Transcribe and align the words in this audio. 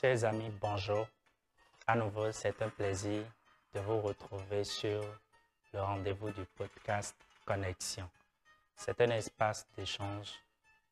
Chers 0.00 0.24
amis, 0.24 0.50
bonjour. 0.62 1.06
À 1.86 1.94
nouveau, 1.94 2.32
c'est 2.32 2.62
un 2.62 2.70
plaisir 2.70 3.22
de 3.74 3.80
vous 3.80 4.00
retrouver 4.00 4.64
sur 4.64 5.04
le 5.74 5.82
rendez-vous 5.82 6.30
du 6.30 6.42
podcast 6.56 7.14
Connexion. 7.44 8.08
C'est 8.74 8.98
un 9.02 9.10
espace 9.10 9.66
d'échange, 9.76 10.32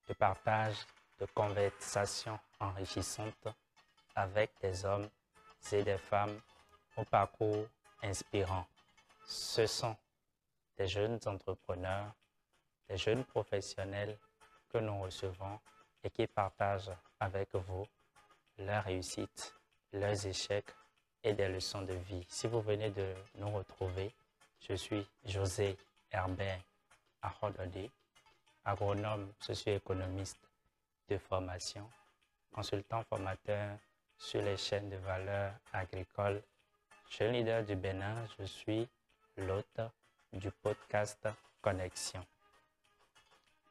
de 0.09 0.13
partage, 0.13 0.77
de 1.19 1.25
conversation 1.25 2.39
enrichissante 2.61 3.49
avec 4.15 4.51
des 4.60 4.85
hommes 4.85 5.09
et 5.72 5.83
des 5.83 5.97
femmes 5.97 6.38
au 6.99 7.04
parcours 7.04 7.67
inspirant. 8.03 8.67
Ce 9.25 9.67
sont 9.67 9.97
des 10.77 10.87
jeunes 10.87 11.19
entrepreneurs, 11.25 12.13
des 12.90 12.99
jeunes 12.99 13.25
professionnels 13.25 14.19
que 14.69 14.77
nous 14.77 15.01
recevons 15.01 15.59
et 16.05 16.11
qui 16.11 16.27
partagent 16.27 16.93
avec 17.19 17.55
vous 17.55 17.87
leurs 18.59 18.84
réussites, 18.84 19.55
leurs 19.92 20.27
échecs 20.27 20.74
et 21.23 21.32
des 21.32 21.48
leçons 21.48 21.82
de 21.82 21.95
vie. 21.95 22.24
Si 22.28 22.46
vous 22.46 22.60
venez 22.60 22.91
de 22.91 23.15
nous 23.37 23.51
retrouver, 23.51 24.12
je 24.69 24.74
suis 24.74 25.06
José 25.24 25.77
Herbert 26.10 26.60
Ahodode, 27.23 27.91
agronome 28.65 29.32
socio-économiste 29.41 30.38
de 31.09 31.18
formation, 31.18 31.88
consultant 32.52 33.02
formateur 33.05 33.79
sur 34.18 34.42
les 34.42 34.56
chaînes 34.56 34.90
de 34.90 34.96
valeur 34.96 35.52
agricole. 35.73 36.43
Jeune 37.10 37.32
leader 37.32 37.65
du 37.65 37.77
Bénin, 37.77 38.27
je 38.38 38.45
suis 38.45 38.88
l'hôte 39.37 39.80
du 40.32 40.51
podcast 40.51 41.29
Connexion. 41.62 42.24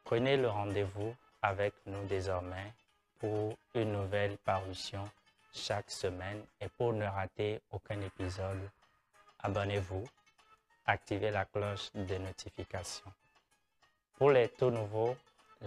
Prenez 0.04 0.38
le 0.38 0.48
rendez-vous 0.48 1.16
avec 1.42 1.74
nous 1.86 2.04
désormais 2.06 2.74
pour 3.20 3.58
une 3.74 3.92
nouvelle 3.92 4.38
parution 4.38 5.10
chaque 5.54 5.90
semaine 5.90 6.44
et 6.62 6.70
pour 6.70 6.94
ne 6.94 7.06
rater 7.06 7.62
aucun 7.72 8.00
épisode, 8.02 8.70
abonnez-vous, 9.40 10.04
activez 10.86 11.32
la 11.32 11.46
cloche 11.46 11.92
de 11.94 12.18
notification. 12.18 13.12
Pour 14.18 14.32
les 14.32 14.50
tout 14.50 14.70
nouveaux, 14.70 15.16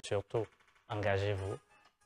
surtout, 0.03 0.47
engagez-vous 0.89 1.57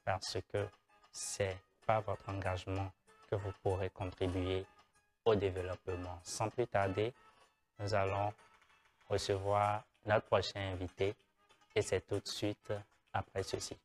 parce 0.05 0.39
que 0.53 0.67
c'est 1.13 1.57
par 1.87 2.03
votre 2.03 2.29
engagement 2.29 2.91
que 3.31 3.37
vous 3.37 3.53
pourrez 3.63 3.91
contribuer 3.91 4.65
au 5.25 5.35
développement. 5.35 6.21
Sans 6.23 6.49
plus 6.49 6.67
tarder, 6.67 7.13
nous 7.79 7.95
allons 7.95 8.33
recevoir 9.09 9.85
notre 10.07 10.27
prochain 10.27 10.73
invité 10.73 11.15
et 11.75 11.83
c'est 11.83 12.07
tout 12.07 12.21
de 12.21 12.29
suite 12.29 12.73
après 13.13 13.43
ceci. 13.43 13.77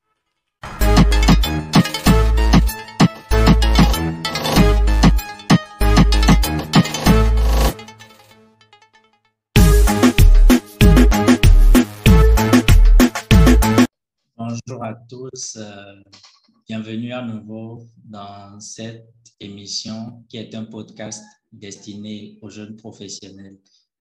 Bonjour 14.70 14.86
à 14.86 14.94
tous, 14.94 15.56
euh, 15.56 16.00
bienvenue 16.67 17.12
à 17.12 17.23
nouveau 17.23 17.88
dans 18.06 18.59
cette 18.59 19.11
émission 19.39 20.23
qui 20.30 20.38
est 20.38 20.53
un 20.53 20.66
podcast 20.66 21.23
destiné 21.52 22.38
aux 22.44 22.52
jeunes 22.52 22.76
professionnels 22.76 23.58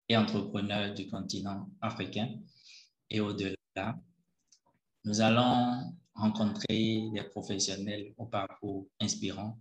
et 0.08 0.16
entrepreneurs 0.16 0.94
du 0.94 1.08
continent 1.08 1.68
africain 1.82 2.30
et 3.10 3.20
au-delà. 3.22 3.56
Nous 5.04 5.20
allons 5.20 5.96
rencontrer 6.14 7.10
des 7.12 7.24
professionnels 7.32 8.14
au 8.20 8.28
parcours 8.28 8.88
inspirant 9.00 9.58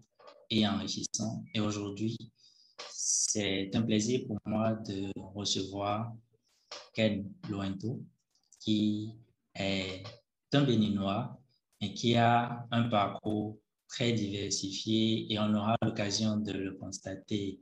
et 0.51 0.69
enrichissant. 0.69 1.43
Et 1.55 1.61
aujourd'hui, 1.61 2.19
c'est 2.91 3.75
un 3.75 3.81
plaisir 3.81 4.27
pour 4.27 4.37
moi 4.45 4.75
de 4.75 5.11
recevoir 5.17 6.13
Ken 6.93 7.33
Loento, 7.49 8.03
qui 8.59 9.15
est 9.55 10.03
un 10.53 10.63
Béninois 10.65 11.41
et 11.81 11.95
qui 11.95 12.17
a 12.17 12.67
un 12.71 12.89
parcours 12.89 13.59
très 13.89 14.13
diversifié 14.13 15.33
et 15.33 15.39
on 15.39 15.55
aura 15.55 15.77
l'occasion 15.83 16.37
de 16.37 16.53
le 16.53 16.73
constater 16.75 17.61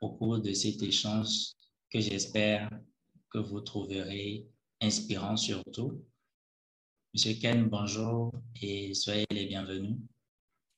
au 0.00 0.10
cours 0.10 0.38
de 0.38 0.52
cet 0.52 0.82
échange 0.82 1.52
que 1.90 2.00
j'espère 2.00 2.70
que 3.30 3.38
vous 3.38 3.60
trouverez 3.60 4.46
inspirant 4.80 5.36
surtout. 5.36 6.04
Monsieur 7.14 7.34
Ken, 7.34 7.68
bonjour 7.68 8.32
et 8.60 8.94
soyez 8.94 9.26
les 9.30 9.46
bienvenus. 9.46 9.96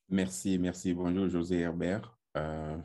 Merci, 0.09 0.59
merci. 0.59 0.95
Bonjour 0.95 1.29
José 1.29 1.61
Herbert. 1.61 2.17
Euh, 2.37 2.79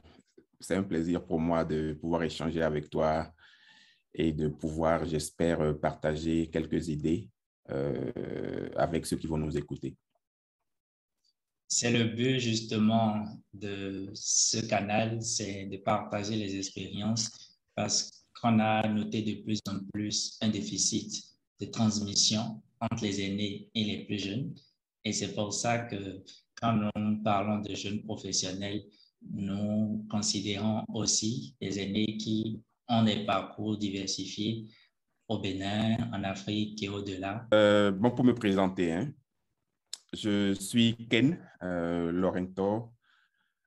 c'est 0.59 0.75
un 0.75 0.83
plaisir 0.83 1.23
pour 1.23 1.39
moi 1.39 1.63
de 1.63 1.93
pouvoir 1.93 2.23
échanger 2.23 2.61
avec 2.61 2.89
toi 2.89 3.31
et 4.13 4.31
de 4.31 4.47
pouvoir, 4.47 5.05
j'espère, 5.05 5.79
partager 5.79 6.47
quelques 6.47 6.87
idées 6.89 7.29
euh, 7.69 8.69
avec 8.75 9.05
ceux 9.05 9.17
qui 9.17 9.27
vont 9.27 9.37
nous 9.37 9.57
écouter. 9.57 9.95
C'est 11.67 11.91
le 11.91 12.05
but 12.05 12.39
justement 12.39 13.25
de 13.53 14.09
ce 14.13 14.59
canal, 14.59 15.21
c'est 15.21 15.65
de 15.65 15.77
partager 15.77 16.35
les 16.35 16.57
expériences 16.57 17.31
parce 17.73 18.25
qu'on 18.39 18.59
a 18.59 18.87
noté 18.87 19.21
de 19.23 19.41
plus 19.41 19.59
en 19.67 19.79
plus 19.91 20.37
un 20.41 20.49
déficit 20.49 21.23
de 21.59 21.65
transmission 21.65 22.61
entre 22.79 23.03
les 23.03 23.21
aînés 23.21 23.69
et 23.73 23.83
les 23.83 24.05
plus 24.05 24.19
jeunes. 24.19 24.53
Et 25.03 25.11
c'est 25.11 25.33
pour 25.33 25.53
ça 25.53 25.79
que 25.79 26.23
quand 26.61 26.73
nous 26.95 27.23
parlons 27.23 27.59
de 27.61 27.73
jeunes 27.73 28.03
professionnels, 28.03 28.83
nous 29.31 30.05
considérons 30.09 30.83
aussi 30.93 31.55
les 31.59 31.79
aînés 31.79 32.17
qui 32.17 32.61
ont 32.87 33.03
des 33.03 33.25
parcours 33.25 33.77
diversifiés 33.77 34.67
au 35.27 35.39
Bénin, 35.39 35.97
en 36.13 36.23
Afrique 36.23 36.81
et 36.83 36.89
au-delà? 36.89 37.47
Euh, 37.53 37.91
bon, 37.91 38.11
pour 38.11 38.25
me 38.25 38.33
présenter, 38.33 38.91
hein, 38.91 39.11
je 40.13 40.53
suis 40.53 40.95
Ken 41.09 41.37
euh, 41.63 42.11
Lorento, 42.11 42.93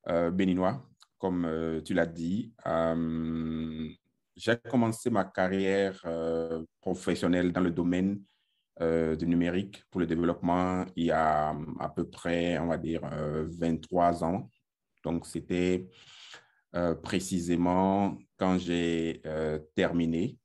euh, 0.09 0.31
béninois, 0.31 0.83
comme 1.19 1.45
euh, 1.45 1.81
tu 1.83 1.95
l'as 1.95 2.07
dit. 2.07 2.55
J'ai 4.37 4.57
commencé 4.71 5.11
ma 5.11 5.25
carrière 5.25 6.01
professionnelle 6.81 7.53
dans 7.53 7.61
le 7.61 7.73
domaine 7.73 8.23
du 8.81 9.27
numérique 9.27 9.83
pour 9.91 10.01
le 10.01 10.07
développement 10.07 10.85
il 10.95 11.07
y 11.07 11.11
a 11.11 11.57
à 11.81 11.89
peu 11.89 12.09
près, 12.09 12.57
on 12.61 12.69
va 12.69 12.79
dire, 12.79 13.01
23 13.03 14.23
ans. 14.23 14.49
Donc, 15.03 15.27
c'était 15.27 15.89
précisément 17.03 18.17
quand 18.37 18.59
j'ai 18.59 19.21
terminé 19.75 20.39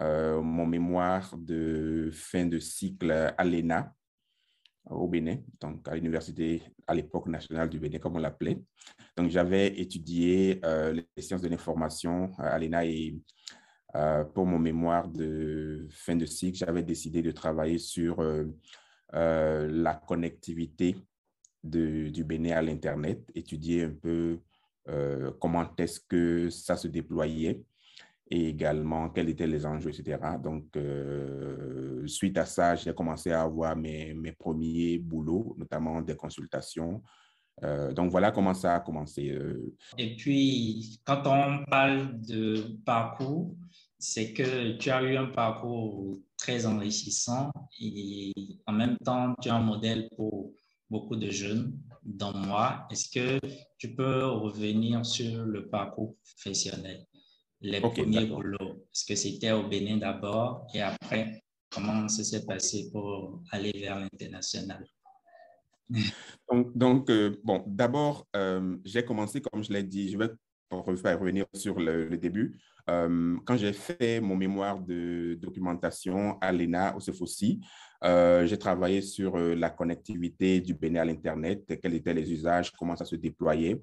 mon 0.00 0.66
mémoire 0.66 1.36
de 1.36 2.10
fin 2.12 2.46
de 2.46 2.58
cycle 2.58 3.10
à 3.10 3.44
l'ENA 3.44 3.94
au 4.90 5.08
Bénin, 5.08 5.38
donc 5.60 5.86
à 5.88 5.94
l'Université 5.94 6.62
à 6.86 6.94
l'époque 6.94 7.28
nationale 7.28 7.68
du 7.68 7.78
Bénin, 7.78 7.98
comme 7.98 8.16
on 8.16 8.20
l'appelait. 8.20 8.60
Donc, 9.16 9.30
j'avais 9.30 9.68
étudié 9.80 10.60
euh, 10.64 10.92
les 10.92 11.22
sciences 11.22 11.42
de 11.42 11.48
l'information 11.48 12.32
à 12.38 12.58
l'ENA 12.58 12.84
et 12.86 13.16
euh, 13.94 14.24
pour 14.24 14.46
mon 14.46 14.58
mémoire 14.58 15.08
de 15.08 15.86
fin 15.90 16.16
de 16.16 16.26
cycle, 16.26 16.58
j'avais 16.58 16.82
décidé 16.82 17.22
de 17.22 17.30
travailler 17.30 17.78
sur 17.78 18.20
euh, 18.20 18.46
la 19.12 19.94
connectivité 19.94 20.96
du 21.62 22.24
Bénin 22.24 22.56
à 22.56 22.62
l'Internet, 22.62 23.30
étudier 23.34 23.84
un 23.84 23.92
peu 23.92 24.40
comment 25.38 25.70
est-ce 25.76 26.00
que 26.00 26.50
ça 26.50 26.76
se 26.76 26.88
déployait 26.88 27.62
et 28.32 28.48
également 28.48 29.10
quels 29.10 29.28
étaient 29.28 29.46
les 29.46 29.66
enjeux, 29.66 29.90
etc. 29.90 30.18
Donc, 30.42 30.74
euh, 30.76 32.06
suite 32.06 32.38
à 32.38 32.46
ça, 32.46 32.74
j'ai 32.74 32.94
commencé 32.94 33.30
à 33.30 33.42
avoir 33.42 33.76
mes, 33.76 34.14
mes, 34.14 34.32
premiers 34.32 34.96
boulots, 34.98 35.54
notamment 35.58 36.00
des 36.00 36.16
consultations. 36.16 37.02
Euh, 37.62 37.92
donc, 37.92 38.10
voilà 38.10 38.30
comment 38.30 38.54
ça 38.54 38.76
a 38.76 38.80
commencé. 38.80 39.28
Euh. 39.28 39.74
Et 39.98 40.16
puis, 40.16 40.98
quand 41.04 41.26
on 41.26 41.62
parle 41.66 42.22
de 42.22 42.78
parcours, 42.86 43.54
c'est 43.98 44.32
que 44.32 44.78
tu 44.78 44.90
as 44.90 45.02
eu 45.02 45.14
un 45.14 45.26
parcours 45.26 46.16
très 46.38 46.64
enrichissant 46.64 47.52
et 47.78 48.32
en 48.66 48.72
même 48.72 48.96
temps, 49.04 49.34
tu 49.42 49.48
es 49.48 49.52
un 49.52 49.60
modèle 49.60 50.08
pour 50.16 50.54
beaucoup 50.88 51.16
de 51.16 51.30
jeunes, 51.30 51.78
dont 52.02 52.34
moi. 52.34 52.86
Est-ce 52.90 53.10
que 53.10 53.46
tu 53.76 53.94
peux 53.94 54.24
revenir 54.24 55.04
sur 55.04 55.44
le 55.44 55.68
parcours 55.68 56.16
professionnel? 56.24 57.06
Les 57.62 57.80
premiers 57.80 58.26
boulots 58.26 58.86
Est-ce 58.92 59.06
que 59.06 59.14
c'était 59.14 59.52
au 59.52 59.68
Bénin 59.68 59.96
d'abord 59.96 60.66
et 60.74 60.82
après, 60.82 61.42
comment 61.70 62.08
ça 62.08 62.24
s'est 62.24 62.44
passé 62.44 62.90
pour 62.92 63.42
aller 63.50 63.72
vers 63.74 63.98
l'international? 63.98 64.84
Donc, 66.50 66.76
donc 66.76 67.10
euh, 67.10 67.36
bon, 67.44 67.64
d'abord, 67.66 68.26
euh, 68.36 68.76
j'ai 68.84 69.04
commencé, 69.04 69.40
comme 69.40 69.62
je 69.62 69.72
l'ai 69.72 69.82
dit, 69.82 70.10
je 70.10 70.18
vais 70.18 70.30
revenir 70.70 71.44
sur 71.54 71.78
le, 71.78 72.16
début. 72.16 72.58
Euh, 72.88 73.36
quand 73.44 73.56
j'ai 73.56 73.72
fait 73.72 74.20
mon 74.20 74.36
mémoire 74.36 74.80
de 74.80 75.38
documentation 75.40 76.38
à 76.40 76.50
l'ENA, 76.50 76.96
au 76.96 76.98
CFOCI, 76.98 77.60
j'ai 78.02 78.58
travaillé 78.58 79.02
sur 79.02 79.36
la 79.36 79.70
connectivité 79.70 80.60
du 80.60 80.74
Bénin 80.74 81.02
à 81.02 81.04
l'Internet, 81.04 81.78
quels 81.80 81.94
étaient 81.94 82.14
les 82.14 82.32
usages, 82.32 82.72
comment 82.72 82.96
ça 82.96 83.04
se 83.04 83.16
déployait. 83.16 83.80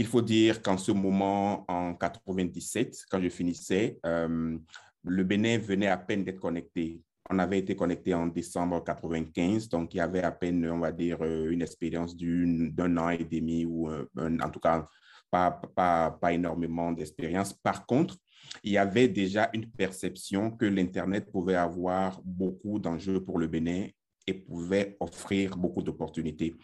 Il 0.00 0.06
faut 0.06 0.22
dire 0.22 0.62
qu'en 0.62 0.78
ce 0.78 0.92
moment, 0.92 1.66
en 1.68 1.92
97, 1.94 3.04
quand 3.10 3.20
je 3.20 3.28
finissais, 3.28 4.00
le 4.02 5.24
Bénin 5.24 5.58
venait 5.58 5.88
à 5.88 5.98
peine 5.98 6.24
d'être 6.24 6.40
connecté. 6.40 7.02
On 7.28 7.38
avait 7.38 7.58
été 7.58 7.76
connecté 7.76 8.14
en 8.14 8.26
décembre 8.26 8.82
95, 8.82 9.68
donc 9.68 9.92
il 9.92 9.98
y 9.98 10.00
avait 10.00 10.22
à 10.22 10.32
peine, 10.32 10.66
on 10.70 10.78
va 10.78 10.90
dire, 10.90 11.22
une 11.22 11.60
expérience 11.60 12.16
d'un 12.16 12.96
an 12.96 13.10
et 13.10 13.24
demi 13.24 13.66
ou 13.66 13.90
en 13.90 14.50
tout 14.50 14.58
cas 14.60 14.88
pas 15.30 16.32
énormément 16.32 16.92
d'expérience. 16.92 17.52
Par 17.52 17.84
contre, 17.84 18.16
il 18.64 18.72
y 18.72 18.78
avait 18.78 19.06
déjà 19.06 19.50
une 19.52 19.70
perception 19.70 20.50
que 20.50 20.64
l'Internet 20.64 21.30
pouvait 21.30 21.56
avoir 21.56 22.22
beaucoup 22.24 22.78
d'enjeux 22.78 23.22
pour 23.22 23.38
le 23.38 23.48
Bénin 23.48 23.88
et 24.26 24.32
pouvait 24.32 24.96
offrir 24.98 25.58
beaucoup 25.58 25.82
d'opportunités. 25.82 26.56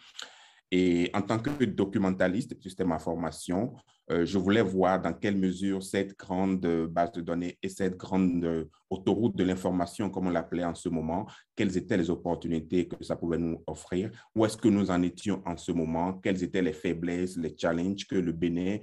Et 0.71 1.09
en 1.13 1.21
tant 1.21 1.39
que 1.39 1.63
documentaliste 1.63 2.53
de 2.53 2.61
système 2.61 2.91
information, 2.91 3.73
euh, 4.11 4.25
je 4.25 4.37
voulais 4.37 4.61
voir 4.61 5.01
dans 5.01 5.13
quelle 5.13 5.37
mesure 5.37 5.83
cette 5.83 6.17
grande 6.17 6.65
base 6.89 7.11
de 7.13 7.21
données 7.21 7.57
et 7.61 7.69
cette 7.69 7.97
grande 7.97 8.43
euh, 8.43 8.65
autoroute 8.89 9.35
de 9.35 9.43
l'information, 9.43 10.09
comme 10.09 10.27
on 10.27 10.29
l'appelait 10.29 10.63
en 10.63 10.75
ce 10.75 10.89
moment, 10.89 11.25
quelles 11.55 11.77
étaient 11.77 11.97
les 11.97 12.09
opportunités 12.09 12.87
que 12.87 13.03
ça 13.03 13.15
pouvait 13.15 13.37
nous 13.37 13.61
offrir, 13.67 14.11
où 14.35 14.45
est-ce 14.45 14.57
que 14.57 14.67
nous 14.69 14.91
en 14.91 15.01
étions 15.01 15.41
en 15.45 15.57
ce 15.57 15.71
moment, 15.71 16.13
quelles 16.13 16.43
étaient 16.43 16.61
les 16.61 16.73
faiblesses, 16.73 17.37
les 17.37 17.55
challenges 17.57 18.05
que 18.07 18.15
le 18.15 18.31
Bénin 18.31 18.77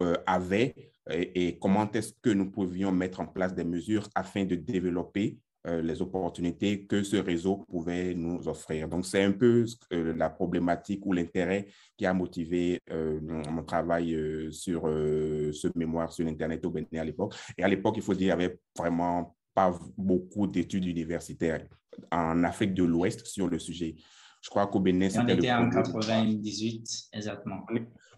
euh, 0.00 0.14
avait? 0.26 0.92
Et, 1.10 1.58
comment 1.58 1.90
est-ce 1.92 2.12
que 2.20 2.30
nous 2.30 2.50
pouvions 2.50 2.92
mettre 2.92 3.20
en 3.20 3.26
place 3.26 3.54
des 3.54 3.64
mesures 3.64 4.08
afin 4.14 4.44
de 4.44 4.54
développer 4.54 5.38
euh, 5.38 5.47
les 5.82 6.00
opportunités 6.02 6.84
que 6.86 7.02
ce 7.02 7.16
réseau 7.16 7.64
pouvait 7.68 8.14
nous 8.14 8.46
offrir. 8.48 8.88
Donc, 8.88 9.04
c'est 9.06 9.22
un 9.22 9.32
peu 9.32 9.64
euh, 9.92 10.14
la 10.16 10.30
problématique 10.30 11.04
ou 11.06 11.12
l'intérêt 11.12 11.66
qui 11.96 12.06
a 12.06 12.14
motivé 12.14 12.80
euh, 12.90 13.20
mon 13.20 13.62
travail 13.62 14.16
sur 14.50 14.82
ce 14.82 15.78
mémoire 15.78 16.12
sur 16.12 16.24
l'Internet 16.24 16.64
au 16.64 16.70
Bénin 16.70 17.00
à 17.00 17.04
l'époque. 17.04 17.34
Et 17.56 17.62
à 17.62 17.68
l'époque, 17.68 17.96
il 17.96 18.02
faut 18.02 18.14
dire, 18.14 18.34
il 18.34 18.38
n'y 18.38 18.44
avait 18.44 18.58
vraiment 18.76 19.36
pas 19.54 19.78
beaucoup 19.96 20.46
d'études 20.46 20.86
universitaires 20.86 21.66
en 22.12 22.44
Afrique 22.44 22.74
de 22.74 22.84
l'Ouest 22.84 23.26
sur 23.26 23.48
le 23.48 23.58
sujet. 23.58 23.96
Je 24.40 24.50
crois 24.50 24.66
qu'au 24.68 24.80
Bénin, 24.80 25.08
c'était... 25.08 25.32
On 25.32 25.36
était 25.36 25.52
en 25.52 25.68
98, 25.70 27.08
exactement. 27.12 27.66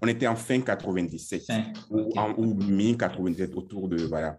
On 0.03 0.09
était 0.09 0.27
en 0.27 0.37
fin 0.37 0.61
97 0.61 1.43
ou, 1.91 2.11
ou 2.37 2.55
mi-97, 2.55 3.55
autour 3.55 3.89
de... 3.89 4.05
Voilà. 4.05 4.39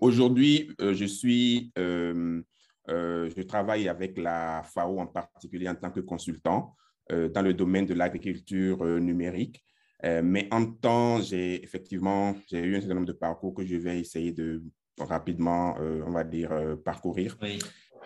Aujourd'hui, 0.00 0.70
euh, 0.80 0.92
je 0.92 1.04
suis, 1.04 1.72
euh, 1.78 2.42
euh, 2.90 3.30
je 3.34 3.42
travaille 3.42 3.88
avec 3.88 4.18
la 4.18 4.62
FAO 4.62 4.98
en 5.00 5.06
particulier 5.06 5.68
en 5.68 5.74
tant 5.74 5.90
que 5.90 6.00
consultant 6.00 6.74
dans 7.10 7.42
le 7.42 7.52
domaine 7.52 7.84
de 7.84 7.92
l'agriculture 7.92 8.82
numérique. 8.82 9.62
mais 10.02 10.48
en 10.50 10.64
temps, 10.64 11.20
j'ai 11.20 11.62
effectivement, 11.62 12.34
j'ai 12.48 12.60
eu 12.60 12.76
un 12.76 12.80
certain 12.80 12.94
nombre 12.94 13.06
de 13.06 13.12
parcours 13.12 13.52
que 13.52 13.62
je 13.62 13.76
vais 13.76 14.00
essayer 14.00 14.32
de 14.32 14.62
rapidement, 14.98 15.76
on 15.78 16.10
va 16.10 16.24
dire, 16.24 16.78
parcourir. 16.82 17.36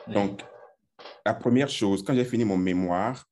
Donc, 0.08 0.42
la 1.24 1.32
première 1.32 1.68
chose, 1.68 2.02
quand 2.02 2.12
j'ai 2.12 2.24
fini 2.24 2.44
mon 2.44 2.56
mémoire, 2.56 3.24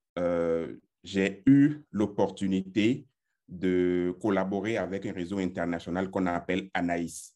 j'ai 1.02 1.42
eu 1.46 1.80
l'opportunité 1.90 3.08
de 3.48 4.14
collaborer 4.22 4.76
avec 4.76 5.04
un 5.04 5.12
réseau 5.12 5.38
international 5.38 6.10
qu'on 6.10 6.26
appelle 6.26 6.70
ANAIS 6.74 7.35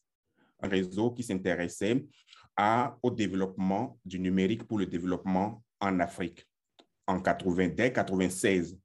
réseau 0.63 1.11
qui 1.11 1.23
s'intéressait 1.23 2.05
au 3.01 3.11
développement 3.11 3.97
du 4.05 4.19
numérique 4.19 4.67
pour 4.67 4.77
le 4.77 4.85
développement 4.85 5.63
en 5.79 5.99
Afrique 5.99 6.47
en 7.07 7.19
80, 7.19 7.69
dès 7.69 7.91
96. 7.91 8.77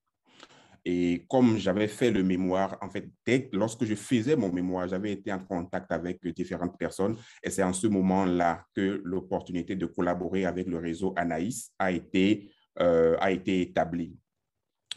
Et 0.89 1.27
comme 1.29 1.59
j'avais 1.59 1.89
fait 1.89 2.13
le 2.13 2.23
mémoire, 2.23 2.79
en 2.81 2.89
fait, 2.89 3.09
lorsque 3.53 3.85
je 3.85 3.97
faisais 3.97 4.37
mon 4.37 4.53
mémoire, 4.53 4.87
j'avais 4.87 5.13
été 5.13 5.33
en 5.33 5.41
contact 5.41 5.91
avec 5.91 6.25
différentes 6.29 6.79
personnes. 6.79 7.17
Et 7.43 7.51
c'est 7.51 7.65
en 7.65 7.73
ce 7.73 7.89
moment-là 7.89 8.65
que 8.75 9.03
l'opportunité 9.05 9.75
de 9.75 9.87
collaborer 9.87 10.45
avec 10.45 10.69
le 10.69 10.79
réseau 10.79 11.13
Anaïs 11.17 11.73
a 11.79 11.91
été, 11.91 12.53
euh, 12.79 13.17
a 13.19 13.33
été 13.33 13.63
établie. 13.63 14.17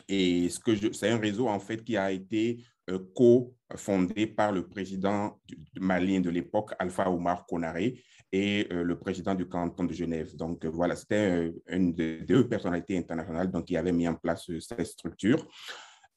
Et 0.10 0.50
ce 0.50 0.60
que 0.60 0.92
c'est 0.92 1.10
un 1.10 1.20
réseau, 1.20 1.48
en 1.48 1.60
fait, 1.60 1.84
qui 1.84 1.96
a 1.96 2.12
été 2.12 2.64
euh, 2.90 2.98
co-fondé 3.16 4.26
par 4.26 4.52
le 4.52 4.68
président 4.68 5.40
malien 5.80 6.20
de 6.20 6.32
l'époque, 6.32 6.72
Alpha 6.80 7.10
Omar 7.12 7.46
Konaré, 7.46 8.02
et 8.32 8.68
euh, 8.72 8.84
le 8.84 8.98
président 8.98 9.36
du 9.36 9.48
canton 9.48 9.84
de 9.84 9.94
Genève. 9.94 10.36
Donc 10.36 10.66
euh, 10.66 10.70
voilà, 10.70 10.96
c'était 10.96 11.54
une 11.68 11.94
des 11.94 12.22
deux 12.22 12.48
personnalités 12.48 12.98
internationales 12.98 13.52
donc, 13.52 13.66
qui 13.66 13.78
avaient 13.78 13.92
mis 13.92 14.08
en 14.08 14.16
place 14.16 14.50
cette 14.60 14.86
structure. 14.86 15.48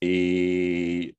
Et 0.01 1.15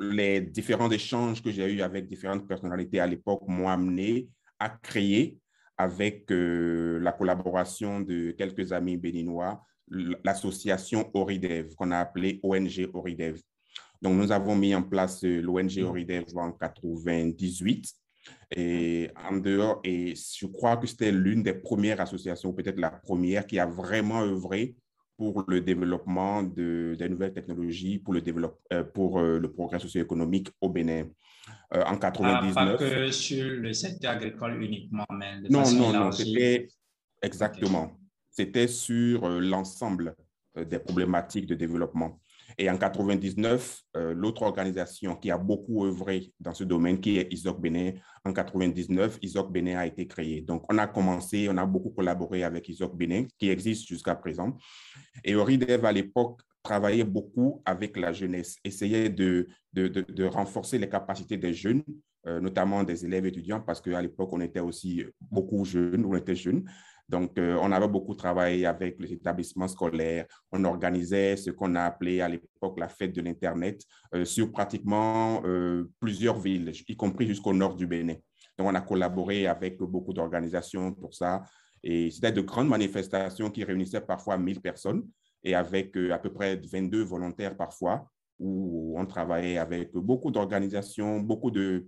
les 0.00 0.40
différents 0.40 0.90
échanges 0.90 1.40
que 1.40 1.52
j'ai 1.52 1.72
eus 1.72 1.82
avec 1.82 2.08
différentes 2.08 2.46
personnalités 2.48 2.98
à 2.98 3.06
l'époque 3.06 3.42
m'ont 3.46 3.68
amené 3.68 4.28
à 4.58 4.70
créer, 4.70 5.38
avec 5.76 6.26
la 6.28 7.12
collaboration 7.12 8.00
de 8.00 8.32
quelques 8.32 8.72
amis 8.72 8.96
béninois, 8.96 9.64
l'association 10.24 11.10
Oridev, 11.14 11.74
qu'on 11.74 11.90
a 11.90 11.98
appelée 11.98 12.40
ONG 12.42 12.88
Oridev. 12.92 13.40
Donc, 14.00 14.14
nous 14.14 14.30
avons 14.30 14.54
mis 14.54 14.74
en 14.74 14.82
place 14.82 15.24
euh, 15.24 15.40
l'ONG 15.40 15.78
mm. 15.78 15.84
Oridev 15.84 16.24
en 16.36 16.52
98. 16.52 17.92
Et 18.54 19.10
en 19.30 19.38
dehors, 19.38 19.80
et 19.84 20.14
je 20.14 20.46
crois 20.46 20.76
que 20.76 20.86
c'était 20.86 21.10
l'une 21.10 21.42
des 21.42 21.54
premières 21.54 22.00
associations, 22.00 22.52
peut-être 22.52 22.78
la 22.78 22.90
première, 22.90 23.46
qui 23.46 23.58
a 23.58 23.66
vraiment 23.66 24.22
œuvré 24.22 24.76
pour 25.16 25.44
le 25.48 25.60
développement 25.60 26.42
de, 26.42 26.94
des 26.96 27.08
nouvelles 27.08 27.32
technologies, 27.32 27.98
pour 27.98 28.14
le, 28.14 28.20
développe, 28.20 28.60
euh, 28.72 28.84
pour 28.84 29.18
euh, 29.18 29.38
le 29.38 29.50
progrès 29.50 29.78
socio-économique 29.78 30.50
au 30.60 30.68
Bénin. 30.68 31.06
en 31.72 31.96
99. 31.96 32.52
Ah, 32.54 32.66
pas 32.66 32.76
que 32.76 33.10
sur 33.10 33.44
le 33.44 33.72
secteur 33.72 34.12
agricole 34.12 34.62
uniquement, 34.62 35.06
mais 35.10 35.40
de 35.40 35.48
non, 35.50 35.70
non, 35.72 35.92
non, 35.92 36.12
c'était 36.12 36.68
exactement. 37.22 37.97
C'était 38.38 38.68
sur 38.68 39.28
l'ensemble 39.28 40.14
des 40.54 40.78
problématiques 40.78 41.46
de 41.46 41.56
développement. 41.56 42.20
Et 42.56 42.70
en 42.70 42.78
99, 42.78 43.82
euh, 43.96 44.14
l'autre 44.14 44.42
organisation 44.42 45.16
qui 45.16 45.32
a 45.32 45.36
beaucoup 45.36 45.84
œuvré 45.84 46.32
dans 46.38 46.54
ce 46.54 46.62
domaine, 46.62 47.00
qui 47.00 47.18
est 47.18 47.32
ISOC 47.32 47.60
Bénin, 47.60 47.94
en 48.24 48.32
99, 48.32 49.18
ISOC 49.22 49.50
Bénin 49.50 49.78
a 49.78 49.86
été 49.86 50.06
créé. 50.06 50.40
Donc, 50.42 50.72
on 50.72 50.78
a 50.78 50.86
commencé, 50.86 51.48
on 51.50 51.56
a 51.56 51.66
beaucoup 51.66 51.90
collaboré 51.90 52.44
avec 52.44 52.68
ISOC 52.68 52.96
Bénin, 52.96 53.24
qui 53.40 53.50
existe 53.50 53.88
jusqu'à 53.88 54.14
présent. 54.14 54.56
Et 55.24 55.34
Oridev, 55.34 55.84
à 55.84 55.90
l'époque, 55.90 56.40
travaillait 56.62 57.02
beaucoup 57.02 57.60
avec 57.64 57.96
la 57.96 58.12
jeunesse, 58.12 58.58
essayait 58.62 59.08
de, 59.08 59.48
de, 59.72 59.88
de, 59.88 60.24
renforcer 60.26 60.78
les 60.78 60.88
capacités 60.88 61.38
des 61.38 61.54
jeunes, 61.54 61.82
euh, 62.28 62.40
notamment 62.40 62.84
des 62.84 63.04
élèves 63.04 63.26
étudiants, 63.26 63.60
parce 63.60 63.80
qu'à 63.80 64.00
l'époque, 64.00 64.30
on 64.32 64.40
était 64.40 64.60
aussi 64.60 65.04
beaucoup 65.28 65.64
jeunes, 65.64 66.04
on 66.04 66.14
était 66.14 66.36
jeunes. 66.36 66.64
Donc, 67.08 67.38
euh, 67.38 67.58
on 67.62 67.72
avait 67.72 67.88
beaucoup 67.88 68.14
travaillé 68.14 68.66
avec 68.66 69.00
les 69.00 69.12
établissements 69.14 69.68
scolaires. 69.68 70.26
On 70.52 70.64
organisait 70.64 71.36
ce 71.36 71.50
qu'on 71.50 71.74
a 71.74 71.82
appelé 71.84 72.20
à 72.20 72.28
l'époque 72.28 72.78
la 72.78 72.88
fête 72.88 73.14
de 73.14 73.22
l'Internet 73.22 73.82
euh, 74.14 74.24
sur 74.24 74.52
pratiquement 74.52 75.42
euh, 75.44 75.90
plusieurs 76.00 76.38
villes, 76.38 76.70
y 76.86 76.96
compris 76.96 77.26
jusqu'au 77.26 77.54
nord 77.54 77.76
du 77.76 77.86
Bénin. 77.86 78.16
Donc, 78.58 78.68
on 78.68 78.74
a 78.74 78.80
collaboré 78.80 79.46
avec 79.46 79.78
beaucoup 79.78 80.12
d'organisations 80.12 80.92
pour 80.92 81.14
ça. 81.14 81.42
Et 81.82 82.10
c'était 82.10 82.32
de 82.32 82.42
grandes 82.42 82.68
manifestations 82.68 83.50
qui 83.50 83.64
réunissaient 83.64 84.00
parfois 84.00 84.36
1000 84.36 84.60
personnes 84.60 85.04
et 85.44 85.54
avec 85.54 85.96
à 85.96 86.18
peu 86.18 86.32
près 86.32 86.56
22 86.56 87.02
volontaires 87.04 87.56
parfois, 87.56 88.10
où 88.38 88.94
on 88.98 89.06
travaillait 89.06 89.58
avec 89.58 89.92
beaucoup 89.92 90.30
d'organisations, 90.30 91.20
beaucoup 91.20 91.50
de, 91.50 91.86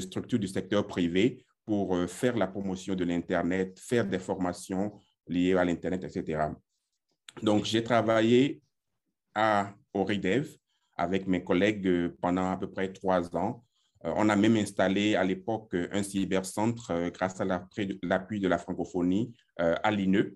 structures 0.00 0.38
du 0.38 0.48
secteur 0.48 0.86
privé 0.86 1.44
pour 1.64 1.94
euh, 1.94 2.06
faire 2.06 2.36
la 2.36 2.46
promotion 2.46 2.94
de 2.94 3.04
l'Internet, 3.04 3.78
faire 3.78 4.06
des 4.06 4.18
formations 4.18 4.92
liées 5.26 5.54
à 5.54 5.64
l'Internet, 5.64 6.04
etc. 6.04 6.48
Donc, 7.42 7.64
j'ai 7.64 7.82
travaillé 7.82 8.60
à 9.34 9.72
Oridev 9.94 10.48
avec 10.96 11.26
mes 11.26 11.42
collègues 11.42 11.86
euh, 11.86 12.16
pendant 12.20 12.50
à 12.50 12.56
peu 12.56 12.70
près 12.70 12.92
trois 12.92 13.34
ans. 13.36 13.64
Euh, 14.04 14.12
on 14.16 14.28
a 14.28 14.36
même 14.36 14.56
installé 14.56 15.14
à 15.14 15.24
l'époque 15.24 15.74
un 15.92 16.02
cybercentre 16.02 17.10
grâce 17.10 17.40
à 17.40 17.44
l'appui 17.44 18.40
de 18.40 18.48
la 18.48 18.58
francophonie 18.58 19.32
à 19.56 19.90
l'INE. 19.92 20.32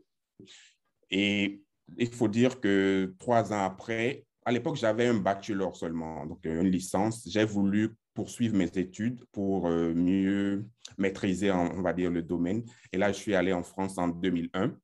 Et 1.11 1.62
il 1.99 2.14
faut 2.14 2.28
dire 2.28 2.61
que 2.61 3.14
trois 3.18 3.52
ans 3.52 3.64
après, 3.64 4.25
à 4.45 4.52
l'époque, 4.52 4.76
j'avais 4.76 5.06
un 5.06 5.14
bachelor 5.14 5.75
seulement, 5.75 6.25
donc 6.26 6.45
une 6.45 6.71
licence. 6.71 7.28
J'ai 7.28 7.45
voulu 7.45 7.97
poursuivre 8.16 8.56
mes 8.56 8.70
études 8.76 9.23
pour 9.30 9.68
euh, 9.68 9.94
mieux 9.94 10.66
maîtriser, 10.99 11.52
on 11.52 11.82
va 11.82 11.92
dire, 11.92 12.11
le 12.11 12.23
domaine. 12.23 12.64
Et 12.92 12.99
là, 12.99 13.12
je 13.12 13.18
suis 13.18 13.35
allé 13.35 13.52
en 13.52 13.62
France 13.62 13.99
en 13.99 14.08
2001 14.08 14.75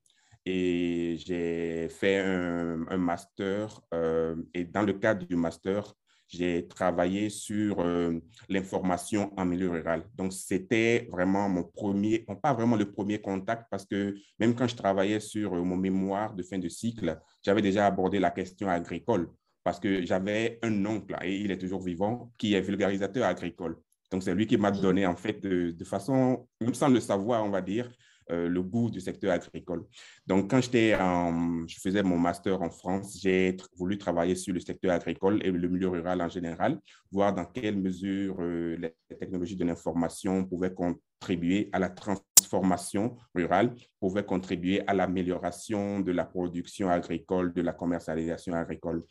et 0.45 1.17
j'ai 1.25 1.89
fait 1.89 2.19
un, 2.19 2.97
master. 2.99 3.81
Euh, 3.95 4.37
et 4.55 4.65
dans 4.65 4.83
le 4.83 4.93
cadre 4.93 5.27
du 5.27 5.35
master, 5.35 5.95
j'ai 6.29 6.67
travaillé 6.69 7.31
sur 7.31 7.81
euh, 7.81 8.21
l'information 8.49 9.33
en 9.39 9.45
milieu 9.47 9.71
rural. 9.71 10.05
Donc, 10.15 10.33
c'était 10.33 11.09
vraiment 11.11 11.49
mon 11.49 11.65
premier, 11.65 12.27
pas 12.43 12.53
vraiment 12.53 12.77
le 12.77 12.91
premier 12.91 13.19
contact, 13.21 13.67
parce 13.71 13.87
que 13.87 14.15
même 14.39 14.55
quand 14.55 14.69
je 14.69 14.77
travaillais 14.77 15.21
sur 15.21 15.53
mon 15.65 15.77
mémoire 15.77 16.35
de 16.35 16.43
fin 16.43 16.59
de 16.59 16.69
cycle, 16.69 17.19
j'avais 17.43 17.63
déjà 17.63 17.87
abordé 17.87 18.19
la 18.19 18.31
question 18.31 18.69
agricole, 18.69 19.29
parce 19.65 19.79
que 19.81 20.05
j'avais 20.05 20.59
un 20.63 20.85
oncle, 20.87 21.17
et 21.23 21.37
il 21.37 21.51
est 21.51 21.59
toujours 21.59 21.83
vivant, 21.83 22.33
qui 22.39 22.55
est 22.55 22.61
vulgarisateur 22.61 23.25
agricole. 23.27 23.77
Donc, 24.11 24.23
c'est 24.23 24.35
lui 24.35 24.47
qui 24.47 24.59
m'a 24.59 24.71
donné, 24.71 25.07
en 25.07 25.17
fait, 25.17 25.41
de, 25.41 25.85
façon, 25.85 26.47
même 26.61 26.75
sans 26.75 26.89
le 26.89 27.01
savoir, 27.01 27.45
on 27.45 27.51
va 27.51 27.63
dire, 27.63 27.91
euh, 28.31 28.49
le 28.49 28.63
goût 28.63 28.91
du 28.91 29.01
secteur 29.01 29.33
agricole. 29.33 29.85
Donc, 30.27 30.51
quand 30.51 30.61
j'étais 30.61 30.91
je 30.93 31.81
faisais 31.81 32.03
mon 32.03 32.19
master 32.19 32.61
en 32.61 32.71
France, 32.71 33.19
j'ai 33.21 33.57
voulu 33.77 33.99
travailler 33.99 34.35
sur 34.35 34.55
le 34.55 34.61
secteur 34.61 34.93
agricole 34.93 35.41
et 35.45 35.51
le 35.51 35.69
milieu 35.69 35.89
rural 35.89 36.21
en 36.21 36.29
général, 36.29 36.79
voir 37.11 37.35
dans 37.35 37.45
quelle 37.47 37.77
mesure 37.77 38.37
euh, 38.41 38.77
les 38.77 39.17
technologies 39.19 39.57
de 39.57 39.65
l'information 39.65 40.45
pouvaient 40.45 40.75
contribuer 40.75 41.69
à 41.73 41.79
la 41.79 41.89
transformation 41.89 43.17
rurale, 43.35 43.75
pouvaient 43.99 44.25
contribuer 44.25 44.83
à 44.87 44.95
l'amélioration 44.95 46.01
de 46.01 46.13
la 46.13 46.25
production 46.25 46.91
agricole, 46.91 47.53
de 47.53 47.63
la 47.63 47.73
commercialisation 47.73 48.55
agricole. 48.55 49.05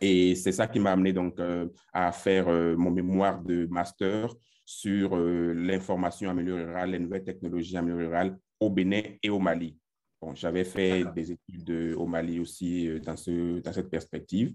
Et 0.00 0.34
c'est 0.34 0.52
ça 0.52 0.66
qui 0.66 0.78
m'a 0.78 0.92
amené 0.92 1.12
donc 1.12 1.38
euh, 1.38 1.68
à 1.92 2.12
faire 2.12 2.48
euh, 2.48 2.76
mon 2.76 2.90
mémoire 2.90 3.42
de 3.42 3.66
master 3.66 4.34
sur 4.64 5.16
euh, 5.16 5.52
l'information 5.54 6.30
en 6.30 6.34
milieu 6.34 6.54
rural, 6.54 6.90
les 6.90 6.98
nouvelles 6.98 7.24
technologies 7.24 7.78
en 7.78 7.82
milieu 7.82 8.06
rural 8.06 8.38
au 8.60 8.70
Bénin 8.70 9.02
et 9.22 9.30
au 9.30 9.38
Mali. 9.38 9.76
Bon, 10.20 10.34
j'avais 10.34 10.64
fait 10.64 11.04
des 11.14 11.32
études 11.32 11.94
au 11.96 12.06
Mali 12.06 12.40
aussi 12.40 12.88
dans, 13.00 13.16
ce, 13.16 13.60
dans 13.60 13.72
cette 13.72 13.90
perspective. 13.90 14.54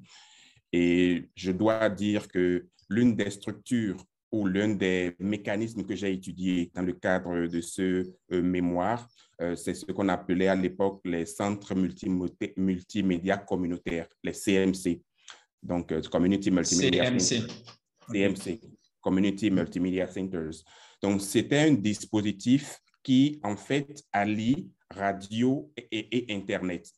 Et 0.73 1.29
je 1.35 1.51
dois 1.51 1.87
dire 1.89 2.27
que 2.27 2.67
l'une 2.89 3.15
des 3.15 3.29
structures 3.29 4.03
ou 4.31 4.47
l'un 4.47 4.69
des 4.69 5.15
mécanismes 5.19 5.83
que 5.83 5.95
j'ai 5.95 6.13
étudié 6.13 6.71
dans 6.73 6.81
le 6.81 6.93
cadre 6.93 7.45
de 7.47 7.61
ce 7.61 8.11
mémoire, 8.31 9.07
c'est 9.55 9.75
ce 9.75 9.85
qu'on 9.91 10.09
appelait 10.09 10.47
à 10.47 10.55
l'époque 10.55 11.01
les 11.05 11.27
centres 11.27 11.75
multimédia 12.57 13.37
communautaires, 13.37 14.07
les 14.23 14.33
CMC. 14.33 15.01
Donc, 15.61 15.91
euh, 15.91 16.01
Community 16.01 16.51
Multimedia 16.51 17.05
CMC. 17.11 17.47
CMC, 18.11 18.59
Community 18.99 19.51
Multimedia 19.51 20.07
Centers. 20.07 20.63
Donc, 21.01 21.21
c'était 21.21 21.59
un 21.59 21.73
dispositif 21.73 22.79
qui, 23.03 23.39
en 23.43 23.55
fait, 23.55 24.03
allie 24.11 24.69
radio 24.89 25.71
et, 25.77 26.25
Internet. 26.29 26.89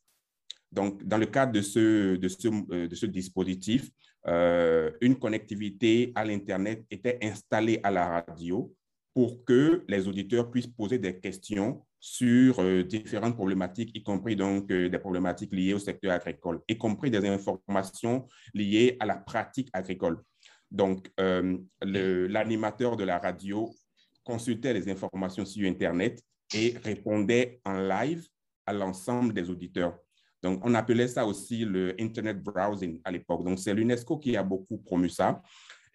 Donc, 0.71 1.03
dans 1.05 1.17
le 1.17 1.27
cadre 1.27 1.51
de 1.51 1.61
ce, 1.61 2.15
de 2.15 2.27
ce, 2.27 2.47
euh, 2.47 2.87
de 2.87 2.95
ce 2.95 3.05
dispositif, 3.05 3.89
euh, 4.27 4.91
une 5.01 5.17
connectivité 5.17 6.11
à 6.15 6.25
l'Internet 6.25 6.85
était 6.89 7.19
installée 7.21 7.79
à 7.83 7.91
la 7.91 8.07
radio 8.07 8.73
pour 9.13 9.43
que 9.45 9.83
les 9.87 10.07
auditeurs 10.07 10.49
puissent 10.49 10.67
poser 10.67 10.97
des 10.97 11.19
questions 11.19 11.85
sur 12.05 12.59
euh, 12.59 12.83
différentes 12.83 13.35
problématiques, 13.35 13.91
y 13.95 14.03
compris 14.03 14.35
donc 14.35 14.69
euh, 14.71 14.89
des 14.89 14.99
problématiques 14.99 15.53
liées 15.53 15.73
au 15.73 15.79
secteur 15.79 16.11
agricole, 16.11 16.59
y 16.67 16.77
compris 16.77 17.09
des 17.09 17.25
informations 17.25 18.27
liées 18.53 18.97
à 18.99 19.05
la 19.05 19.15
pratique 19.15 19.69
agricole. 19.71 20.21
Donc, 20.69 21.09
euh, 21.21 21.57
l'animateur 21.81 22.97
de 22.97 23.05
la 23.05 23.19
radio 23.19 23.73
consultait 24.25 24.73
les 24.73 24.89
informations 24.89 25.45
sur 25.45 25.65
Internet 25.65 26.21
et 26.53 26.75
répondait 26.83 27.61
en 27.63 27.79
live 27.79 28.27
à 28.65 28.73
l'ensemble 28.73 29.33
des 29.33 29.49
auditeurs. 29.49 29.97
Donc, 30.41 30.59
on 30.65 30.73
appelait 30.73 31.07
ça 31.07 31.25
aussi 31.25 31.63
le 31.63 31.95
Internet 31.97 32.43
Browsing 32.43 32.99
à 33.05 33.11
l'époque. 33.11 33.45
Donc, 33.45 33.59
c'est 33.59 33.73
l'UNESCO 33.73 34.17
qui 34.17 34.35
a 34.35 34.43
beaucoup 34.43 34.77
promu 34.77 35.07
ça. 35.07 35.41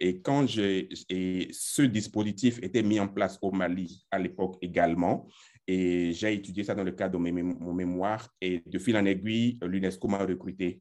Et 0.01 0.23
quand 0.23 0.47
ce 0.49 1.83
dispositif 1.83 2.61
était 2.63 2.85
mis 2.85 3.01
en 3.01 3.09
place 3.09 3.39
au 3.43 3.51
Mali 3.51 4.07
à 4.11 4.19
l'époque 4.19 4.57
également, 4.63 5.27
et 5.71 6.15
j'ai 6.15 6.33
étudié 6.33 6.65
ça 6.65 6.75
dans 6.75 6.83
le 6.83 6.93
cadre 6.93 7.19
de 7.19 7.31
mon 7.43 7.75
mémoire. 7.75 8.27
Et 8.41 8.63
de 8.65 8.79
fil 8.79 8.97
en 8.97 9.05
aiguille, 9.05 9.59
l'UNESCO 9.61 10.09
m'a 10.09 10.25
recruté 10.25 10.81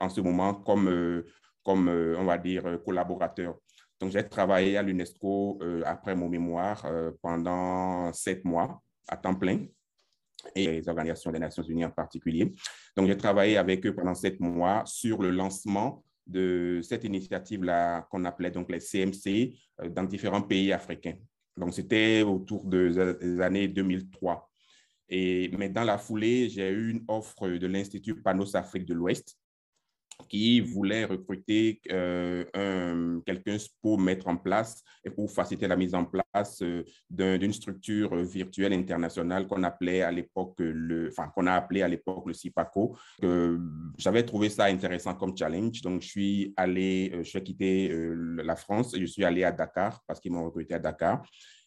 en 0.00 0.08
ce 0.08 0.22
moment 0.22 0.54
comme, 0.54 0.88
euh, 0.88 1.26
comme 1.62 1.88
euh, 1.88 2.16
on 2.18 2.24
va 2.24 2.38
dire, 2.38 2.78
collaborateur. 2.82 3.58
Donc, 4.00 4.10
j'ai 4.10 4.26
travaillé 4.26 4.78
à 4.78 4.82
l'UNESCO 4.82 5.58
euh, 5.62 5.82
après 5.84 6.16
mon 6.16 6.30
mémoire 6.30 6.90
pendant 7.20 8.10
sept 8.14 8.42
mois 8.44 8.82
à 9.06 9.18
temps 9.18 9.34
plein 9.34 9.66
et 10.56 10.66
les 10.66 10.88
organisations 10.88 11.30
des 11.30 11.38
Nations 11.38 11.62
Unies 11.62 11.84
en 11.84 11.90
particulier. 11.90 12.54
Donc, 12.96 13.08
j'ai 13.08 13.16
travaillé 13.18 13.58
avec 13.58 13.84
eux 13.84 13.94
pendant 13.94 14.14
sept 14.14 14.40
mois 14.40 14.82
sur 14.86 15.20
le 15.20 15.30
lancement 15.30 16.02
de 16.26 16.80
cette 16.82 17.04
initiative-là 17.04 18.06
qu'on 18.10 18.24
appelait 18.24 18.50
donc 18.50 18.70
les 18.70 18.80
CMC 18.80 19.54
dans 19.90 20.04
différents 20.04 20.42
pays 20.42 20.72
africains. 20.72 21.16
Donc, 21.56 21.74
c'était 21.74 22.22
autour 22.22 22.64
des 22.64 23.40
années 23.40 23.68
2003. 23.68 24.50
Et, 25.08 25.50
mais 25.58 25.68
dans 25.68 25.84
la 25.84 25.98
foulée, 25.98 26.48
j'ai 26.48 26.70
eu 26.70 26.90
une 26.90 27.04
offre 27.08 27.48
de 27.48 27.66
l'Institut 27.66 28.22
Panos 28.22 28.54
Afrique 28.54 28.86
de 28.86 28.94
l'Ouest 28.94 29.36
qui 30.28 30.60
voulait 30.60 31.04
recruter 31.04 31.80
euh, 31.90 33.20
quelqu'un 33.26 33.56
pour 33.80 33.98
mettre 33.98 34.28
en 34.28 34.36
place 34.36 34.82
et 35.04 35.10
pour 35.10 35.30
faciliter 35.30 35.68
la 35.68 35.76
mise 35.76 35.94
en 35.94 36.04
place 36.04 36.62
euh, 36.62 36.84
d'une 37.10 37.52
structure 37.52 38.14
virtuelle 38.16 38.72
internationale 38.72 39.46
qu'on 39.46 39.62
appelait 39.62 40.02
à 40.02 40.10
l'époque 40.10 40.54
le, 40.58 41.08
enfin 41.08 41.30
qu'on 41.34 41.46
a 41.46 41.54
appelé 41.54 41.82
à 41.82 41.88
l'époque 41.88 42.24
le 42.26 42.34
CIPACO. 42.34 42.96
J'avais 43.98 44.24
trouvé 44.24 44.48
ça 44.48 44.64
intéressant 44.64 45.14
comme 45.14 45.36
challenge, 45.36 45.82
donc 45.82 46.02
je 46.02 46.08
suis 46.08 46.54
allé, 46.56 47.10
euh, 47.14 47.22
je 47.22 47.30
suis 47.30 47.42
quitté 47.42 47.92
la 47.92 48.56
France 48.56 48.94
et 48.94 49.00
je 49.00 49.06
suis 49.06 49.24
allé 49.24 49.44
à 49.44 49.52
Dakar 49.52 50.02
parce 50.06 50.20
qu'ils 50.20 50.32
m'ont 50.32 50.44
recruté 50.44 50.74
à 50.74 50.78
Dakar. 50.78 51.22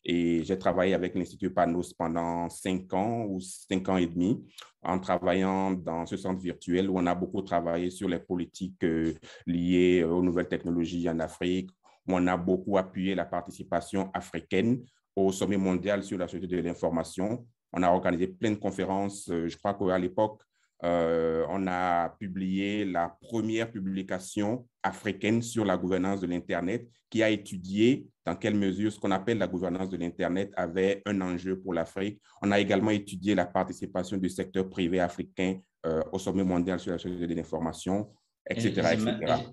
Et 0.06 0.44
j'ai 0.44 0.58
travaillé 0.58 0.94
avec 0.94 1.16
l'Institut 1.16 1.50
Panos 1.50 1.92
pendant 1.94 2.48
cinq 2.50 2.94
ans 2.94 3.26
ou 3.28 3.40
cinq 3.40 3.90
ans 3.90 3.98
et 3.98 4.06
demi 4.06 4.46
en 4.84 5.00
travaillant 5.00 5.72
dans 5.72 6.06
ce 6.06 6.16
centre 6.16 6.40
virtuel 6.40 6.92
où 6.92 7.00
on 7.00 7.08
a 7.08 7.16
beaucoup 7.16 7.42
travaillé 7.42 7.90
sur 7.90 8.08
les 8.08 8.20
politiques 8.20 8.84
euh, 8.84 9.16
liées 9.48 10.04
aux 10.04 10.22
nouvelles 10.22 10.48
technologies 10.48 11.10
en 11.10 11.20
Afrique, 11.20 11.72
où 12.08 12.14
on 12.14 12.28
a 12.28 12.38
beaucoup 12.38 12.78
appuyé 12.78 13.16
la 13.16 13.26
participation 13.26 14.12
africaine 14.14 14.86
au 15.16 15.32
sommet 15.32 15.58
mondial 15.58 16.04
sur 16.04 16.20
la 16.20 16.28
société 16.28 16.56
de 16.58 16.62
l'information. 16.62 17.48
On 17.74 17.82
a 17.82 17.90
organisé 17.90 18.28
plein 18.28 18.52
de 18.52 18.58
conférences. 18.58 19.28
Euh, 19.32 19.48
je 19.48 19.58
crois 19.58 19.74
qu'à 19.74 19.98
l'époque, 19.98 20.44
euh, 20.84 21.46
on 21.50 21.68
a 21.68 22.10
publié 22.20 22.84
la 22.86 23.18
première 23.22 23.72
publication 23.72 24.68
africaine 24.84 25.42
sur 25.42 25.64
la 25.64 25.78
gouvernance 25.78 26.20
de 26.20 26.28
l'Internet 26.28 26.88
qui 27.10 27.24
a 27.24 27.30
étudié 27.30 28.08
dans 28.26 28.36
quelle 28.36 28.56
mesure 28.56 28.92
ce 28.92 29.00
qu'on 29.00 29.12
appelle 29.12 29.38
la 29.38 29.48
gouvernance 29.48 29.90
de 29.90 29.98
l'Internet 29.98 30.52
avait 30.56 31.02
un 31.06 31.22
enjeu 31.22 31.60
pour 31.60 31.74
l'Afrique. 31.74 32.20
On 32.42 32.52
a 32.52 32.60
également 32.60 32.92
étudié 32.92 33.36
la 33.36 33.46
participation 33.46 34.18
du 34.18 34.30
secteur 34.30 34.70
privé 34.70 35.00
africain 35.00 35.60
euh, 35.86 36.02
au 36.12 36.20
sommet 36.20 36.44
mondial 36.44 36.80
sur 36.80 36.92
la 36.92 36.98
société 36.98 37.28
de 37.28 37.36
l'information, 37.36 38.12
etc. 38.50 38.98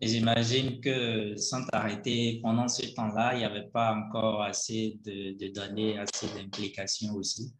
Et 0.00 0.08
j'imagine 0.08 0.80
que 0.80 1.36
sans 1.36 1.64
t'arrêter, 1.66 2.40
pendant 2.42 2.66
ce 2.66 2.86
temps-là, 2.94 3.34
il 3.34 3.38
n'y 3.38 3.44
avait 3.44 3.68
pas 3.68 3.94
encore 3.94 4.42
assez 4.42 4.98
de, 5.04 5.52
données, 5.52 5.98
assez 5.98 6.26
d'implications 6.34 7.14
aussi 7.14 7.54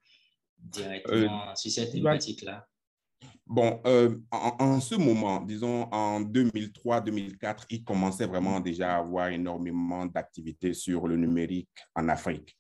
directement 0.59 1.50
euh, 1.50 1.54
sur 1.54 1.71
cette 1.71 1.92
thématique-là. 1.92 2.66
Bon, 3.53 3.83
euh, 3.85 4.17
en, 4.31 4.81
ce 4.81 4.95
moment, 4.95 5.43
disons 5.43 5.83
en 5.93 6.23
2003-2004, 6.23 7.67
il 7.69 7.85
commençait 7.85 8.25
vraiment 8.25 8.61
déjà 8.61 8.95
à 8.95 9.01
avoir 9.01 9.29
énormément 9.29 10.07
d'activités 10.07 10.73
sur 10.73 11.07
le 11.07 11.19
numérique 11.19 11.69
en 11.95 12.09
Afrique. 12.09 12.57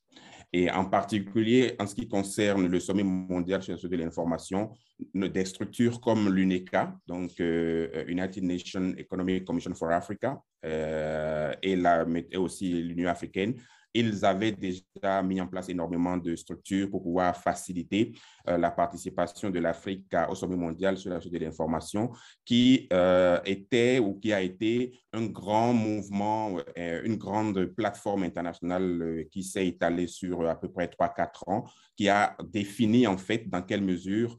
Et 0.52 0.70
en 0.70 0.84
particulier, 0.84 1.76
en 1.78 1.86
ce 1.86 1.94
qui 1.94 2.06
concerne 2.06 2.66
le 2.66 2.78
sommet 2.78 3.04
mondial 3.04 3.62
sur 3.62 3.88
de 3.88 3.96
l'information, 3.96 4.74
des 5.14 5.46
structures 5.46 5.98
comme 5.98 6.28
l'UNECA, 6.28 6.94
donc 7.06 7.40
euh, 7.40 8.04
United 8.06 8.44
Nations 8.44 8.92
Economic 8.98 9.46
Commission 9.46 9.74
for 9.74 9.92
Africa, 9.92 10.42
euh, 10.66 11.54
et, 11.62 11.74
la, 11.74 12.04
et 12.30 12.36
aussi 12.36 12.70
l'Union 12.70 13.08
africaine, 13.08 13.54
ils 13.94 14.24
avaient 14.24 14.52
déjà 14.52 15.22
mis 15.22 15.40
en 15.40 15.46
place 15.46 15.68
énormément 15.68 16.16
de 16.16 16.34
structures 16.36 16.90
pour 16.90 17.02
pouvoir 17.02 17.36
faciliter 17.36 18.12
euh, 18.48 18.56
la 18.56 18.70
participation 18.70 19.50
de 19.50 19.58
l'Afrique 19.58 20.06
au 20.28 20.34
sommet 20.34 20.56
mondial 20.56 20.96
sur 20.96 21.10
la 21.10 21.16
société 21.16 21.40
de 21.40 21.44
l'information, 21.44 22.10
qui 22.44 22.88
euh, 22.92 23.38
était 23.44 23.98
ou 23.98 24.18
qui 24.18 24.32
a 24.32 24.40
été 24.40 24.98
un 25.12 25.26
grand 25.26 25.72
mouvement, 25.74 26.58
euh, 26.78 27.02
une 27.04 27.16
grande 27.16 27.66
plateforme 27.66 28.22
internationale 28.22 29.24
qui 29.30 29.42
s'est 29.42 29.66
étalée 29.66 30.06
sur 30.06 30.48
à 30.48 30.58
peu 30.58 30.70
près 30.70 30.86
3-4 30.86 31.48
ans, 31.48 31.64
qui 31.96 32.08
a 32.08 32.36
défini 32.44 33.06
en 33.06 33.18
fait 33.18 33.48
dans 33.48 33.62
quelle 33.62 33.82
mesure 33.82 34.38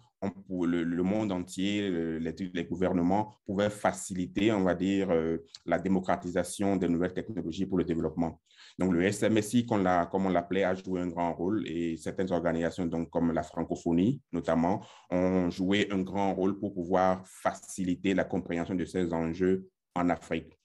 le, 0.49 1.03
monde 1.03 1.33
entier, 1.33 1.91
les, 2.17 2.63
gouvernements 2.63 3.35
pouvaient 3.45 3.69
faciliter, 3.69 4.53
on 4.53 4.63
va 4.63 4.73
dire, 4.73 5.09
la 5.65 5.79
démocratisation 5.79 6.77
des 6.77 6.87
nouvelles 6.87 7.13
technologies 7.13 7.65
pour 7.65 7.77
le 7.77 7.83
développement. 7.83 8.39
Donc, 8.79 8.93
le 8.93 9.11
SMSI, 9.11 9.65
comme, 9.65 9.85
on 9.85 10.29
l'appelait, 10.29 10.63
a 10.63 10.73
joué 10.73 11.01
un 11.01 11.07
grand 11.07 11.33
rôle 11.33 11.67
et 11.67 11.97
certaines 11.97 12.31
organisations, 12.31 12.85
donc, 12.85 13.09
comme 13.09 13.31
la 13.31 13.43
francophonie 13.43 14.21
notamment, 14.31 14.85
ont 15.09 15.49
joué 15.49 15.87
un 15.91 16.01
grand 16.01 16.33
rôle 16.33 16.59
pour 16.59 16.73
pouvoir 16.73 17.23
faciliter 17.27 18.13
la 18.13 18.23
compréhension 18.23 18.75
de 18.75 18.85
ces 18.85 19.13
enjeux 19.13 19.67
en 19.95 20.09
Afrique. 20.09 20.57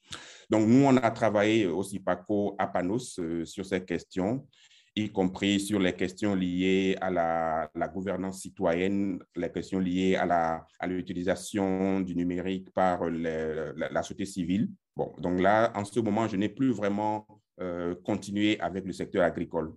Donc, 0.49 0.67
nous, 0.67 0.85
on 0.85 0.97
a 0.97 1.11
travaillé 1.11 1.67
aussi 1.67 1.99
Paco 1.99 2.55
à 2.57 2.67
Panos 2.67 3.19
sur 3.45 3.65
ces 3.65 3.85
questions 3.85 4.47
y 4.95 5.09
compris 5.09 5.59
sur 5.59 5.79
les 5.79 5.93
questions 5.93 6.35
liées 6.35 6.95
à 7.01 7.09
la, 7.09 7.87
gouvernance 7.87 8.41
citoyenne, 8.41 9.19
les 9.35 9.51
questions 9.51 9.79
liées 9.79 10.15
à 10.15 10.87
l'utilisation 10.87 12.01
du 12.01 12.15
numérique 12.15 12.69
par 12.71 13.09
la, 13.09 14.03
société 14.03 14.25
civile. 14.25 14.69
Bon, 14.95 15.13
donc 15.19 15.39
là, 15.39 15.71
en 15.75 15.85
ce 15.85 15.99
moment, 15.99 16.27
je 16.27 16.35
n'ai 16.35 16.49
plus 16.49 16.71
vraiment 16.71 17.25
euh, 17.61 17.95
continué 18.03 18.59
avec 18.59 18.85
le 18.85 18.93
secteur 18.93 19.23
agricole. 19.23 19.73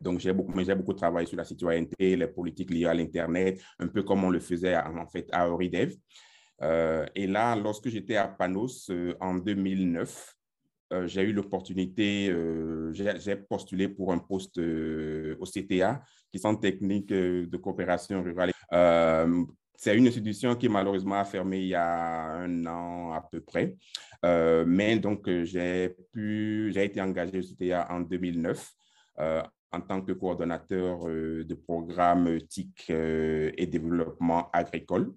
Donc, 0.00 0.20
j'ai 0.20 0.32
beaucoup, 0.32 0.52
beaucoup 0.52 0.92
travaillé 0.92 1.26
sur 1.26 1.36
la 1.36 1.44
citoyenneté, 1.44 2.16
les 2.16 2.26
politiques 2.28 2.70
liées 2.70 2.86
à 2.86 2.94
l'Internet, 2.94 3.60
un 3.78 3.88
peu 3.88 4.02
comme 4.02 4.24
on 4.24 4.30
le 4.30 4.40
faisait 4.40 4.76
en 4.76 5.06
fait 5.06 5.28
à 5.32 5.48
Oridev. 5.48 5.94
Euh, 6.62 7.06
et 7.14 7.26
là, 7.26 7.54
lorsque 7.56 7.88
j'étais 7.88 8.16
à 8.16 8.26
Panos 8.26 8.90
euh, 8.90 9.14
en 9.20 9.34
2009, 9.34 10.34
euh, 10.92 11.06
j'ai 11.06 11.22
eu 11.22 11.32
l'opportunité, 11.32 12.34
j'ai 12.92 13.36
postulé 13.36 13.88
pour 13.88 14.12
un 14.12 14.18
poste 14.18 14.58
au 14.58 15.44
CTA, 15.44 16.02
qui 16.32 16.38
sont 16.38 16.56
techniques 16.56 17.12
de 17.12 17.56
coopération 17.56 18.22
rurale. 18.22 18.52
C'est 19.80 19.96
une 19.96 20.08
institution 20.08 20.56
qui 20.56 20.68
malheureusement 20.68 21.20
a 21.20 21.24
fermé 21.24 21.60
il 21.60 21.68
y 21.68 21.74
a 21.74 22.32
un 22.32 22.66
an 22.66 23.12
à 23.12 23.20
peu 23.20 23.40
près. 23.40 23.76
mais 24.66 24.98
donc, 24.98 25.30
j'ai 25.44 25.94
pu, 26.12 26.70
j'ai 26.74 26.84
été 26.84 27.00
engagé 27.00 27.38
au 27.38 27.42
CTA 27.42 27.86
en 27.88 28.00
2009 28.00 28.70
en 29.70 29.80
tant 29.80 30.02
que 30.02 30.12
coordonnateur 30.12 31.06
de 31.06 31.54
programme 31.54 32.40
TIC 32.42 32.90
et 32.90 33.66
développement 33.66 34.50
agricole. 34.52 35.12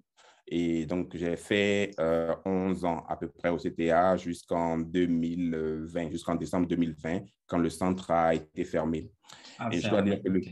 Et 0.54 0.84
donc, 0.84 1.16
j'ai 1.16 1.36
fait 1.36 1.92
11 1.98 2.84
euh, 2.84 2.86
ans 2.86 3.06
à 3.08 3.16
peu 3.16 3.28
près 3.28 3.48
au 3.48 3.56
CTA 3.56 4.18
jusqu'en 4.18 4.76
2020, 4.78 6.10
jusqu'en 6.10 6.34
décembre 6.34 6.66
2020, 6.66 7.20
quand 7.46 7.58
le 7.58 7.70
centre 7.70 8.10
a 8.10 8.34
été 8.34 8.64
fermé. 8.64 9.10
Ah, 9.58 9.70
et 9.72 9.80
je 9.80 9.88
dois 9.88 10.02
dire 10.02 10.20
que 10.22 10.28
le, 10.28 10.42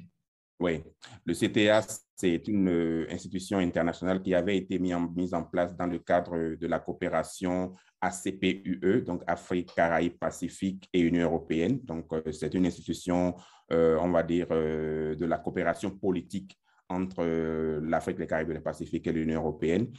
oui, 0.60 0.82
le 1.24 1.34
CTA, 1.34 1.80
c'est 2.14 2.46
une 2.48 2.68
euh, 2.68 3.06
institution 3.10 3.58
internationale 3.58 4.22
qui 4.22 4.34
avait 4.34 4.58
été 4.58 4.78
mise 4.78 4.94
en, 4.94 5.10
mise 5.10 5.34
en 5.34 5.42
place 5.44 5.74
dans 5.76 5.86
le 5.86 5.98
cadre 5.98 6.54
de 6.54 6.66
la 6.66 6.78
coopération 6.78 7.74
ACPUE, 8.00 9.02
donc 9.04 9.22
Afrique, 9.26 9.72
Caraïbes, 9.74 10.18
Pacifique 10.18 10.88
et 10.92 11.00
Union 11.00 11.24
européenne. 11.24 11.80
Donc, 11.82 12.12
euh, 12.12 12.30
c'est 12.32 12.54
une 12.54 12.66
institution, 12.66 13.34
on 13.70 14.10
va 14.10 14.22
dire, 14.22 14.48
de 14.48 15.24
la 15.24 15.38
coopération 15.38 15.90
politique 15.90 16.60
entre 16.90 17.20
euh, 17.20 17.80
l'Afrique, 17.82 18.18
les 18.18 18.26
Caraïbes, 18.26 18.50
le 18.50 18.60
Pacifique 18.60 19.06
et 19.06 19.12
l'Union 19.12 19.40
européenne. 19.40 19.90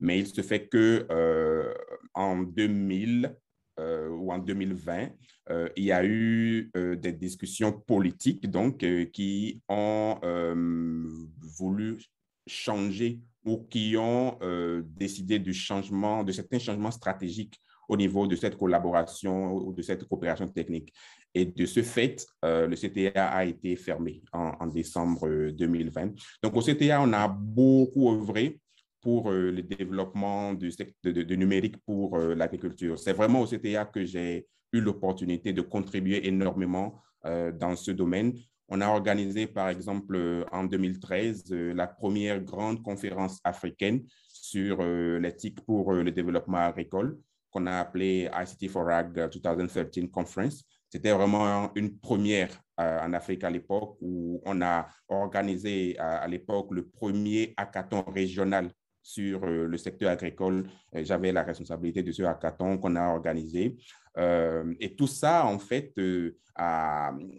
Mais 0.00 0.18
il 0.18 0.26
se 0.26 0.42
fait 0.42 0.66
que 0.66 1.06
euh, 1.10 1.72
en 2.14 2.38
2000 2.42 3.34
euh, 3.78 4.08
ou 4.08 4.32
en 4.32 4.38
2020, 4.38 5.10
il 5.76 5.84
y 5.84 5.90
a 5.90 6.04
eu 6.04 6.70
des 6.74 7.12
discussions 7.12 7.72
politiques 7.72 8.48
donc 8.48 8.84
qui 9.12 9.60
ont 9.68 10.16
voulu 11.58 11.98
changer 12.46 13.20
ou 13.44 13.66
qui 13.68 13.96
ont 13.98 14.38
décidé 14.84 15.40
du 15.40 15.52
changement, 15.52 16.22
de 16.22 16.30
certains 16.30 16.60
changements 16.60 16.92
stratégiques 16.92 17.60
au 17.90 17.96
niveau 17.96 18.28
de 18.28 18.36
cette 18.36 18.56
collaboration 18.56 19.52
ou 19.52 19.72
de 19.72 19.82
cette 19.82 20.04
coopération 20.04 20.46
technique. 20.46 20.92
Et 21.34 21.44
de 21.44 21.66
ce 21.66 21.82
fait, 21.82 22.24
euh, 22.44 22.68
le 22.68 22.76
CTA 22.76 23.26
a 23.26 23.44
été 23.44 23.74
fermé 23.74 24.22
en, 24.32 24.66
décembre 24.68 25.50
2020. 25.50 26.02
Euh, 26.02 26.10
Donc, 26.42 26.56
au 26.56 26.60
CTA, 26.60 27.02
on 27.02 27.12
a 27.12 27.26
beaucoup 27.26 28.12
œuvré 28.12 28.60
pour 29.00 29.30
euh, 29.30 29.50
le 29.50 29.62
développement 29.62 30.54
du 30.54 30.70
secteur 30.70 31.12
de, 31.12 31.34
numérique 31.34 31.76
pour 31.84 32.18
l'agriculture. 32.18 32.98
C'est 32.98 33.12
vraiment 33.12 33.40
au 33.40 33.46
CTA 33.46 33.84
que 33.86 34.04
j'ai 34.04 34.46
eu 34.72 34.80
l'opportunité 34.80 35.52
de 35.52 35.62
contribuer 35.62 36.26
énormément 36.26 37.00
dans 37.24 37.76
ce 37.76 37.90
domaine. 37.90 38.32
On 38.68 38.80
a 38.80 38.88
organisé, 38.88 39.46
par 39.46 39.68
exemple, 39.68 40.46
en 40.52 40.64
2013, 40.64 41.52
la 41.52 41.86
première 41.86 42.40
grande 42.40 42.82
conférence 42.82 43.40
africaine 43.44 44.04
sur 44.26 44.82
l'éthique 44.82 45.60
pour 45.66 45.92
le 45.92 46.10
développement 46.10 46.58
agricole 46.58 47.18
qu'on 47.50 47.66
a 47.66 47.78
appelée 47.78 48.30
ICT 48.32 48.70
for 48.70 48.88
Ag 48.88 49.28
2013 49.28 50.08
Conference. 50.10 50.64
C'était 50.88 51.12
vraiment 51.12 51.72
une 51.74 51.98
première 51.98 52.50
euh, 52.80 53.00
en 53.00 53.12
Afrique 53.12 53.44
à 53.44 53.50
l'époque 53.50 53.96
où 54.00 54.40
on 54.44 54.60
a 54.62 54.88
organisé 55.08 55.96
à, 55.98 56.26
l'époque 56.26 56.68
le 56.72 56.88
premier 56.88 57.54
hackathon 57.56 58.02
régional 58.02 58.70
sur 59.02 59.44
euh, 59.44 59.66
le 59.66 59.76
secteur 59.76 60.10
agricole. 60.10 60.68
Euh, 60.94 61.04
j'avais 61.04 61.32
la 61.32 61.42
responsabilité 61.42 62.02
de 62.02 62.12
ce 62.12 62.22
hackathon 62.22 62.78
qu'on 62.78 62.96
a 62.96 63.08
organisé. 63.08 63.76
et 64.80 64.96
tout 64.96 65.06
ça, 65.06 65.46
en 65.46 65.58
fait, 65.58 65.94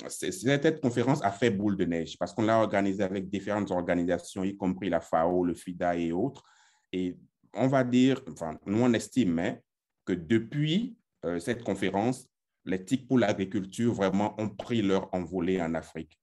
cette 0.07 0.81
conférence 0.81 1.23
a 1.23 1.31
fait 1.31 1.51
boule 1.51 1.75
de 1.75 1.85
neige 1.85 2.17
parce 2.17 2.33
qu'on 2.33 2.43
l'a 2.43 2.59
organisé 2.59 3.03
avec 3.03 3.29
différentes 3.29 3.69
organisations, 3.71 4.43
y 4.43 4.55
compris 4.55 4.89
la 4.89 5.01
FAO, 5.01 5.43
le 5.43 5.53
FIDA 5.53 5.95
et 5.97 6.11
autres. 6.11 6.43
Et 6.91 7.17
on 7.53 7.67
va 7.67 7.83
dire, 7.83 8.21
enfin, 8.31 8.57
nous 8.65 8.81
on 8.81 8.93
estime 8.93 9.37
hein, 9.39 9.57
que 10.05 10.13
depuis 10.13 10.95
cette 11.39 11.63
conférence, 11.63 12.27
les 12.65 12.83
TIC 12.83 13.07
pour 13.07 13.19
l'agriculture 13.19 13.93
vraiment 13.93 14.33
ont 14.39 14.49
pris 14.49 14.81
leur 14.81 15.13
envolée 15.13 15.61
en 15.61 15.75
Afrique, 15.75 16.17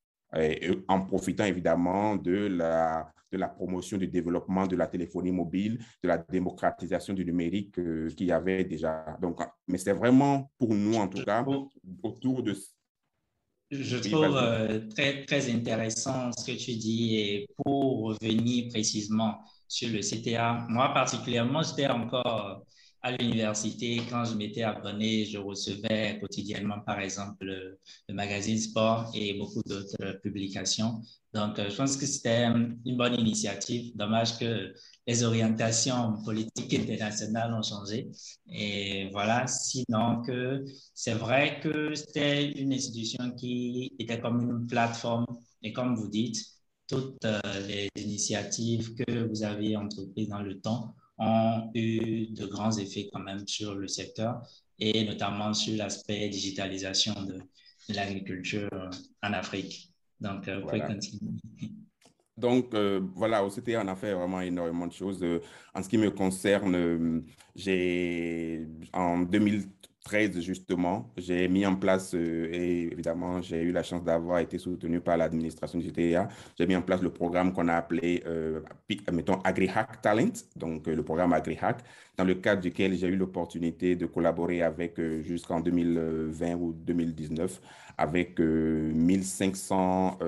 en 0.89 1.03
profitant 1.03 1.45
évidemment 1.45 2.17
de 2.17 2.47
la, 2.47 3.13
de 3.31 3.39
la 3.39 3.49
promotion 3.49 3.99
du 3.99 4.09
développement 4.09 4.67
de 4.67 4.77
la 4.77 4.87
téléphonie 4.87 5.33
mobile, 5.33 5.79
de 6.03 6.09
la 6.09 6.19
démocratisation 6.19 7.15
du 7.15 7.25
numérique 7.25 7.79
euh, 7.79 8.09
qu'il 8.17 8.27
y 8.27 8.33
avait 8.33 8.65
déjà. 8.65 9.17
Donc, 9.21 9.41
mais 9.67 9.79
c'est 9.79 9.93
vraiment 9.93 10.51
pour 10.59 10.75
nous, 10.75 10.95
en 10.95 11.09
tout 11.09 11.23
cas, 11.25 11.45
autour 12.03 12.43
de... 12.43 12.57
Je 13.71 13.99
trouve 13.99 14.35
euh, 14.37 14.81
très, 14.89 15.27
très 15.27 15.53
intéressant 15.53 16.33
ce 16.33 16.51
que 16.51 16.57
tu 16.57 16.73
dis 16.73 17.17
et 17.17 17.49
pour 17.57 18.17
revenir 18.19 18.69
précisément 18.71 19.41
sur 19.67 19.91
le 19.91 20.01
CTA, 20.01 20.67
moi 20.71 20.95
particulièrement, 20.95 21.63
j'étais 21.63 21.87
encore 21.87 22.65
à 23.03 23.13
l'université, 23.13 24.03
quand 24.11 24.25
je 24.25 24.35
m'étais 24.35 24.63
abonné, 24.63 25.25
je 25.25 25.39
recevais 25.39 26.19
quotidiennement, 26.21 26.81
par 26.81 26.99
exemple, 27.01 27.45
le, 27.45 27.79
magazine 28.13 28.59
Sport 28.59 29.11
et 29.15 29.35
beaucoup 29.35 29.63
d'autres 29.67 30.21
publications. 30.23 31.01
Donc, 31.33 31.59
euh, 31.59 31.71
je 31.71 31.77
pense 31.77 31.97
que 31.97 32.07
c'était 32.07 32.45
une 32.45 32.97
bonne 32.97 33.15
initiative. 33.15 33.97
Dommage 33.97 34.39
que 34.39 34.75
les 35.07 35.23
orientations 35.23 36.23
politiques 36.25 36.75
internationales 36.75 37.55
ont 37.55 37.63
changé. 37.63 38.11
Et 38.51 39.09
voilà, 39.13 39.47
sinon 39.47 40.23
que 40.23 40.65
c'est 40.95 41.15
vrai 41.15 41.61
que 41.63 41.95
c'était 41.95 42.51
une 42.53 42.73
institution 42.73 43.31
qui 43.37 43.95
était 43.99 44.21
comme 44.21 44.41
une 44.41 44.67
plateforme. 44.67 45.27
Et 45.63 45.73
comme 45.73 45.95
vous 45.97 46.09
dites, 46.09 46.45
toutes 46.89 47.25
euh, 47.25 47.41
les 47.67 47.89
initiatives 47.97 48.95
que 48.95 49.29
vous 49.29 49.43
avez 49.43 49.77
entreprises 49.77 50.29
dans 50.29 50.43
le 50.43 50.61
temps 50.61 50.95
ont 51.19 51.71
eu 51.75 52.27
de 52.29 52.47
grands 52.47 52.77
effets 52.79 53.09
quand 53.13 53.21
même 53.21 53.47
sur 53.47 53.75
le 53.75 53.89
secteur 53.89 54.43
et 54.79 55.05
notamment 55.05 55.53
sur 55.53 55.77
l'aspect 55.77 56.29
digitalisation 56.29 57.15
de, 57.25 57.41
l'agriculture 57.91 58.69
en 59.23 59.33
Afrique. 59.33 59.95
Donc, 60.21 60.47
euh, 60.47 60.61
vous 60.61 60.67
pouvez 60.67 60.81
continuer. 60.81 61.33
Donc, 62.37 62.73
euh, 62.75 63.01
voilà, 63.17 63.43
au 63.45 63.51
CTA, 63.51 63.83
on 63.83 63.89
a 63.89 63.97
fait 63.97 64.13
vraiment 64.13 64.41
énormément 64.41 64.87
de 64.87 64.93
choses. 64.93 65.21
Euh, 65.23 65.41
en 65.75 65.83
ce 65.83 65.89
qui 65.89 65.99
me 65.99 66.11
concerne, 66.11 67.25
j'ai, 67.57 68.69
en 68.93 69.23
2000, 70.11 70.41
justement, 70.43 71.11
j'ai 71.17 71.49
mis 71.49 71.67
en 71.67 71.77
place, 71.77 72.15
euh, 72.15 72.49
et 72.53 72.93
évidemment, 72.93 73.41
j'ai 73.43 73.63
eu 73.63 73.73
la 73.73 73.83
chance 73.83 74.03
d'avoir 74.03 74.39
été 74.41 74.59
soutenu 74.59 75.01
par 75.01 75.17
l'administration 75.17 75.79
du 75.79 75.91
CTA. 75.93 76.29
J'ai 76.59 76.67
mis 76.67 76.77
en 76.77 76.83
place 76.83 77.03
le 77.03 77.11
programme 77.11 77.53
qu'on 77.53 77.69
a 77.69 77.75
appelé, 77.75 78.23
euh, 78.27 78.61
mettons, 79.13 79.41
AgriHack 79.45 80.01
Talent, 80.03 80.33
donc 80.57 80.89
euh, 80.89 80.95
le 80.95 81.03
programme 81.03 81.33
AgriHack, 81.33 81.79
dans 82.17 82.25
le 82.25 82.35
cadre 82.35 82.63
duquel 82.63 82.95
j'ai 82.95 83.09
eu 83.09 83.17
l'opportunité 83.17 83.97
de 83.97 84.07
collaborer 84.07 84.63
avec, 84.63 85.01
jusqu'en 85.23 85.61
2020 85.61 86.55
ou 86.55 86.73
2019, 86.73 87.61
avec 87.97 88.41
1500 88.41 90.19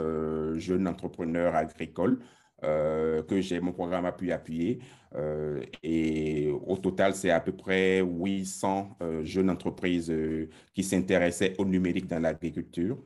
jeunes 0.57 0.87
entrepreneurs 0.87 1.55
agricoles. 1.57 2.21
Que 2.63 3.41
j'ai 3.41 3.61
mon 3.61 3.73
programme 3.73 4.07
a 4.07 4.13
pu 4.13 4.33
appuyer. 4.33 4.81
Euh, 5.17 5.63
et 5.83 6.51
au 6.67 6.77
total, 6.77 7.15
c'est 7.15 7.31
à 7.31 7.41
peu 7.41 7.53
près 7.53 8.01
800 8.01 8.97
euh, 9.03 9.25
jeunes 9.25 9.51
entreprises 9.51 10.11
euh, 10.11 10.49
qui 10.75 10.85
s'intéressaient 10.85 11.55
au 11.59 11.65
numérique 11.65 12.07
dans 12.07 12.21
l'agriculture, 12.21 12.99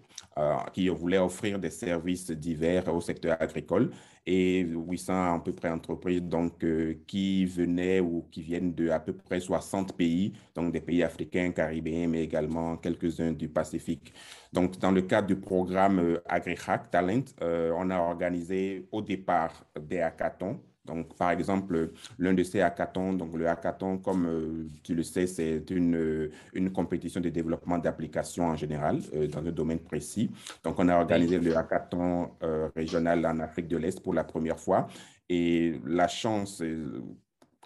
qui 0.73 0.89
voulaient 0.89 1.19
offrir 1.19 1.59
des 1.59 1.71
services 1.71 2.31
divers 2.31 2.93
au 2.93 3.01
secteur 3.01 3.37
agricole 3.41 3.91
et 4.27 4.61
800 4.61 5.35
à 5.35 5.39
peu 5.41 5.53
près 5.53 5.71
entreprises 5.71 6.23
donc, 6.23 6.65
qui 7.07 7.45
venaient 7.47 8.01
ou 8.01 8.27
qui 8.31 8.43
viennent 8.43 8.75
de 8.75 8.89
à 8.89 9.01
peu 9.01 9.13
près 9.13 9.41
60 9.41 9.97
pays, 9.97 10.33
donc 10.55 10.73
des 10.73 10.81
pays 10.81 11.03
africains, 11.03 11.51
caribéens, 11.51 12.09
mais 12.09 12.23
également 12.23 12.77
quelques-uns 12.77 13.33
du 13.33 13.49
Pacifique. 13.49 14.13
Donc, 14.53 14.79
dans 14.79 14.93
le 14.93 15.03
cadre 15.03 15.27
du 15.27 15.37
programme 15.37 16.21
AgriHack 16.27 16.91
Talent, 16.91 17.25
on 17.41 17.91
a 17.91 17.99
organisé 17.99 18.89
au 18.93 19.03
départ 19.03 19.65
des 19.79 20.01
hackathons 20.01 20.61
Donc, 20.85 21.17
par 21.17 21.31
exemple, 21.31 21.93
l'un 22.19 22.35
de 22.35 22.43
ces 22.43 22.61
hackathons, 22.61 23.15
donc 23.15 23.35
le 23.37 23.49
hackathon, 23.49 23.99
comme 23.99 24.27
euh, 24.27 24.69
tu 24.83 24.95
le 24.95 25.03
sais, 25.03 25.27
c'est 25.27 25.71
une, 25.71 25.97
euh, 25.97 26.31
une 26.53 26.71
compétition 26.73 27.21
de 27.23 27.31
développement 27.31 27.79
d'applications 27.79 28.49
en 28.49 28.57
général 28.57 29.01
euh, 29.15 29.27
dans 29.27 29.39
un 29.39 29.53
domaine 29.53 29.79
précis. 29.79 30.31
Donc, 30.63 30.79
on 30.79 30.89
a 30.89 30.97
organisé 30.97 31.39
le 31.39 31.57
hackathon 31.57 32.31
régional 32.77 33.25
en 33.27 33.41
Afrique 33.41 33.69
de 33.69 33.77
l'Est 33.77 34.03
pour 34.03 34.15
la 34.15 34.25
première 34.25 34.59
fois. 34.59 34.87
Et 35.29 35.81
la 35.87 36.07
chance, 36.07 36.63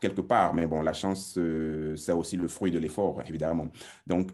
quelque 0.00 0.20
part, 0.20 0.54
mais 0.54 0.66
bon, 0.66 0.82
la 0.82 0.92
chance, 0.92 1.38
c'est 1.96 2.12
aussi 2.12 2.36
le 2.36 2.46
fruit 2.48 2.70
de 2.70 2.78
l'effort, 2.78 3.22
évidemment. 3.26 3.68
Donc, 4.06 4.30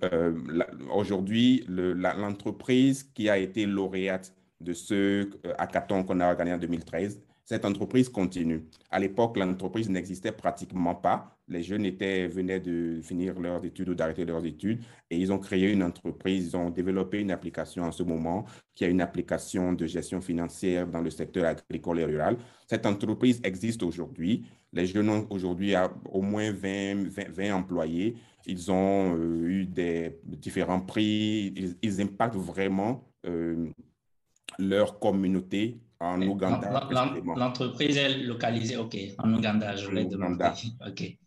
aujourd'hui, 0.93 1.65
l'entreprise 1.69 3.03
qui 3.03 3.29
a 3.31 3.39
été 3.39 3.67
lauréate 3.67 4.35
de 4.61 4.73
ce 4.73 5.29
hackathon 5.59 6.05
qu'on 6.05 6.21
a 6.21 6.29
organisé 6.29 6.55
en 6.55 6.59
2013 6.59 7.21
cette 7.45 7.67
entreprise 7.67 8.09
continue. 8.09 8.65
À 8.91 8.99
l'époque, 8.99 9.37
l'entreprise 9.37 9.91
n'existait 9.91 10.33
pratiquement 10.33 10.95
pas. 10.95 11.37
Les 11.47 11.63
jeunes 11.63 11.83
venaient 11.83 12.61
de 12.61 13.01
finir 13.03 13.39
leurs 13.39 13.63
études 13.67 13.91
ou 13.91 13.95
d'arrêter 13.95 14.25
leurs 14.25 14.47
études 14.47 14.83
et 15.11 15.19
ils 15.19 15.31
ont 15.31 15.39
créé 15.39 15.71
une 15.71 15.83
entreprise, 15.83 16.47
ils 16.49 16.57
ont 16.57 16.71
développé 16.71 17.21
une 17.21 17.31
application 17.31 17.83
en 17.83 17.93
ce 17.93 18.03
moment 18.03 18.47
qui 18.75 18.85
est 18.85 18.91
une 18.91 19.03
application 19.03 19.75
de 19.75 19.85
gestion 19.87 20.23
financière 20.23 20.87
dans 20.87 21.03
le 21.03 21.11
secteur 21.11 21.45
agricole 21.45 22.01
et 22.01 22.05
rural. 22.07 22.39
Cette 22.67 22.87
entreprise 22.87 23.43
existe 23.45 23.83
aujourd'hui. 23.83 24.47
Les 24.73 24.87
jeunes 24.87 25.11
ont 25.11 25.27
aujourd'hui 25.29 25.75
au 26.11 26.23
moins 26.23 26.51
20, 26.51 27.09
20, 27.09 27.55
employés. 27.55 28.17
Ils 28.47 28.73
ont 28.73 29.17
euh, 29.17 29.47
eu 29.47 29.67
des 29.67 30.19
différents 30.25 30.81
prix. 30.81 31.77
Ils, 31.83 32.01
impactent 32.01 32.37
vraiment 32.37 33.05
euh, 33.27 33.69
leur 34.59 34.99
communauté 34.99 35.79
en 36.05 36.23
Ouganda. 36.23 36.89
L'entreprise 37.37 37.97
est 37.97 38.19
localisée, 38.19 38.77
OK, 38.77 38.97
en 39.19 39.33
Ouganda, 39.33 39.75
je 39.77 39.91
l'ai 39.91 40.05
demandé. 40.05 40.45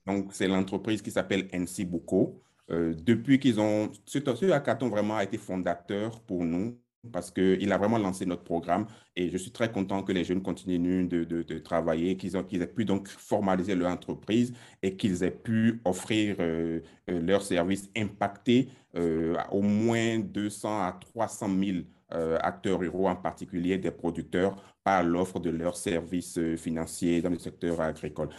Donc, 0.05 0.29
c'est 0.31 0.47
l'entreprise 0.47 1.01
qui 1.01 1.11
s'appelle 1.11 1.47
Nsibuko. 1.53 2.41
Euh, 2.69 2.93
depuis 3.01 3.39
qu'ils 3.39 3.59
ont... 3.59 3.89
Ce, 4.05 4.19
ce 4.19 4.51
hackathon 4.51 4.89
vraiment 4.89 5.15
a 5.15 5.23
été 5.23 5.37
fondateur 5.37 6.19
pour 6.21 6.43
nous 6.43 6.77
parce 7.13 7.31
qu'il 7.31 7.71
a 7.71 7.77
vraiment 7.77 7.97
lancé 7.97 8.25
notre 8.25 8.43
programme 8.43 8.85
et 9.15 9.29
je 9.29 9.37
suis 9.37 9.51
très 9.51 9.71
content 9.71 10.03
que 10.03 10.11
les 10.11 10.25
jeunes 10.25 10.41
continuent 10.41 11.07
de, 11.07 11.23
de, 11.23 11.59
travailler, 11.59 12.17
qu'ils 12.17 12.33
qu'ils 12.45 12.61
aient 12.61 12.67
pu 12.67 12.83
donc 12.83 13.07
formaliser 13.07 13.75
leur 13.75 13.89
entreprise 13.89 14.53
et 14.83 14.97
qu'ils 14.97 15.23
aient 15.23 15.31
pu 15.31 15.79
offrir 15.85 16.35
euh, 16.39 16.81
euh, 17.09 17.21
leurs 17.21 17.43
services 17.43 17.89
impactés 17.95 18.67
à 18.93 19.53
au 19.53 19.61
moins 19.61 20.19
200 20.19 20.81
à 20.81 20.91
300 20.91 21.49
000 21.63 21.77
euh, 22.13 22.37
acteurs 22.41 22.79
ruraux, 22.79 23.07
en 23.07 23.15
particulier 23.15 23.77
des 23.77 23.91
producteurs, 23.91 24.55
par 24.83 25.03
l'offre 25.03 25.39
de 25.39 25.49
leurs 25.49 25.75
services 25.75 26.37
euh, 26.37 26.55
financiers 26.55 27.21
dans 27.21 27.29
le 27.29 27.39
secteur 27.39 27.81
agricole. 27.81 28.29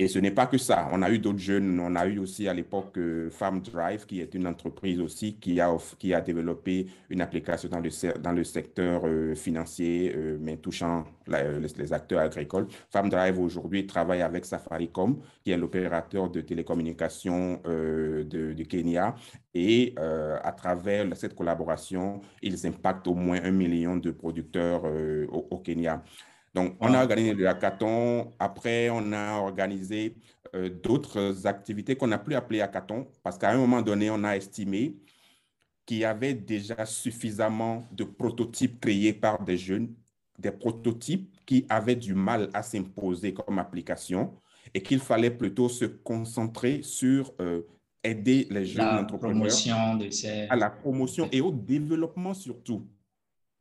Et 0.00 0.06
ce 0.06 0.20
n'est 0.20 0.30
pas 0.30 0.46
que 0.46 0.58
ça. 0.58 0.88
On 0.92 1.02
a 1.02 1.10
eu 1.10 1.18
d'autres 1.18 1.40
jeunes. 1.40 1.80
On 1.80 1.96
a 1.96 2.06
eu 2.06 2.20
aussi 2.20 2.46
à 2.46 2.54
l'époque 2.54 2.96
euh, 2.98 3.30
Farm 3.30 3.60
Drive, 3.60 4.06
qui 4.06 4.20
est 4.20 4.32
une 4.32 4.46
entreprise 4.46 5.00
aussi 5.00 5.34
qui 5.40 5.60
a, 5.60 5.76
qui 5.98 6.14
a 6.14 6.20
développé 6.20 6.86
une 7.10 7.20
application 7.20 7.68
dans 7.68 7.80
le, 8.32 8.44
secteur 8.44 9.02
euh, 9.04 9.34
financier, 9.34 10.14
euh, 10.14 10.38
mais 10.40 10.56
touchant 10.56 11.04
les, 11.26 11.92
acteurs 11.92 12.20
agricoles. 12.20 12.68
Farm 12.90 13.08
Drive 13.08 13.40
aujourd'hui 13.40 13.88
travaille 13.88 14.22
avec 14.22 14.44
Safaricom, 14.44 15.20
qui 15.42 15.50
est 15.50 15.56
l'opérateur 15.56 16.30
de 16.30 16.42
télécommunications 16.42 17.60
de, 17.64 18.62
Kenya. 18.68 19.16
Et 19.52 19.94
à 19.98 20.52
travers 20.52 21.06
cette 21.16 21.34
collaboration, 21.34 22.20
ils 22.42 22.66
impactent 22.66 23.08
au 23.08 23.14
moins 23.14 23.40
un 23.42 23.50
million 23.50 23.96
de 23.96 24.10
producteurs 24.10 24.84
au 25.32 25.58
Kenya. 25.58 26.02
Donc, 26.58 26.74
on 26.80 26.92
a 26.92 27.02
organisé 27.02 27.34
le 27.34 27.48
hackathon. 27.48 28.32
Après, 28.36 28.90
on 28.90 29.12
a 29.12 29.34
organisé 29.34 30.16
euh, 30.56 30.68
d'autres 30.68 31.46
activités 31.46 31.94
qu'on 31.94 32.08
n'a 32.08 32.18
plus 32.18 32.34
appelées 32.34 32.60
hackathon 32.60 33.06
parce 33.22 33.38
qu'à 33.38 33.50
un 33.50 33.56
moment 33.56 33.80
donné, 33.80 34.10
on 34.10 34.24
a 34.24 34.32
estimé 34.36 34.96
qu'il 35.86 35.98
y 35.98 36.04
avait 36.04 36.34
déjà 36.34 36.84
suffisamment 36.84 37.86
de 37.92 38.02
prototypes 38.02 38.80
créés 38.80 39.12
par 39.12 39.44
des 39.44 39.56
jeunes, 39.56 39.94
des 40.36 40.50
prototypes 40.50 41.32
qui 41.46 41.64
avaient 41.68 41.94
du 41.94 42.14
mal 42.14 42.50
à 42.52 42.64
s'imposer 42.64 43.32
comme 43.32 43.60
application 43.60 44.34
et 44.74 44.82
qu'il 44.82 44.98
fallait 44.98 45.30
plutôt 45.30 45.68
se 45.68 45.84
concentrer 45.84 46.82
sur 46.82 47.32
euh, 47.40 47.62
aider 48.02 48.48
les 48.50 48.64
jeunes 48.64 48.98
entrepreneurs 48.98 49.46
à 50.50 50.56
la 50.56 50.70
promotion 50.70 51.28
et 51.30 51.40
au 51.40 51.52
développement 51.52 52.34
surtout 52.34 52.84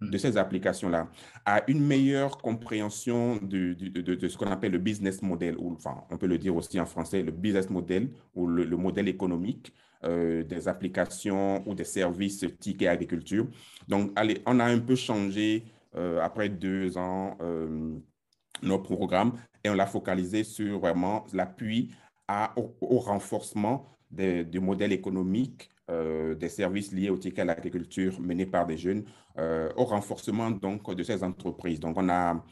de 0.02 0.16
mm. 0.16 0.20
ces 0.20 0.38
applications-là 0.38 1.08
à 1.46 1.64
une 1.68 1.86
meilleure 1.86 2.38
compréhension 2.38 3.38
de, 3.38 3.74
de, 3.74 4.28
ce 4.28 4.38
qu'on 4.38 4.52
appelle 4.52 4.72
le 4.72 4.78
business 4.78 5.22
model, 5.22 5.56
ou 5.58 5.74
enfin, 5.74 6.04
on 6.10 6.18
peut 6.18 6.28
le 6.28 6.38
dire 6.38 6.56
aussi 6.56 6.80
en 6.80 6.86
français, 6.86 7.24
le 7.24 7.32
business 7.32 7.70
model 7.70 8.10
ou 8.36 8.48
le, 8.48 8.78
modèle 8.78 9.08
économique 9.08 9.74
euh, 10.04 10.44
des 10.44 10.68
applications 10.68 11.68
ou 11.68 11.74
des 11.74 11.84
services 11.84 12.46
TIC 12.60 12.84
et 12.84 12.88
agriculture. 12.88 13.48
Donc, 13.88 14.12
allez, 14.16 14.42
on 14.46 14.60
a 14.60 14.66
un 14.66 14.80
peu 14.80 14.96
changé 14.96 15.64
euh, 15.96 16.22
après 16.22 16.50
deux 16.50 16.98
ans 16.98 17.36
euh, 17.42 17.96
nos 18.62 18.80
programmes 18.80 19.34
et 19.64 19.70
on 19.70 19.74
l'a 19.74 19.88
focalisé 19.88 20.44
sur 20.44 20.80
vraiment 20.80 21.26
l'appui 21.34 21.92
au, 22.56 23.00
renforcement 23.00 23.86
du 24.10 24.60
modèle 24.60 24.94
économique 24.94 25.70
euh, 25.90 26.36
des 26.36 26.50
services 26.50 26.92
liés 26.92 27.10
au 27.10 27.18
ticket 27.18 27.42
à 27.42 27.46
l'agriculture 27.46 28.20
menés 28.20 28.46
par 28.46 28.66
des 28.66 28.78
jeunes 28.78 29.06
euh, 29.38 29.72
au 29.78 29.86
renforcement 29.86 30.52
donc 30.52 30.94
de 30.94 31.04
ces 31.04 31.24
entreprises. 31.24 31.80
Donc 31.80 31.96
on 31.98 32.10
a 32.10 32.44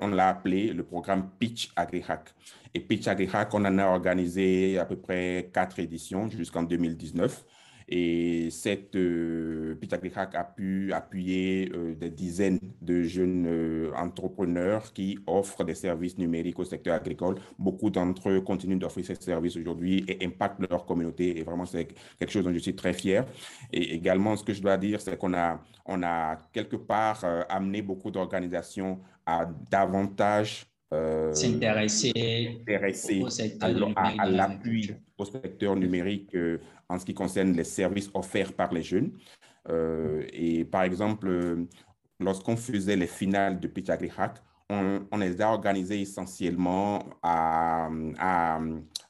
on 0.00 0.08
l'a 0.08 0.28
appelé 0.28 0.72
le 0.72 0.82
programme 0.82 1.30
Pitch 1.38 1.72
AgriHack. 1.76 2.34
Et 2.74 2.80
Pitch 2.80 3.06
AgriHack, 3.06 3.54
on 3.54 3.64
en 3.64 3.78
a 3.78 3.86
organisé 3.86 4.78
à 4.78 4.84
peu 4.84 4.96
près 4.96 5.50
quatre 5.52 5.78
éditions 5.78 6.28
jusqu'en 6.28 6.64
2019. 6.64 7.44
Et 7.94 8.48
cette 8.48 8.96
euh, 8.96 9.76
a 10.32 10.44
pu 10.44 10.94
appuyer 10.94 11.70
euh, 11.74 11.94
des 11.94 12.08
dizaines 12.08 12.58
de 12.80 13.02
jeunes 13.02 13.44
euh, 13.46 13.92
entrepreneurs 13.94 14.94
qui 14.94 15.18
offrent 15.26 15.62
des 15.62 15.74
services 15.74 16.16
numériques 16.16 16.58
au 16.58 16.64
secteur 16.64 16.94
agricole. 16.94 17.34
Beaucoup 17.58 17.90
d'entre 17.90 18.30
eux 18.30 18.40
continuent 18.40 18.78
d'offrir 18.78 19.04
ces 19.04 19.16
services 19.16 19.58
aujourd'hui 19.58 20.06
et 20.08 20.24
impactent 20.24 20.66
leur 20.70 20.86
communauté. 20.86 21.38
Et 21.38 21.42
vraiment, 21.42 21.66
c'est 21.66 21.88
quelque 22.18 22.30
chose 22.30 22.44
dont 22.44 22.54
je 22.54 22.60
suis 22.60 22.74
très 22.74 22.94
fier. 22.94 23.26
Et 23.70 23.94
également, 23.94 24.36
ce 24.36 24.44
que 24.44 24.54
je 24.54 24.62
dois 24.62 24.78
dire, 24.78 24.98
c'est 24.98 25.18
qu'on 25.18 25.34
a, 25.34 25.60
on 25.84 26.02
a 26.02 26.38
quelque 26.50 26.76
part 26.76 27.20
euh, 27.24 27.42
amené 27.50 27.82
beaucoup 27.82 28.10
d'organisations 28.10 29.00
à 29.26 29.44
davantage 29.70 30.71
s'intéresser 31.32 32.60
à, 33.60 34.26
l'appui 34.26 34.94
au 35.18 35.24
secteur 35.24 35.76
numérique 35.76 36.36
en 36.88 36.98
ce 36.98 37.04
qui 37.06 37.14
concerne 37.14 37.52
les 37.52 37.64
services 37.64 38.10
offerts 38.14 38.52
par 38.52 38.72
les 38.72 38.82
jeunes. 38.82 39.12
Euh, 39.68 40.24
et 40.32 40.64
par 40.64 40.82
exemple, 40.82 41.28
euh, 41.28 41.64
lorsqu'on 42.20 42.56
faisait 42.56 42.96
les 42.96 43.06
finales 43.06 43.60
de 43.60 43.68
Pitch 43.68 43.88
Agri 43.90 44.10
Hack, 44.16 44.38
on, 44.70 45.18
les 45.18 45.40
a 45.42 45.50
organisées 45.50 46.00
essentiellement 46.00 47.04
à, 47.22 47.90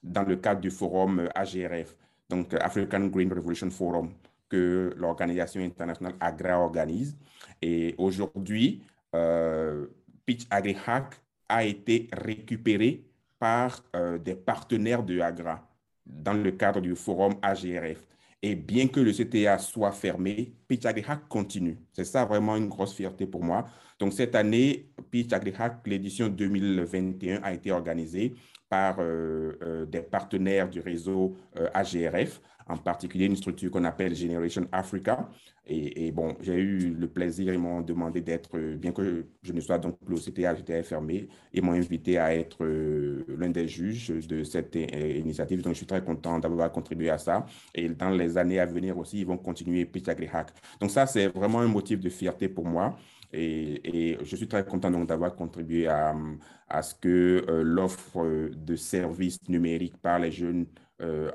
dans 0.02 0.22
le 0.24 0.34
cadre 0.34 0.60
du 0.60 0.70
forum 0.70 1.28
AGRF, 1.36 1.94
donc 2.28 2.52
African 2.54 3.06
Green 3.06 3.32
Revolution 3.32 3.70
Forum, 3.70 4.10
que 4.48 4.92
l'organisation 4.96 5.60
internationale 5.60 6.14
AGRA 6.18 6.58
organise. 6.58 7.16
Et 7.60 7.94
aujourd'hui, 7.96 8.82
euh, 9.14 9.86
Pitch 10.26 10.46
Agri 10.50 10.76
Hack 10.84 11.14
a 11.52 11.64
été 11.64 12.08
récupéré 12.12 13.04
par 13.38 13.84
des 14.24 14.34
partenaires 14.34 15.02
de 15.02 15.20
AGRA 15.20 15.68
dans 16.06 16.32
le 16.32 16.52
cadre 16.52 16.80
du 16.80 16.94
forum 16.94 17.34
AGRF. 17.42 18.06
Et 18.42 18.56
bien 18.56 18.88
que 18.88 18.98
le 18.98 19.12
CTA 19.12 19.58
soit 19.58 19.92
fermé, 19.92 20.52
Pitch 20.66 20.84
AgriHack 20.84 21.28
continue. 21.28 21.78
C'est 21.92 22.04
ça 22.04 22.24
vraiment 22.24 22.56
une 22.56 22.68
grosse 22.68 22.94
fierté 22.94 23.24
pour 23.24 23.42
moi. 23.44 23.66
Donc 24.00 24.12
cette 24.12 24.34
année, 24.34 24.90
Pitch 25.12 25.32
AgriHack, 25.32 25.86
l'édition 25.86 26.28
2021 26.28 27.40
a 27.42 27.52
été 27.52 27.70
organisée 27.70 28.34
par 28.68 28.96
euh, 28.98 29.52
euh, 29.62 29.86
des 29.86 30.00
partenaires 30.02 30.68
du 30.68 30.80
réseau 30.80 31.36
euh, 31.56 31.68
AGRF 31.72 32.40
en 32.68 32.77
particulier 32.77 33.27
une 33.27 33.37
structure 33.37 33.70
qu'on 33.70 33.85
appelle 33.85 34.14
Generation 34.14 34.66
Africa. 34.72 35.29
Et, 35.64 36.11
bon, 36.11 36.37
j'ai 36.40 36.57
eu 36.57 36.92
le 36.92 37.07
plaisir, 37.07 37.53
ils 37.55 37.59
m'ont 37.59 37.83
demandé 37.83 38.20
d'être, 38.20 38.59
bien 38.77 38.90
que 38.90 39.27
je 39.42 39.53
ne 39.53 39.61
sois 39.61 39.79
donc 39.79 39.96
plus 40.05 40.16
au 40.16 40.18
CTA, 40.18 40.57
j'étais 40.57 40.83
fermé, 40.83 41.29
ils 41.53 41.62
m'ont 41.62 41.72
invité 41.72 42.18
à 42.18 42.35
être 42.35 42.64
euh, 42.64 43.25
l'un 43.38 43.48
des 43.48 43.68
juges 43.68 44.09
de 44.09 44.42
cette 44.42 44.75
euh, 44.75 45.18
initiative. 45.18 45.62
Donc, 45.62 45.75
je 45.75 45.79
suis 45.79 45.87
très 45.87 46.03
content 46.03 46.40
d'avoir 46.40 46.72
contribué 46.72 47.11
à 47.11 47.18
ça. 47.18 47.46
Et 47.75 47.88
dans 47.88 48.11
les 48.11 48.37
années 48.38 48.59
à 48.59 48.66
venir 48.66 48.98
aussi, 48.98 49.20
ils 49.20 49.27
vont 49.27 49.38
continuer 49.38 49.85
Pitch 49.85 50.09
Hack. 50.09 50.53
Donc, 50.81 50.90
ça, 50.90 51.07
c'est 51.07 51.29
vraiment 51.29 51.61
un 51.61 51.68
motif 51.68 52.01
de 52.01 52.09
fierté 52.09 52.48
pour 52.48 52.66
moi. 52.66 52.96
Et, 53.33 54.18
je 54.22 54.37
suis 54.37 54.48
très 54.48 54.64
content 54.64 54.90
donc 54.90 55.09
d'avoir 55.09 55.35
contribué 55.37 55.87
à 55.87 56.83
ce 56.83 56.94
que 56.94 57.44
l'offre 57.62 58.51
de 58.53 58.77
services 58.77 59.38
numériques 59.48 59.96
par 59.98 60.18
les 60.18 60.33
jeunes 60.33 60.66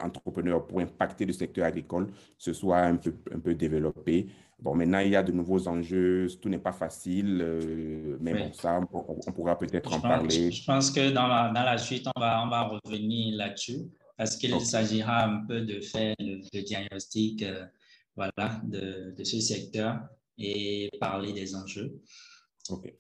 entrepreneurs 0.02 0.66
pour 0.66 0.80
impacter 0.80 1.26
le 1.26 1.34
secteur 1.34 1.66
agricole 1.66 2.08
se 2.38 2.54
soit 2.54 2.80
un 2.80 2.96
peu, 2.96 3.14
un 3.34 3.40
peu 3.40 3.54
développée. 3.56 4.28
Bon, 4.60 4.74
maintenant, 4.74 5.00
il 5.00 5.12
y 5.12 5.16
a 5.16 5.22
de 5.22 5.32
nouveaux 5.32 5.68
enjeux, 5.68 6.28
tout 6.42 6.50
n'est 6.50 6.58
pas 6.58 6.72
facile, 6.72 7.46
mais 8.20 8.34
bon, 8.34 8.52
ça, 8.54 8.80
on, 8.92 9.32
pourra 9.32 9.58
peut-être 9.58 9.94
en 9.94 10.00
parler. 10.00 10.52
Je 10.52 10.66
pense 10.66 10.90
que 10.90 11.12
dans 11.12 11.28
la, 11.28 11.52
dans 11.54 11.64
la 11.64 11.78
suite, 11.78 12.08
on 12.16 12.20
va, 12.20 12.44
on 12.44 12.50
va 12.50 12.64
revenir 12.64 13.36
là-dessus 13.38 13.88
parce 14.18 14.36
qu'il 14.36 14.60
s'agira 14.60 15.26
un 15.26 15.46
peu 15.46 15.62
de 15.62 15.80
faire 15.80 16.16
le, 16.20 16.62
diagnostic 16.62 17.44
euh, 17.44 17.66
voilà, 18.16 18.60
de, 18.64 19.14
de, 19.16 19.24
ce 19.24 19.40
secteur 19.40 20.00
et 20.38 20.90
parler 21.00 21.34
des 21.34 21.56
enjeux. 21.56 22.02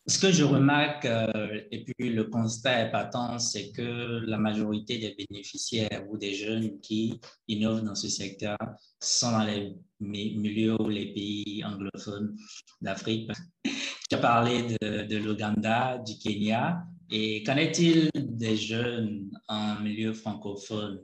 Ce 0.05 0.19
que 0.19 0.31
je 0.31 0.43
remarque, 0.43 1.05
euh, 1.05 1.61
et 1.71 1.83
puis 1.83 2.09
le 2.09 2.25
constat 2.25 2.87
est 2.87 2.91
patent, 2.91 3.39
c'est 3.39 3.71
que 3.71 4.21
la 4.25 4.37
majorité 4.37 4.97
des 4.97 5.15
bénéficiaires 5.15 6.05
ou 6.09 6.17
des 6.17 6.33
jeunes 6.33 6.79
qui 6.79 7.19
innovent 7.47 7.83
dans 7.83 7.95
ce 7.95 8.07
secteur 8.07 8.57
sont 9.01 9.31
dans 9.31 9.43
les 9.43 9.75
milieux 9.99 10.81
ou 10.81 10.89
les 10.89 11.13
pays 11.13 11.63
anglophones 11.65 12.37
d'Afrique. 12.81 13.29
Tu 13.63 14.15
as 14.15 14.19
parlé 14.19 14.63
de, 14.63 15.03
de 15.03 15.17
l'Ouganda, 15.17 15.97
du 15.97 16.17
Kenya, 16.17 16.83
et 17.09 17.43
qu'en 17.43 17.57
est-il 17.57 18.09
des 18.15 18.55
jeunes 18.55 19.29
en 19.47 19.79
milieu 19.81 20.13
francophone 20.13 20.99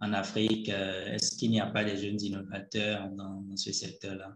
en 0.00 0.12
Afrique? 0.12 0.68
Euh, 0.68 1.14
est-ce 1.14 1.36
qu'il 1.36 1.50
n'y 1.50 1.60
a 1.60 1.66
pas 1.66 1.84
de 1.84 1.96
jeunes 1.96 2.20
innovateurs 2.20 3.08
dans, 3.10 3.44
ce 3.56 3.72
secteur-là? 3.72 4.34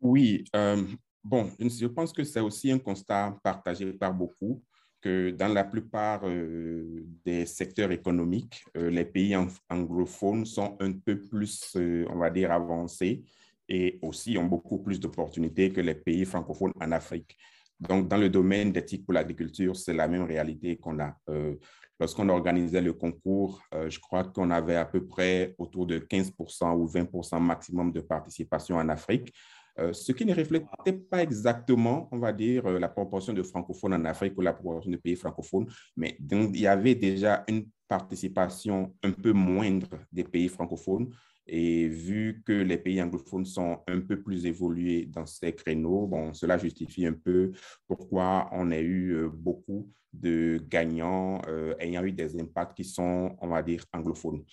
Oui, 0.00 0.44
euh, 0.54 0.84
bon, 1.28 1.50
je 1.58 1.86
pense 1.86 2.12
que 2.12 2.24
c'est 2.24 2.40
aussi 2.40 2.70
un 2.70 2.78
constat 2.78 3.36
partagé 3.42 3.92
par 3.92 4.14
beaucoup 4.14 4.62
que 5.00 5.30
dans 5.30 5.48
la 5.48 5.64
plupart 5.64 6.22
euh, 6.24 7.04
des 7.24 7.46
secteurs 7.46 7.92
économiques, 7.92 8.64
les 8.74 9.04
pays 9.04 9.36
anglophones 9.68 10.46
sont 10.46 10.76
un 10.80 10.92
peu 10.92 11.20
plus, 11.20 11.76
on 11.76 12.18
va 12.18 12.30
dire, 12.30 12.50
avancés 12.50 13.22
et 13.68 13.98
aussi 14.02 14.38
ont 14.38 14.44
beaucoup 14.44 14.78
plus 14.78 15.00
d'opportunités 15.00 15.72
que 15.72 15.80
les 15.80 15.94
pays 15.94 16.24
francophones 16.24 16.72
en 16.80 16.92
Afrique. 16.92 17.36
Donc, 17.78 18.08
dans 18.08 18.16
le 18.16 18.30
domaine 18.30 18.72
d'éthique 18.72 19.04
pour 19.04 19.14
l'agriculture, 19.14 19.76
c'est 19.76 19.92
la 19.92 20.08
même 20.08 20.22
réalité 20.22 20.76
qu'on 20.76 20.98
a. 20.98 21.14
Euh, 21.28 21.56
lorsqu'on 22.00 22.28
organisait 22.28 22.80
le 22.80 22.94
concours, 22.94 23.60
euh, 23.74 23.90
je 23.90 24.00
crois 24.00 24.24
qu'on 24.24 24.50
avait 24.50 24.76
à 24.76 24.86
peu 24.86 25.06
près 25.06 25.54
autour 25.58 25.86
de 25.86 25.98
15% 25.98 26.74
ou 26.74 26.86
20% 26.86 27.40
maximum 27.40 27.92
de 27.92 28.00
participation 28.00 28.76
en 28.76 28.88
Afrique, 28.88 29.34
euh, 29.78 29.92
ce 29.92 30.12
qui 30.12 30.24
ne 30.24 30.34
reflétait 30.34 30.92
pas 30.92 31.22
exactement, 31.22 32.08
on 32.12 32.18
va 32.18 32.32
dire, 32.32 32.68
la 32.68 32.88
proportion 32.88 33.32
de 33.32 33.42
francophones 33.42 33.94
en 33.94 34.04
Afrique 34.04 34.36
ou 34.36 34.40
la 34.40 34.52
proportion 34.52 34.90
de 34.90 34.96
pays 34.96 35.16
francophones, 35.16 35.66
mais 35.96 36.16
donc, 36.20 36.50
il 36.54 36.60
y 36.60 36.66
avait 36.66 36.94
déjà 36.94 37.44
une 37.48 37.66
participation 37.88 38.94
un 39.02 39.12
peu 39.12 39.32
moindre 39.32 39.88
des 40.10 40.24
pays 40.24 40.48
francophones 40.48 41.10
et 41.46 41.86
vu 41.86 42.42
que 42.44 42.52
les 42.52 42.76
pays 42.76 43.00
anglophones 43.00 43.44
sont 43.44 43.78
un 43.86 44.00
peu 44.00 44.20
plus 44.20 44.46
évolués 44.46 45.06
dans 45.06 45.26
ces 45.26 45.52
créneaux, 45.52 46.06
bon, 46.06 46.34
cela 46.34 46.58
justifie 46.58 47.06
un 47.06 47.12
peu 47.12 47.52
pourquoi 47.86 48.48
on 48.52 48.70
a 48.72 48.78
eu 48.78 49.12
euh, 49.12 49.28
beaucoup 49.28 49.88
de 50.12 50.60
gagnants 50.68 51.40
euh, 51.46 51.74
ayant 51.78 52.02
eu 52.02 52.12
des 52.12 52.40
impacts 52.40 52.76
qui 52.76 52.84
sont, 52.84 53.36
on 53.40 53.48
va 53.48 53.62
dire, 53.62 53.84
anglophones. 53.92 54.44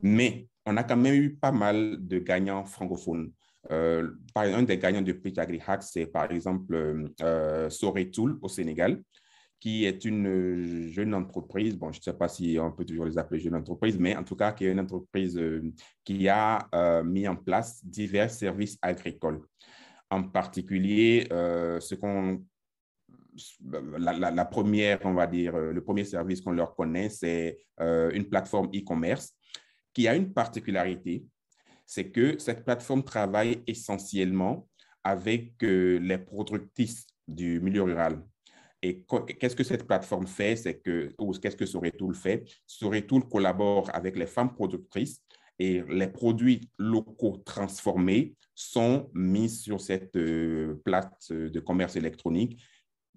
Mais 0.00 0.48
on 0.66 0.76
a 0.76 0.84
quand 0.84 0.96
même 0.96 1.14
eu 1.14 1.34
pas 1.34 1.52
mal 1.52 1.96
de 2.00 2.18
gagnants 2.18 2.64
francophones. 2.64 3.32
Euh, 3.70 4.10
un 4.34 4.62
des 4.62 4.78
gagnants 4.78 5.02
de 5.02 5.12
Pitch 5.12 5.38
AgriHack, 5.38 5.82
c'est 5.82 6.06
par 6.06 6.30
exemple 6.32 7.10
euh, 7.22 7.70
Soretoul 7.70 8.38
au 8.42 8.48
Sénégal 8.48 9.02
qui 9.62 9.84
est 9.84 10.04
une 10.04 10.26
euh, 10.26 10.88
jeune 10.88 11.14
entreprise, 11.14 11.78
bon, 11.78 11.92
je 11.92 12.00
ne 12.00 12.02
sais 12.02 12.12
pas 12.14 12.26
si 12.26 12.58
on 12.60 12.72
peut 12.72 12.84
toujours 12.84 13.04
les 13.04 13.16
appeler 13.16 13.38
jeune 13.38 13.54
entreprise, 13.54 13.96
mais 13.96 14.16
en 14.16 14.24
tout 14.24 14.34
cas, 14.34 14.50
qui 14.50 14.64
est 14.64 14.72
une 14.72 14.80
entreprise 14.80 15.38
euh, 15.38 15.62
qui 16.02 16.28
a 16.28 16.66
euh, 16.74 17.04
mis 17.04 17.28
en 17.28 17.36
place 17.36 17.80
divers 17.86 18.28
services 18.28 18.76
agricoles. 18.82 19.40
En 20.10 20.24
particulier, 20.24 21.28
ce 21.30 21.94
qu'on 21.94 22.44
la, 23.96 24.44
première, 24.44 24.98
on 25.04 25.14
va 25.14 25.26
dire, 25.26 25.56
le 25.56 25.82
premier 25.82 26.04
service 26.04 26.42
qu'on 26.42 26.50
leur 26.50 26.74
connaît, 26.74 27.08
c'est 27.08 27.56
une 27.80 28.28
plateforme 28.28 28.68
e-commerce 28.74 29.32
qui 29.94 30.06
a 30.08 30.14
une 30.14 30.30
particularité, 30.34 31.24
c'est 31.86 32.10
que 32.10 32.38
cette 32.38 32.64
plateforme 32.64 33.02
travaille 33.02 33.62
essentiellement 33.66 34.68
avec 35.04 35.54
les 35.60 36.18
productrices 36.18 37.06
du 37.26 37.60
milieu 37.60 37.82
rural. 37.82 38.22
Et 38.82 39.04
qu'est-ce 39.38 39.54
que 39.54 39.62
cette 39.62 39.86
plateforme 39.86 40.26
fait? 40.26 40.56
C'est 40.56 40.80
que, 40.80 41.12
ou 41.18 41.32
qu'est-ce 41.32 41.56
que 41.56 41.66
Soretool 41.66 42.14
fait? 42.14 42.44
Soretool 42.66 43.28
collabore 43.28 43.88
avec 43.94 44.16
les 44.16 44.26
femmes 44.26 44.52
productrices 44.52 45.22
et 45.58 45.82
les 45.88 46.08
produits 46.08 46.68
locaux 46.78 47.40
transformés 47.44 48.34
sont 48.54 49.08
mis 49.14 49.48
sur 49.48 49.80
cette 49.80 50.16
euh, 50.16 50.80
plate 50.84 51.30
de 51.30 51.60
commerce 51.60 51.96
électronique 51.96 52.60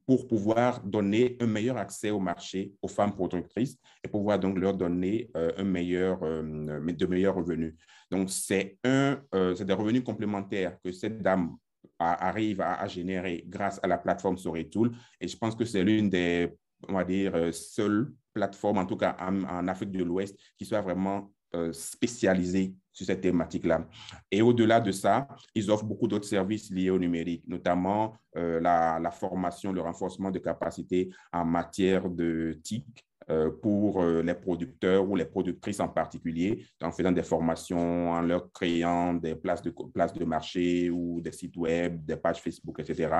pour 0.05 0.27
pouvoir 0.27 0.81
donner 0.83 1.37
un 1.39 1.47
meilleur 1.47 1.77
accès 1.77 2.11
au 2.11 2.19
marché 2.19 2.73
aux 2.81 2.87
femmes 2.87 3.15
productrices 3.15 3.77
et 4.03 4.07
pouvoir 4.07 4.39
donc 4.39 4.59
leur 4.59 4.73
donner 4.73 5.29
euh, 5.35 5.51
un 5.57 5.63
meilleur, 5.63 6.19
euh, 6.23 6.41
de 6.43 7.05
meilleurs 7.05 7.35
revenus. 7.35 7.75
Donc, 8.11 8.29
c'est 8.29 8.77
un, 8.83 9.19
c'est 9.31 9.65
des 9.65 9.73
revenus 9.73 10.03
complémentaires 10.03 10.77
que 10.83 10.91
cette 10.91 11.21
dame 11.21 11.55
arrive 11.99 12.61
à, 12.61 12.87
générer 12.87 13.43
grâce 13.47 13.79
à 13.81 13.87
la 13.87 13.97
plateforme 13.97 14.37
Soretool. 14.37 14.91
Et 15.19 15.27
je 15.27 15.37
pense 15.37 15.55
que 15.55 15.65
c'est 15.65 15.83
l'une 15.83 16.09
des, 16.09 16.51
on 16.87 16.93
va 16.93 17.03
dire, 17.03 17.35
euh, 17.35 17.51
seules 17.51 18.11
plateformes, 18.33 18.77
en 18.77 18.85
tout 18.85 18.97
cas 18.97 19.15
en, 19.19 19.67
Afrique 19.67 19.91
de 19.91 20.03
l'Ouest, 20.03 20.37
qui 20.57 20.65
soit 20.65 20.81
vraiment 20.81 21.31
euh, 21.55 21.71
spécialisée 21.71 22.73
sur 22.95 23.05
cette 23.05 23.21
thématique-là. 23.21 23.86
Et 24.31 24.41
au-delà 24.41 24.79
de 24.79 24.91
ça, 24.91 25.27
ils 25.53 25.69
offrent 25.69 25.84
beaucoup 25.84 26.08
d'autres 26.08 26.27
services 26.27 26.71
liés 26.71 26.89
au 26.89 26.97
numérique, 26.97 27.43
notamment 27.45 28.15
euh, 28.38 28.60
la, 28.62 29.12
formation, 29.12 29.73
le 29.73 29.81
renforcement 29.81 30.31
de 30.31 30.39
capacités 30.39 31.10
en 31.34 31.45
matière 31.45 32.10
de 32.10 32.58
TIC, 32.63 32.86
euh, 33.31 33.49
pour 33.49 34.03
euh, 34.03 34.21
les 34.21 34.36
producteurs 34.36 35.10
ou 35.10 35.15
les 35.15 35.25
productrices 35.25 35.79
en 35.79 35.89
particulier, 35.89 36.63
en 36.79 36.91
faisant 36.91 37.12
des 37.12 37.23
formations, 37.23 38.12
en 38.12 38.21
leur 38.21 38.51
créant 38.51 39.15
des 39.15 39.34
places 39.34 39.63
de, 39.63 39.71
places 39.71 40.13
de 40.13 40.23
marché 40.25 40.91
ou 40.91 41.19
des 41.21 41.31
sites 41.31 41.58
web, 41.58 42.05
des 42.05 42.17
pages 42.17 42.39
Facebook, 42.39 42.79
etc. 42.79 43.12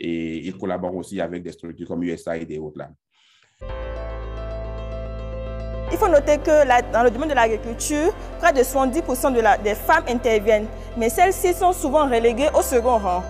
Et 0.00 0.44
ils 0.44 0.58
collaborent 0.58 0.96
aussi 0.96 1.20
avec 1.20 1.44
des 1.44 1.52
structures 1.52 1.86
comme 1.86 2.02
USAID 2.02 2.50
et 2.50 2.58
autres 2.58 2.78
là. 2.78 2.90
Il 5.94 5.98
faut 5.98 6.08
noter 6.08 6.38
que 6.38 6.66
dans 6.92 7.04
le 7.04 7.10
domaine 7.12 7.28
de 7.28 7.34
l'agriculture, 7.36 8.12
près 8.40 8.52
de 8.52 8.62
70% 8.64 9.32
de 9.32 9.40
la, 9.40 9.56
des 9.56 9.76
femmes 9.76 10.02
interviennent, 10.08 10.66
mais 10.96 11.08
celles-ci 11.08 11.54
sont 11.54 11.72
souvent 11.72 12.06
reléguées 12.06 12.48
au 12.52 12.62
second 12.62 12.98
rang. 12.98 13.22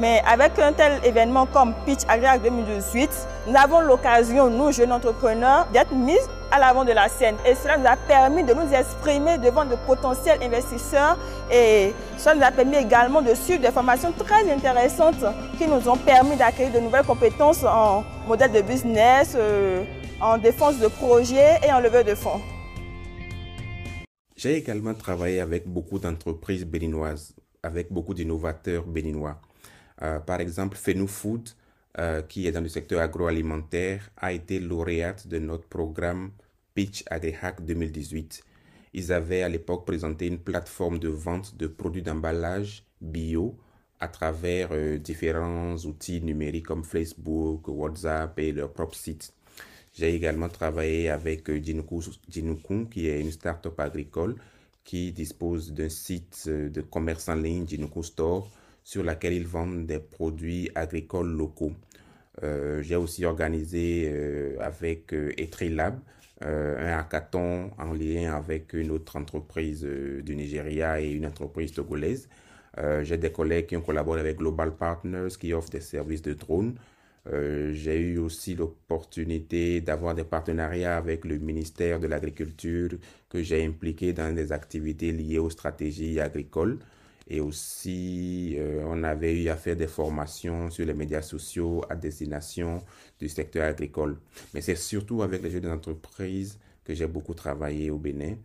Mais 0.00 0.20
avec 0.28 0.58
un 0.58 0.72
tel 0.72 0.98
événement 1.04 1.46
comme 1.46 1.74
Pitch 1.86 2.00
Agriac 2.08 2.42
2018, 2.42 3.08
nous 3.46 3.54
avons 3.56 3.78
l'occasion, 3.82 4.50
nous 4.50 4.72
jeunes 4.72 4.90
entrepreneurs, 4.92 5.68
d'être 5.72 5.92
mis 5.92 6.18
à 6.50 6.58
l'avant 6.58 6.84
de 6.84 6.90
la 6.90 7.08
scène. 7.08 7.36
Et 7.46 7.54
cela 7.54 7.76
nous 7.76 7.86
a 7.86 7.94
permis 7.94 8.42
de 8.42 8.52
nous 8.52 8.74
exprimer 8.74 9.38
devant 9.38 9.64
de 9.64 9.76
potentiels 9.86 10.40
investisseurs 10.42 11.16
et 11.52 11.94
cela 12.16 12.34
nous 12.34 12.42
a 12.42 12.50
permis 12.50 12.78
également 12.78 13.22
de 13.22 13.32
suivre 13.34 13.60
des 13.62 13.70
formations 13.70 14.12
très 14.12 14.50
intéressantes 14.52 15.24
qui 15.56 15.68
nous 15.68 15.88
ont 15.88 15.96
permis 15.96 16.34
d'acquérir 16.34 16.72
de 16.72 16.80
nouvelles 16.80 17.06
compétences 17.06 17.62
en 17.62 18.02
modèle 18.26 18.50
de 18.50 18.60
business, 18.62 19.36
euh, 19.36 19.84
en 20.20 20.38
défense 20.38 20.80
de 20.80 20.88
projets 20.88 21.58
et 21.64 21.72
en 21.72 21.80
levée 21.80 22.04
de 22.04 22.14
fonds. 22.14 22.40
J'ai 24.36 24.56
également 24.56 24.94
travaillé 24.94 25.40
avec 25.40 25.68
beaucoup 25.68 25.98
d'entreprises 25.98 26.64
béninoises, 26.64 27.34
avec 27.62 27.92
beaucoup 27.92 28.14
d'innovateurs 28.14 28.84
béninois. 28.84 29.40
Euh, 30.02 30.18
par 30.20 30.40
exemple, 30.40 30.76
Fenou 30.76 31.06
Food, 31.06 31.50
euh, 31.98 32.22
qui 32.22 32.46
est 32.46 32.52
dans 32.52 32.60
le 32.60 32.68
secteur 32.68 33.00
agroalimentaire, 33.00 34.10
a 34.16 34.32
été 34.32 34.60
lauréate 34.60 35.26
de 35.26 35.38
notre 35.38 35.68
programme 35.68 36.30
Pitch 36.74 37.04
AgriHack 37.10 37.64
2018. 37.64 38.42
Ils 38.94 39.12
avaient 39.12 39.42
à 39.42 39.48
l'époque 39.48 39.86
présenté 39.86 40.26
une 40.26 40.38
plateforme 40.38 40.98
de 40.98 41.08
vente 41.08 41.56
de 41.56 41.66
produits 41.66 42.02
d'emballage 42.02 42.84
bio 43.00 43.56
à 44.00 44.08
travers 44.08 44.68
euh, 44.72 44.98
différents 44.98 45.76
outils 45.76 46.20
numériques 46.20 46.66
comme 46.66 46.84
Facebook, 46.84 47.66
WhatsApp 47.68 48.38
et 48.38 48.52
leur 48.52 48.72
propre 48.72 48.94
site. 48.94 49.32
J'ai 49.98 50.14
également 50.14 50.48
travaillé 50.48 51.10
avec 51.10 51.50
Jinukun, 51.50 52.84
qui 52.84 53.08
est 53.08 53.20
une 53.20 53.32
start-up 53.32 53.80
agricole 53.80 54.36
qui 54.84 55.10
dispose 55.10 55.72
d'un 55.72 55.88
site 55.88 56.48
de 56.48 56.80
commerce 56.82 57.28
en 57.28 57.34
ligne, 57.34 57.66
Jinukun 57.66 58.02
Store, 58.02 58.48
sur 58.84 59.02
laquelle 59.02 59.32
ils 59.32 59.46
vendent 59.46 59.86
des 59.86 59.98
produits 59.98 60.70
agricoles 60.76 61.32
locaux. 61.32 61.72
Euh, 62.44 62.80
j'ai 62.82 62.94
aussi 62.94 63.24
organisé 63.24 64.08
euh, 64.08 64.56
avec 64.60 65.12
euh, 65.12 65.32
Etrilab 65.36 65.98
un 66.40 66.96
hackathon 66.96 67.72
en 67.78 67.92
lien 67.92 68.32
avec 68.32 68.72
une 68.72 68.92
autre 68.92 69.16
entreprise 69.16 69.82
du 69.82 70.36
Nigeria 70.36 71.00
et 71.00 71.10
une 71.10 71.26
entreprise 71.26 71.72
togolaise. 71.72 72.28
j'ai 73.02 73.16
des 73.16 73.32
collègues 73.32 73.66
qui 73.66 73.76
ont 73.76 73.80
collaboré 73.80 74.20
avec 74.20 74.36
Global 74.36 74.76
Partners 74.76 75.30
qui 75.40 75.52
offrent 75.52 75.70
des 75.70 75.80
services 75.80 76.22
de 76.22 76.34
drones. 76.34 76.76
Euh, 77.26 77.72
j'ai 77.74 77.98
eu 78.00 78.18
aussi 78.18 78.54
l'opportunité 78.54 79.80
d'avoir 79.80 80.14
des 80.14 80.24
partenariats 80.24 80.96
avec 80.96 81.24
le 81.24 81.38
ministère 81.38 82.00
de 82.00 82.06
l'Agriculture 82.06 82.90
que 83.28 83.42
j'ai 83.42 83.64
impliqué 83.64 84.12
dans 84.12 84.34
des 84.34 84.52
activités 84.52 85.12
liées 85.12 85.38
aux 85.38 85.50
stratégies 85.50 86.20
agricoles. 86.20 86.78
Et 87.30 87.40
aussi, 87.40 88.54
euh, 88.58 88.82
on 88.86 89.02
avait 89.04 89.42
eu 89.42 89.48
à 89.48 89.56
faire 89.56 89.76
des 89.76 89.86
formations 89.86 90.70
sur 90.70 90.86
les 90.86 90.94
médias 90.94 91.20
sociaux 91.20 91.84
à 91.90 91.94
destination 91.94 92.82
du 93.20 93.28
secteur 93.28 93.68
agricole. 93.68 94.16
Mais 94.54 94.62
c'est 94.62 94.76
surtout 94.76 95.22
avec 95.22 95.42
les 95.42 95.50
jeunes 95.50 95.70
entreprises 95.70 96.58
que 96.84 96.94
j'ai 96.94 97.06
beaucoup 97.06 97.34
travaillé 97.34 97.90
au 97.90 97.98
Bénin. 97.98 98.36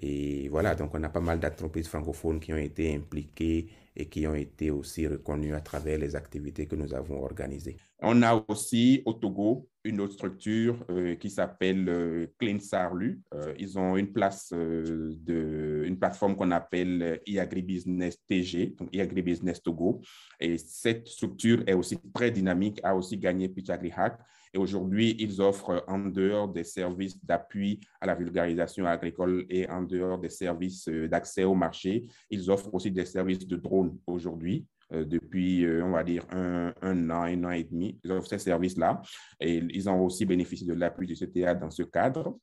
Et 0.00 0.48
voilà, 0.48 0.74
donc 0.76 0.94
on 0.94 1.02
a 1.02 1.08
pas 1.08 1.20
mal 1.20 1.40
d'entreprises 1.40 1.88
francophones 1.88 2.38
qui 2.38 2.52
ont 2.52 2.56
été 2.56 2.94
impliquées 2.94 3.66
et 3.98 4.08
qui 4.08 4.26
ont 4.26 4.34
été 4.34 4.70
aussi 4.70 5.06
reconnues 5.08 5.54
à 5.54 5.60
travers 5.60 5.98
les 5.98 6.14
activités 6.14 6.66
que 6.66 6.76
nous 6.76 6.94
avons 6.94 7.22
organisées. 7.22 7.76
On 8.00 8.22
a 8.22 8.44
aussi 8.48 9.02
au 9.04 9.12
Togo 9.12 9.68
une 9.88 10.00
autre 10.00 10.12
structure 10.12 10.84
euh, 10.90 11.14
qui 11.16 11.30
s'appelle 11.30 11.88
euh, 11.88 12.26
Clean 12.38 12.58
Sarlu. 12.58 13.20
Euh, 13.34 13.54
ils 13.58 13.78
ont 13.78 13.96
une 13.96 14.12
place 14.12 14.52
de 14.52 15.82
une 15.84 15.98
plateforme 15.98 16.36
qu'on 16.36 16.50
appelle 16.50 17.20
e-agribusiness 17.28 18.24
TG, 18.26 18.74
donc 18.78 18.94
e-agribusiness 18.94 19.62
Togo. 19.62 20.00
Et 20.38 20.58
cette 20.58 21.08
structure 21.08 21.62
est 21.66 21.72
aussi 21.72 21.98
très 22.14 22.30
dynamique, 22.30 22.80
a 22.82 22.94
aussi 22.94 23.16
gagné 23.16 23.48
Pitch 23.48 23.70
AgriHack. 23.70 24.18
Et 24.52 24.58
aujourd'hui, 24.58 25.16
ils 25.18 25.40
offrent 25.40 25.84
en 25.88 25.98
dehors 25.98 26.48
des 26.48 26.64
services 26.64 27.22
d'appui 27.24 27.80
à 28.00 28.06
la 28.06 28.14
vulgarisation 28.14 28.86
agricole 28.86 29.44
et 29.50 29.68
en 29.68 29.82
dehors 29.82 30.18
des 30.18 30.30
services 30.30 30.88
d'accès 30.88 31.44
au 31.44 31.54
marché, 31.54 32.06
ils 32.30 32.50
offrent 32.50 32.72
aussi 32.72 32.90
des 32.90 33.04
services 33.04 33.46
de 33.46 33.56
drone 33.56 33.98
aujourd'hui. 34.06 34.66
Euh, 34.94 35.04
depuis, 35.04 35.66
euh, 35.66 35.84
on 35.84 35.90
va 35.90 36.02
dire, 36.02 36.24
un, 36.30 36.72
an, 37.10 37.22
un 37.22 37.44
an 37.44 37.50
et 37.50 37.64
demi. 37.64 38.00
Ils 38.02 38.10
offrent 38.10 38.28
ces 38.28 38.38
services-là 38.38 39.02
et 39.38 39.56
ils 39.56 39.88
ont 39.88 40.02
aussi 40.02 40.24
bénéficié 40.24 40.66
de 40.66 40.72
l'appui 40.72 41.06
du 41.06 41.14
CTA 41.14 41.54
dans 41.54 41.70
ce 41.70 41.82
cadre 41.82 42.38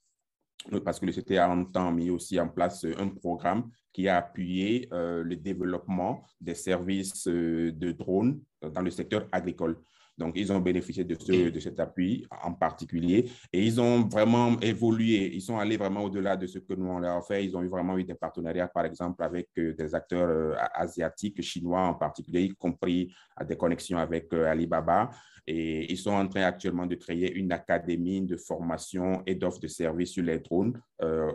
parce 0.84 1.00
que 1.00 1.06
le 1.06 1.12
CTA 1.12 1.46
a 1.46 1.56
longtemps 1.56 1.92
mis 1.92 2.10
aussi 2.10 2.40
en 2.40 2.48
place 2.48 2.86
un 2.98 3.10
programme 3.10 3.70
qui 3.92 4.08
a 4.08 4.18
appuyé 4.18 4.88
euh, 4.94 5.24
le 5.24 5.36
développement 5.36 6.24
des 6.42 6.56
services 6.56 7.28
de 7.28 7.92
drones 7.92 8.42
dans 8.62 8.82
le 8.82 8.90
secteur 8.90 9.28
agricole. 9.32 9.78
Donc, 10.18 10.34
ils 10.36 10.52
ont 10.52 10.60
bénéficié 10.60 11.04
de, 11.04 11.16
ce, 11.16 11.50
de 11.50 11.60
cet 11.60 11.80
appui 11.80 12.26
en 12.44 12.54
particulier 12.54 13.30
et 13.52 13.64
ils 13.64 13.82
ont 13.82 14.08
vraiment 14.08 14.58
évolué. 14.62 15.34
Ils 15.34 15.42
sont 15.42 15.58
allés 15.58 15.76
vraiment 15.78 16.04
au-delà 16.04 16.38
de 16.38 16.48
ce 16.48 16.60
que 16.60 16.74
nous, 16.74 16.88
on 16.88 17.00
leur 17.00 17.18
a 17.18 17.22
fait. 17.22 17.44
Ils 17.46 17.56
ont 17.56 17.62
eu 17.62 17.68
vraiment 17.68 17.98
eu 17.98 18.04
des 18.06 18.16
partenariats, 18.16 18.68
par 18.68 18.86
exemple, 18.86 19.22
avec 19.24 19.50
euh, 19.58 19.74
des 19.74 19.94
acteurs 19.94 20.30
euh, 20.30 20.56
asiatiques, 20.74 21.42
chinois 21.42 21.82
en 21.82 21.96
particulier, 21.96 22.44
y 22.44 22.50
compris 22.50 23.14
des 23.46 23.58
connexions 23.58 23.98
avec 23.98 24.32
euh, 24.34 24.46
Alibaba. 24.46 25.10
Et 25.46 25.92
ils 25.92 25.98
sont 25.98 26.14
en 26.14 26.28
train 26.28 26.44
actuellement 26.44 26.86
de 26.86 26.96
créer 26.96 27.34
une 27.34 27.52
académie 27.52 28.22
de 28.22 28.38
formation 28.38 29.22
et 29.28 29.36
d'offres 29.36 29.60
de 29.60 29.68
services 29.68 30.12
sur 30.12 30.24
les 30.24 30.40
drones 30.40 30.82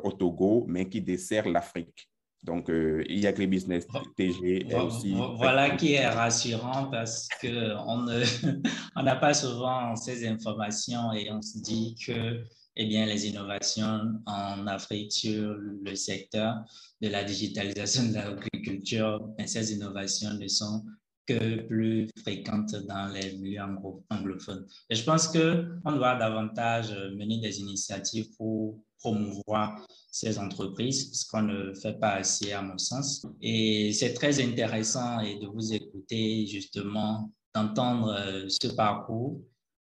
au 0.03 0.11
Togo, 0.11 0.65
mais 0.67 0.89
qui 0.89 1.01
dessert 1.01 1.49
l'Afrique. 1.49 2.10
Donc, 2.43 2.71
euh, 2.71 3.05
il 3.09 3.21
y 3.21 3.27
a 3.27 3.33
que 3.33 3.41
les 3.41 3.47
business 3.47 3.87
TG 4.17 4.71
est 4.71 4.75
aussi. 4.75 5.15
Voilà 5.37 5.77
qui 5.77 5.93
est 5.93 6.09
rassurant 6.09 6.87
parce 6.91 7.29
qu'on 7.41 8.07
on 8.97 9.03
n'a 9.03 9.17
pas 9.17 9.35
souvent 9.35 9.95
ces 9.95 10.27
informations 10.27 11.13
et 11.13 11.31
on 11.31 11.43
se 11.43 11.59
dit 11.59 11.95
que 12.07 12.43
eh 12.77 12.87
bien, 12.87 13.05
les 13.05 13.27
innovations 13.27 14.23
en 14.27 14.67
Afrique 14.67 15.13
sur 15.13 15.55
le 15.55 15.95
secteur 15.95 16.65
de 17.03 17.09
la 17.09 17.25
digitalisation 17.25 18.09
de 18.09 18.15
l'agriculture, 18.15 19.21
ben, 19.37 19.47
ces 19.47 19.75
innovations 19.75 20.33
ne 20.35 20.49
sont 20.49 20.85
que 21.27 21.67
plus 21.67 22.09
fréquentes 22.23 22.75
dans 22.89 23.09
les 23.13 23.37
milieux 23.37 23.61
anglophones. 24.09 24.67
Et 24.89 24.95
je 24.95 25.05
pense 25.05 25.29
qu'on 25.29 25.93
doit 25.93 26.17
davantage 26.17 26.91
mener 27.17 27.41
des 27.41 27.61
initiatives 27.61 28.31
pour 28.37 28.81
promouvoir 29.01 29.87
ces 30.11 30.39
entreprises, 30.39 31.13
ce 31.13 31.29
qu'on 31.29 31.43
ne 31.43 31.75
fait 31.75 31.99
pas 31.99 32.15
assez 32.15 32.53
à 32.53 32.63
mon 32.63 32.79
sens. 32.79 33.27
Et 33.41 33.93
c'est 33.93 34.15
très 34.15 34.41
intéressant 34.45 35.21
et 35.21 35.39
de 35.39 35.47
vous 35.47 35.73
écouter 35.73 36.47
justement, 36.47 37.33
d'entendre 37.55 38.15
euh, 38.17 38.47
ce 38.49 38.69
parcours 38.69 39.41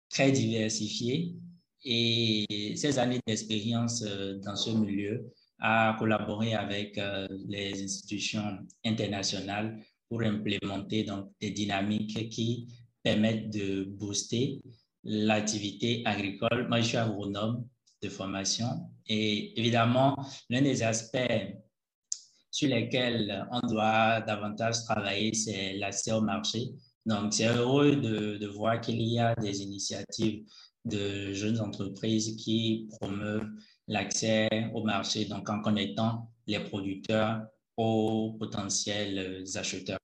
très 0.09 0.33
diversifié 0.33 1.35
et 1.85 2.75
ces 2.77 2.99
années 2.99 3.21
d'expérience 3.27 4.03
euh, 4.03 4.39
dans 4.39 4.57
ce 4.57 4.71
milieu 4.71 5.33
à 5.61 5.97
collaborer 5.99 6.55
avec 6.55 6.97
euh, 6.99 7.29
les 7.49 7.83
institutions 7.83 8.59
internationales 8.85 9.79
pour 10.09 10.23
implémenter 10.23 11.05
donc 11.05 11.31
des 11.41 11.51
dynamiques 11.51 12.29
qui 12.31 12.69
permettent 13.03 13.51
de 13.51 13.85
booster 13.85 14.61
l'activité 15.05 16.03
agricole. 16.05 16.67
Moi, 16.69 16.81
je 16.81 16.89
suis 16.89 16.97
agronome 16.97 17.65
de 18.03 18.09
formation. 18.09 18.91
Et 19.07 19.59
évidemment, 19.59 20.17
l'un 20.49 20.63
des 20.63 20.83
aspects 20.83 21.19
sur 22.51 22.69
lesquels 22.69 23.47
on 23.51 23.61
doit 23.67 24.21
davantage 24.21 24.85
travailler, 24.85 25.33
c'est 25.35 25.75
l'accès 25.75 26.13
au 26.13 26.21
marché. 26.21 26.71
Donc, 27.07 27.33
c'est 27.33 27.47
heureux 27.47 27.97
de, 27.97 28.47
voir 28.47 28.81
qu'il 28.81 29.01
y 29.01 29.19
a 29.19 29.35
des 29.35 29.63
initiatives 29.63 30.45
de 30.85 31.33
jeunes 31.33 31.61
entreprises 31.61 32.37
qui 32.37 32.89
promeuvent 33.01 33.49
l'accès 33.87 34.49
au 34.75 34.85
marché, 34.85 35.25
donc 35.25 35.49
en 35.49 35.61
connectant 35.61 36.31
les 36.47 36.61
producteurs 36.61 37.43
aux 37.77 38.37
potentiels 38.39 39.45
acheteurs. 39.55 39.99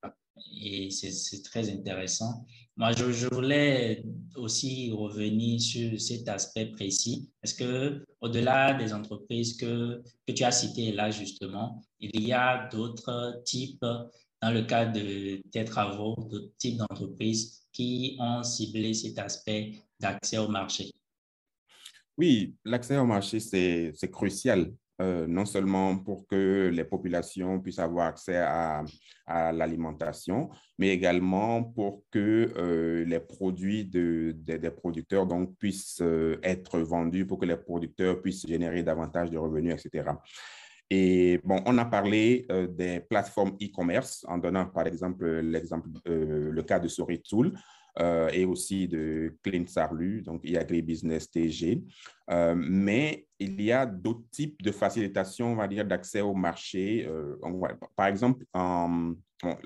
Et 0.53 0.91
c'est 0.91 1.43
très 1.43 1.71
intéressant. 1.71 2.47
Moi, 2.79 2.93
je, 2.93 3.27
voulais 3.35 4.05
aussi 4.35 4.93
revenir 4.93 5.59
sur 5.59 5.99
cet 5.99 6.29
aspect 6.29 6.67
précis. 6.67 7.31
Est-ce 7.43 7.55
que, 7.55 8.05
au-delà 8.21 8.75
des 8.75 8.93
entreprises 8.93 9.57
que, 9.57 10.03
que 10.27 10.33
tu 10.33 10.45
as 10.45 10.53
citées 10.53 10.93
là, 10.93 11.11
justement, 11.11 11.83
il 12.01 12.21
y 12.21 12.35
a 12.35 12.69
d'autres 12.69 13.41
types, 13.47 13.81
dans 13.81 14.51
le 14.51 14.63
cadre 14.63 14.93
de 14.93 15.41
tes 15.51 15.65
travaux, 15.65 16.17
d'autres 16.29 16.55
types 16.59 16.77
d'entreprises 16.77 17.67
qui 17.73 18.19
ont 18.21 18.43
ciblé 18.43 18.93
cet 18.93 19.19
aspect 19.19 19.73
d'accès 19.99 20.37
au 20.37 20.49
marché? 20.49 20.93
Oui, 22.19 22.55
l'accès 22.63 22.99
au 22.99 23.07
marché, 23.07 23.41
c'est 23.41 24.11
crucial 24.13 24.71
euh, 25.03 25.27
non 25.27 25.45
seulement 25.45 25.99
pour 25.99 26.27
que 26.27 26.71
les 26.73 26.85
populations 26.85 27.61
puissent 27.61 27.79
avoir 27.79 28.07
accès 28.07 28.39
à, 28.39 28.83
l'alimentation, 29.29 30.49
mais 30.79 30.91
également 30.91 31.65
pour 31.65 32.05
que 32.13 32.53
euh, 32.57 33.05
les 33.05 33.19
produits 33.19 33.85
de, 33.85 34.35
des 34.39 34.71
producteurs 34.71 35.27
donc, 35.27 35.57
puissent 35.59 36.01
euh, 36.01 36.39
être 36.43 36.79
vendus, 36.79 37.27
pour 37.27 37.39
que 37.39 37.45
les 37.45 37.57
producteurs 37.57 38.23
puissent 38.23 38.47
générer 38.47 38.83
davantage 38.85 39.31
de 39.31 39.37
revenus, 39.37 39.75
etc. 39.75 40.13
Et 40.89 41.41
bon, 41.43 41.61
on 41.67 41.77
a 41.79 41.85
parlé 41.85 42.47
des 42.71 43.01
plateformes 43.01 43.57
e-commerce 43.61 44.25
en 44.29 44.39
donnant 44.39 44.67
par 44.67 44.87
exemple 44.87 45.27
l'exemple, 45.41 45.89
le 46.05 46.63
cas 46.63 46.79
de 46.79 46.87
Soritool. 46.87 47.53
Euh, 47.99 48.29
et 48.29 48.45
aussi 48.45 48.87
de 48.87 49.35
Clean 49.43 49.67
Sarlu, 49.67 50.21
donc 50.21 50.45
e-agribusiness 50.45 51.31
TG. 51.31 51.83
Euh, 52.31 52.55
mais 52.55 53.27
il 53.39 53.63
y 53.63 53.73
a 53.73 53.87
d'autres 53.87 54.29
types 54.31 54.61
de 54.63 54.71
facilitation, 54.71 55.53
on 55.53 55.57
va 55.57 55.67
dire, 55.67 55.87
d'accès 55.87 56.21
au 56.21 56.35
marché. 56.35 57.07
Euh, 57.09 57.37
par 57.95 58.07
exemple, 58.07 58.45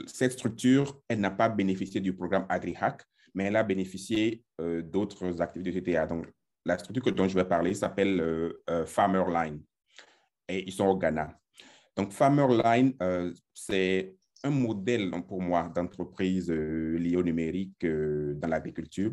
cette 0.06 0.32
structure, 0.32 1.00
elle 1.08 1.18
n'a 1.18 1.32
pas 1.32 1.48
bénéficié 1.48 2.00
du 2.00 2.14
programme 2.14 2.46
AgriHack, 2.48 3.02
mais 3.34 3.44
elle 3.44 3.56
a 3.56 3.64
bénéficié 3.64 4.44
d'autres 4.84 5.40
activités 5.42 5.72
GTA. 5.72 6.06
Donc, 6.06 6.26
la 6.64 6.78
structure 6.78 7.12
dont 7.12 7.26
je 7.26 7.34
vais 7.34 7.44
parler 7.44 7.74
s'appelle 7.74 8.52
Farmerline 8.86 9.60
et 10.48 10.64
ils 10.66 10.72
sont 10.72 10.86
au 10.86 10.96
Ghana. 10.96 11.36
Donc, 11.96 12.12
Farmerline, 12.12 12.94
c'est 13.54 14.14
un 14.44 14.50
modèle 14.50 15.10
pour 15.28 15.40
moi 15.40 15.70
d'entreprise 15.74 16.50
euh, 16.50 16.96
liée 16.98 17.16
au 17.16 17.22
numérique 17.22 17.84
euh, 17.84 18.34
dans 18.34 18.48
l'agriculture. 18.48 19.12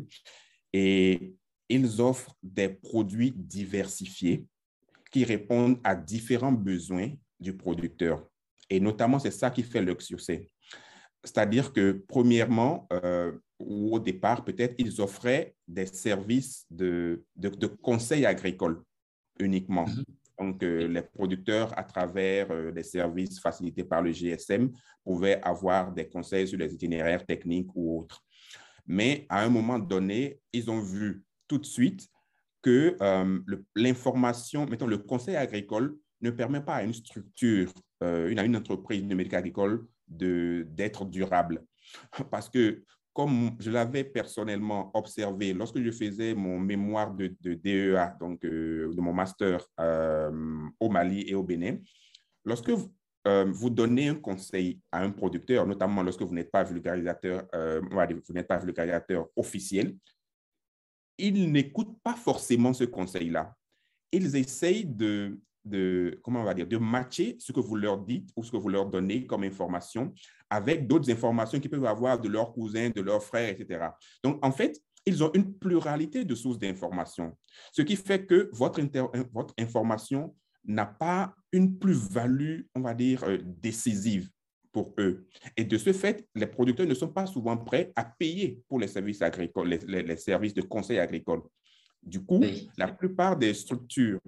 Et 0.72 1.34
ils 1.68 2.00
offrent 2.00 2.34
des 2.42 2.68
produits 2.68 3.32
diversifiés 3.32 4.46
qui 5.10 5.24
répondent 5.24 5.80
à 5.84 5.94
différents 5.94 6.52
besoins 6.52 7.10
du 7.40 7.56
producteur. 7.56 8.26
Et 8.70 8.80
notamment, 8.80 9.18
c'est 9.18 9.30
ça 9.30 9.50
qui 9.50 9.62
fait 9.62 9.82
leur 9.82 10.00
succès. 10.00 10.50
C'est-à-dire 11.24 11.72
que, 11.72 12.04
premièrement, 12.06 12.86
euh, 12.92 13.32
ou 13.58 13.94
au 13.94 13.98
départ, 13.98 14.44
peut-être, 14.44 14.74
ils 14.78 15.00
offraient 15.00 15.54
des 15.66 15.86
services 15.86 16.64
de, 16.70 17.24
de, 17.36 17.66
conseil 17.66 18.24
agricole 18.24 18.82
uniquement. 19.40 19.84
Mm-hmm. 19.84 20.04
Donc, 20.38 20.62
euh, 20.62 20.86
les 20.86 21.02
producteurs, 21.02 21.76
à 21.76 21.82
travers 21.82 22.50
euh, 22.50 22.70
les 22.70 22.82
services 22.82 23.40
facilités 23.40 23.84
par 23.84 24.02
le 24.02 24.12
GSM, 24.12 24.70
pouvaient 25.04 25.40
avoir 25.42 25.92
des 25.92 26.08
conseils 26.08 26.46
sur 26.46 26.58
les 26.58 26.72
itinéraires 26.72 27.26
techniques 27.26 27.70
ou 27.74 28.00
autres. 28.00 28.22
Mais 28.86 29.26
à 29.28 29.42
un 29.42 29.48
moment 29.48 29.78
donné, 29.78 30.40
ils 30.52 30.70
ont 30.70 30.80
vu 30.80 31.24
tout 31.48 31.58
de 31.58 31.66
suite 31.66 32.06
que 32.62 32.96
euh, 33.00 33.38
l'information, 33.74 34.66
mettons, 34.66 34.86
le 34.86 34.98
conseil 34.98 35.36
agricole 35.36 35.96
ne 36.20 36.30
permet 36.30 36.60
pas 36.60 36.76
à 36.76 36.82
une 36.82 36.94
structure, 36.94 37.72
une, 38.00 38.38
à 38.38 38.44
une 38.44 38.56
entreprise 38.56 39.02
numérique 39.04 39.34
agricole 39.34 39.86
d'être 40.08 41.04
durable. 41.04 41.64
Parce 42.30 42.48
que 42.48 42.82
comme 43.18 43.56
je 43.58 43.72
l'avais 43.72 44.04
personnellement 44.04 44.92
observé 44.94 45.52
lorsque 45.52 45.82
je 45.82 45.90
faisais 45.90 46.36
mon 46.36 46.56
mémoire 46.60 47.12
de, 47.12 47.26
DEA, 47.42 48.16
donc 48.20 48.42
de 48.42 49.00
mon 49.00 49.12
master 49.12 49.66
au 50.78 50.88
Mali 50.88 51.24
et 51.26 51.34
au 51.34 51.42
Bénin, 51.42 51.78
lorsque 52.44 52.70
vous, 52.70 52.94
vous 53.26 53.70
donnez 53.70 54.06
un 54.06 54.14
conseil 54.14 54.80
à 54.92 55.02
un 55.02 55.10
producteur, 55.10 55.66
notamment 55.66 56.04
lorsque 56.04 56.22
vous 56.22 56.32
n'êtes 56.32 56.52
pas 56.52 56.62
vulgarisateur, 56.62 57.44
vous 57.52 58.34
n'êtes 58.34 58.46
pas 58.46 58.58
vulgarisateur 58.58 59.26
officiel, 59.34 59.96
ils 61.18 61.50
n'écoutent 61.50 62.00
pas 62.04 62.14
forcément 62.14 62.72
ce 62.72 62.84
conseil-là. 62.84 63.52
Ils 64.12 64.36
essayent 64.36 64.86
de, 64.86 65.40
comment 66.22 66.42
on 66.42 66.44
va 66.44 66.54
dire, 66.54 66.68
de 66.68 66.76
matcher 66.76 67.34
ce 67.40 67.50
que 67.50 67.58
vous 67.58 67.74
leur 67.74 67.98
dites 67.98 68.30
ou 68.36 68.44
ce 68.44 68.52
que 68.52 68.56
vous 68.56 68.68
leur 68.68 68.86
donnez 68.86 69.26
comme 69.26 69.42
information 69.42 70.14
avec 70.50 70.86
d'autres 70.86 71.10
informations 71.10 71.60
qu'ils 71.60 71.70
peuvent 71.70 71.84
avoir 71.84 72.18
de 72.18 72.28
leurs 72.28 72.52
cousins, 72.52 72.90
de 72.90 73.00
leurs 73.00 73.22
frères, 73.22 73.50
etc. 73.50 73.88
Donc, 74.22 74.44
en 74.44 74.52
fait, 74.52 74.80
ils 75.06 75.22
ont 75.22 75.30
une 75.34 75.54
pluralité 75.54 76.24
de 76.24 76.34
sources 76.34 76.58
d'informations, 76.58 77.36
ce 77.72 77.82
qui 77.82 77.96
fait 77.96 78.26
que 78.26 78.50
votre, 78.52 78.80
votre 79.32 79.54
information 79.58 80.34
n'a 80.64 80.86
pas 80.86 81.34
une 81.52 81.78
plus-value, 81.78 82.62
on 82.74 82.80
va 82.80 82.94
dire, 82.94 83.24
euh, 83.24 83.38
décisive 83.42 84.28
pour 84.72 84.94
eux. 84.98 85.26
Et 85.56 85.64
de 85.64 85.78
ce 85.78 85.92
fait, 85.92 86.26
les 86.34 86.46
producteurs 86.46 86.86
ne 86.86 86.94
sont 86.94 87.08
pas 87.08 87.26
souvent 87.26 87.56
prêts 87.56 87.90
à 87.96 88.04
payer 88.04 88.60
pour 88.68 88.78
les 88.78 88.86
services 88.86 89.22
agricoles, 89.22 89.68
les, 89.68 90.16
services 90.16 90.54
de 90.54 90.62
conseil 90.62 90.98
agricole. 90.98 91.42
Du 92.02 92.22
coup, 92.22 92.42
la 92.76 92.88
plupart 92.88 93.36
des 93.36 93.54
structures, 93.54 94.20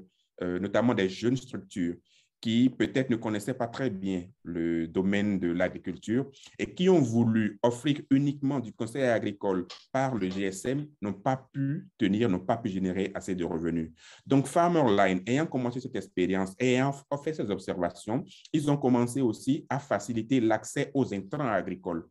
euh, 0.43 0.59
notamment 0.59 0.95
des 0.95 1.09
jeunes 1.09 1.37
structures, 1.37 1.97
qui 2.41 2.71
peut-être 2.71 3.11
ne 3.11 3.17
connaissaient 3.17 3.55
pas 3.55 3.67
très 3.67 3.91
bien 3.91 4.25
le 4.43 4.87
domaine 4.87 5.39
de 5.39 5.51
l'agriculture 5.53 6.31
et 6.59 6.75
qui 6.75 6.89
ont 6.89 7.01
voulu 7.01 7.59
offrir 7.63 8.01
uniquement 8.11 8.61
du 8.61 8.73
conseil 8.73 9.03
agricole 9.03 9.67
par 9.93 10.15
le 10.15 10.29
GSM 10.29 10.87
n'ont 11.03 11.13
pas 11.13 11.49
pu 11.53 11.89
tenir, 11.99 12.29
n'ont 12.29 12.41
pas 12.41 12.57
pu 12.57 12.71
générer 12.71 13.11
assez 13.15 13.35
de 13.35 13.45
revenus. 13.45 13.93
Donc, 14.27 14.47
Farmerline, 14.47 15.23
ayant 15.27 15.47
commencé 15.47 15.81
cette 15.81 15.97
expérience, 15.97 16.55
ayant 16.59 16.93
fait 17.23 17.35
ces 17.35 17.51
observations, 17.51 18.25
ils 18.53 18.71
ont 18.71 18.77
commencé 18.77 19.21
aussi 19.21 19.67
à 19.69 19.79
faciliter 19.79 20.41
l'accès 20.41 20.91
aux 20.95 21.13
intrants 21.13 21.49
agricoles. 21.49 22.07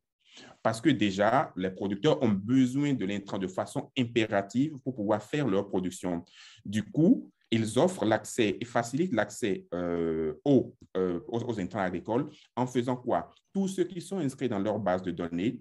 Parce 0.62 0.80
que 0.80 0.90
déjà, 0.90 1.52
les 1.56 1.72
producteurs 1.72 2.22
ont 2.22 2.30
besoin 2.30 2.94
de 2.94 3.06
l'intrant 3.06 3.38
de 3.38 3.48
façon 3.48 3.92
impérative 3.98 4.78
pour 4.84 4.96
pouvoir 4.96 5.22
faire 5.22 5.48
leur 5.48 5.68
production. 5.68 6.24
Du 6.66 6.84
coup, 6.84 7.32
ils 7.52 7.80
offrent 7.80 8.06
l'accès 8.06 8.58
et 8.60 8.66
facilitent 8.66 9.14
l'accès 9.14 9.66
euh, 9.74 10.34
aux, 10.46 10.76
euh, 10.98 11.20
aux, 11.28 11.60
intrants 11.60 11.80
agricoles 11.80 12.30
en 12.56 12.68
faisant 12.68 12.96
quoi? 12.96 13.32
Tous 13.54 13.68
ceux 13.68 13.86
qui 13.86 14.02
sont 14.02 14.20
inscrits 14.20 14.50
dans 14.50 14.60
leur 14.60 14.80
base 14.80 15.02
de 15.02 15.12
données 15.12 15.60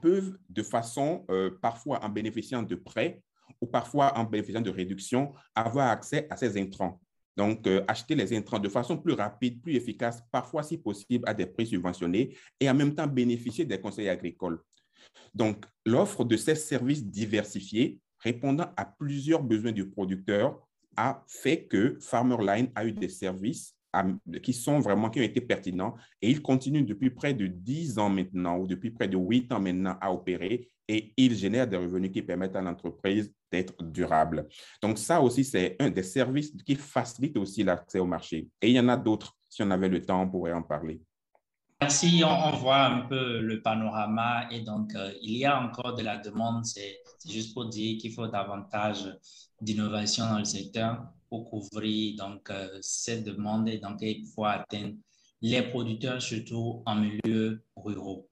peuvent, 0.00 0.38
de 0.48 0.62
façon 0.62 1.24
euh, 1.30 1.50
parfois 1.60 2.04
en 2.04 2.08
bénéficiant 2.08 2.62
de 2.62 2.76
prêts 2.76 3.22
ou 3.60 3.66
parfois 3.66 4.16
en 4.16 4.24
bénéficiant 4.24 4.60
de 4.60 4.70
réductions, 4.70 5.32
avoir 5.54 5.88
accès 5.88 6.26
à 6.30 6.36
ces 6.36 6.60
intrants. 6.60 7.00
Donc, 7.36 7.66
acheter 7.88 8.14
les 8.14 8.36
intrants 8.36 8.58
de 8.58 8.68
façon 8.68 8.98
plus 8.98 9.14
rapide, 9.14 9.62
plus 9.62 9.74
efficace, 9.74 10.22
parfois 10.30 10.62
si 10.62 10.76
possible 10.78 11.24
à 11.26 11.34
des 11.34 11.46
prix 11.46 11.66
subventionnés 11.66 12.36
et 12.58 12.68
en 12.68 12.74
même 12.74 12.94
temps 12.94 13.06
bénéficier 13.06 13.64
des 13.64 13.80
conseils 13.80 14.08
agricoles. 14.08 14.60
Donc, 15.34 15.64
l'offre 15.86 16.24
de 16.24 16.36
ces 16.36 16.54
services 16.54 17.04
diversifiés 17.04 17.98
répondant 18.18 18.70
à 18.76 18.84
plusieurs 18.84 19.42
besoins 19.42 19.72
du 19.72 19.88
producteur 19.88 20.60
a 20.96 21.24
fait 21.26 21.64
que 21.64 21.98
Farmerline 22.00 22.70
a 22.74 22.84
eu 22.84 22.92
des 22.92 23.08
services 23.08 23.74
qui 24.42 24.52
sont 24.52 24.78
vraiment, 24.78 25.10
qui 25.10 25.20
ont 25.20 25.24
été 25.24 25.40
pertinents 25.40 25.96
et 26.22 26.30
il 26.30 26.42
continue 26.42 26.82
depuis 26.82 27.10
près 27.10 27.34
de 27.34 27.46
10 27.46 27.98
ans 27.98 28.08
maintenant 28.08 28.58
ou 28.58 28.66
depuis 28.66 28.90
près 28.90 29.08
de 29.08 29.16
8 29.16 29.52
ans 29.52 29.60
maintenant 29.60 29.96
à 30.00 30.12
opérer 30.12 30.68
et 30.86 31.12
il 31.16 31.36
génère 31.36 31.66
des 31.66 31.76
revenus 31.76 32.10
qui 32.12 32.22
permettent 32.22 32.56
à 32.56 32.60
l'entreprise 32.60 33.32
d'être 33.50 33.82
durable. 33.82 34.48
Donc 34.82 34.98
ça 34.98 35.20
aussi, 35.20 35.44
c'est 35.44 35.76
un 35.80 35.90
des 35.90 36.02
services 36.02 36.52
qui 36.64 36.74
facilite 36.74 37.36
aussi 37.36 37.62
l'accès 37.62 37.98
au 37.98 38.06
marché. 38.06 38.48
Et 38.60 38.68
il 38.68 38.74
y 38.74 38.80
en 38.80 38.88
a 38.88 38.96
d'autres. 38.96 39.36
Si 39.48 39.62
on 39.62 39.70
avait 39.70 39.88
le 39.88 40.02
temps, 40.02 40.22
on 40.22 40.28
pourrait 40.28 40.52
en 40.52 40.62
parler. 40.62 41.00
Merci, 41.80 42.22
on, 42.24 42.56
voit 42.56 42.84
un 42.84 43.00
peu 43.06 43.40
le 43.40 43.62
panorama 43.62 44.46
et 44.50 44.60
donc 44.60 44.94
euh, 44.94 45.12
il 45.22 45.38
y 45.38 45.46
a 45.46 45.60
encore 45.62 45.94
de 45.94 46.02
la 46.02 46.18
demande. 46.18 46.64
C'est 46.64 46.98
juste 47.28 47.54
pour 47.54 47.66
dire 47.66 47.98
qu'il 47.98 48.12
faut 48.12 48.26
davantage 48.26 49.16
d'innovation 49.60 50.24
dans 50.26 50.38
le 50.38 50.44
secteur 50.44 51.04
pour 51.28 51.48
couvrir 51.48 52.16
donc, 52.16 52.50
euh, 52.50 52.78
cette 52.80 53.24
demande 53.24 53.68
et 53.68 53.78
donc 53.78 54.02
pouvoir 54.24 54.60
atteindre 54.60 54.94
les 55.42 55.62
producteurs, 55.62 56.20
surtout 56.20 56.82
en 56.86 56.96
milieu 56.96 57.64
ruraux. 57.76 58.28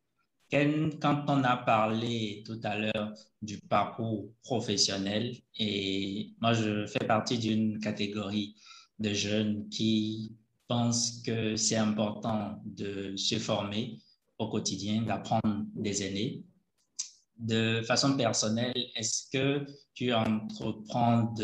Quand 0.50 1.24
on 1.28 1.44
a 1.44 1.56
parlé 1.58 2.42
tout 2.46 2.58
à 2.62 2.78
l'heure 2.78 3.12
du 3.42 3.58
parcours 3.58 4.30
professionnel, 4.42 5.36
et 5.58 6.32
moi 6.40 6.54
je 6.54 6.86
fais 6.86 7.06
partie 7.06 7.38
d'une 7.38 7.78
catégorie 7.80 8.56
de 8.98 9.12
jeunes 9.12 9.68
qui 9.68 10.36
pensent 10.66 11.22
que 11.22 11.54
c'est 11.56 11.76
important 11.76 12.62
de 12.64 13.14
se 13.16 13.38
former 13.38 13.98
au 14.38 14.48
quotidien, 14.48 15.02
d'apprendre 15.02 15.66
des 15.74 16.02
aînés 16.02 16.44
de 17.38 17.82
façon 17.82 18.16
personnelle, 18.16 18.74
est-ce 18.96 19.30
que 19.32 19.66
tu 19.94 20.12
entreprends 20.12 21.34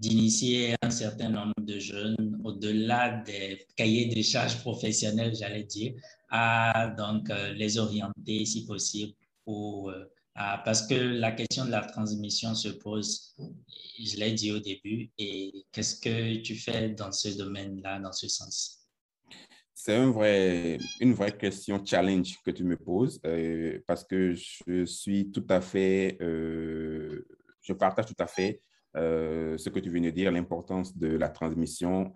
d'initier 0.00 0.74
un 0.82 0.90
certain 0.90 1.28
nombre 1.30 1.54
de 1.60 1.78
jeunes 1.78 2.40
au-delà 2.44 3.22
des 3.22 3.66
cahiers 3.76 4.06
de 4.06 4.22
charges 4.22 4.58
professionnels, 4.58 5.34
j'allais 5.34 5.64
dire, 5.64 5.94
à 6.30 6.88
donc 6.98 7.30
euh, 7.30 7.52
les 7.52 7.78
orienter 7.78 8.44
si 8.44 8.66
possible 8.66 9.14
euh, 9.48 10.04
parce 10.64 10.86
que 10.86 10.94
la 10.94 11.32
question 11.32 11.64
de 11.64 11.70
la 11.70 11.82
transmission 11.82 12.54
se 12.54 12.68
pose, 12.68 13.36
je 13.98 14.16
l'ai 14.16 14.32
dit 14.32 14.50
au 14.50 14.58
début, 14.58 15.12
et 15.18 15.64
qu'est-ce 15.72 16.00
que 16.00 16.36
tu 16.42 16.56
fais 16.56 16.90
dans 16.90 17.12
ce 17.12 17.28
domaine-là, 17.28 18.00
dans 18.00 18.12
ce 18.12 18.28
sens? 18.28 18.83
C'est 19.86 20.78
une 21.00 21.12
vraie 21.12 21.36
question 21.36 21.84
challenge 21.84 22.38
que 22.42 22.50
tu 22.50 22.64
me 22.64 22.74
poses 22.74 23.20
euh, 23.26 23.78
parce 23.86 24.02
que 24.02 24.32
je 24.32 24.86
suis 24.86 25.30
tout 25.30 25.44
à 25.50 25.60
fait, 25.60 26.16
euh, 26.22 27.26
je 27.60 27.74
partage 27.74 28.06
tout 28.06 28.16
à 28.18 28.26
fait 28.26 28.62
euh, 28.96 29.58
ce 29.58 29.68
que 29.68 29.78
tu 29.80 29.90
viens 29.90 30.00
de 30.00 30.08
dire, 30.08 30.32
l'importance 30.32 30.96
de 30.96 31.08
la 31.08 31.28
transmission. 31.28 32.14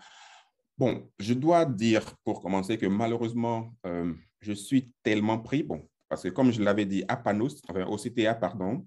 Bon, 0.79 1.11
je 1.19 1.35
dois 1.35 1.67
dire 1.67 2.17
pour 2.25 2.41
commencer 2.41 2.79
que 2.79 2.87
malheureusement, 2.87 3.71
je 4.41 4.53
suis 4.55 4.91
tellement 5.03 5.39
pris, 5.39 5.63
bon, 5.63 5.87
parce 6.09 6.23
que 6.23 6.31
comme 6.31 6.51
je 6.51 6.63
l'avais 6.63 6.87
dit 6.87 7.05
à 7.07 7.19
Panos, 7.19 7.61
enfin 7.69 7.85
au 7.85 7.99
CTA, 7.99 8.35
pardon, 8.35 8.87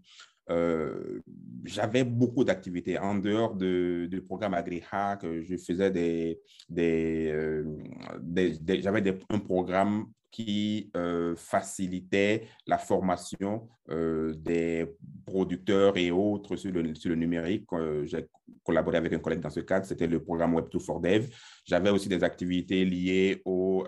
euh, 0.52 1.22
j'avais 1.64 2.04
beaucoup 2.04 2.44
d'activités 2.44 2.98
en 3.00 3.16
dehors 3.16 3.56
du 3.56 4.08
de 4.10 4.20
programme 4.20 4.54
AgriHack. 4.54 5.26
Je 5.42 5.58
faisais 5.58 5.92
des, 5.92 6.40
euh, 7.32 7.64
j'avais 8.82 9.02
un 9.30 9.40
programme 9.40 10.08
qui 10.32 10.90
euh, 10.96 11.36
facilitait 11.36 12.48
la 12.68 12.78
formation 12.78 13.68
des 13.90 14.88
producteurs 15.26 15.98
et 15.98 16.12
autres 16.12 16.56
sur 16.56 16.72
le, 16.72 16.96
sur 16.96 17.10
le 17.10 17.18
numérique. 17.18 17.66
J'ai 18.06 18.26
collaboré 18.64 18.96
avec 18.96 19.12
un 19.12 19.20
collègue 19.20 19.42
dans 19.42 19.50
ce 19.50 19.60
cadre, 19.60 19.86
c'était 19.86 20.08
le 20.08 20.24
programme 20.24 20.56
Web2 20.56 21.30
J'avais 21.66 21.90
aussi 21.90 22.08
des 22.08 22.24
activités 22.24 22.86
liées 22.86 23.42
aux, 23.44 23.86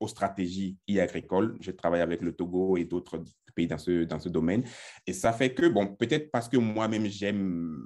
aux 0.00 0.08
stratégies 0.08 0.76
e-agricoles. 0.90 1.56
J'ai 1.60 1.74
travaillé 1.74 2.02
avec 2.02 2.20
le 2.20 2.32
Togo 2.32 2.76
et 2.76 2.84
d'autres 2.84 3.24
pays 3.54 3.66
dans 3.66 3.78
ce, 3.78 4.04
dans 4.04 4.18
ce 4.18 4.28
domaine. 4.28 4.64
Et 5.06 5.12
ça 5.12 5.32
fait 5.32 5.54
que, 5.54 5.68
bon, 5.68 5.86
peut-être 5.86 6.30
parce 6.30 6.48
que 6.48 6.56
moi-même, 6.56 7.06
j'aime 7.06 7.78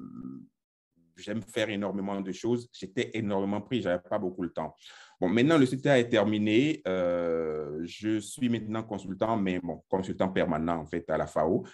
j'aime 1.16 1.42
faire 1.42 1.68
énormément 1.68 2.20
de 2.20 2.32
choses. 2.32 2.68
J'étais 2.72 3.10
énormément 3.14 3.60
pris, 3.60 3.80
je 3.80 3.88
n'avais 3.88 4.02
pas 4.02 4.18
beaucoup 4.18 4.46
de 4.46 4.52
temps. 4.52 4.74
Bon, 5.20 5.28
maintenant, 5.28 5.56
le 5.56 5.66
CTA 5.66 5.98
est 5.98 6.08
terminé. 6.08 6.82
Euh, 6.86 7.80
je 7.84 8.18
suis 8.18 8.48
maintenant 8.48 8.82
consultant, 8.82 9.36
mais 9.36 9.58
bon, 9.60 9.82
consultant 9.88 10.28
permanent, 10.28 10.80
en 10.80 10.86
fait, 10.86 11.08
à 11.10 11.16
la 11.16 11.26
FAO. 11.26 11.64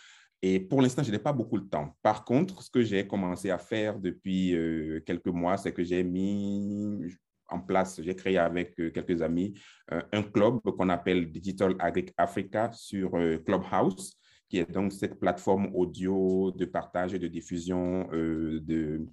Et 0.40 0.60
pour 0.60 0.82
l'instant, 0.82 1.02
je 1.02 1.10
n'ai 1.10 1.18
pas 1.18 1.32
beaucoup 1.32 1.58
de 1.58 1.68
temps. 1.68 1.96
Par 2.02 2.24
contre, 2.24 2.62
ce 2.62 2.70
que 2.70 2.82
j'ai 2.82 3.06
commencé 3.06 3.50
à 3.50 3.58
faire 3.58 3.98
depuis 3.98 4.54
euh, 4.54 5.00
quelques 5.04 5.26
mois, 5.26 5.56
c'est 5.56 5.72
que 5.72 5.82
j'ai 5.82 6.02
mis, 6.02 7.00
en 7.48 7.60
place, 7.60 8.00
j'ai 8.02 8.14
créé 8.14 8.38
avec 8.38 8.78
euh, 8.80 8.90
quelques 8.90 9.22
amis 9.22 9.54
un 9.90 10.22
club 10.22 10.60
qu'on 10.60 10.88
appelle 10.88 11.30
Digital 11.30 11.74
Agric 11.78 12.12
Africa 12.16 12.70
sur 12.72 13.10
Clubhouse, 13.44 14.16
qui 14.52 14.58
est 14.58 14.70
donc 14.70 14.92
cette 14.92 15.18
plateforme 15.18 15.70
audio 15.74 16.50
de 16.50 16.66
partage 16.66 17.14
et 17.14 17.18
de 17.18 17.26
diffusion 17.26 18.06
de, 18.12 19.06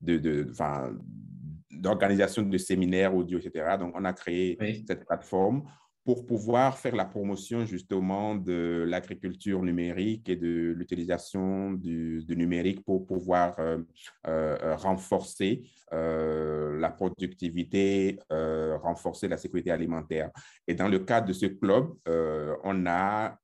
de, 0.00 0.50
d'organisation 1.70 2.40
de 2.40 2.56
séminaires 2.56 3.14
audio, 3.14 3.38
etc. 3.38 3.76
Donc, 3.78 3.92
on 3.94 4.06
a 4.06 4.14
créé 4.14 4.56
cette 4.88 5.04
plateforme 5.04 5.64
pour 6.06 6.24
pouvoir 6.24 6.78
faire 6.78 6.94
la 6.94 7.04
promotion 7.04 7.66
justement 7.66 8.36
de 8.36 8.84
l'agriculture 8.86 9.60
numérique 9.60 10.28
et 10.28 10.36
de 10.36 10.72
l'utilisation 10.78 11.72
du, 11.72 12.24
numérique 12.28 12.84
pour 12.84 13.04
pouvoir 13.04 13.56
euh, 13.58 13.78
euh, 14.28 14.76
renforcer 14.76 15.64
euh, 15.92 16.78
la 16.78 16.90
productivité, 16.90 18.20
renforcer 18.30 19.26
la 19.26 19.36
sécurité 19.36 19.72
alimentaire. 19.72 20.30
Et 20.68 20.74
dans 20.76 20.88
le 20.88 21.00
cadre 21.00 21.26
de 21.26 21.32
ce 21.32 21.46
club, 21.46 21.92
on 22.62 22.86
a 22.86 23.36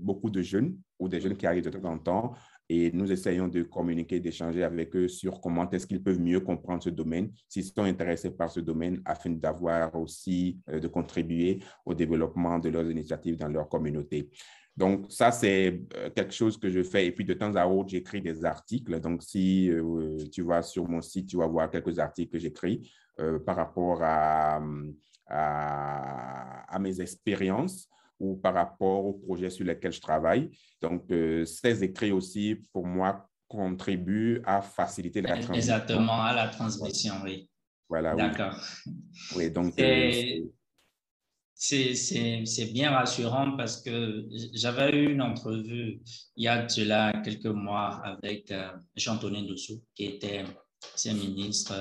beaucoup 0.00 0.30
de 0.30 0.42
jeunes 0.42 0.76
ou 1.00 1.08
des 1.08 1.20
jeunes 1.20 1.36
qui 1.36 1.46
arrivent 1.46 1.64
de 1.64 1.70
temps 1.70 1.90
en 1.90 1.98
temps 1.98 2.34
et 2.72 2.92
nous 2.92 3.10
essayons 3.10 3.48
de 3.48 3.64
communiquer, 3.64 4.20
d'échanger 4.20 4.62
avec 4.62 4.94
eux 4.94 5.08
sur 5.08 5.40
comment 5.40 5.68
est-ce 5.70 5.88
qu'ils 5.88 6.00
peuvent 6.00 6.20
mieux 6.20 6.38
comprendre 6.38 6.80
ce 6.84 6.90
domaine, 6.90 7.32
s'ils 7.48 7.64
sont 7.64 7.82
intéressés 7.82 8.30
par 8.30 8.48
ce 8.48 8.60
domaine, 8.60 9.02
afin 9.04 9.30
d'avoir 9.30 9.92
aussi, 9.96 10.56
euh, 10.68 10.78
de 10.78 10.86
contribuer 10.86 11.58
au 11.84 11.94
développement 11.94 12.60
de 12.60 12.68
leurs 12.68 12.88
initiatives 12.88 13.36
dans 13.36 13.48
leur 13.48 13.68
communauté. 13.68 14.30
Donc, 14.76 15.06
ça, 15.10 15.32
c'est 15.32 15.82
euh, 15.96 16.10
quelque 16.10 16.32
chose 16.32 16.56
que 16.56 16.70
je 16.70 16.84
fais. 16.84 17.06
Et 17.06 17.10
puis, 17.10 17.24
de 17.24 17.34
temps 17.34 17.56
à 17.56 17.66
autre, 17.66 17.88
j'écris 17.88 18.22
des 18.22 18.44
articles. 18.44 19.00
Donc, 19.00 19.24
si 19.24 19.68
euh, 19.68 20.16
tu 20.30 20.42
vas 20.42 20.62
sur 20.62 20.88
mon 20.88 21.02
site, 21.02 21.26
tu 21.26 21.38
vas 21.38 21.48
voir 21.48 21.68
quelques 21.68 21.98
articles 21.98 22.30
que 22.30 22.38
j'écris 22.38 22.88
par 23.44 23.56
rapport 23.56 23.98
à, 24.00 24.62
mes 26.80 27.00
expériences 27.02 27.88
ou 28.20 28.36
par 28.36 28.54
rapport 28.54 29.04
aux 29.06 29.14
projets 29.14 29.50
sur 29.50 29.64
lesquels 29.64 29.92
je 29.92 30.00
travaille. 30.00 30.50
Donc, 30.80 31.10
euh, 31.10 31.44
ces 31.44 31.82
écrits 31.82 32.12
aussi, 32.12 32.56
pour 32.72 32.86
moi, 32.86 33.26
contribuent 33.48 34.40
à 34.44 34.60
faciliter 34.60 35.22
la 35.22 35.30
transmission. 35.30 35.54
Exactement, 35.54 36.22
à 36.22 36.34
la 36.34 36.48
transmission, 36.48 37.14
oui. 37.24 37.48
Voilà. 37.88 38.14
D'accord. 38.14 38.54
Oui. 39.34 39.50
donc. 39.50 39.78
Euh, 39.80 40.46
c'est 41.62 42.72
bien 42.72 42.92
rassurant 42.92 43.54
parce 43.56 43.82
que 43.82 44.24
j'avais 44.54 44.96
eu 44.96 45.12
une 45.12 45.20
entrevue 45.20 46.00
il 46.36 46.44
y 46.44 46.48
a 46.48 46.62
de 46.62 47.22
quelques 47.22 47.44
mois 47.46 48.00
avec 48.02 48.50
euh, 48.50 48.70
Jean-Antonin 48.96 49.42
Dossou, 49.42 49.82
qui 49.94 50.06
était 50.06 50.44
ancien 50.94 51.12
ministre 51.12 51.74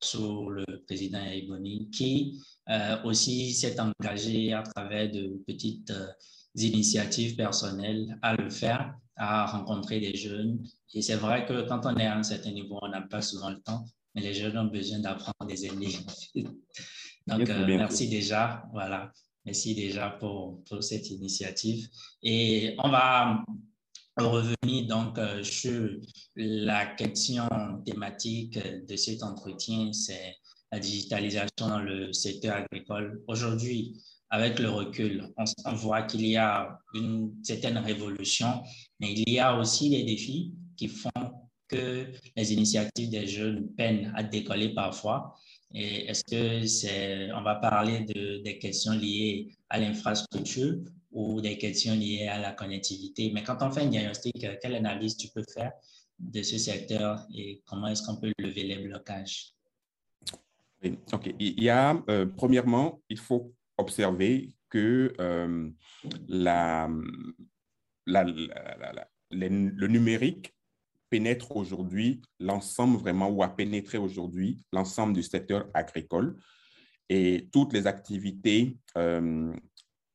sous 0.00 0.50
le 0.50 0.64
président 0.86 1.24
Ebony, 1.24 1.90
qui 1.90 2.40
euh, 2.68 3.02
aussi 3.04 3.52
s'est 3.52 3.76
engagé 3.80 4.52
à 4.52 4.62
travers 4.62 5.10
de 5.10 5.42
petites 5.46 5.90
euh, 5.90 6.08
initiatives 6.54 7.36
personnelles 7.36 8.18
à 8.22 8.34
le 8.34 8.50
faire, 8.50 8.94
à 9.16 9.46
rencontrer 9.46 10.00
des 10.00 10.16
jeunes. 10.16 10.64
Et 10.94 11.02
c'est 11.02 11.16
vrai 11.16 11.46
que 11.46 11.66
quand 11.68 11.84
on 11.84 11.96
est 11.96 12.06
à 12.06 12.16
un 12.16 12.22
certain 12.22 12.52
niveau, 12.52 12.78
on 12.82 12.88
n'a 12.88 13.02
pas 13.02 13.22
souvent 13.22 13.50
le 13.50 13.60
temps, 13.60 13.84
mais 14.14 14.22
les 14.22 14.34
jeunes 14.34 14.56
ont 14.58 14.66
besoin 14.66 15.00
d'apprendre 15.00 15.46
des 15.48 15.66
aînés. 15.66 15.96
Donc, 17.26 17.48
euh, 17.48 17.66
merci 17.66 18.08
déjà. 18.08 18.64
Voilà. 18.72 19.12
Merci 19.44 19.74
déjà 19.74 20.10
pour, 20.10 20.62
pour, 20.64 20.82
cette 20.82 21.10
initiative. 21.10 21.88
Et 22.22 22.74
on 22.78 22.90
va 22.90 23.44
revenir 24.26 24.86
donc 24.86 25.18
sur 25.42 25.88
la 26.36 26.86
question 26.86 27.48
thématique 27.84 28.58
de 28.86 28.96
cet 28.96 29.22
entretien, 29.22 29.92
c'est 29.92 30.36
la 30.72 30.78
digitalisation 30.78 31.68
dans 31.68 31.80
le 31.80 32.12
secteur 32.12 32.56
agricole. 32.56 33.22
Aujourd'hui, 33.26 34.00
avec 34.30 34.58
le 34.58 34.68
recul, 34.68 35.32
on, 35.36 35.74
voit 35.74 36.02
qu'il 36.02 36.26
y 36.26 36.36
a 36.36 36.78
une 36.94 37.32
certaine 37.42 37.78
révolution, 37.78 38.62
mais 39.00 39.12
il 39.12 39.30
y 39.30 39.38
a 39.38 39.56
aussi 39.58 39.88
des 39.88 40.04
défis 40.04 40.52
qui 40.76 40.88
font 40.88 41.10
que 41.68 42.06
les 42.36 42.52
initiatives 42.52 43.10
des 43.10 43.26
jeunes 43.26 43.68
peinent 43.76 44.12
à 44.14 44.22
décoller 44.22 44.74
parfois. 44.74 45.34
Et 45.74 46.06
est-ce 46.06 46.24
que 46.24 46.66
c'est, 46.66 47.32
on 47.32 47.42
va 47.42 47.56
parler 47.56 48.00
de, 48.00 48.42
des 48.42 48.58
questions 48.58 48.92
liées 48.92 49.48
à 49.68 49.78
l'infrastructure 49.78 50.76
ou 51.10 51.40
des 51.40 51.56
questions 51.58 51.94
liées 51.94 52.28
à 52.28 52.38
la 52.38 52.52
connectivité. 52.52 53.30
Mais 53.32 53.42
quand 53.42 53.58
on 53.62 53.70
fait 53.70 53.82
un 53.82 53.86
diagnostic, 53.86 54.46
quelle 54.60 54.74
analyse 54.74 55.16
tu 55.16 55.28
peux 55.28 55.44
faire 55.54 55.72
de 56.18 56.42
ce 56.42 56.58
secteur 56.58 57.26
et 57.34 57.62
comment 57.66 57.88
est-ce 57.88 58.02
qu'on 58.02 58.16
peut 58.16 58.32
lever 58.38 58.64
les 58.64 58.78
blocages? 58.78 59.54
OK. 61.12 61.34
Il 61.38 61.62
y 61.62 61.70
a, 61.70 62.00
euh, 62.08 62.26
premièrement, 62.26 63.00
il 63.08 63.18
faut 63.18 63.52
observer 63.78 64.50
que 64.68 65.14
euh, 65.20 65.70
la, 66.28 66.88
le 68.06 69.86
numérique 69.86 70.54
pénètre 71.10 71.56
aujourd'hui 71.56 72.20
l'ensemble 72.38 72.98
vraiment, 72.98 73.30
ou 73.30 73.42
a 73.42 73.48
pénétré 73.48 73.98
aujourd'hui 73.98 74.62
l'ensemble 74.72 75.14
du 75.14 75.22
secteur 75.22 75.68
agricole 75.74 76.36
et 77.08 77.48
toutes 77.52 77.72
les 77.72 77.86
activités 77.86 78.76
euh, 78.96 79.52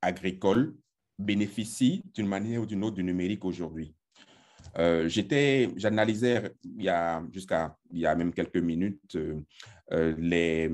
agricoles 0.02 0.76
bénéficient 1.24 2.04
d'une 2.14 2.28
manière 2.28 2.62
ou 2.62 2.66
d'une 2.66 2.84
autre 2.84 2.96
du 2.96 3.04
numérique 3.04 3.46
aujourd'hui. 3.46 3.96
Euh, 4.80 5.08
j'étais, 5.08 5.70
j'analysais 5.76 6.52
il 6.64 6.84
y 6.84 6.90
a 6.90 7.24
jusqu'à 7.32 7.78
il 7.92 8.00
y 8.00 8.06
a 8.08 8.16
même 8.16 8.34
quelques 8.34 8.58
minutes 8.58 9.16
euh, 9.16 9.40
euh, 9.92 10.16
les, 10.18 10.72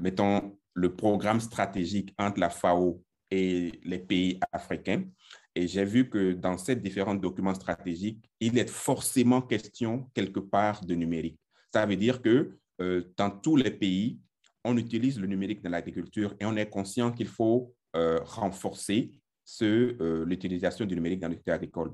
mettons, 0.00 0.58
le 0.74 0.94
programme 0.94 1.40
stratégique 1.40 2.14
entre 2.18 2.40
la 2.40 2.48
FAO 2.48 3.02
et 3.30 3.78
les 3.84 3.98
pays 3.98 4.40
africains. 4.52 5.04
Et 5.54 5.66
j'ai 5.66 5.84
vu 5.84 6.08
que 6.08 6.32
dans 6.32 6.56
ces 6.56 6.76
différents 6.76 7.16
documents 7.16 7.54
stratégiques, 7.54 8.30
il 8.40 8.56
est 8.58 8.70
forcément 8.70 9.42
question 9.42 10.08
quelque 10.14 10.40
part 10.40 10.84
de 10.84 10.94
numérique. 10.94 11.38
Ça 11.72 11.84
veut 11.84 11.96
dire 11.96 12.22
que 12.22 12.56
dans 13.16 13.30
tous 13.30 13.56
les 13.56 13.72
pays, 13.72 14.20
on 14.64 14.76
utilise 14.76 15.18
le 15.18 15.26
numérique 15.26 15.62
dans 15.62 15.70
l'agriculture 15.70 16.34
et 16.38 16.44
on 16.44 16.56
est 16.56 16.70
conscient 16.70 17.10
qu'il 17.10 17.26
faut 17.26 17.74
renforcer 17.94 19.12
euh, 19.62 20.24
l'utilisation 20.26 20.84
du 20.84 20.94
numérique 20.94 21.20
dans 21.20 21.28
le 21.28 21.34
secteur 21.34 21.54
agricole. 21.54 21.92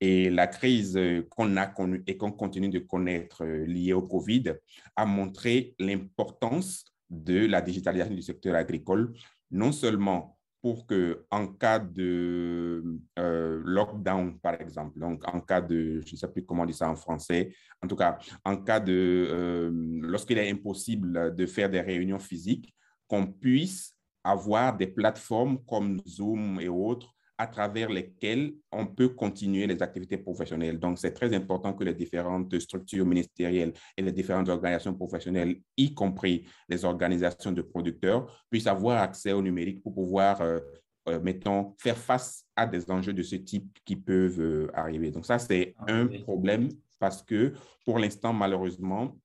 Et 0.00 0.28
la 0.28 0.46
crise 0.46 0.96
euh, 0.96 1.22
qu'on 1.30 1.56
a 1.56 1.66
connue 1.66 2.02
et 2.06 2.16
qu'on 2.16 2.32
continue 2.32 2.68
de 2.68 2.80
connaître 2.80 3.44
euh, 3.44 3.64
liée 3.64 3.92
au 3.92 4.02
COVID 4.02 4.54
a 4.96 5.06
montré 5.06 5.74
l'importance 5.78 6.84
de 7.08 7.46
la 7.46 7.60
digitalisation 7.60 8.14
du 8.14 8.22
secteur 8.22 8.54
agricole, 8.54 9.12
non 9.50 9.72
seulement 9.72 10.36
pour 10.62 10.86
que 10.86 11.24
en 11.30 11.46
cas 11.46 11.78
de 11.78 12.84
lockdown, 13.16 14.38
par 14.40 14.60
exemple, 14.60 15.00
donc 15.00 15.26
en 15.26 15.40
cas 15.40 15.62
de, 15.62 16.02
je 16.04 16.12
ne 16.12 16.18
sais 16.18 16.28
plus 16.28 16.44
comment 16.44 16.66
dire 16.66 16.74
ça 16.74 16.90
en 16.90 16.96
français, 16.96 17.54
en 17.82 17.88
tout 17.88 17.96
cas, 17.96 18.18
en 18.44 18.58
cas 18.58 18.78
de, 18.78 19.70
lorsqu'il 20.02 20.36
est 20.36 20.50
impossible 20.50 21.34
de 21.34 21.46
faire 21.46 21.70
des 21.70 21.80
réunions 21.80 22.18
physiques, 22.18 22.74
qu'on 23.08 23.26
puisse 23.26 23.96
avoir 24.24 24.76
des 24.76 24.86
plateformes 24.86 25.58
comme 25.66 26.00
Zoom 26.06 26.60
et 26.60 26.68
autres 26.68 27.14
à 27.40 27.46
travers 27.46 27.88
lesquelles 27.88 28.52
on 28.70 28.86
peut 28.86 29.08
continuer 29.08 29.66
les 29.66 29.82
activités 29.82 30.18
professionnelles. 30.18 30.78
Donc, 30.78 30.98
c'est 30.98 31.12
très 31.12 31.34
important 31.34 31.72
que 31.72 31.84
les 31.84 31.94
différentes 31.94 32.58
structures 32.58 33.06
ministérielles 33.06 33.72
et 33.96 34.02
les 34.02 34.12
différentes 34.12 34.50
organisations 34.50 34.92
professionnelles, 34.92 35.56
y 35.74 35.94
compris 35.94 36.46
les 36.68 36.84
organisations 36.84 37.52
de 37.52 37.62
producteurs, 37.62 38.44
puissent 38.50 38.66
avoir 38.66 39.00
accès 39.00 39.32
au 39.32 39.40
numérique 39.40 39.82
pour 39.82 39.94
pouvoir, 39.94 40.42
euh, 40.42 40.60
euh, 41.08 41.18
mettons, 41.18 41.74
faire 41.78 41.96
face 41.96 42.44
à 42.54 42.66
des 42.66 42.90
enjeux 42.90 43.14
de 43.14 43.22
ce 43.22 43.36
type 43.36 43.78
qui 43.86 43.96
peuvent 43.96 44.38
euh, 44.38 44.70
arriver. 44.74 45.10
Donc, 45.10 45.24
ça, 45.24 45.38
c'est 45.38 45.74
ah 45.78 45.86
un 45.88 46.08
problème 46.08 46.68
parce 46.98 47.22
que 47.22 47.54
pour 47.86 47.98
l'instant, 47.98 48.34
malheureusement, 48.34 49.16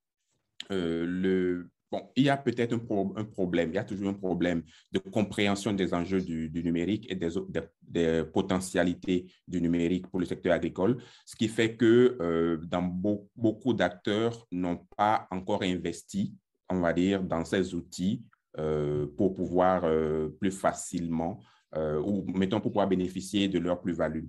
le, 0.70 1.68
il 2.16 2.24
y 2.24 2.30
a 2.30 2.38
peut-être 2.38 2.74
un, 2.74 3.24
problème, 3.26 3.70
il 3.70 3.76
y 3.76 3.78
a 3.78 3.84
toujours 3.84 4.10
un 4.10 4.14
problème 4.14 4.64
de 4.92 5.00
compréhension 5.00 5.74
des 5.74 5.94
enjeux 5.94 6.22
du, 6.22 6.52
numérique 6.64 7.10
et 7.10 7.16
des, 7.16 8.24
potentialités 8.34 9.32
du 9.48 9.62
numérique 9.62 10.08
pour 10.08 10.20
le 10.20 10.26
secteur 10.26 10.54
agricole, 10.54 10.98
ce 11.26 11.36
qui 11.36 11.48
fait 11.48 11.76
que 11.76 12.18
euh, 12.22 12.58
dans 12.66 12.84
beaucoup 13.36 13.74
d'acteurs 13.74 14.46
n'ont 14.52 14.86
pas 14.98 15.28
encore 15.32 15.64
investi, 15.64 16.34
on 16.70 16.80
va 16.80 16.94
dire, 16.94 17.24
dans 17.24 17.46
ces 17.46 17.74
outils 17.74 18.24
euh, 18.58 19.08
pour 19.18 19.34
pouvoir 19.34 19.84
euh, 19.86 20.30
plus 20.40 20.52
facilement, 20.52 21.40
ou 21.78 22.24
mettons, 22.34 22.62
pour 22.62 22.72
pouvoir 22.72 22.88
bénéficier 22.88 23.50
de 23.50 23.60
leur 23.60 23.82
plus-value. 23.82 24.24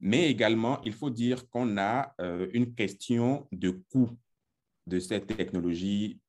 Mais 0.00 0.30
également, 0.30 0.80
il 0.84 0.94
faut 0.94 1.10
dire 1.10 1.46
qu'on 1.50 1.76
a 1.76 2.14
une 2.54 2.74
question 2.74 3.46
de 3.52 3.68
coût 3.92 4.08
de 4.86 4.98
cette 4.98 5.26
technologie 5.26 6.21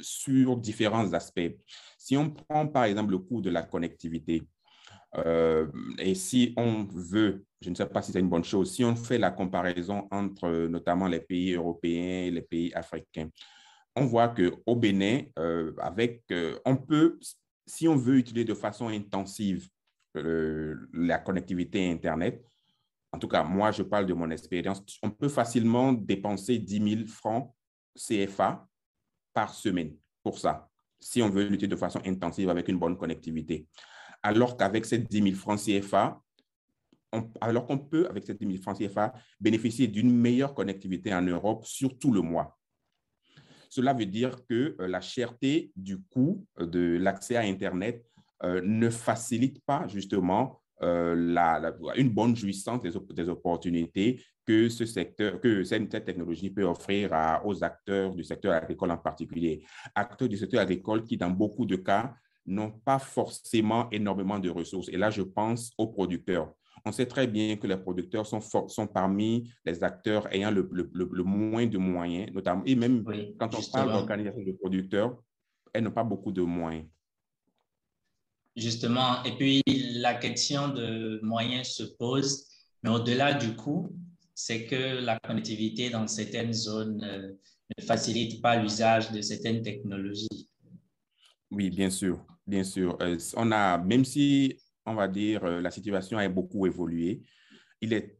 sur 0.00 0.56
différents 0.56 1.12
aspects. 1.12 1.56
Si 1.98 2.16
on 2.16 2.30
prend 2.30 2.66
par 2.66 2.84
exemple 2.84 3.12
le 3.12 3.18
coût 3.18 3.40
de 3.40 3.50
la 3.50 3.62
connectivité, 3.62 4.46
euh, 5.16 5.66
et 5.98 6.14
si 6.14 6.52
on 6.56 6.84
veut, 6.84 7.44
je 7.60 7.70
ne 7.70 7.74
sais 7.74 7.86
pas 7.86 8.02
si 8.02 8.12
c'est 8.12 8.20
une 8.20 8.28
bonne 8.28 8.44
chose, 8.44 8.72
si 8.72 8.84
on 8.84 8.94
fait 8.94 9.18
la 9.18 9.30
comparaison 9.30 10.06
entre 10.10 10.66
notamment 10.66 11.06
les 11.06 11.20
pays 11.20 11.54
européens 11.54 12.26
et 12.26 12.30
les 12.30 12.42
pays 12.42 12.72
africains, 12.74 13.28
on 13.96 14.04
voit 14.04 14.28
qu'au 14.28 14.76
Bénin, 14.76 15.22
euh, 15.38 15.72
avec, 15.80 16.22
euh, 16.30 16.58
on 16.64 16.76
peut, 16.76 17.18
si 17.66 17.88
on 17.88 17.96
veut 17.96 18.18
utiliser 18.18 18.44
de 18.44 18.54
façon 18.54 18.88
intensive 18.88 19.68
la 20.14 21.18
connectivité 21.18 21.90
Internet, 21.90 22.42
en 23.12 23.18
tout 23.18 23.28
cas, 23.28 23.44
moi, 23.44 23.70
je 23.70 23.82
parle 23.82 24.06
de 24.06 24.14
mon 24.14 24.30
expérience, 24.30 24.82
on 25.02 25.10
peut 25.10 25.28
facilement 25.28 25.92
dépenser 25.92 26.58
10 26.58 26.96
000 26.96 27.06
francs 27.06 27.54
CFA 27.96 28.68
par 29.38 29.54
semaine 29.54 29.92
pour 30.24 30.36
ça. 30.36 30.68
si 30.98 31.22
on 31.22 31.30
veut 31.30 31.46
lutter 31.46 31.68
de 31.68 31.76
façon 31.76 32.00
intensive 32.04 32.48
avec 32.50 32.66
une 32.66 32.76
bonne 32.76 32.96
connectivité. 32.96 33.68
Alors 34.20 34.56
qu'avec 34.56 34.84
ces 34.84 34.98
10 34.98 35.22
000 35.22 35.36
francs 35.36 35.60
CFA, 35.64 36.20
alors 37.40 37.64
qu'on 37.68 37.78
peut, 37.78 38.08
avec 38.10 38.24
ces 38.24 38.34
10 38.34 38.46
000 38.46 38.60
francs 38.60 38.76
CFA, 38.78 39.12
bénéficier 39.38 39.86
d'une 39.86 40.10
meilleure 40.10 40.54
connectivité 40.54 41.14
en 41.14 41.22
Europe 41.22 41.64
sur 41.64 41.96
tout 42.00 42.12
le 42.12 42.20
mois. 42.20 42.58
Cela 43.70 43.92
veut 43.94 44.06
dire 44.06 44.44
que 44.48 44.74
euh, 44.80 44.88
la 44.88 45.00
cherté 45.00 45.70
du 45.76 46.02
coût 46.02 46.44
de 46.58 46.98
l'accès 47.00 47.36
à 47.36 47.42
Internet 47.42 48.04
euh, 48.42 48.60
ne 48.64 48.90
facilite 48.90 49.64
pas 49.64 49.86
justement 49.86 50.60
euh, 50.82 51.14
la, 51.14 51.76
une 51.94 52.10
bonne 52.10 52.34
jouissance 52.34 52.80
des, 52.82 53.28
opportunités 53.28 54.20
que 54.48 54.70
ce 54.70 54.86
secteur, 54.86 55.38
que 55.42 55.62
cette, 55.62 55.90
technologie 55.90 56.48
peut 56.48 56.64
offrir 56.64 57.10
aux 57.44 57.62
acteurs 57.62 58.14
du 58.14 58.24
secteur 58.24 58.54
agricole 58.54 58.90
en 58.90 58.96
particulier. 58.96 59.62
Acteurs 59.94 60.26
du 60.26 60.38
secteur 60.38 60.62
agricole 60.62 61.04
qui, 61.04 61.18
dans 61.18 61.28
beaucoup 61.28 61.66
de 61.66 61.76
cas, 61.76 62.14
n'ont 62.46 62.70
pas 62.70 62.98
forcément 62.98 63.90
énormément 63.90 64.38
de 64.38 64.48
ressources. 64.48 64.88
Et 64.88 64.96
là, 64.96 65.10
je 65.10 65.20
pense 65.20 65.70
aux 65.76 65.88
producteurs. 65.88 66.50
On 66.86 66.92
sait 66.92 67.04
très 67.04 67.26
bien 67.26 67.56
que 67.56 67.66
les 67.66 67.76
producteurs 67.76 68.26
sont, 68.26 68.40
sont 68.40 68.86
parmi 68.86 69.52
les 69.66 69.84
acteurs 69.84 70.32
ayant 70.32 70.50
le, 70.50 70.66
le, 70.72 71.22
moins 71.24 71.66
de 71.66 71.76
moyens, 71.76 72.32
notamment, 72.32 72.62
et 72.64 72.74
même 72.74 73.04
quand 73.38 73.54
on 73.54 73.70
parle 73.70 73.92
d'organisation 73.92 74.42
de 74.42 74.52
producteurs, 74.52 75.22
elles 75.74 75.84
n'ont 75.84 75.90
pas 75.90 76.04
beaucoup 76.04 76.32
de 76.32 76.40
moyens. 76.40 76.86
Justement, 78.56 79.22
et 79.24 79.32
puis 79.32 79.62
la 79.66 80.14
question 80.14 80.68
de 80.68 81.20
moyens 81.22 81.68
se 81.68 81.82
pose, 81.82 82.46
mais 82.82 82.88
au-delà 82.88 83.34
du 83.34 83.54
coût, 83.54 83.92
c'est 84.40 84.66
que 84.66 85.00
la 85.04 85.18
connectivité 85.18 85.90
dans 85.90 86.06
certaines 86.06 86.52
zones 86.52 87.02
euh, 87.02 87.32
ne 87.76 87.84
facilite 87.84 88.40
pas 88.40 88.54
l'usage 88.54 89.10
de 89.10 89.20
certaines 89.20 89.62
technologies. 89.62 90.48
Oui, 91.50 91.70
bien 91.70 91.90
sûr, 91.90 92.24
bien 92.46 92.62
sûr. 92.62 92.96
Euh, 93.02 93.18
on 93.34 93.50
a, 93.50 93.78
même 93.78 94.04
si, 94.04 94.56
on 94.86 94.94
va 94.94 95.08
dire, 95.08 95.44
euh, 95.44 95.60
la 95.60 95.72
situation 95.72 96.18
a 96.18 96.28
beaucoup 96.28 96.66
évolué, 96.66 97.20
il 97.80 97.92
est, 97.92 98.14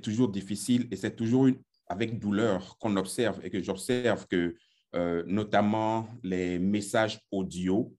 toujours 0.00 0.28
difficile 0.28 0.86
et 0.92 0.96
c'est 0.96 1.16
toujours 1.16 1.48
avec 1.88 2.20
douleur 2.20 2.78
qu'on 2.78 2.96
observe 2.96 3.40
et 3.44 3.50
que 3.50 3.60
j'observe 3.60 4.26
que 4.28 4.54
notamment 5.26 6.08
les 6.22 6.58
messages 6.58 7.20
audio 7.30 7.94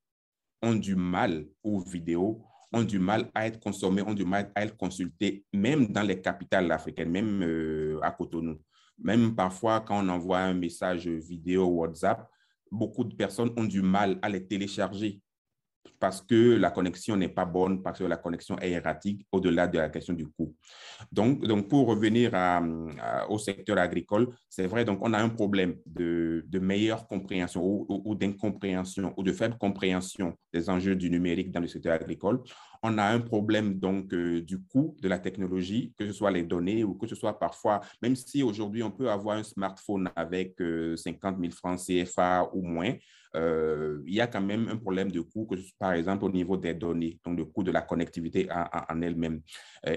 ont 0.63 0.75
du 0.75 0.95
mal, 0.95 1.45
aux 1.61 1.79
vidéos, 1.79 2.46
ont 2.73 2.83
du 2.83 2.99
mal 2.99 3.29
à 3.33 3.47
être 3.47 3.59
consommés, 3.59 4.01
ont 4.01 4.13
du 4.13 4.25
mal 4.25 4.51
à 4.55 4.63
être 4.63 4.75
consultés, 4.77 5.45
même 5.53 5.87
dans 5.87 6.01
les 6.01 6.21
capitales 6.21 6.71
africaines, 6.71 7.09
même 7.09 7.41
euh, 7.43 7.99
à 8.01 8.11
Cotonou. 8.11 8.59
Même 8.99 9.35
parfois, 9.35 9.81
quand 9.81 10.03
on 10.03 10.09
envoie 10.09 10.39
un 10.39 10.53
message 10.53 11.07
vidéo 11.07 11.65
WhatsApp, 11.65 12.27
beaucoup 12.71 13.03
de 13.03 13.15
personnes 13.15 13.51
ont 13.57 13.63
du 13.63 13.81
mal 13.81 14.19
à 14.21 14.29
les 14.29 14.45
télécharger 14.45 15.21
parce 15.99 16.21
que 16.21 16.55
la 16.55 16.71
connexion 16.71 17.15
n'est 17.15 17.29
pas 17.29 17.45
bonne, 17.45 17.81
parce 17.81 17.99
que 17.99 18.05
la 18.05 18.17
connexion 18.17 18.57
est 18.59 18.71
erratique, 18.71 19.25
au-delà 19.31 19.67
de 19.67 19.77
la 19.77 19.89
question 19.89 20.13
du 20.13 20.27
coût. 20.27 20.55
Donc, 21.11 21.45
donc 21.45 21.67
pour 21.67 21.87
revenir 21.87 22.31
au 23.29 23.37
secteur 23.37 23.77
agricole, 23.77 24.29
c'est 24.49 24.67
vrai, 24.67 24.85
donc 24.85 24.99
on 25.01 25.13
a 25.13 25.19
un 25.19 25.29
problème 25.29 25.75
de, 25.85 26.43
meilleure 26.59 27.07
compréhension 27.07 27.63
ou, 27.63 27.85
ou 28.05 28.15
d'incompréhension 28.15 29.13
ou 29.15 29.23
de 29.23 29.31
faible 29.31 29.57
compréhension 29.57 30.35
des 30.51 30.69
enjeux 30.69 30.95
du 30.95 31.09
numérique 31.09 31.51
dans 31.51 31.59
le 31.59 31.67
secteur 31.67 31.93
agricole. 31.93 32.41
On 32.83 32.97
a 32.97 33.05
un 33.05 33.19
problème 33.19 33.79
donc 33.79 34.13
euh, 34.13 34.41
du 34.41 34.61
coût 34.63 34.95
de 35.01 35.07
la 35.07 35.19
technologie, 35.19 35.93
que 35.97 36.05
ce 36.05 36.13
soit 36.13 36.31
les 36.31 36.43
données 36.43 36.83
ou 36.83 36.93
que 36.93 37.07
ce 37.07 37.15
soit 37.15 37.37
parfois, 37.39 37.81
même 38.01 38.15
si 38.15 38.43
aujourd'hui 38.43 38.83
on 38.83 38.91
peut 38.91 39.09
avoir 39.09 39.37
un 39.37 39.43
smartphone 39.43 40.09
avec 40.15 40.55
50 40.57 40.61
euh, 40.61 41.41
000 41.41 41.51
francs 41.51 41.79
CFA 41.79 42.49
ou 42.53 42.61
moins, 42.61 42.93
euh, 43.35 44.01
il 44.05 44.13
y 44.15 44.21
a 44.21 44.27
quand 44.27 44.41
même 44.41 44.67
un 44.69 44.77
problème 44.77 45.11
de 45.11 45.21
coût, 45.21 45.45
que 45.45 45.55
par 45.77 45.93
exemple 45.93 46.25
au 46.25 46.31
niveau 46.31 46.57
des 46.57 46.73
données, 46.73 47.19
donc 47.25 47.37
le 47.37 47.45
coût 47.45 47.63
de 47.63 47.71
la 47.71 47.81
connectivité 47.81 48.47
en, 48.51 49.01
elle-même. 49.01 49.41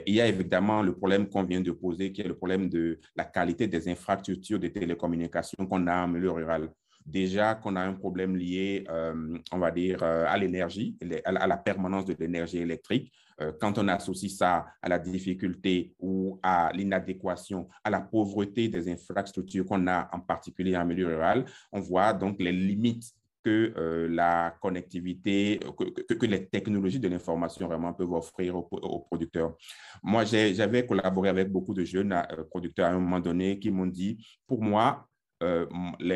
il 0.06 0.14
y 0.14 0.20
a 0.20 0.26
évidemment 0.26 0.82
le 0.82 0.94
problème 0.94 1.28
qu'on 1.28 1.44
vient 1.44 1.60
de 1.60 1.72
poser, 1.72 2.12
qui 2.12 2.20
est 2.20 2.28
le 2.28 2.36
problème 2.36 2.68
de 2.68 2.98
la 3.16 3.24
qualité 3.24 3.66
des 3.66 3.88
infrastructures 3.88 4.58
de 4.58 4.68
télécommunications 4.68 5.66
qu'on 5.66 5.86
a 5.86 6.04
en 6.04 6.08
milieu 6.08 6.30
rural 6.32 6.70
déjà 7.06 7.54
qu'on 7.54 7.76
a 7.76 7.82
un 7.82 7.94
problème 7.94 8.36
lié, 8.36 8.84
euh, 8.88 9.38
on 9.52 9.58
va 9.58 9.70
dire, 9.70 10.02
euh, 10.02 10.24
à 10.28 10.36
l'énergie, 10.36 10.96
à 11.24 11.46
la 11.46 11.56
permanence 11.56 12.04
de 12.04 12.16
l'énergie 12.18 12.58
électrique. 12.58 13.12
Euh, 13.40 13.52
quand 13.58 13.78
on 13.78 13.88
associe 13.88 14.32
ça 14.32 14.66
à 14.82 14.88
la 14.88 14.98
difficulté 14.98 15.94
ou 15.98 16.38
à 16.42 16.70
l'inadéquation, 16.74 17.68
à 17.82 17.90
la 17.90 18.00
pauvreté 18.00 18.68
des 18.68 18.90
infrastructures 18.90 19.64
qu'on 19.64 19.86
a 19.86 20.08
en 20.12 20.20
particulier 20.20 20.76
en 20.76 20.84
milieu 20.84 21.08
rural, 21.08 21.44
on 21.72 21.80
voit 21.80 22.12
donc 22.12 22.40
les 22.40 22.52
limites 22.52 23.12
que 23.42 24.06
la 24.10 24.56
connectivité, 24.60 25.60
que, 26.08 26.26
les 26.26 26.46
technologies 26.46 27.00
de 27.00 27.08
l'information 27.08 27.66
vraiment 27.66 27.92
peuvent 27.92 28.12
offrir 28.12 28.56
aux, 28.56 29.06
producteurs. 29.08 29.56
Moi, 30.02 30.24
j'avais 30.24 30.86
collaboré 30.86 31.28
avec 31.28 31.50
beaucoup 31.50 31.74
de 31.74 31.84
jeunes 31.84 32.14
producteurs 32.50 32.86
à 32.86 32.90
un 32.90 32.98
moment 32.98 33.20
donné 33.20 33.58
qui 33.58 33.70
m'ont 33.70 33.86
dit, 33.86 34.24
pour 34.46 34.62
moi, 34.62 35.06
euh, 35.42 35.66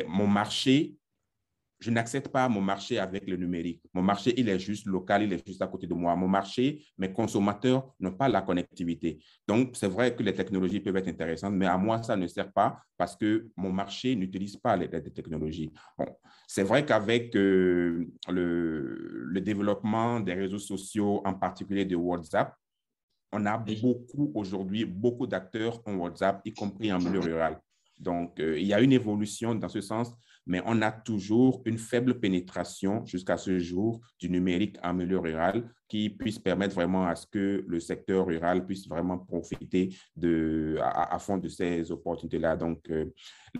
mon 0.06 0.26
marché, 0.26 0.96
je 1.84 1.90
n'accepte 1.90 2.28
pas 2.28 2.48
mon 2.48 2.62
marché 2.62 2.98
avec 2.98 3.28
le 3.28 3.36
numérique. 3.36 3.82
Mon 3.92 4.00
marché, 4.00 4.32
il 4.38 4.48
est 4.48 4.58
juste 4.58 4.86
local, 4.86 5.22
il 5.22 5.32
est 5.34 5.46
juste 5.46 5.60
à 5.60 5.66
côté 5.66 5.86
de 5.86 5.92
moi. 5.92 6.16
Mon 6.16 6.26
marché, 6.28 6.82
mes 6.96 7.12
consommateurs 7.12 7.94
n'ont 8.00 8.12
pas 8.12 8.26
la 8.26 8.40
connectivité. 8.40 9.18
Donc, 9.46 9.76
c'est 9.76 9.88
vrai 9.88 10.16
que 10.16 10.22
les 10.22 10.32
technologies 10.32 10.80
peuvent 10.80 10.96
être 10.96 11.08
intéressantes, 11.08 11.52
mais 11.52 11.66
à 11.66 11.76
moi, 11.76 12.02
ça 12.02 12.16
ne 12.16 12.26
sert 12.26 12.50
pas 12.50 12.78
parce 12.96 13.14
que 13.16 13.48
mon 13.54 13.70
marché 13.70 14.16
n'utilise 14.16 14.56
pas 14.56 14.76
les, 14.78 14.88
technologies. 14.88 15.70
c'est 16.46 16.62
vrai 16.62 16.86
qu'avec 16.86 17.36
euh, 17.36 18.06
le, 18.30 19.26
le 19.26 19.40
développement 19.42 20.20
des 20.20 20.32
réseaux 20.32 20.58
sociaux, 20.58 21.20
en 21.26 21.34
particulier 21.34 21.84
de 21.84 21.96
WhatsApp, 21.96 22.54
on 23.30 23.44
a 23.44 23.58
beaucoup 23.58 24.32
aujourd'hui, 24.34 24.86
beaucoup 24.86 25.26
d'acteurs 25.26 25.82
en 25.84 25.96
WhatsApp, 25.96 26.40
y 26.46 26.54
compris 26.54 26.90
en 26.90 26.98
milieu 26.98 27.20
rural. 27.20 27.60
Donc, 27.98 28.40
euh, 28.40 28.58
il 28.58 28.66
y 28.66 28.74
a 28.74 28.80
une 28.80 28.92
évolution 28.92 29.54
dans 29.54 29.68
ce 29.68 29.80
sens, 29.80 30.12
mais 30.46 30.60
on 30.66 30.82
a 30.82 30.92
toujours 30.92 31.62
une 31.64 31.78
faible 31.78 32.20
pénétration 32.20 33.04
jusqu'à 33.06 33.36
ce 33.36 33.58
jour 33.58 34.00
du 34.18 34.28
numérique 34.28 34.76
en 34.82 34.92
milieu 34.92 35.18
rural 35.18 35.70
qui 35.88 36.10
puisse 36.10 36.38
permettre 36.38 36.74
vraiment 36.74 37.06
à 37.06 37.14
ce 37.14 37.26
que 37.26 37.64
le 37.66 37.80
secteur 37.80 38.26
rural 38.26 38.66
puisse 38.66 38.88
vraiment 38.88 39.18
profiter 39.18 39.96
à, 40.80 41.18
fond 41.18 41.38
de 41.38 41.48
ces 41.48 41.90
opportunités-là. 41.92 42.56
Donc, 42.56 42.80
euh, 42.90 43.06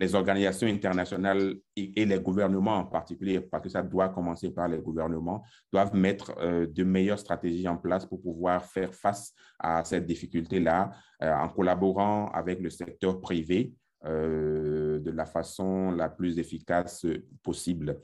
les 0.00 0.14
organisations 0.14 0.66
internationales 0.66 1.54
et, 1.76 2.04
les 2.04 2.18
gouvernements 2.18 2.78
en 2.78 2.86
particulier, 2.86 3.40
parce 3.40 3.62
que 3.62 3.68
ça 3.68 3.82
doit 3.82 4.08
commencer 4.08 4.50
par 4.50 4.68
les 4.68 4.78
gouvernements, 4.78 5.44
doivent 5.72 5.94
mettre 5.94 6.34
euh, 6.38 6.66
de 6.66 6.82
meilleures 6.82 7.18
stratégies 7.18 7.68
en 7.68 7.76
place 7.76 8.04
pour 8.06 8.20
pouvoir 8.20 8.64
faire 8.64 8.92
face 8.94 9.32
à 9.58 9.84
cette 9.84 10.06
difficulté-là 10.06 10.90
en 11.20 11.48
collaborant 11.48 12.30
avec 12.34 12.60
le 12.60 12.68
secteur 12.68 13.20
privé 13.20 13.72
euh, 13.72 13.83
de 14.04 15.10
la 15.10 15.26
façon 15.26 15.90
la 15.92 16.08
plus 16.08 16.38
efficace 16.38 17.06
possible. 17.42 18.00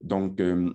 Donc, 0.00 0.40
euh, 0.40 0.72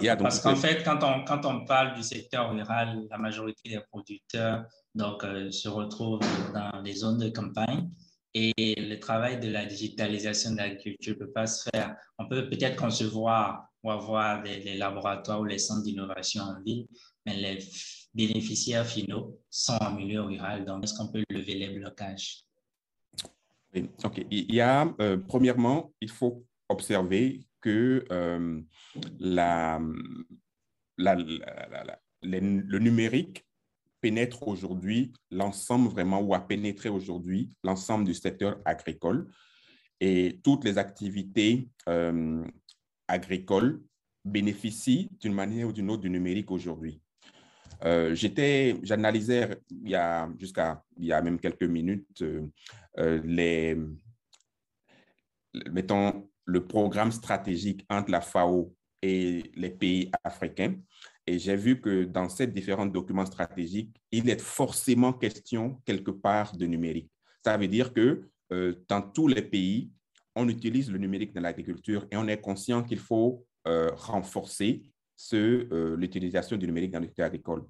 il 0.00 0.06
y 0.06 0.08
a 0.08 0.16
donc 0.16 0.24
Parce 0.24 0.40
qu'en 0.40 0.56
fait, 0.56 0.82
quand 0.82 1.02
on, 1.02 1.24
quand 1.24 1.44
on 1.44 1.64
parle 1.64 1.94
du 1.94 2.02
secteur 2.02 2.50
rural, 2.50 3.06
la 3.10 3.18
majorité 3.18 3.68
des 3.68 3.80
producteurs 3.90 4.64
donc, 4.94 5.22
euh, 5.24 5.50
se 5.50 5.68
retrouvent 5.68 6.20
dans 6.52 6.80
les 6.82 6.94
zones 6.94 7.18
de 7.18 7.28
campagne 7.28 7.88
et 8.34 8.74
le 8.78 8.98
travail 8.98 9.40
de 9.40 9.48
la 9.48 9.64
digitalisation 9.64 10.52
de 10.52 10.56
l'agriculture 10.58 11.14
ne 11.14 11.24
peut 11.24 11.32
pas 11.32 11.46
se 11.46 11.68
faire. 11.70 11.96
On 12.18 12.28
peut 12.28 12.48
peut-être 12.48 12.76
concevoir 12.76 13.68
ou 13.82 13.90
avoir 13.90 14.42
des, 14.42 14.74
laboratoires 14.74 15.40
ou 15.40 15.44
les 15.44 15.58
centres 15.58 15.84
d'innovation 15.84 16.42
en 16.42 16.60
ville, 16.62 16.86
mais 17.24 17.36
les 17.36 17.58
bénéficiaires 18.12 18.86
finaux 18.86 19.38
sont 19.48 19.78
en 19.80 19.92
milieu 19.92 20.22
rural. 20.22 20.64
Donc, 20.64 20.84
est-ce 20.84 20.94
qu'on 20.94 21.08
peut 21.08 21.24
lever 21.30 21.54
les 21.54 21.70
blocages? 21.70 22.45
OK. 24.04 24.24
Il 24.30 24.54
y 24.54 24.60
a, 24.60 24.94
euh, 25.00 25.16
premièrement, 25.16 25.92
il 26.00 26.10
faut 26.10 26.44
observer 26.68 27.46
que 27.60 28.04
euh, 28.10 28.60
le 32.22 32.78
numérique 32.78 33.46
pénètre 34.00 34.46
aujourd'hui 34.46 35.12
l'ensemble 35.30 35.88
vraiment, 35.88 36.20
ou 36.20 36.34
a 36.34 36.40
pénétré 36.40 36.88
aujourd'hui 36.88 37.50
l'ensemble 37.64 38.04
du 38.04 38.14
secteur 38.14 38.60
agricole 38.64 39.30
et 40.00 40.40
toutes 40.44 40.64
les 40.64 40.78
activités 40.78 41.68
euh, 41.88 42.44
agricoles 43.08 43.82
bénéficient 44.24 45.08
d'une 45.20 45.32
manière 45.32 45.68
ou 45.68 45.72
d'une 45.72 45.90
autre 45.90 46.02
du 46.02 46.10
numérique 46.10 46.50
aujourd'hui. 46.50 47.00
Euh, 47.84 48.14
j'étais, 48.14 48.78
j'analysais 48.82 49.60
il 49.70 49.90
y 49.90 49.94
a 49.94 50.28
jusqu'à 50.38 50.82
il 50.96 51.06
y 51.06 51.12
a 51.12 51.20
même 51.20 51.38
quelques 51.38 51.64
minutes 51.64 52.22
euh, 52.22 52.46
euh, 52.98 53.20
les, 53.24 53.76
mettons, 55.70 56.28
le 56.44 56.66
programme 56.66 57.12
stratégique 57.12 57.84
entre 57.90 58.10
la 58.10 58.20
FAO 58.20 58.74
et 59.02 59.50
les 59.54 59.70
pays 59.70 60.10
africains. 60.24 60.74
Et 61.26 61.38
j'ai 61.38 61.56
vu 61.56 61.80
que 61.80 62.04
dans 62.04 62.28
ces 62.28 62.46
différents 62.46 62.86
documents 62.86 63.26
stratégiques, 63.26 63.96
il 64.12 64.30
est 64.30 64.40
forcément 64.40 65.12
question 65.12 65.82
quelque 65.84 66.12
part 66.12 66.56
de 66.56 66.66
numérique. 66.66 67.10
Ça 67.44 67.56
veut 67.56 67.68
dire 67.68 67.92
que 67.92 68.22
dans 68.88 69.02
tous 69.02 69.26
les 69.26 69.42
pays, 69.42 69.90
on 70.36 70.48
utilise 70.48 70.90
le 70.90 70.98
numérique 70.98 71.34
dans 71.34 71.40
l'agriculture 71.40 72.06
et 72.12 72.16
on 72.16 72.28
est 72.28 72.40
conscient 72.40 72.84
qu'il 72.84 73.00
faut 73.00 73.44
renforcer 73.64 74.84
l'utilisation 75.32 76.56
du 76.56 76.66
numérique 76.66 76.92
dans 76.92 77.00
le 77.00 77.06
secteur 77.06 77.26
agricole. 77.26 77.62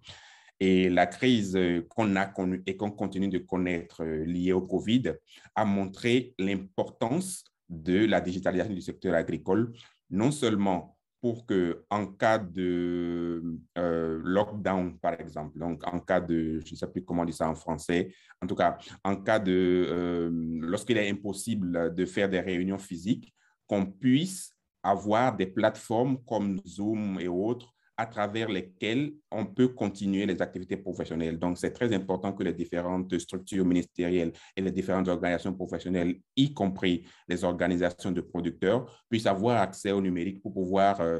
Et 0.59 0.89
la 0.89 1.07
crise 1.07 1.59
qu'on 1.91 2.17
a 2.17 2.27
connue 2.27 2.63
et 2.67 2.77
qu'on 2.77 2.91
continue 2.91 3.29
de 3.29 3.39
connaître 3.39 4.05
liée 4.05 4.53
au 4.53 4.63
COVID 4.63 5.13
a 5.55 5.65
montré 5.65 6.35
l'importance 6.39 7.45
de 7.69 8.07
la 8.07 8.21
digitalisation 8.21 8.75
du 8.75 8.81
secteur 8.81 9.15
agricole, 9.15 9.73
non 10.11 10.31
seulement 10.31 10.97
pour 11.21 11.47
que 11.47 11.85
en 11.91 12.07
cas 12.07 12.39
de 12.39 13.43
euh, 13.79 14.21
lockdown, 14.23 14.99
par 14.99 15.21
exemple, 15.21 15.59
donc 15.59 15.87
en 15.87 15.99
cas 15.99 16.21
de, 16.21 16.61
je 16.65 16.73
ne 16.73 16.77
sais 16.77 16.87
plus 16.87 17.05
comment 17.05 17.25
dire 17.25 17.35
ça 17.35 17.49
en 17.49 17.55
français, 17.55 18.15
en 18.41 18.47
tout 18.47 18.55
cas, 18.55 18.79
en 19.03 19.17
cas 19.17 19.39
de, 19.39 19.87
euh, 19.89 20.31
lorsqu'il 20.61 20.99
est 20.99 21.11
impossible 21.11 21.95
de 21.95 22.07
faire 22.07 22.29
des 22.29 22.41
réunions 22.41 22.79
physiques, 22.79 23.35
qu'on 23.67 23.87
puisse 23.87 24.55
avoir 24.87 25.37
des 25.37 25.47
plateformes 25.47 26.19
comme 26.25 26.61
Zoom 26.67 27.19
et 27.21 27.29
autres 27.29 27.73
à 27.97 28.07
travers 28.07 28.49
lesquelles 28.49 29.15
on 29.31 29.47
peut 29.47 29.69
continuer 29.69 30.27
les 30.27 30.41
activités 30.43 30.77
professionnelles. 30.77 31.39
Donc, 31.39 31.57
c'est 31.57 31.73
très 31.73 31.95
important 31.95 32.33
que 32.33 32.43
les 32.43 32.53
différentes 32.53 33.19
structures 33.19 33.65
ministérielles 33.65 34.33
et 34.55 34.61
les 34.61 34.71
différentes 34.71 35.09
organisations 35.09 35.55
professionnelles, 35.55 36.21
y 36.37 36.53
compris 36.53 37.07
les 37.27 37.43
organisations 37.43 38.13
de 38.13 38.21
producteurs, 38.21 39.05
puissent 39.09 39.27
avoir 39.27 39.63
accès 39.63 39.93
au 39.93 40.01
numérique 40.01 40.43
pour 40.43 40.53
pouvoir, 40.53 41.01
euh, 41.01 41.19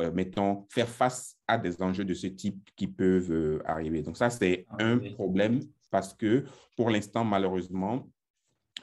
euh, 0.00 0.12
mettons, 0.12 0.66
faire 0.68 0.88
face 0.88 1.36
à 1.46 1.56
des 1.56 1.82
enjeux 1.82 2.04
de 2.04 2.14
ce 2.14 2.26
type 2.26 2.68
qui 2.76 2.88
peuvent 2.88 3.32
euh, 3.32 3.62
arriver. 3.64 4.02
Donc, 4.02 4.18
ça, 4.18 4.28
c'est 4.28 4.66
ah, 4.68 4.84
un 4.84 4.98
problème 4.98 5.60
parce 5.90 6.12
que 6.12 6.44
pour 6.76 6.90
l'instant, 6.90 7.24
malheureusement, 7.24 8.06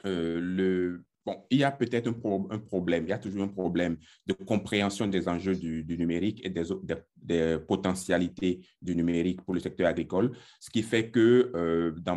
le, 0.04 1.04
Bon, 1.26 1.44
il 1.50 1.58
y 1.58 1.64
a 1.64 1.72
peut-être 1.72 2.06
un, 2.06 2.12
problème, 2.60 3.04
il 3.04 3.08
y 3.08 3.12
a 3.12 3.18
toujours 3.18 3.42
un 3.42 3.48
problème 3.48 3.96
de 4.26 4.32
compréhension 4.32 5.08
des 5.08 5.26
enjeux 5.26 5.56
du, 5.56 5.84
numérique 5.98 6.40
et 6.46 6.50
des, 6.50 7.58
potentialités 7.66 8.60
du 8.80 8.94
numérique 8.94 9.42
pour 9.42 9.52
le 9.52 9.58
secteur 9.58 9.88
agricole, 9.88 10.30
ce 10.60 10.70
qui 10.70 10.84
fait 10.84 11.10
que 11.10 11.50
euh, 11.56 11.90
dans 11.98 12.16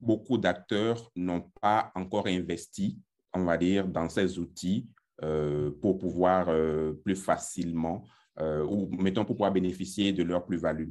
beaucoup 0.00 0.38
d'acteurs 0.38 1.10
n'ont 1.14 1.50
pas 1.60 1.92
encore 1.94 2.28
investi, 2.28 2.98
on 3.34 3.44
va 3.44 3.58
dire, 3.58 3.86
dans 3.86 4.08
ces 4.08 4.38
outils 4.38 4.88
euh, 5.22 5.70
pour 5.82 5.98
pouvoir 5.98 6.48
euh, 6.48 6.94
plus 7.04 7.16
facilement, 7.16 8.06
ou 8.40 8.88
mettons, 9.02 9.26
pour 9.26 9.36
pouvoir 9.36 9.52
bénéficier 9.52 10.14
de 10.14 10.22
leur 10.22 10.46
plus-value. 10.46 10.90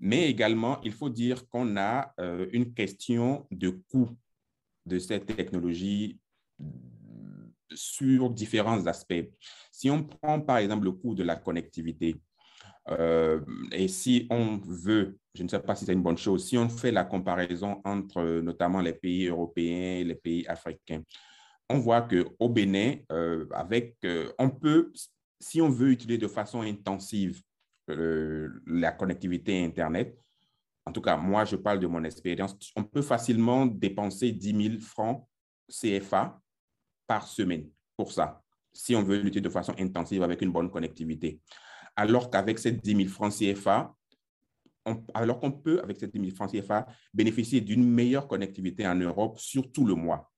Mais 0.00 0.30
également, 0.30 0.80
il 0.82 0.92
faut 0.92 1.08
dire 1.08 1.48
qu'on 1.48 1.78
a 1.78 2.14
une 2.52 2.74
question 2.74 3.46
de 3.50 3.70
coût 3.70 4.10
de 4.84 4.98
cette 4.98 5.34
technologie 5.34 6.20
sur 7.74 8.30
différents 8.30 8.86
aspects. 8.86 9.28
Si 9.70 9.90
on 9.90 10.04
prend 10.04 10.40
par 10.40 10.58
exemple 10.58 10.84
le 10.84 10.92
coût 10.92 11.14
de 11.14 11.22
la 11.22 11.36
connectivité, 11.36 12.16
euh, 12.90 13.40
et 13.72 13.88
si 13.88 14.26
on 14.30 14.58
veut, 14.58 15.18
je 15.34 15.42
ne 15.42 15.48
sais 15.48 15.60
pas 15.60 15.74
si 15.74 15.84
c'est 15.84 15.92
une 15.92 16.02
bonne 16.02 16.16
chose, 16.16 16.46
si 16.46 16.56
on 16.56 16.68
fait 16.68 16.90
la 16.90 17.04
comparaison 17.04 17.80
entre 17.84 18.40
notamment 18.40 18.80
les 18.80 18.94
pays 18.94 19.26
européens 19.26 19.98
et 19.98 20.04
les 20.04 20.14
pays 20.14 20.46
africains, 20.46 21.02
on 21.68 21.78
voit 21.78 22.02
qu'au 22.02 22.48
Bénin, 22.48 22.96
euh, 23.12 23.46
avec, 23.52 23.96
euh, 24.04 24.32
on 24.38 24.48
peut, 24.48 24.90
si 25.38 25.60
on 25.60 25.68
veut 25.68 25.90
utiliser 25.90 26.18
de 26.18 26.28
façon 26.28 26.62
intensive 26.62 27.42
la 27.90 28.92
connectivité 28.92 29.64
Internet, 29.64 30.14
en 30.84 30.92
tout 30.92 31.00
cas, 31.00 31.16
moi, 31.16 31.46
je 31.46 31.56
parle 31.56 31.80
de 31.80 31.86
mon 31.86 32.04
expérience, 32.04 32.54
on 32.76 32.84
peut 32.84 33.00
facilement 33.00 33.64
dépenser 33.64 34.30
10 34.32 34.70
000 34.70 34.78
francs 34.78 35.26
CFA 35.70 36.38
par 37.08 37.26
semaine 37.26 37.68
pour 37.96 38.12
ça, 38.12 38.40
si 38.72 38.94
on 38.94 39.02
veut 39.02 39.18
lutter 39.18 39.40
de 39.40 39.48
façon 39.48 39.74
intensive 39.76 40.22
avec 40.22 40.40
une 40.40 40.52
bonne 40.52 40.70
connectivité. 40.70 41.40
Alors 41.96 42.30
qu'avec 42.30 42.60
ces 42.60 42.70
10 42.70 42.96
000 42.96 43.08
francs 43.08 43.32
CFA, 43.32 43.92
alors 45.14 45.40
qu'on 45.40 45.50
peut, 45.50 45.80
avec 45.82 45.98
ces 45.98 46.06
10 46.06 46.20
000 46.20 46.36
francs 46.36 46.52
CFA, 46.52 46.86
bénéficier 47.12 47.60
d'une 47.60 47.84
meilleure 47.84 48.28
connectivité 48.28 48.86
en 48.86 48.94
Europe 48.94 49.38
sur 49.40 49.72
tout 49.72 49.84
le 49.84 49.94
mois. 49.94 50.30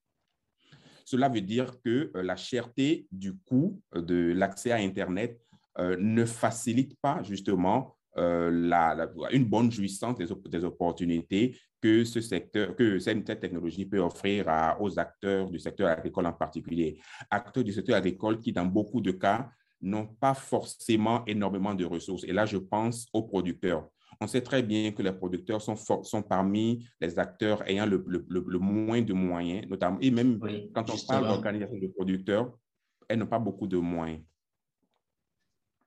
Cela 1.05 1.29
veut 1.29 1.41
dire 1.41 1.81
que 1.83 2.11
euh, 2.17 2.23
la 2.23 2.37
cherté 2.37 3.07
du 3.11 3.37
coût 3.37 3.83
euh, 3.95 4.01
de 4.01 4.33
l'accès 4.33 4.71
à 4.71 4.77
Internet 4.77 5.41
euh, 5.79 5.97
ne 5.99 6.25
facilite 6.25 6.97
pas 7.01 7.23
justement 7.23 7.97
la, 8.17 9.09
une 9.31 9.45
bonne 9.45 9.71
jouissance 9.71 10.17
des, 10.17 10.27
des, 10.49 10.65
opportunités 10.65 11.57
que 11.81 12.05
ce 12.05 12.21
secteur, 12.21 12.77
que 12.77 12.99
cette 12.99 13.25
technologie 13.25 13.87
peut 13.87 14.01
offrir 14.01 14.47
aux 14.81 14.99
acteurs 14.99 15.51
du 15.51 15.59
secteur 15.59 15.89
agricole 15.89 16.27
en 16.27 16.33
particulier. 16.33 17.01
Acteurs 17.31 17.65
du 17.65 17.73
secteur 17.73 17.97
agricole 17.97 18.39
qui, 18.39 18.53
dans 18.53 18.67
beaucoup 18.67 19.01
de 19.01 19.13
cas, 19.13 19.51
n'ont 19.81 20.07
pas 20.07 20.35
forcément 20.35 21.25
énormément 21.27 21.75
de 21.75 21.85
ressources. 21.85 22.25
Et 22.25 22.33
là, 22.33 22.47
je 22.47 22.59
pense 22.59 23.07
aux 23.13 23.23
producteurs. 23.23 23.89
On 24.21 24.27
sait 24.27 24.43
très 24.43 24.63
bien 24.63 24.93
que 24.93 25.03
les 25.03 25.13
producteurs 25.13 25.63
sont, 25.63 25.77
sont 25.77 26.23
parmi 26.23 26.87
les 27.01 27.19
acteurs 27.19 27.67
ayant 27.69 27.87
le, 27.87 28.05
le, 28.07 28.59
moins 28.59 29.01
de 29.01 29.15
moyens, 29.15 29.67
notamment, 29.69 29.99
et 30.01 30.11
même 30.11 30.39
quand 30.75 30.91
on 30.91 31.07
parle 31.07 31.29
d'organisation 31.29 31.79
de 31.79 31.87
producteurs, 31.87 32.53
elles 33.09 33.19
n'ont 33.19 33.27
pas 33.27 33.39
beaucoup 33.39 33.67
de 33.67 33.79
moyens. 33.79 34.21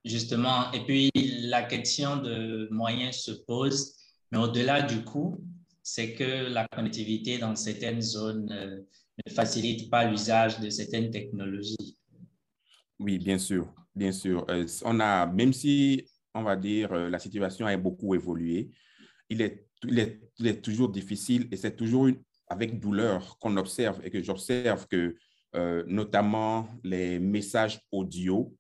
Justement, 0.04 0.72
et 0.74 0.82
puis 0.82 1.12
la 1.54 1.62
question 1.62 2.18
de 2.18 2.68
moyens 2.72 3.18
se 3.18 3.32
pose, 3.32 3.96
mais 4.32 4.40
au-delà 4.40 4.82
du 4.82 5.04
coût, 5.04 5.40
c'est 5.84 6.16
que 6.16 6.50
la 6.52 6.68
connectivité 6.68 7.38
dans 7.38 7.56
certaines 7.56 8.02
zones 8.02 8.52
euh, 8.52 8.82
ne 9.24 9.32
facilite 9.32 9.88
pas 9.92 10.10
l'usage 10.10 10.60
de 10.60 10.72
certaines 10.72 11.12
technologies. 11.12 12.00
Oui, 12.98 13.20
bien 13.20 13.38
sûr, 13.38 13.72
bien 13.94 14.12
sûr. 14.12 14.44
Euh, 14.50 14.66
on 14.84 15.00
a, 15.00 15.28
même 15.28 15.54
si, 15.54 16.04
on 16.34 16.42
va 16.42 16.56
dire, 16.56 16.92
euh, 16.92 17.08
la 17.12 17.20
situation 17.20 17.68
a 17.68 17.78
beaucoup 17.78 18.16
évolué, 18.16 18.72
il 19.30 19.42
est, 19.42 19.68
toujours 20.64 20.90
difficile 20.90 21.48
et 21.52 21.58
c'est 21.58 21.76
toujours 21.76 22.08
avec 22.48 22.80
douleur 22.80 23.38
qu'on 23.38 23.58
observe 23.58 24.02
et 24.04 24.10
que 24.10 24.24
j'observe 24.24 24.88
que 24.88 25.16
notamment 25.88 26.68
les 26.84 27.20
messages 27.20 27.80
audio 27.92 28.56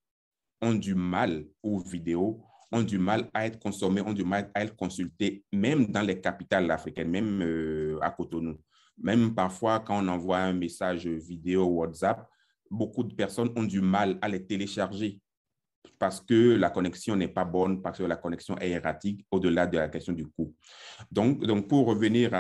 ont 0.61 0.75
du 0.75 0.93
mal 0.93 1.45
aux 1.63 1.79
vidéos 1.79 2.43
ont 2.74 2.84
du 2.84 2.97
mal 2.97 3.30
à 3.34 3.45
être 3.45 3.59
consommés, 3.59 4.01
ont 4.01 4.13
du 4.13 4.24
mal 4.24 4.51
à 4.53 4.63
être 4.63 4.76
consultés, 4.76 5.45
même 5.53 5.88
dans 5.88 6.01
les 6.01 6.19
capitales 6.19 6.69
africaines, 6.71 7.09
même 7.09 7.41
euh, 7.41 7.99
à 8.01 8.11
Cotonou. 8.11 8.57
Même 8.97 9.34
parfois, 9.34 9.80
quand 9.80 10.03
on 10.03 10.07
envoie 10.07 10.39
un 10.39 10.53
message 10.53 11.07
vidéo 11.07 11.65
WhatsApp, 11.65 12.28
beaucoup 12.69 13.03
de 13.03 13.13
personnes 13.13 13.51
ont 13.55 13.63
du 13.63 13.82
mal 13.82 14.17
à 14.21 14.28
les 14.28 14.45
télécharger 14.45 15.19
parce 15.99 16.21
que 16.21 16.55
la 16.55 16.69
connexion 16.69 17.15
n'est 17.15 17.27
pas 17.27 17.45
bonne, 17.45 17.81
parce 17.81 17.99
que 17.99 18.03
la 18.03 18.15
connexion 18.15 18.57
est 18.57 18.71
erratique, 18.71 19.25
au-delà 19.31 19.67
de 19.67 19.77
la 19.77 19.89
question 19.89 20.13
du 20.13 20.27
coût. 20.27 20.53
Donc, 21.11 21.45
donc 21.45 21.67
pour 21.67 21.88
revenir 21.88 22.31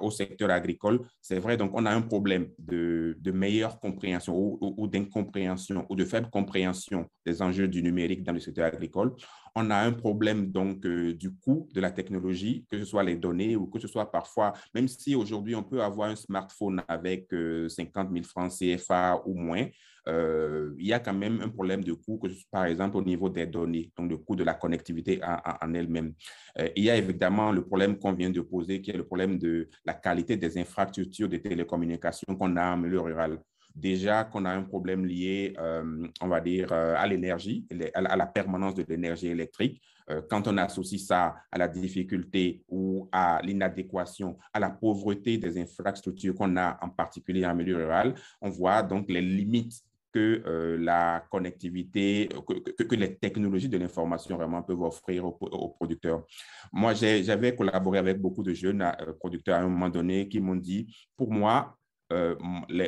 au 0.00 0.10
secteur 0.10 0.50
agricole, 0.50 1.00
c'est 1.20 1.38
vrai, 1.38 1.56
donc 1.56 1.70
on 1.74 1.86
a 1.86 1.90
un 1.90 2.02
problème 2.02 2.48
de, 2.58 3.16
de 3.20 3.32
meilleure 3.32 3.80
compréhension 3.80 4.58
ou 4.60 4.86
d'incompréhension 4.86 5.86
ou 5.88 5.96
de 5.96 6.04
faible 6.04 6.30
compréhension 6.30 7.06
des 7.24 7.42
enjeux 7.42 7.68
du 7.68 7.82
numérique 7.82 8.22
dans 8.22 8.32
le 8.32 8.40
secteur 8.40 8.66
agricole 8.66 9.14
on 9.56 9.70
a 9.70 9.76
un 9.76 9.92
problème 9.92 10.52
donc 10.52 10.86
euh, 10.86 11.14
du 11.14 11.34
coût 11.34 11.68
de 11.74 11.80
la 11.80 11.90
technologie, 11.90 12.64
que 12.70 12.78
ce 12.78 12.84
soit 12.84 13.02
les 13.02 13.16
données 13.16 13.56
ou 13.56 13.66
que 13.66 13.80
ce 13.80 13.88
soit 13.88 14.10
parfois, 14.12 14.52
même 14.74 14.86
si 14.86 15.14
aujourd'hui 15.16 15.56
on 15.56 15.64
peut 15.64 15.82
avoir 15.82 16.10
un 16.10 16.16
smartphone 16.16 16.82
avec 16.86 17.30
50 17.30 18.10
000 18.12 18.24
francs 18.24 18.52
CFA 18.52 19.22
ou 19.26 19.34
moins, 19.34 19.66
euh, 20.08 20.72
il 20.78 20.86
y 20.86 20.92
a 20.92 21.00
quand 21.00 21.14
même 21.14 21.40
un 21.40 21.48
problème 21.48 21.82
de 21.82 21.92
coût, 21.92 22.18
que, 22.18 22.28
par 22.50 22.66
exemple 22.66 22.96
au 22.96 23.02
niveau 23.02 23.28
des 23.28 23.46
données, 23.46 23.90
donc 23.96 24.10
le 24.10 24.18
coût 24.18 24.36
de 24.36 24.44
la 24.44 24.54
connectivité 24.54 25.20
en, 25.22 25.74
elle-même. 25.74 26.14
Euh, 26.58 26.68
il 26.76 26.84
y 26.84 26.90
a 26.90 26.96
évidemment 26.96 27.50
le 27.50 27.64
problème 27.64 27.98
qu'on 27.98 28.12
vient 28.12 28.30
de 28.30 28.40
poser, 28.40 28.80
qui 28.80 28.90
est 28.90 28.96
le 28.96 29.06
problème 29.06 29.38
de 29.38 29.68
la 29.84 29.94
qualité 29.94 30.36
des 30.36 30.58
infrastructures 30.58 31.28
de 31.28 31.38
télécommunications 31.38 32.36
qu'on 32.36 32.56
a 32.56 32.74
en 32.74 32.76
milieu 32.76 33.00
rural 33.00 33.40
déjà 33.76 34.24
qu'on 34.24 34.46
a 34.46 34.50
un 34.50 34.62
problème 34.62 35.04
lié, 35.04 35.54
euh, 35.58 36.08
on 36.22 36.28
va 36.28 36.40
dire, 36.40 36.72
euh, 36.72 36.94
à 36.96 37.06
l'énergie, 37.06 37.66
à 37.94 38.16
la 38.16 38.26
permanence 38.26 38.74
de 38.74 38.84
l'énergie 38.88 39.28
électrique. 39.28 39.82
Euh, 40.08 40.22
quand 40.28 40.48
on 40.48 40.56
associe 40.56 41.00
ça 41.00 41.36
à 41.52 41.58
la 41.58 41.68
difficulté 41.68 42.64
ou 42.68 43.08
à 43.12 43.40
l'inadéquation, 43.42 44.38
à 44.52 44.60
la 44.60 44.70
pauvreté 44.70 45.36
des 45.36 45.60
infrastructures 45.60 46.34
qu'on 46.34 46.56
a 46.56 46.78
en 46.80 46.88
particulier 46.88 47.44
en 47.44 47.54
milieu 47.54 47.76
rural, 47.76 48.14
on 48.40 48.48
voit 48.48 48.82
donc 48.82 49.10
les 49.10 49.20
limites 49.20 49.82
que 50.12 50.78
la 50.80 51.26
connectivité, 51.30 52.30
que, 52.78 52.94
les 52.94 53.16
technologies 53.16 53.68
de 53.68 53.76
l'information 53.76 54.36
vraiment 54.38 54.62
peuvent 54.62 54.80
offrir 54.80 55.26
aux, 55.26 55.68
producteurs. 55.78 56.24
Moi, 56.72 56.94
j'avais 56.94 57.54
collaboré 57.54 57.98
avec 57.98 58.18
beaucoup 58.18 58.42
de 58.42 58.54
jeunes 58.54 58.82
producteurs 59.18 59.56
à 59.56 59.58
un 59.58 59.68
moment 59.68 59.90
donné 59.90 60.26
qui 60.26 60.40
m'ont 60.40 60.56
dit, 60.56 60.86
pour 61.18 61.30
moi, 61.30 61.76
euh, 62.12 62.36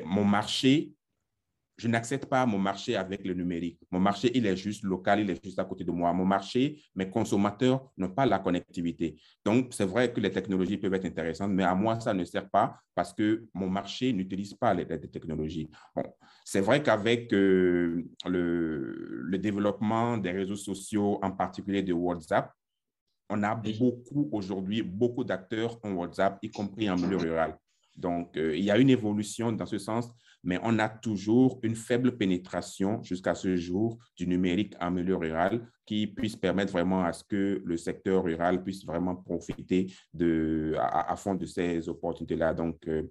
mon 0.04 0.24
marché 0.24 0.92
je 1.78 1.86
n'accepte 1.86 2.26
pas 2.26 2.44
mon 2.44 2.58
marché 2.58 2.96
avec 2.96 3.24
le 3.24 3.34
numérique. 3.34 3.78
Mon 3.90 4.00
marché, 4.00 4.30
il 4.34 4.44
est 4.46 4.56
juste 4.56 4.82
local, 4.82 5.20
il 5.20 5.30
est 5.30 5.42
juste 5.42 5.58
à 5.60 5.64
côté 5.64 5.84
de 5.84 5.92
moi. 5.92 6.12
Mon 6.12 6.24
marché, 6.24 6.82
mes 6.94 7.08
consommateurs 7.08 7.88
n'ont 7.96 8.10
pas 8.10 8.26
la 8.26 8.40
connectivité. 8.40 9.16
Donc, 9.44 9.72
c'est 9.72 9.84
vrai 9.84 10.12
que 10.12 10.20
les 10.20 10.32
technologies 10.32 10.76
peuvent 10.76 10.94
être 10.94 11.04
intéressantes, 11.04 11.52
mais 11.52 11.62
à 11.62 11.76
moi, 11.76 11.98
ça 12.00 12.12
ne 12.12 12.24
sert 12.24 12.50
pas 12.50 12.76
parce 12.96 13.14
que 13.14 13.46
mon 13.54 13.70
marché 13.70 14.12
n'utilise 14.12 14.54
pas 14.54 14.74
les, 14.74 14.86
technologies. 14.86 15.70
Bon, 15.94 16.02
c'est 16.44 16.60
vrai 16.60 16.82
qu'avec 16.82 17.32
euh, 17.32 18.04
le, 18.26 19.22
le 19.22 19.38
développement 19.38 20.18
des 20.18 20.32
réseaux 20.32 20.56
sociaux, 20.56 21.20
en 21.22 21.30
particulier 21.30 21.84
de 21.84 21.92
WhatsApp, 21.92 22.52
on 23.30 23.42
a 23.44 23.54
beaucoup 23.54 24.28
aujourd'hui, 24.32 24.82
beaucoup 24.82 25.22
d'acteurs 25.22 25.78
en 25.84 25.92
WhatsApp, 25.92 26.38
y 26.42 26.50
compris 26.50 26.90
en 26.90 26.96
milieu 26.96 27.18
rural. 27.18 27.56
Donc, 27.98 28.36
euh, 28.36 28.56
il 28.56 28.64
y 28.64 28.70
a 28.70 28.78
une 28.78 28.90
évolution 28.90 29.50
dans 29.52 29.66
ce 29.66 29.78
sens, 29.78 30.08
mais 30.44 30.58
on 30.62 30.78
a 30.78 30.88
toujours 30.88 31.58
une 31.64 31.74
faible 31.74 32.16
pénétration 32.16 33.02
jusqu'à 33.02 33.34
ce 33.34 33.56
jour 33.56 33.98
du 34.16 34.26
numérique 34.28 34.74
en 34.80 34.92
milieu 34.92 35.16
rural 35.16 35.66
qui 35.84 36.06
puisse 36.06 36.36
permettre 36.36 36.72
vraiment 36.72 37.02
à 37.02 37.12
ce 37.12 37.24
que 37.24 37.60
le 37.64 37.76
secteur 37.76 38.22
rural 38.22 38.62
puisse 38.62 38.84
vraiment 38.84 39.16
profiter 39.16 39.92
de, 40.14 40.76
à, 40.78 41.16
fond 41.16 41.34
de 41.34 41.44
ces 41.44 41.88
opportunités-là. 41.88 42.54
Donc, 42.54 42.76
euh, 42.86 43.02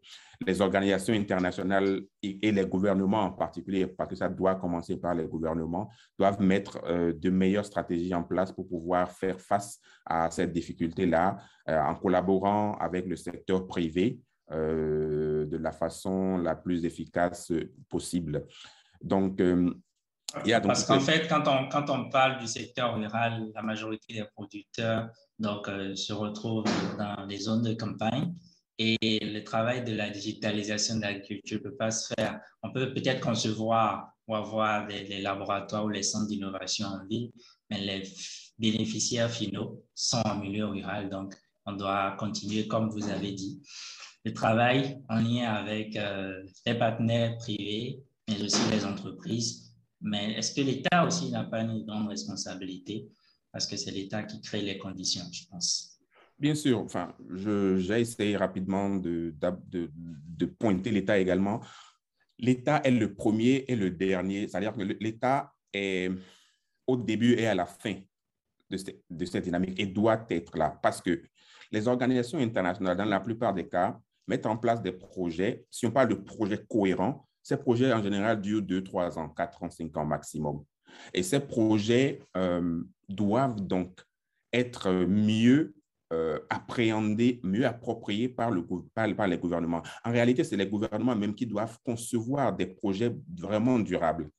les 0.45 0.61
organisations 0.61 1.13
internationales 1.13 2.01
et, 2.23 2.51
les 2.51 2.65
gouvernements 2.65 3.23
en 3.23 3.31
particulier, 3.31 3.87
parce 3.87 4.11
que 4.11 4.15
ça 4.15 4.29
doit 4.29 4.55
commencer 4.55 4.95
par 4.95 5.13
les 5.13 5.25
gouvernements, 5.25 5.89
doivent 6.17 6.41
mettre 6.41 6.79
euh, 6.85 7.11
de 7.11 7.29
meilleures 7.29 7.65
stratégies 7.65 8.13
en 8.13 8.23
place 8.23 8.53
pour 8.53 8.69
pouvoir 8.69 9.11
faire 9.11 9.41
face 9.41 9.81
à 10.05 10.31
cette 10.31 10.53
difficulté-là 10.53 11.37
en 11.67 11.95
collaborant 11.95 12.77
avec 12.79 13.05
le 13.07 13.17
secteur 13.17 13.67
privé 13.67 14.21
euh, 14.51 15.45
de 15.45 15.57
la 15.57 15.71
façon 15.71 16.37
la 16.37 16.55
plus 16.55 16.85
efficace 16.85 17.51
possible. 17.89 18.45
Donc, 19.01 19.41
euh, 19.41 19.73
il 20.43 20.49
y 20.49 20.53
a 20.53 20.59
donc 20.59 20.69
Parce 20.69 20.85
qu'en 20.85 20.99
fait, 20.99 21.27
quand 21.27 21.47
on, 21.47 21.69
quand 21.69 21.89
on 21.89 22.09
parle 22.09 22.39
du 22.39 22.47
secteur 22.47 22.95
rural, 22.95 23.49
la 23.53 23.61
majorité 23.61 24.13
des 24.13 24.25
producteurs 24.35 25.09
donc, 25.39 25.67
euh, 25.67 25.95
se 25.95 26.13
retrouvent 26.13 26.65
dans 26.97 27.25
les 27.25 27.39
zones 27.39 27.63
de 27.63 27.73
campagne 27.73 28.33
et 28.77 29.19
le 29.21 29.43
travail 29.43 29.83
de 29.83 29.93
la 29.93 30.09
digitalisation 30.09 30.97
de 30.97 31.01
l'agriculture 31.01 31.57
ne 31.57 31.63
peut 31.63 31.75
pas 31.75 31.91
se 31.91 32.13
faire. 32.13 32.39
On 32.61 32.71
peut 32.71 32.93
peut-être 32.93 33.21
concevoir 33.21 34.11
ou 34.27 34.35
avoir 34.35 34.87
des, 34.87 35.21
laboratoires 35.21 35.85
ou 35.85 35.89
les 35.89 36.03
centres 36.03 36.27
d'innovation 36.27 36.87
en 36.87 37.05
ville, 37.07 37.31
mais 37.69 37.79
les 37.79 38.03
bénéficiaires 38.59 39.31
finaux 39.31 39.83
sont 39.95 40.21
en 40.25 40.35
milieu 40.35 40.67
rural, 40.67 41.09
donc 41.09 41.33
on 41.65 41.73
doit 41.73 42.15
continuer 42.17 42.67
comme 42.67 42.89
vous 42.89 43.09
avez 43.09 43.31
dit 43.31 43.61
le 44.25 44.33
travail 44.33 45.01
en 45.09 45.19
lien 45.19 45.49
avec 45.49 45.95
euh, 45.95 46.43
les 46.65 46.75
partenaires 46.75 47.37
privés, 47.37 48.03
mais 48.27 48.41
aussi 48.41 48.61
les 48.71 48.85
entreprises. 48.85 49.73
Mais 50.01 50.33
est-ce 50.33 50.53
que 50.53 50.61
l'État 50.61 51.05
aussi 51.05 51.31
n'a 51.31 51.43
pas 51.43 51.61
une 51.61 51.85
grande 51.85 52.09
responsabilité? 52.09 53.09
Parce 53.51 53.65
que 53.65 53.77
c'est 53.77 53.91
l'État 53.91 54.23
qui 54.23 54.41
crée 54.41 54.61
les 54.61 54.77
conditions, 54.77 55.23
je 55.31 55.45
pense. 55.49 55.99
Bien 56.37 56.53
sûr, 56.53 56.79
enfin, 56.79 57.15
j'ai 57.35 58.01
essayé 58.01 58.37
rapidement 58.37 58.95
de, 58.95 59.33
de, 59.39 59.89
de 59.93 60.45
pointer 60.45 60.91
l'État 60.91 61.17
également. 61.17 61.61
L'État 62.37 62.81
est 62.83 62.91
le 62.91 63.15
premier 63.15 63.65
et 63.67 63.75
le 63.75 63.89
dernier, 63.89 64.47
c'est-à-dire 64.47 64.73
que 64.73 64.81
l'État 64.81 65.55
est 65.73 66.11
au 66.85 66.95
début 66.95 67.33
et 67.33 67.47
à 67.47 67.55
la 67.55 67.65
fin 67.65 67.95
de, 68.69 68.77
de 69.09 69.25
cette 69.25 69.45
dynamique 69.45 69.79
et 69.79 69.87
doit 69.87 70.25
être 70.29 70.55
là 70.57 70.77
parce 70.81 71.01
que 71.01 71.23
les 71.71 71.87
organisations 71.87 72.37
internationales, 72.37 72.95
dans 72.95 73.05
la 73.05 73.19
plupart 73.19 73.53
des 73.53 73.67
cas, 73.67 73.99
mettre 74.27 74.49
en 74.49 74.57
place 74.57 74.81
des 74.81 74.91
projets. 74.91 75.65
Si 75.71 75.85
on 75.85 75.91
parle 75.91 76.09
de 76.09 76.15
projets 76.15 76.63
cohérents, 76.69 77.27
ces 77.41 77.57
projets 77.57 77.93
en 77.93 78.03
général 78.03 78.41
durent 78.41 78.61
2, 78.61 78.83
3 78.83 79.17
ans, 79.17 79.29
4 79.29 79.63
ans, 79.63 79.69
5 79.69 79.95
ans 79.97 80.05
maximum. 80.05 80.63
Et 81.13 81.23
ces 81.23 81.39
projets 81.39 82.19
euh, 82.35 82.83
doivent 83.07 83.61
donc 83.61 84.01
être 84.51 84.91
mieux 85.05 85.73
euh, 86.13 86.39
appréhendés, 86.49 87.39
mieux 87.43 87.65
appropriés 87.65 88.29
par, 88.29 88.51
le, 88.51 88.65
par, 88.93 89.13
par 89.15 89.27
les 89.27 89.37
gouvernements. 89.37 89.83
En 90.03 90.11
réalité, 90.11 90.43
c'est 90.43 90.57
les 90.57 90.67
gouvernements 90.67 91.15
même 91.15 91.35
qui 91.35 91.45
doivent 91.45 91.77
concevoir 91.85 92.55
des 92.55 92.65
projets 92.65 93.15
vraiment 93.37 93.79
durables. 93.79 94.29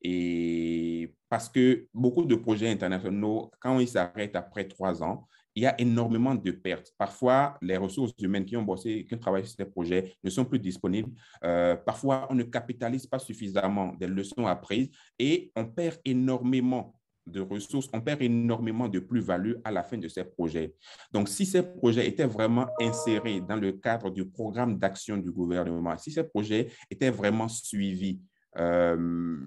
Et 0.00 1.12
parce 1.28 1.48
que 1.48 1.86
beaucoup 1.92 2.24
de 2.24 2.36
projets 2.36 2.70
internationaux, 2.70 3.50
quand 3.60 3.80
ils 3.80 3.88
s'arrêtent 3.88 4.36
après 4.36 4.68
trois 4.68 5.02
ans, 5.02 5.28
il 5.58 5.62
y 5.62 5.66
a 5.66 5.74
énormément 5.80 6.36
de 6.36 6.52
pertes. 6.52 6.94
Parfois, 6.96 7.58
les 7.60 7.76
ressources 7.76 8.12
humaines 8.20 8.44
qui 8.44 8.56
ont 8.56 8.62
bossé, 8.62 9.04
qui 9.04 9.14
ont 9.16 9.18
travaillé 9.18 9.44
sur 9.44 9.56
ces 9.56 9.64
projets 9.64 10.14
ne 10.22 10.30
sont 10.30 10.44
plus 10.44 10.60
disponibles. 10.60 11.10
Euh, 11.42 11.74
parfois, 11.74 12.28
on 12.30 12.34
ne 12.36 12.44
capitalise 12.44 13.08
pas 13.08 13.18
suffisamment 13.18 13.92
des 13.98 14.06
leçons 14.06 14.46
apprises 14.46 14.88
et 15.18 15.50
on 15.56 15.66
perd 15.66 15.96
énormément 16.04 16.94
de 17.26 17.40
ressources, 17.40 17.88
on 17.92 18.00
perd 18.00 18.22
énormément 18.22 18.88
de 18.88 19.00
plus-value 19.00 19.54
à 19.64 19.72
la 19.72 19.82
fin 19.82 19.98
de 19.98 20.06
ces 20.06 20.22
projets. 20.22 20.76
Donc, 21.10 21.28
si 21.28 21.44
ces 21.44 21.64
projets 21.64 22.06
étaient 22.06 22.24
vraiment 22.24 22.68
insérés 22.80 23.40
dans 23.40 23.56
le 23.56 23.72
cadre 23.72 24.10
du 24.10 24.26
programme 24.28 24.78
d'action 24.78 25.16
du 25.16 25.32
gouvernement, 25.32 25.98
si 25.98 26.12
ces 26.12 26.22
projets 26.22 26.68
étaient 26.88 27.10
vraiment 27.10 27.48
suivis, 27.48 28.20
euh, 28.58 29.40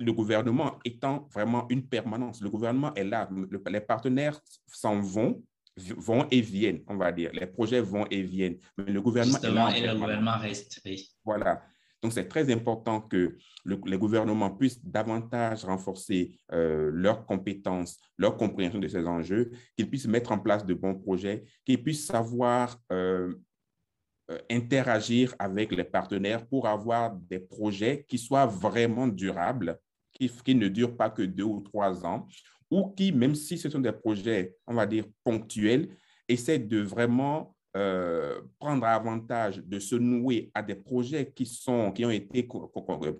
le 0.00 0.12
gouvernement 0.12 0.78
étant 0.84 1.28
vraiment 1.32 1.66
une 1.68 1.86
permanence. 1.86 2.40
Le 2.40 2.50
gouvernement 2.50 2.92
est 2.94 3.04
là, 3.04 3.28
les 3.68 3.80
partenaires 3.80 4.40
s'en 4.66 5.00
vont, 5.00 5.42
vont 5.76 6.26
et 6.30 6.40
viennent, 6.40 6.82
on 6.88 6.96
va 6.96 7.12
dire. 7.12 7.30
Les 7.34 7.46
projets 7.46 7.80
vont 7.80 8.06
et 8.10 8.22
viennent, 8.22 8.56
mais 8.78 8.92
le 8.92 9.00
gouvernement 9.02 9.38
est 9.38 9.50
là. 9.50 9.76
Et 9.76 9.86
le 9.86 9.94
gouvernement 9.94 10.38
reste. 10.38 10.82
Voilà. 11.24 11.62
Donc, 12.02 12.14
c'est 12.14 12.28
très 12.28 12.50
important 12.50 13.02
que 13.02 13.36
le, 13.64 13.78
les 13.84 13.98
gouvernements 13.98 14.50
puissent 14.50 14.82
davantage 14.82 15.66
renforcer 15.66 16.34
euh, 16.50 16.90
leurs 16.94 17.26
compétences, 17.26 18.00
leur 18.16 18.38
compréhension 18.38 18.78
de 18.78 18.88
ces 18.88 19.06
enjeux, 19.06 19.50
qu'ils 19.76 19.90
puissent 19.90 20.08
mettre 20.08 20.32
en 20.32 20.38
place 20.38 20.64
de 20.64 20.72
bons 20.72 20.94
projets, 20.94 21.44
qu'ils 21.66 21.82
puissent 21.82 22.06
savoir 22.06 22.80
euh, 22.90 23.34
euh, 24.30 24.38
interagir 24.50 25.34
avec 25.38 25.72
les 25.72 25.84
partenaires 25.84 26.46
pour 26.46 26.66
avoir 26.66 27.14
des 27.14 27.40
projets 27.40 28.06
qui 28.08 28.16
soient 28.16 28.46
vraiment 28.46 29.06
durables 29.06 29.78
qui, 30.28 30.54
ne 30.54 30.68
durent 30.68 30.96
pas 30.96 31.10
que 31.10 31.22
deux 31.22 31.44
ou 31.44 31.60
trois 31.60 32.04
ans, 32.04 32.28
ou 32.70 32.90
qui, 32.90 33.12
même 33.12 33.34
si 33.34 33.58
ce 33.58 33.68
sont 33.68 33.80
des 33.80 33.92
projets, 33.92 34.56
on 34.66 34.74
va 34.74 34.86
dire, 34.86 35.04
ponctuels, 35.24 35.88
essaient 36.28 36.58
de 36.58 36.80
vraiment 36.80 37.56
euh, 37.76 38.40
prendre 38.58 38.84
avantage 38.84 39.58
de 39.58 39.78
se 39.78 39.94
nouer 39.94 40.50
à 40.54 40.62
des 40.62 40.74
projets 40.74 41.30
qui, 41.30 41.46
sont, 41.46 41.92
qui 41.92 42.04
ont 42.04 42.10
été 42.10 42.48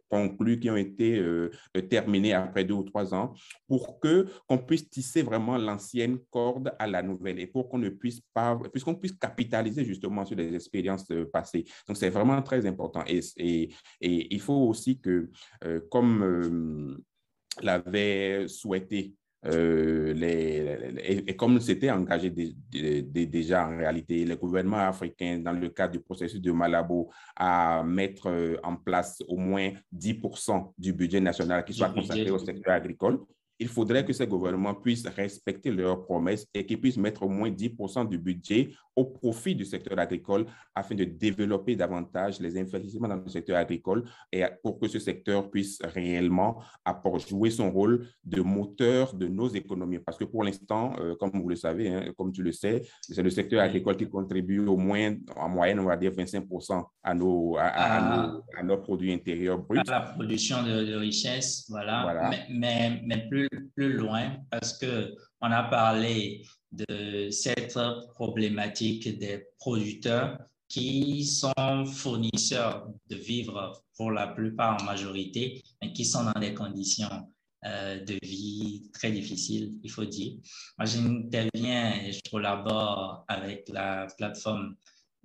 conclus, 0.09 0.59
qui 0.59 0.69
ont 0.69 0.77
été 0.77 1.19
euh, 1.19 1.51
terminés 1.89 2.33
après 2.33 2.65
deux 2.65 2.75
ou 2.75 2.83
trois 2.83 3.15
ans, 3.15 3.33
pour 3.69 4.01
que 4.01 4.27
qu'on 4.49 4.59
puisse 4.59 4.91
tisser 4.91 5.23
vraiment 5.23 5.57
l'ancienne 5.57 6.19
corde 6.31 6.75
à 6.81 6.89
la 6.89 7.01
nouvelle 7.01 7.39
et 7.39 7.47
pour 7.47 7.69
qu'on 7.69 7.79
ne 7.79 7.91
puisse 7.91 8.21
pas, 8.35 8.59
puisqu'on 8.73 8.97
puisse 8.97 9.13
capitaliser 9.13 9.85
justement 9.85 10.25
sur 10.25 10.37
les 10.37 10.53
expériences 10.53 11.09
euh, 11.13 11.31
passées. 11.33 11.65
Donc, 11.87 11.97
c'est 11.97 12.11
vraiment 12.11 12.43
très 12.43 12.67
important. 12.67 13.05
Et, 13.07 13.21
et, 13.37 13.71
il 14.01 14.41
faut 14.41 14.69
aussi 14.69 14.99
que, 14.99 15.31
comme 15.91 16.99
l'avait 17.63 18.49
souhaité 18.49 19.15
euh, 19.47 20.13
les, 20.13 21.23
et, 21.27 21.37
comme 21.37 21.61
c'était 21.61 21.91
engagé 21.91 22.31
déjà 22.31 23.67
en 23.67 23.77
réalité, 23.77 24.25
le 24.25 24.37
gouvernement 24.37 24.79
africain, 24.79 25.39
dans 25.39 25.53
le 25.53 25.71
cadre 25.71 25.93
du 25.93 26.01
processus 26.01 26.41
de 26.41 26.53
Malabo, 26.53 27.11
à 27.37 27.83
mettre 27.83 28.29
euh, 28.29 28.57
en 28.63 28.77
place 28.77 29.23
au 29.29 29.37
moins 29.37 29.73
10% 29.97 30.73
du 30.77 30.93
budget 30.93 31.21
national 31.21 31.65
qui 31.65 31.73
soit 31.73 31.89
consacré 31.89 32.31
au 32.31 32.39
secteur 32.39 32.75
agricole 32.75 33.21
il 33.61 33.69
faudrait 33.69 34.05
que 34.07 34.13
ces 34.15 34.27
gouvernements 34.27 34.75
puissent 34.75 35.07
respecter 35.07 35.71
leurs 35.71 36.03
promesses 36.03 36.47
et 36.55 36.65
qu'ils 36.65 36.81
puissent 36.81 36.97
mettre 36.97 37.23
au 37.23 37.29
moins 37.29 37.51
10% 37.51 38.09
du 38.09 38.19
budget 38.19 38.71
au 38.97 39.05
profit 39.05 39.55
du 39.55 39.67
secteur 39.67 39.99
agricole 39.99 40.47
afin 40.75 40.95
de 40.95 41.05
développer 41.05 41.77
davantage 41.77 42.41
les 42.41 42.59
investissements 42.59 43.09
dans 43.09 43.17
le 43.17 43.29
secteur 43.29 43.59
agricole 43.59 44.05
et 44.33 44.45
pour 44.63 44.81
que 44.81 44.89
ce 44.89 44.99
secteur 44.99 45.51
puisse 45.51 45.79
réellement 45.83 46.63
jouer 47.29 47.51
son 47.51 47.71
rôle 47.71 48.07
de 48.25 48.41
moteur 48.41 49.15
de 49.15 49.29
nos 49.29 49.49
économies. 49.49 49.99
Parce 49.99 50.17
que 50.17 50.25
pour 50.25 50.43
l'instant, 50.43 50.95
euh, 50.99 51.15
comme 51.17 51.31
vous 51.35 51.49
le 51.49 51.57
savez, 51.57 51.89
hein, 51.89 52.13
comme 52.17 52.33
tu 52.33 52.43
le 52.43 52.53
sais, 52.53 52.83
c'est 53.03 53.23
le 53.23 53.31
secteur 53.31 53.61
agricole 53.61 53.97
qui 53.97 54.09
contribue 54.09 54.61
au 54.67 54.77
moins, 54.77 55.15
en 55.37 55.49
moyenne, 55.51 55.81
on 55.81 55.85
va 55.85 55.97
dire 55.97 56.13
25% 56.13 56.83
à 57.03 57.15
nos, 57.15 57.57
à, 57.59 57.63
à, 57.65 58.43
ah. 58.57 58.63
nos, 58.63 58.79
produits 58.79 59.13
intérieurs 59.13 59.59
bruts. 59.59 59.81
À 59.87 59.91
la 59.91 60.01
production 60.01 60.63
de, 60.63 60.85
de 60.85 60.95
richesse, 60.95 61.67
voilà. 61.69 62.31
Mais, 62.31 62.47
mais, 62.51 63.03
mais 63.05 63.29
plus 63.29 63.50
plus 63.75 63.93
loin 63.95 64.37
parce 64.51 64.77
que 64.79 65.15
on 65.41 65.51
a 65.51 65.65
parlé 65.65 66.45
de 66.73 67.31
cette 67.31 67.79
problématique 68.15 69.19
des 69.19 69.47
producteurs 69.59 70.39
qui 70.69 71.25
sont 71.25 71.85
fournisseurs 71.85 72.89
de 73.09 73.17
vivres 73.17 73.83
pour 73.97 74.13
la 74.13 74.29
plupart 74.29 74.81
en 74.81 74.85
majorité, 74.85 75.63
mais 75.83 75.93
qui 75.93 76.05
sont 76.05 76.25
dans 76.25 76.41
des 76.41 76.55
conditions 76.55 77.29
euh, 77.67 78.03
de 78.05 78.19
vie 78.23 78.89
très 78.95 79.11
difficiles, 79.11 79.79
il 79.83 79.91
faut 79.91 80.05
dire. 80.05 80.39
Moi, 80.79 80.87
j'interviens 80.87 82.01
et 82.03 82.13
je 82.13 82.21
collabore 82.31 83.25
avec 83.29 83.69
la 83.69 84.07
plateforme 84.17 84.77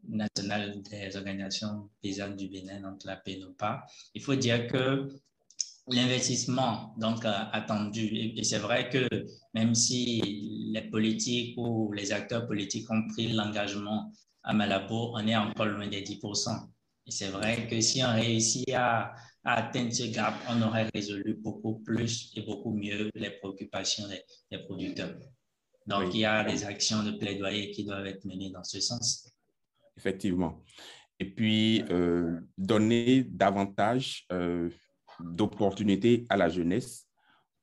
nationale 0.08 0.82
des 0.82 1.16
organisations 1.16 1.90
paysannes 2.02 2.36
du 2.36 2.50
Bénin, 2.50 2.82
donc 2.82 3.04
la 3.06 3.16
PENOPA. 3.16 3.86
Il 4.14 4.22
faut 4.22 4.36
dire 4.36 4.68
que 4.68 5.08
l'investissement 5.88 6.94
donc 6.98 7.24
attendu, 7.26 8.34
et 8.36 8.44
c'est 8.44 8.60
vrai 8.60 8.90
que 8.90 9.08
même 9.54 9.76
si 9.76 10.22
les 10.74 10.90
politiques 10.90 11.56
ou 11.58 11.92
les 11.94 12.12
acteurs 12.12 12.48
politiques 12.48 12.90
ont 12.90 13.08
pris 13.10 13.32
l'engagement 13.32 14.12
à 14.44 14.54
Malabo, 14.54 15.12
on 15.14 15.28
est 15.28 15.36
encore 15.36 15.68
loin 15.68 15.88
des 15.88 16.02
10%. 16.02 16.68
Et 17.08 17.12
c'est 17.12 17.28
vrai 17.28 17.68
que 17.68 17.80
si 17.82 18.04
on 18.04 18.14
réussit 18.14 18.72
à, 18.74 19.14
atteindre 19.44 19.94
ce 19.94 20.04
gap, 20.12 20.34
on 20.50 20.62
aurait 20.64 20.90
résolu 20.94 21.36
beaucoup 21.36 21.76
plus 21.80 22.32
et 22.36 22.42
beaucoup 22.42 22.74
mieux 22.74 23.12
les 23.14 23.30
préoccupations 23.30 24.06
des, 24.08 24.58
producteurs. 24.58 25.16
Donc, 25.86 26.16
il 26.16 26.22
y 26.22 26.26
a 26.26 26.44
des 26.44 26.64
actions 26.66 27.04
de 27.04 27.12
plaidoyer 27.12 27.70
qui 27.70 27.86
doivent 27.86 28.08
être 28.08 28.26
menées 28.26 28.50
dans 28.50 28.64
ce 28.64 28.80
sens. 28.80 29.32
Effectivement. 29.98 30.64
Et 31.20 31.26
puis, 31.26 31.84
euh, 31.92 32.40
donner 32.58 33.24
davantage 33.24 34.26
euh, 34.32 34.70
d'opportunités 35.20 36.26
à 36.30 36.38
la 36.38 36.50
jeunesse 36.50 37.08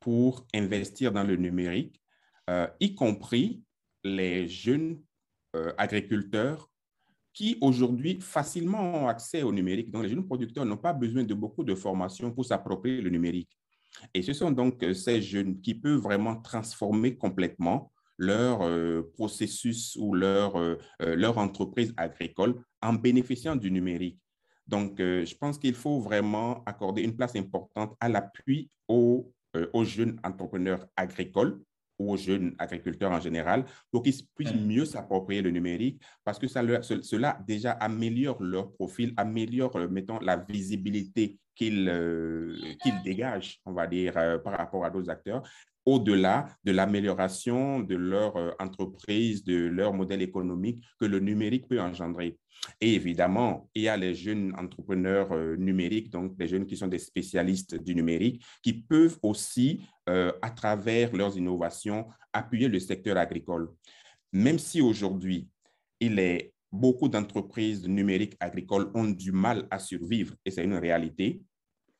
pour 0.01 0.47
investir 0.55 1.13
dans 1.13 1.25
le 1.25 1.37
numérique, 1.37 2.01
euh, 2.51 2.67
y 2.81 2.95
compris 2.95 3.63
les 4.05 4.49
jeunes 4.49 5.01
agriculteurs 5.77 6.71
qui 7.33 7.57
aujourd'hui 7.61 8.19
facilement 8.21 9.05
ont 9.05 9.09
accès 9.09 9.43
au 9.43 9.53
numérique. 9.53 9.91
Donc, 9.91 10.03
les 10.03 10.09
jeunes 10.09 10.27
producteurs 10.27 10.65
n'ont 10.65 10.77
pas 10.77 10.93
besoin 10.93 11.25
de 11.25 11.35
beaucoup 11.35 11.65
de 11.65 11.75
formation 11.75 12.31
pour 12.31 12.45
s'approprier 12.45 13.01
le 13.01 13.11
numérique. 13.11 13.51
Et 14.15 14.23
ce 14.23 14.33
sont 14.33 14.51
donc 14.51 14.83
euh, 14.83 14.95
ces 14.95 15.21
jeunes 15.21 15.61
qui 15.61 15.75
peuvent 15.75 16.01
vraiment 16.01 16.37
transformer 16.37 17.17
complètement 17.17 17.93
leur 18.19 18.63
euh, 18.63 19.11
processus 19.15 19.97
ou 19.97 20.15
leur, 20.15 20.57
euh, 20.57 20.77
leur 21.01 21.39
entreprise 21.39 21.93
agricole 21.97 22.63
en 22.81 22.95
bénéficiant 22.95 23.57
du 23.57 23.71
numérique. 23.71 24.19
Donc, 24.73 24.95
je 24.99 25.35
pense 25.37 25.59
qu'il 25.59 25.75
faut 25.75 26.01
vraiment 26.01 26.65
accorder 26.65 27.03
une 27.03 27.15
place 27.15 27.37
importante 27.37 27.95
à 28.01 28.09
l'appui 28.09 28.71
aux, 28.89 29.31
aux 29.73 29.85
jeunes 29.85 30.19
entrepreneurs 30.25 30.87
agricoles 30.97 31.61
aux 32.09 32.17
jeunes 32.17 32.55
agriculteurs 32.59 33.13
en 33.13 33.21
général 33.21 33.65
pour 33.91 34.03
qu'ils 34.03 34.15
puissent 34.35 34.55
mieux 34.55 34.85
s'approprier 34.85 35.43
le 35.43 35.51
numérique 35.51 36.01
parce 36.25 36.39
que 36.39 36.49
ça 36.49 36.63
cela 36.83 37.39
déjà 37.47 37.73
améliore 37.73 38.43
leur 38.43 38.73
profil, 38.73 39.13
améliore, 39.17 39.77
euh, 39.77 39.89
mettons, 39.89 40.19
la 40.21 40.37
visibilité 40.37 41.39
qu'ils 41.55 41.89
euh, 41.89 42.57
dégagent, 43.05 43.61
on 43.67 43.73
va 43.73 43.87
dire, 43.87 44.17
euh, 44.17 44.39
par 44.39 44.57
rapport 44.57 44.85
à 44.85 44.91
d'autres 44.91 45.11
acteurs 45.11 45.43
au-delà 45.85 46.47
de 46.65 46.73
l'amélioration 46.73 47.81
de 47.81 47.97
leur 47.97 48.37
entreprise, 48.61 49.45
de 49.45 49.57
leur 49.67 49.93
modèle 49.93 50.23
économique 50.23 50.85
que 50.99 51.07
le 51.07 51.19
numérique 51.19 51.69
peut 51.69 51.81
engendrer. 51.81 52.39
Et 52.81 52.95
évidemment, 52.95 53.69
il 53.75 53.83
y 53.83 53.89
a 53.89 53.97
les 53.97 54.15
jeunes 54.15 54.55
entrepreneurs 54.57 55.33
euh, 55.33 55.57
numériques, 55.57 56.11
donc 56.11 56.35
les 56.39 56.49
jeunes 56.49 56.67
qui 56.67 56.77
sont 56.77 56.87
des 56.87 56.99
spécialistes 56.99 57.75
du 57.83 57.95
numérique, 57.95 58.45
qui 58.63 58.75
peuvent 58.75 59.19
aussi, 59.23 59.85
euh, 60.09 60.33
à 60.43 60.51
travers 60.51 61.15
leurs 61.15 61.37
innovations, 61.37 62.07
appuyer 62.33 62.69
le 62.69 62.79
secteur 62.79 63.17
agricole. 63.17 63.71
Même 64.33 64.59
si 64.59 64.81
aujourd'hui, 64.81 65.49
il 66.01 66.19
est 66.19 66.53
beaucoup 66.71 67.09
d'entreprises 67.09 67.87
numériques 67.87 68.37
agricoles 68.41 68.91
ont 68.95 69.05
du 69.05 69.33
mal 69.33 69.67
à 69.71 69.79
survivre, 69.79 70.35
et 70.45 70.51
c'est 70.51 70.65
une 70.65 70.77
réalité, 70.77 71.43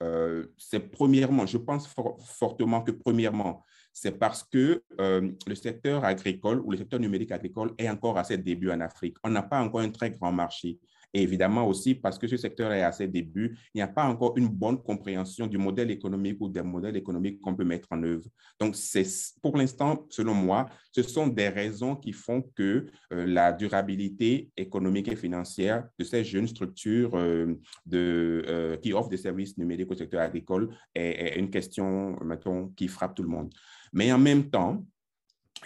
euh, 0.03 0.47
c'est 0.59 0.91
premièrement, 0.91 1.47
je 1.47 1.59
pense 1.59 1.89
fortement 2.27 2.83
que 2.83 2.91
premièrement, 2.91 3.65
c'est 3.93 4.19
parce 4.19 4.43
que 4.43 4.83
euh, 5.01 5.31
le 5.47 5.55
secteur 5.55 6.05
agricole 6.05 6.61
ou 6.65 6.73
le 6.73 6.79
secteur 6.79 6.99
numérique 6.99 7.31
agricole 7.31 7.73
est 7.79 7.89
encore 7.89 8.19
à 8.19 8.25
ses 8.25 8.39
débuts 8.39 8.71
en 8.71 8.81
Afrique. 8.81 9.17
On 9.23 9.31
n'a 9.31 9.43
pas 9.43 9.61
encore 9.61 9.81
un 9.81 9.91
très 9.91 10.11
grand 10.11 10.33
marché. 10.33 10.79
Et 11.15 11.23
évidemment 11.23 11.67
aussi 11.67 11.95
parce 11.95 12.19
que 12.19 12.27
ce 12.27 12.37
secteur 12.37 12.73
est 12.73 12.83
à 12.83 12.93
ses 12.93 13.07
débuts, 13.07 13.59
il 13.75 13.79
n'y 13.79 13.83
a 13.83 13.89
pas 13.89 14.05
encore 14.05 14.37
une 14.37 14.49
bonne 14.49 14.83
compréhension 14.83 15.47
du 15.47 15.59
modèle 15.59 15.91
économique 15.91 16.39
ou 16.41 16.49
des 16.49 16.63
modèles 16.63 16.97
économiques 16.97 17.41
qu'on 17.41 17.55
peut 17.55 17.65
mettre 17.65 17.89
en 17.91 18.03
œuvre. 18.03 18.25
Donc, 18.59 18.77
pour 19.43 19.57
l'instant, 19.57 20.07
selon 20.09 20.35
moi, 20.35 20.67
ce 20.93 21.03
sont 21.03 21.27
des 21.27 21.49
raisons 21.49 21.97
qui 21.97 22.13
font 22.13 22.43
que 22.55 22.87
euh, 23.13 23.27
la 23.27 23.53
durabilité 23.53 24.51
économique 24.57 25.09
et 25.09 25.17
financière 25.17 25.87
de 25.99 26.05
ces 26.05 26.25
jeunes 26.25 26.49
structures 26.49 27.15
euh, 27.15 27.59
euh, 27.93 28.77
qui 28.79 28.93
offrent 28.93 29.11
des 29.11 29.17
services 29.17 29.59
numériques 29.59 29.91
au 29.91 29.97
secteur 29.97 30.23
agricole 30.23 30.75
est, 30.95 31.35
est 31.35 31.39
une 31.39 31.51
question, 31.51 32.17
mettons, 32.25 32.69
qui 32.69 32.89
frappe 32.89 33.15
tout 33.15 33.23
le 33.23 33.29
monde. 33.29 33.53
Mais 33.93 34.13
en 34.13 34.19
même 34.19 34.49
temps, 34.49 34.85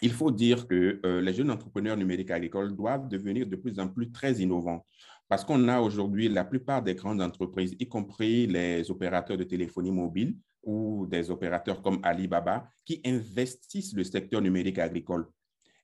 il 0.03 0.13
faut 0.13 0.31
dire 0.31 0.67
que 0.69 1.01
les 1.23 1.33
jeunes 1.33 1.51
entrepreneurs 1.51 1.97
numériques 1.97 2.31
agricoles 2.31 2.77
doivent 2.77 3.09
devenir 3.09 3.47
de 3.47 3.57
plus 3.57 3.79
en 3.79 3.89
plus 3.89 4.11
très 4.11 4.35
innovants. 4.35 4.85
Parce 5.29 5.45
qu'on 5.45 5.69
a 5.69 5.81
aujourd'hui 5.81 6.29
la 6.29 6.45
plupart 6.45 6.83
des 6.83 6.95
grandes 6.95 7.21
entreprises, 7.21 7.75
y 7.79 7.89
compris 7.89 8.47
les 8.47 8.91
opérateurs 8.91 9.37
de 9.37 9.45
téléphonie 9.45 9.91
mobile 9.91 10.37
ou 10.63 11.07
des 11.07 11.31
opérateurs 11.31 11.83
comme 11.83 11.99
Alibaba, 12.03 12.69
qui 12.85 13.01
investissent 13.05 13.95
le 13.95 14.05
secteur 14.05 14.41
numérique 14.41 14.79
agricole 14.79 15.27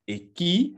et 0.06 0.28
qui 0.28 0.76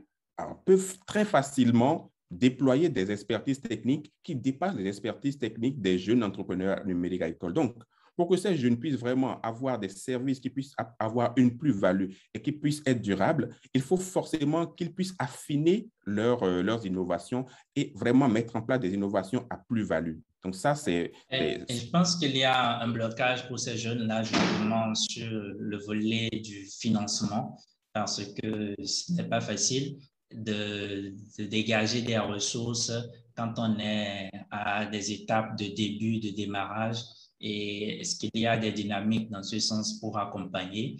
peuvent 0.65 0.97
très 1.05 1.25
facilement 1.25 2.11
déployer 2.31 2.89
des 2.89 3.11
expertises 3.11 3.61
techniques 3.61 4.11
qui 4.23 4.35
dépassent 4.35 4.75
les 4.75 4.87
expertises 4.87 5.37
techniques 5.37 5.79
des 5.79 5.97
jeunes 5.99 6.23
entrepreneurs 6.23 6.85
numériques 6.85 7.21
agricoles. 7.21 7.53
Donc, 7.53 7.75
pour 8.15 8.29
que 8.29 8.37
ces 8.37 8.55
jeunes 8.55 8.77
puissent 8.77 8.95
vraiment 8.95 9.39
avoir 9.41 9.77
des 9.77 9.89
services 9.89 10.39
qui 10.39 10.49
puissent 10.49 10.73
avoir 10.99 11.33
une 11.35 11.57
plus-value 11.57 12.11
et 12.33 12.41
qui 12.41 12.51
puissent 12.51 12.81
être 12.85 13.01
durables, 13.01 13.55
il 13.73 13.81
faut 13.81 13.97
forcément 13.97 14.65
qu'ils 14.67 14.93
puissent 14.93 15.15
affiner 15.19 15.89
euh, 16.07 16.63
leurs 16.63 16.85
innovations 16.85 17.45
et 17.75 17.91
vraiment 17.95 18.27
mettre 18.27 18.55
en 18.55 18.61
place 18.61 18.79
des 18.79 18.93
innovations 18.93 19.45
à 19.49 19.57
plus-value. 19.57 20.17
Donc 20.43 20.55
ça, 20.55 20.75
c'est... 20.75 21.11
je 21.31 21.89
pense 21.89 22.17
qu'il 22.17 22.37
y 22.37 22.43
a 22.43 22.79
un 22.79 22.87
blocage 22.89 23.47
pour 23.47 23.57
ces 23.57 23.77
jeunes-là, 23.77 24.21
justement, 24.21 24.93
sur 24.93 25.27
le 25.27 25.77
volet 25.77 26.29
du 26.29 26.67
financement, 26.79 27.57
parce 27.93 28.23
que 28.23 28.75
ce 28.83 29.13
n'est 29.13 29.27
pas 29.27 29.41
facile 29.41 29.97
de, 30.31 31.15
de, 31.39 31.45
dégager 31.45 32.03
des 32.03 32.19
ressources 32.19 32.91
quand 33.35 33.53
on 33.57 33.79
est 33.79 34.29
à 34.51 34.85
des 34.85 35.11
étapes 35.11 35.57
de 35.57 35.65
début, 35.75 36.19
de 36.19 36.29
démarrage 36.29 36.99
et 37.39 37.99
est-ce 38.01 38.17
qu'il 38.17 38.31
y 38.33 38.47
a 38.47 38.57
des 38.57 38.71
dynamiques 38.71 39.29
dans 39.29 39.43
ce 39.43 39.59
sens 39.59 39.99
pour 39.99 40.17
accompagner? 40.17 40.97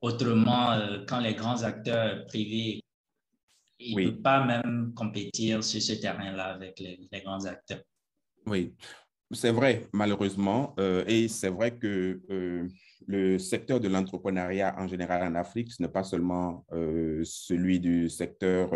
Autrement, 0.00 0.72
euh, 0.72 1.04
quand 1.06 1.20
les 1.20 1.34
grands 1.34 1.62
acteurs 1.62 2.24
privés, 2.26 2.82
ils 3.78 3.96
ne 3.96 4.10
peuvent 4.10 4.22
pas 4.22 4.44
même 4.44 4.92
compétir 4.94 5.64
sur 5.64 5.80
ce 5.80 5.92
terrain-là 5.94 6.54
avec 6.54 6.78
les, 6.80 7.20
grands 7.22 7.44
acteurs. 7.46 7.82
Oui, 8.46 8.74
c'est 9.30 9.52
vrai, 9.52 9.86
malheureusement. 9.92 10.74
Euh, 10.78 11.04
et 11.06 11.28
c'est 11.28 11.48
vrai 11.48 11.76
que 11.76 12.20
euh, 12.30 12.68
le 13.06 13.38
secteur 13.38 13.80
de 13.80 13.88
l'entrepreneuriat 13.88 14.74
en 14.78 14.86
général 14.86 15.22
en 15.22 15.34
Afrique, 15.34 15.72
ce 15.72 15.82
n'est 15.82 15.88
pas 15.88 16.04
seulement 16.04 16.64
celui 17.24 17.80
du 17.80 18.08
secteur 18.08 18.70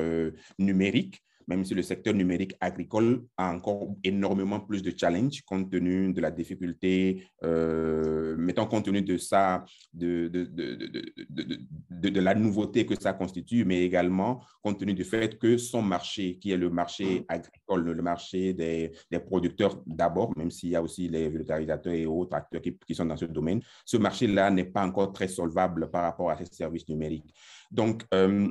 numérique, 0.59 1.23
même 1.47 1.65
si 1.65 1.75
le 1.75 1.83
secteur 1.83 2.15
numérique 2.15 2.55
agricole 2.61 3.25
a 3.37 3.53
encore 3.53 3.95
énormément 4.03 4.61
plus 4.61 4.83
de 4.83 4.93
challenges 4.97 5.43
compte 5.43 5.71
tenu 5.71 6.13
de 6.13 6.21
la 6.21 6.31
difficulté, 6.31 7.27
euh, 7.43 8.37
mettons 8.39 8.67
compte 8.67 8.85
tenu 8.85 9.03
de 9.03 9.17
ça, 9.17 9.65
de, 9.93 10.29
de, 10.29 10.45
de, 10.45 12.09
de, 12.09 12.21
la 12.21 12.35
nouveauté 12.35 12.87
que 12.87 12.95
ça 13.01 13.13
constitue, 13.13 13.65
mais 13.65 13.83
également 13.83 14.43
compte 14.63 14.79
tenu 14.79 14.95
du 14.95 15.05
fait 15.05 15.39
que 15.39 15.57
son 15.57 15.83
marché, 15.83 16.39
qui 16.39 16.51
est 16.53 16.57
le 16.57 16.71
marché 16.71 17.25
agricole, 17.29 17.91
le 17.91 18.03
marché 18.03 18.55
des, 18.55 18.93
des 19.11 19.19
producteurs 19.19 19.83
d'abord, 19.87 20.37
même 20.37 20.51
s'il 20.51 20.71
y 20.71 20.77
a 20.77 20.83
aussi 20.83 21.09
les 21.09 21.29
vulgarisateurs 21.29 21.93
et 21.93 22.07
autres 22.07 22.37
acteurs 22.37 22.63
qui, 22.63 22.77
qui 22.87 22.95
sont 22.95 23.07
dans 23.07 23.17
ce 23.17 23.27
domaine, 23.27 23.61
ce 23.85 23.97
marché-là 23.97 24.51
n'est 24.51 24.65
pas 24.65 24.85
encore 24.87 25.13
très 25.13 25.29
solvable 25.29 25.91
par 25.91 26.03
rapport 26.03 26.31
à 26.31 26.37
ces 26.37 26.47
services 26.47 26.89
numériques. 26.89 27.35
Donc, 27.71 28.05
euh, 28.15 28.49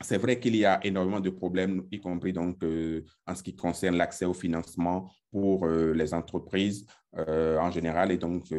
c'est 0.00 0.18
vrai 0.18 0.38
qu'il 0.38 0.56
y 0.56 0.64
a 0.64 0.84
énormément 0.84 1.20
de 1.20 1.30
problèmes, 1.30 1.84
y 1.90 2.00
compris 2.00 2.32
donc 2.32 2.62
euh, 2.62 3.02
en 3.26 3.34
ce 3.34 3.42
qui 3.42 3.56
concerne 3.56 3.96
l'accès 3.96 4.26
au 4.26 4.34
financement 4.34 5.10
pour 5.30 5.66
euh, 5.66 5.92
les 5.94 6.12
entreprises 6.12 6.86
euh, 7.16 7.58
en 7.58 7.70
général 7.70 8.12
et 8.12 8.18
donc 8.18 8.52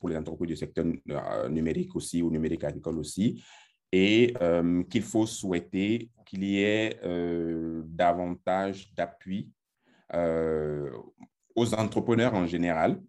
pour 0.00 0.08
les 0.08 0.16
entreprises 0.16 0.48
du 0.48 0.56
secteur 0.56 0.86
numérique 1.50 1.94
aussi 1.94 2.22
ou 2.22 2.30
numérique 2.30 2.64
agricole 2.64 2.98
aussi. 2.98 3.42
Et 3.90 4.34
qu'il 4.90 5.02
faut 5.02 5.26
souhaiter 5.26 6.10
qu'il 6.26 6.44
y 6.44 6.62
ait 6.62 7.00
davantage 7.86 8.92
d'appui 8.94 9.50
aux 10.12 11.74
entrepreneurs 11.74 12.34
en 12.34 12.46
général, 12.46 13.00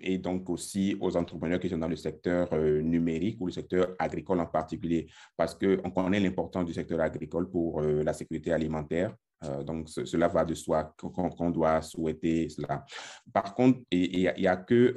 et 0.00 0.18
donc 0.18 0.48
aussi 0.48 0.96
aux 1.00 1.16
entrepreneurs 1.16 1.58
qui 1.58 1.68
sont 1.68 1.78
dans 1.78 1.88
le 1.88 1.96
secteur 1.96 2.48
euh, 2.52 2.80
numérique 2.80 3.40
ou 3.40 3.46
le 3.46 3.52
secteur 3.52 3.94
agricole 3.98 4.40
en 4.40 4.46
particulier, 4.46 5.08
parce 5.36 5.54
qu'on 5.54 5.90
connaît 5.90 6.20
l'importance 6.20 6.66
du 6.66 6.72
secteur 6.72 7.00
agricole 7.00 7.50
pour 7.50 7.80
euh, 7.80 8.02
la 8.02 8.12
sécurité 8.12 8.52
alimentaire. 8.52 9.14
Euh, 9.44 9.62
donc, 9.62 9.88
cela 9.88 10.28
va 10.28 10.44
de 10.44 10.54
soi 10.54 10.94
qu'on 10.96 11.50
doit 11.50 11.80
souhaiter 11.82 12.48
cela. 12.48 12.84
Par 13.32 13.54
contre, 13.54 13.80
il 13.90 14.20
y, 14.20 14.46
a 14.46 14.56
que, 14.56 14.94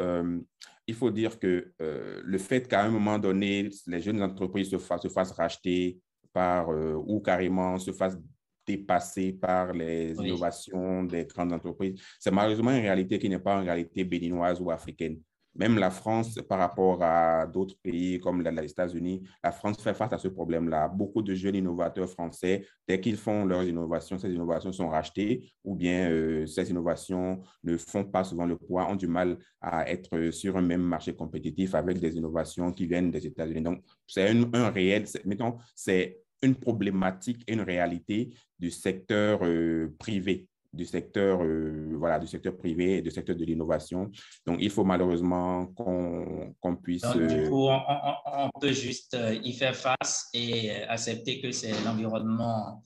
il 0.86 0.94
faut 0.94 1.12
dire 1.12 1.40
que 1.40 1.72
le 1.80 2.38
fait 2.38 2.68
qu'à 2.68 2.84
un 2.84 2.90
moment 2.90 3.18
donné, 3.18 3.70
les 3.88 4.02
jeunes 4.02 4.22
entreprises 4.22 4.70
se, 4.70 4.78
se 4.78 5.08
fassent 5.08 5.32
racheter 5.32 5.98
par, 6.34 6.68
ou 7.08 7.22
carrément 7.22 7.80
se 7.80 7.94
fassent 7.94 8.18
dépassés 8.66 9.34
par 9.34 9.74
les 9.74 10.14
innovations 10.14 11.04
des 11.04 11.26
grandes 11.26 11.54
entreprises. 11.54 12.02
C'est 12.20 12.32
malheureusement 12.32 12.72
une 12.72 12.82
réalité 12.82 13.20
qui 13.20 13.30
n'est 13.30 13.40
pas 13.40 13.56
une 13.56 13.66
réalité 13.66 14.04
béninoise 14.04 14.60
ou 14.62 14.72
africaine. 14.72 15.20
Même 15.56 15.78
la 15.78 15.92
France, 15.92 16.40
par 16.50 16.58
rapport 16.58 17.04
à 17.04 17.46
d'autres 17.46 17.76
pays 17.80 18.20
comme 18.20 18.42
les 18.42 18.72
États-Unis, 18.72 19.22
la 19.44 19.52
France 19.52 19.82
fait 19.82 19.94
face 19.94 20.12
à 20.12 20.18
ce 20.18 20.28
problème-là. 20.28 20.88
Beaucoup 20.88 21.22
de 21.22 21.36
jeunes 21.36 21.56
innovateurs 21.56 22.10
français, 22.10 22.66
dès 22.88 23.00
qu'ils 23.00 23.18
font 23.18 23.46
leurs 23.46 23.64
innovations, 23.64 24.18
ces 24.18 24.32
innovations 24.32 24.72
sont 24.72 24.90
rachetées 24.90 25.54
ou 25.64 25.76
bien 25.76 26.10
euh, 26.10 26.48
ces 26.48 26.72
innovations 26.72 27.42
ne 27.64 27.78
font 27.78 28.04
pas 28.04 28.24
souvent 28.24 28.48
le 28.48 28.58
poids, 28.58 28.90
ont 28.90 28.96
du 28.96 29.08
mal 29.08 29.38
à 29.62 29.88
être 29.90 30.32
sur 30.32 30.58
un 30.58 30.62
même 30.62 30.82
marché 30.82 31.14
compétitif 31.14 31.76
avec 31.76 32.00
des 32.00 32.18
innovations 32.18 32.72
qui 32.72 32.88
viennent 32.88 33.12
des 33.12 33.28
États-Unis. 33.28 33.62
Donc, 33.62 33.84
c'est 34.08 34.28
un, 34.28 34.54
un, 34.54 34.72
réel, 34.72 35.06
mettons, 35.26 35.60
c'est 35.76 36.23
une 36.44 36.56
problématique 36.56 37.44
et 37.48 37.54
une 37.54 37.62
réalité 37.62 38.30
du 38.60 38.70
secteur 38.70 39.40
euh, 39.44 39.94
privé 39.98 40.48
du 40.72 40.86
secteur, 40.86 41.44
euh, 41.44 41.94
voilà, 42.00 42.18
du 42.18 42.26
secteur 42.26 42.58
privé 42.58 42.98
et 42.98 43.02
du 43.04 43.12
secteur 43.12 43.36
de 43.36 43.46
l'innovation. 43.46 44.10
Donc, 44.44 44.58
il 44.60 44.72
faut 44.72 44.84
malheureusement 44.84 45.68
qu'on 45.68 46.76
puisse... 46.82 47.04
Donc, 47.04 47.28
du 47.28 47.42
euh, 47.42 47.48
coup, 47.48 47.68
on, 47.70 48.50
peut 48.60 48.72
juste 48.72 49.16
y 49.44 49.54
faire 49.54 49.76
face 49.76 50.30
et 50.34 50.72
accepter 50.90 51.40
que 51.40 51.52
c'est 51.52 51.74
l'environnement 51.86 52.84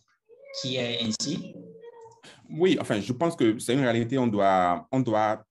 qui 0.60 0.76
est 0.76 1.00
ainsi. 1.02 1.54
Oui, 2.50 2.78
enfin, 2.82 3.00
je 3.00 3.14
pense 3.14 3.38
que 3.38 3.58
c'est 3.58 3.74
une 3.74 3.80
réalité, 3.80 4.18
on 4.18 4.28
doit, 4.28 4.86
on 4.92 5.00
doit, 5.00 5.42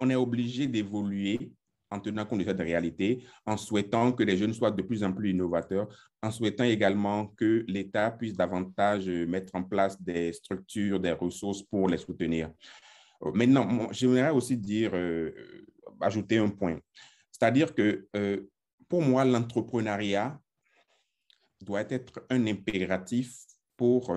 on 0.00 0.10
est 0.10 0.16
obligé 0.16 0.66
d'évoluer 0.66 1.52
en 1.94 2.00
tenant 2.00 2.26
compte 2.26 2.40
de 2.40 2.44
cette 2.44 2.60
réalité, 2.60 3.24
en 3.46 3.56
souhaitant 3.56 4.12
que 4.12 4.22
les 4.22 4.36
jeunes 4.36 4.52
soient 4.52 4.70
de 4.70 4.82
plus 4.82 5.04
en 5.04 5.12
plus 5.12 5.30
innovateurs, 5.30 5.88
en 6.22 6.30
souhaitant 6.30 6.64
également 6.64 7.28
que 7.28 7.64
l'État 7.68 8.10
puisse 8.10 8.34
davantage 8.34 9.08
euh, 9.08 9.26
mettre 9.26 9.54
en 9.54 9.62
place 9.62 10.00
des 10.00 10.32
structures, 10.32 10.98
des 10.98 11.12
ressources 11.12 11.62
pour 11.62 11.88
les 11.88 11.98
soutenir. 11.98 12.50
Euh, 13.22 13.30
maintenant, 13.32 13.92
j'aimerais 13.92 14.30
aussi 14.30 14.56
dire, 14.56 14.90
euh, 14.94 15.30
ajouter 16.00 16.38
un 16.38 16.48
point. 16.48 16.78
C'est-à-dire 17.30 17.74
que 17.74 18.08
pour 18.88 19.02
moi, 19.02 19.24
l'entrepreneuriat 19.24 20.38
doit 21.60 21.84
être 21.90 22.24
un 22.30 22.46
impératif 22.46 23.34
pour 23.76 24.16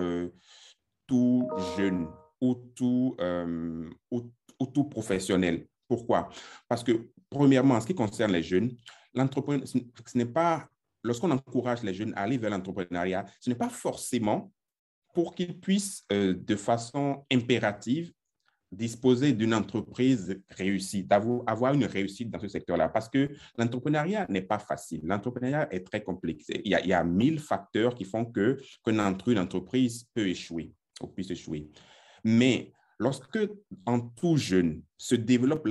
tout 1.06 1.48
jeune 1.76 2.06
ou 2.40 2.54
tout, 2.74 3.16
ou 4.10 4.66
tout 4.66 4.84
professionnel. 4.84 5.66
Pourquoi? 5.88 6.28
Parce 6.68 6.84
que, 6.84 7.08
premièrement, 7.30 7.74
en 7.74 7.80
ce 7.80 7.86
qui 7.86 7.94
concerne 7.94 8.32
les 8.32 8.42
jeunes, 8.42 8.76
ce 9.14 10.18
n'est 10.18 10.26
pas, 10.26 10.68
lorsqu'on 11.02 11.30
encourage 11.30 11.82
les 11.82 11.94
jeunes 11.94 12.12
à 12.14 12.22
aller 12.22 12.38
vers 12.38 12.50
l'entrepreneuriat, 12.50 13.26
ce 13.40 13.50
n'est 13.50 13.56
pas 13.56 13.68
forcément 13.68 14.52
pour 15.14 15.34
qu'ils 15.34 15.58
puissent, 15.58 16.04
euh, 16.12 16.34
de 16.34 16.56
façon 16.56 17.24
impérative, 17.32 18.12
disposer 18.70 19.32
d'une 19.32 19.54
entreprise 19.54 20.38
réussie, 20.50 21.02
d'avoir 21.02 21.72
une 21.72 21.86
réussite 21.86 22.30
dans 22.30 22.38
ce 22.38 22.48
secteur-là, 22.48 22.88
parce 22.90 23.08
que 23.08 23.30
l'entrepreneuriat 23.56 24.26
n'est 24.28 24.42
pas 24.42 24.58
facile. 24.58 25.00
L'entrepreneuriat 25.04 25.72
est 25.72 25.86
très 25.86 26.02
complexe. 26.02 26.46
Il 26.50 26.70
y, 26.70 26.74
a, 26.74 26.80
il 26.80 26.88
y 26.88 26.92
a 26.92 27.02
mille 27.02 27.40
facteurs 27.40 27.94
qui 27.94 28.04
font 28.04 28.26
que 28.26 28.60
qu'une 28.84 29.00
entreprise 29.00 30.04
peut 30.14 30.28
échouer 30.28 30.72
ou 31.00 31.06
puisse 31.06 31.30
échouer. 31.30 31.70
Mais 32.24 32.72
Lorsque, 32.98 33.38
en 33.86 34.00
tout 34.00 34.36
jeune, 34.36 34.82
se 34.96 35.14
développe 35.14 35.68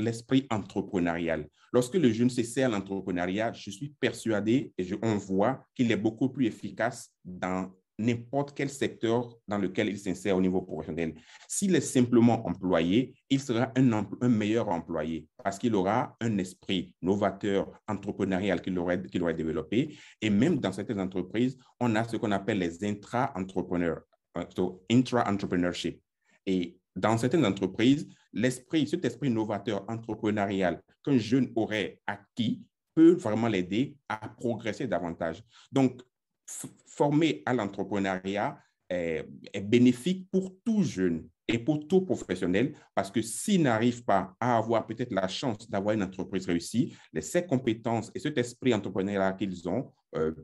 l'esprit 0.00 0.46
entrepreneurial, 0.50 1.48
lorsque 1.72 1.94
le 1.94 2.10
jeune 2.10 2.30
se 2.30 2.60
à 2.60 2.68
l'entrepreneuriat, 2.68 3.52
je 3.52 3.70
suis 3.70 3.94
persuadé 4.00 4.72
et 4.76 4.86
on 5.02 5.16
voit 5.16 5.64
qu'il 5.74 5.92
est 5.92 5.96
beaucoup 5.96 6.28
plus 6.28 6.46
efficace 6.46 7.12
dans 7.24 7.70
n'importe 7.98 8.56
quel 8.56 8.70
secteur 8.70 9.36
dans 9.46 9.58
lequel 9.58 9.88
il 9.88 9.98
s'insère 9.98 10.36
au 10.36 10.40
niveau 10.40 10.62
professionnel. 10.62 11.14
S'il 11.48 11.74
est 11.74 11.80
simplement 11.80 12.46
employé, 12.46 13.14
il 13.28 13.40
sera 13.40 13.72
un, 13.76 14.28
meilleur 14.28 14.68
employé 14.68 15.26
parce 15.42 15.58
qu'il 15.58 15.74
aura 15.74 16.16
un 16.20 16.38
esprit 16.38 16.94
novateur, 17.02 17.70
entrepreneurial 17.88 18.60
qu'il 18.62 18.78
aurait, 18.78 18.98
développé. 19.34 19.96
Et 20.20 20.30
même 20.30 20.58
dans 20.58 20.72
certaines 20.72 21.00
entreprises, 21.00 21.58
on 21.80 21.94
a 21.96 22.04
ce 22.04 22.16
qu'on 22.16 22.32
appelle 22.32 22.58
les 22.58 22.84
intra-entrepreneurs, 22.84 24.02
euh, 24.36 24.70
intra-entrepreneurship. 24.90 26.00
Et 26.48 26.78
dans 26.96 27.18
certaines 27.18 27.44
entreprises, 27.44 28.08
l'esprit, 28.32 28.88
cet 28.88 29.04
esprit 29.04 29.28
novateur 29.28 29.84
entrepreneurial 29.86 30.82
qu'un 31.04 31.18
jeune 31.18 31.52
aurait 31.54 32.00
acquis 32.06 32.64
peut 32.94 33.12
vraiment 33.12 33.48
l'aider 33.48 33.96
à 34.08 34.30
progresser 34.30 34.86
davantage. 34.86 35.44
Donc, 35.70 36.02
former 36.86 37.42
à 37.44 37.52
l'entrepreneuriat 37.52 38.58
est, 38.88 39.26
bénéfique 39.62 40.26
pour 40.30 40.54
tout 40.64 40.82
jeune 40.82 41.28
et 41.46 41.58
pour 41.58 41.86
tout 41.86 42.00
professionnel 42.00 42.74
parce 42.94 43.10
que 43.10 43.20
s'il 43.20 43.62
n'arrive 43.62 44.02
pas 44.02 44.34
à 44.40 44.56
avoir 44.56 44.86
peut-être 44.86 45.12
la 45.12 45.28
chance 45.28 45.68
d'avoir 45.68 45.94
une 45.94 46.02
entreprise 46.02 46.46
réussie, 46.46 46.96
ces 47.20 47.44
compétences 47.44 48.10
et 48.14 48.20
cet 48.20 48.38
esprit 48.38 48.72
entrepreneurial 48.72 49.36
qu'ils 49.36 49.68
ont 49.68 49.92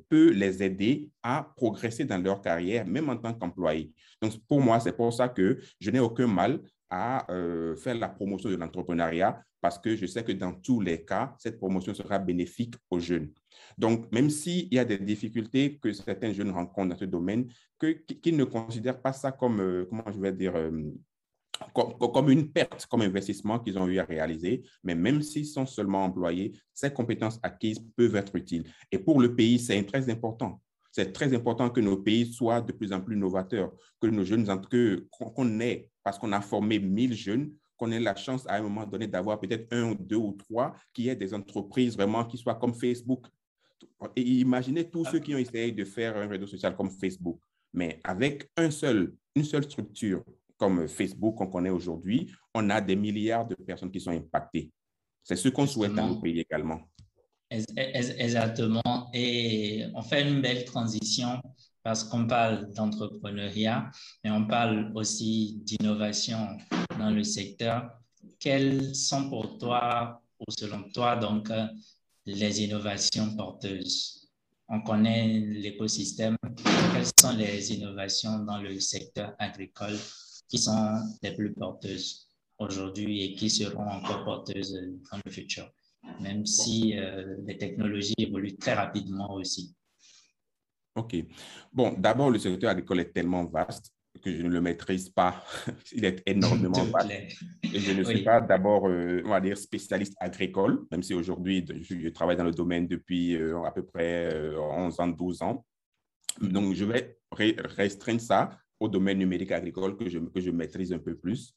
peut 0.09 0.31
les 0.31 0.63
aider 0.63 1.11
à 1.23 1.53
progresser 1.57 2.05
dans 2.05 2.19
leur 2.19 2.41
carrière, 2.41 2.87
même 2.87 3.09
en 3.09 3.17
tant 3.17 3.33
qu'employé. 3.33 3.93
Donc, 4.21 4.33
pour 4.47 4.61
moi, 4.61 4.81
c'est 4.81 4.97
pour 4.97 5.13
ça 5.13 5.29
que 5.29 5.59
je 5.81 5.91
n'ai 5.91 6.01
aucun 6.01 6.27
mal 6.27 6.61
à 6.91 7.31
euh, 7.33 7.75
faire 7.77 7.95
la 7.97 8.09
promotion 8.09 8.51
de 8.51 8.57
l'entrepreneuriat 8.57 9.43
parce 9.61 9.79
que 9.79 9.97
je 9.97 10.05
sais 10.05 10.23
que 10.23 10.33
dans 10.33 10.53
tous 10.53 10.81
les 10.81 11.05
cas, 11.05 11.35
cette 11.39 11.59
promotion 11.59 11.95
sera 11.95 12.19
bénéfique 12.19 12.75
aux 12.91 13.01
jeunes. 13.01 13.33
Donc, 13.79 14.13
même 14.13 14.29
s'il 14.29 14.73
y 14.73 14.79
a 14.79 14.85
des 14.85 14.99
difficultés 14.99 15.79
que 15.79 15.93
certains 15.93 16.33
jeunes 16.33 16.51
rencontrent 16.51 16.91
dans 16.91 16.99
ce 16.99 17.07
domaine, 17.07 17.49
qu'ils 17.81 18.37
ne 18.37 18.45
considèrent 18.45 19.01
pas 19.01 19.15
ça 19.15 19.33
comme, 19.33 19.61
euh, 19.61 19.87
comment 19.89 20.05
je 20.13 20.21
vais 20.21 20.33
dire, 20.33 20.55
comme, 21.73 22.31
une 22.31 22.51
perte, 22.51 22.87
comme 22.87 23.03
investissement 23.03 23.59
qu'ils 23.59 23.79
ont 23.79 23.87
eu 23.89 23.99
à 23.99 24.05
réaliser, 24.05 24.63
mais 24.83 24.95
même 24.95 25.23
s'ils 25.23 25.47
sont 25.47 25.67
seulement 25.67 26.05
employés, 26.05 26.53
ces 26.73 26.93
compétences 26.93 27.39
acquises 27.43 27.81
peuvent 27.97 28.17
être 28.17 28.35
utiles. 28.37 28.65
Et 28.91 28.99
pour 28.99 29.21
le 29.21 29.35
pays, 29.35 29.59
c'est 29.59 29.83
très 29.85 30.11
important. 30.11 30.61
C'est 30.91 31.13
très 31.13 31.35
important 31.35 31.71
que 31.71 31.81
nos 31.81 31.97
pays 31.97 32.33
soient 32.33 32.61
de 32.61 32.73
plus 32.73 32.93
en 32.93 33.01
plus 33.01 33.17
novateurs, 33.17 33.73
que 34.01 34.07
nos 34.07 34.25
jeunes, 34.25 34.47
qu'on 35.19 35.61
ait, 35.61 35.91
parce 36.05 36.19
qu'on 36.19 36.33
a 36.33 36.41
formé 36.41 36.79
1000 36.79 37.15
jeunes, 37.15 37.53
qu'on 37.77 37.91
ait 37.91 38.01
la 38.01 38.15
chance 38.15 38.47
à 38.47 38.57
un 38.57 38.63
moment 38.63 38.87
donné 38.87 39.07
d'avoir 39.07 39.41
peut-être 39.41 39.73
un, 39.73 39.95
deux 39.95 40.17
ou 40.17 40.33
trois 40.33 40.75
qui 40.93 41.09
aient 41.09 41.17
des 41.17 41.35
entreprises 41.35 41.97
vraiment 41.97 42.25
qui 42.25 42.39
soient 42.39 42.55
comme 42.55 42.75
Facebook. 42.75 43.27
Imaginez 44.17 44.89
tous 44.89 45.05
ceux 45.07 45.19
qui 45.19 45.35
ont 45.35 45.39
essayé 45.39 45.73
de 45.73 45.85
faire 45.85 46.17
un 46.17 46.29
réseau 46.29 46.47
social 46.47 46.77
comme 46.77 46.91
Facebook, 46.91 47.41
mais 47.73 48.01
avec 48.05 48.49
un 48.57 48.71
seul, 48.71 49.15
une 49.35 49.45
seule 49.45 49.65
structure, 49.65 50.23
comme 50.57 50.89
Facebook 50.89 51.37
qu'on 51.37 51.49
connaît 51.49 51.71
aujourd'hui, 51.71 52.31
on 52.55 52.71
a 52.71 52.81
des 52.81 52.97
milliards 52.97 53.47
de 53.47 53.55
personnes 53.55 53.91
qui 53.91 54.01
sont 54.01 54.11
impactées. 54.11 54.71
C'est 55.23 55.37
ce 55.37 55.49
qu'on 55.49 55.67
souhaite 55.67 55.95
dans 55.95 56.09
nos 56.09 56.21
pays 56.21 56.41
également. 56.41 56.81
Exactement. 57.51 59.11
Et 59.13 59.85
on 59.95 60.03
fait 60.03 60.29
une 60.29 60.41
belle 60.41 60.65
transition 60.65 61.41
parce 61.83 62.03
qu'on 62.05 62.27
parle 62.27 62.73
d'entrepreneuriat, 62.73 63.91
mais 64.23 64.31
on 64.31 64.47
parle 64.47 64.91
aussi 64.95 65.61
d'innovation 65.63 66.57
dans 66.99 67.11
le 67.11 67.23
secteur. 67.23 67.91
Quelles 68.41 68.95
sont 68.95 69.29
pour 69.29 69.59
toi, 69.59 70.23
ou 70.41 70.51
selon 70.51 70.91
toi, 70.93 71.17
donc, 71.17 71.51
les 72.27 72.63
innovations 72.63 73.37
porteuses? 73.37 74.31
On 74.69 74.81
connaît 74.81 75.41
l'écosystème. 75.41 76.37
Quelles 76.95 77.11
sont 77.21 77.37
les 77.37 77.73
innovations 77.75 78.39
dans 78.41 78.59
le 78.59 78.81
secteur 78.81 79.35
agricole 79.39 79.99
qui 80.49 80.59
sont 80.59 81.01
les 81.23 81.35
plus 81.35 81.53
porteuses 81.53 82.29
aujourd'hui 82.59 83.25
et 83.25 83.35
qui 83.35 83.51
seront 83.51 83.89
encore 83.89 84.25
porteuses 84.25 84.75
dans 85.11 85.19
le 85.25 85.31
futur, 85.31 85.71
même 86.21 86.47
si 86.47 86.97
euh, 86.97 87.37
les 87.47 87.59
technologies 87.59 88.15
évoluent 88.19 88.57
très 88.57 88.75
rapidement 88.75 89.33
aussi. 89.35 89.75
OK. 90.97 91.17
Bon, 91.73 91.95
d'abord, 91.99 92.31
le 92.31 92.39
secteur 92.39 92.71
agricole 92.71 93.01
est 93.01 93.13
tellement 93.13 93.45
vaste 93.45 93.93
que 94.23 94.33
je 94.33 94.43
ne 94.43 94.49
le 94.49 94.61
maîtrise 94.61 95.09
pas. 95.09 95.45
Il 95.93 96.05
est 96.05 96.23
énormément 96.25 96.85
vaste. 96.85 97.11
Et 97.65 97.81
je 97.81 97.93
ne 97.93 98.05
suis 98.05 98.23
pas 98.23 98.41
d'abord, 98.41 98.87
euh, 98.89 99.21
on 99.25 99.31
va 99.31 99.41
dire, 99.41 99.59
spécialiste 99.59 100.15
agricole, 100.21 100.87
même 100.93 101.03
si 101.03 101.15
aujourd'hui, 101.15 101.67
je, 101.83 102.09
travaille 102.11 102.37
dans 102.37 102.45
le 102.45 102.53
domaine 102.53 102.87
depuis 102.87 103.35
euh, 103.35 103.61
à 103.65 103.73
peu 103.73 103.85
près 103.85 104.33
11 104.57 105.01
ans, 105.01 105.09
12 105.09 105.43
ans. 105.43 105.67
Donc, 106.41 106.75
je 106.75 106.85
vais 106.85 107.19
restreindre 107.33 108.21
ça 108.21 108.57
au 108.85 108.89
domaine 108.89 109.19
numérique 109.19 109.53
agricole 109.53 109.97
que 109.97 110.09
je, 110.09 110.19
que 110.19 110.41
je 110.41 110.51
maîtrise 110.51 110.93
un 110.93 110.99
peu 110.99 111.15
plus. 111.15 111.55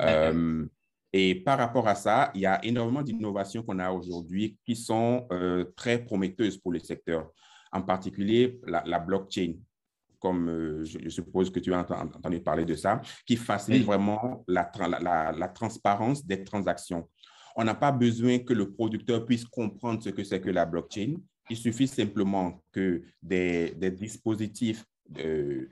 Euh, 0.00 0.66
et 1.12 1.34
par 1.34 1.58
rapport 1.58 1.88
à 1.88 1.94
ça, 1.94 2.30
il 2.34 2.42
y 2.42 2.46
a 2.46 2.64
énormément 2.64 3.02
d'innovations 3.02 3.62
qu'on 3.62 3.78
a 3.78 3.90
aujourd'hui 3.90 4.56
qui 4.64 4.76
sont 4.76 5.26
euh, 5.32 5.64
très 5.76 5.98
prometteuses 6.04 6.56
pour 6.58 6.72
le 6.72 6.78
secteur, 6.78 7.30
en 7.72 7.82
particulier 7.82 8.60
la, 8.66 8.98
blockchain, 9.00 9.54
comme 10.20 10.48
euh, 10.48 10.84
je, 10.84 11.08
suppose 11.08 11.50
que 11.50 11.58
tu 11.58 11.74
as 11.74 11.80
entendu 11.80 12.40
parler 12.40 12.64
de 12.64 12.76
ça, 12.76 13.00
qui 13.26 13.36
facilite 13.36 13.84
vraiment 13.84 14.44
la, 14.46 14.70
la, 15.00 15.32
la, 15.32 15.48
transparence 15.48 16.24
des 16.24 16.44
transactions. 16.44 17.08
On 17.56 17.64
n'a 17.64 17.74
pas 17.74 17.90
besoin 17.90 18.38
que 18.38 18.54
le 18.54 18.72
producteur 18.72 19.26
puisse 19.26 19.44
comprendre 19.44 20.00
ce 20.02 20.10
que 20.10 20.22
c'est 20.22 20.40
que 20.40 20.50
la 20.50 20.64
blockchain. 20.64 21.16
Il 21.48 21.56
suffit 21.56 21.88
simplement 21.88 22.62
que 22.70 23.02
des, 23.20 23.74
des 23.76 23.90
dispositifs 23.90 24.84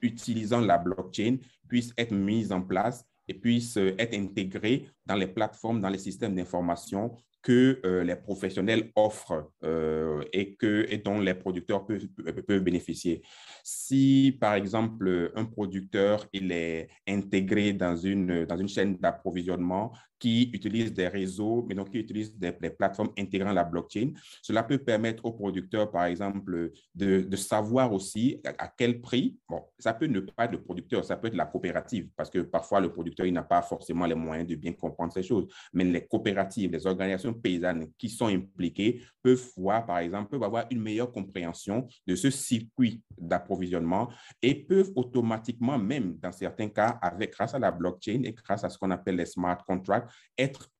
utilisant 0.02 0.60
la 0.60 0.78
blockchain 0.78 1.36
puissent 1.68 1.92
être 1.96 2.12
mises 2.12 2.52
en 2.52 2.62
place 2.62 3.04
et 3.28 3.34
puissent 3.34 3.76
être 3.76 4.14
intégrées 4.14 4.88
dans 5.06 5.14
les 5.14 5.26
plateformes, 5.26 5.80
dans 5.80 5.90
les 5.90 5.98
systèmes 5.98 6.34
d'information 6.34 7.14
que 7.42 7.80
euh, 7.84 8.04
les 8.04 8.16
professionnels 8.16 8.90
offrent 8.96 9.50
euh, 9.64 10.22
et, 10.32 10.54
que, 10.56 10.86
et 10.88 10.98
dont 10.98 11.20
les 11.20 11.34
producteurs 11.34 11.86
peuvent, 11.86 12.06
peuvent, 12.46 12.62
bénéficier. 12.62 13.22
Si, 13.62 14.36
par 14.40 14.54
exemple, 14.54 15.32
un 15.34 15.44
producteur 15.44 16.26
il 16.32 16.50
est 16.52 16.88
intégré 17.06 17.72
dans 17.72 17.96
une, 17.96 18.44
dans 18.44 18.56
une 18.56 18.68
chaîne 18.68 18.96
d'approvisionnement 18.96 19.92
qui 20.18 20.50
utilise 20.52 20.92
des 20.92 21.08
réseaux, 21.08 21.64
mais 21.68 21.74
donc 21.74 21.90
qui 21.90 21.98
utilise 21.98 22.36
des, 22.36 22.52
plateformes 22.52 23.10
intégrant 23.18 23.52
la 23.52 23.64
blockchain. 23.64 24.12
Cela 24.42 24.62
peut 24.62 24.78
permettre 24.78 25.24
aux 25.24 25.32
producteurs, 25.32 25.90
par 25.90 26.04
exemple, 26.04 26.72
de, 26.94 27.20
de 27.20 27.36
savoir 27.36 27.92
aussi 27.92 28.40
à, 28.58 28.68
quel 28.68 29.00
prix, 29.00 29.38
bon, 29.48 29.62
ça 29.78 29.94
peut 29.94 30.06
ne 30.06 30.20
pas 30.20 30.44
être 30.44 30.52
le 30.52 30.62
producteur, 30.62 31.04
ça 31.04 31.16
peut 31.16 31.28
être 31.28 31.36
la 31.36 31.46
coopérative, 31.46 32.08
parce 32.16 32.30
que 32.30 32.40
parfois 32.40 32.80
le 32.80 32.92
producteur, 32.92 33.26
il 33.26 33.32
n'a 33.32 33.42
pas 33.42 33.62
forcément 33.62 34.06
les 34.06 34.14
moyens 34.14 34.48
de 34.48 34.54
bien 34.54 34.72
comprendre 34.72 35.12
ces 35.12 35.22
choses, 35.22 35.46
mais 35.72 35.84
les 35.84 36.06
coopératives, 36.06 36.70
les 36.72 36.86
organisations 36.86 37.34
paysannes 37.34 37.88
qui 37.96 38.08
sont 38.08 38.26
impliquées 38.26 39.02
peuvent 39.22 39.46
voir, 39.56 39.86
par 39.86 39.98
exemple, 39.98 40.30
peuvent 40.30 40.42
avoir 40.42 40.66
une 40.70 40.80
meilleure 40.80 41.12
compréhension 41.12 41.86
de 42.06 42.14
ce 42.14 42.30
circuit 42.30 43.02
d'approvisionnement 43.16 44.10
et 44.42 44.54
peuvent 44.54 44.92
automatiquement, 44.96 45.78
même 45.78 46.18
dans 46.18 46.32
certains 46.32 46.68
cas, 46.68 46.98
avec, 47.02 47.32
grâce 47.32 47.54
à 47.54 47.58
la 47.58 47.70
blockchain 47.70 48.22
et 48.24 48.32
grâce 48.32 48.64
à 48.64 48.68
ce 48.68 48.78
qu'on 48.78 48.90
appelle 48.90 49.16
les 49.16 49.26
smart 49.26 49.58
contracts, 49.66 50.07
être 50.36 50.70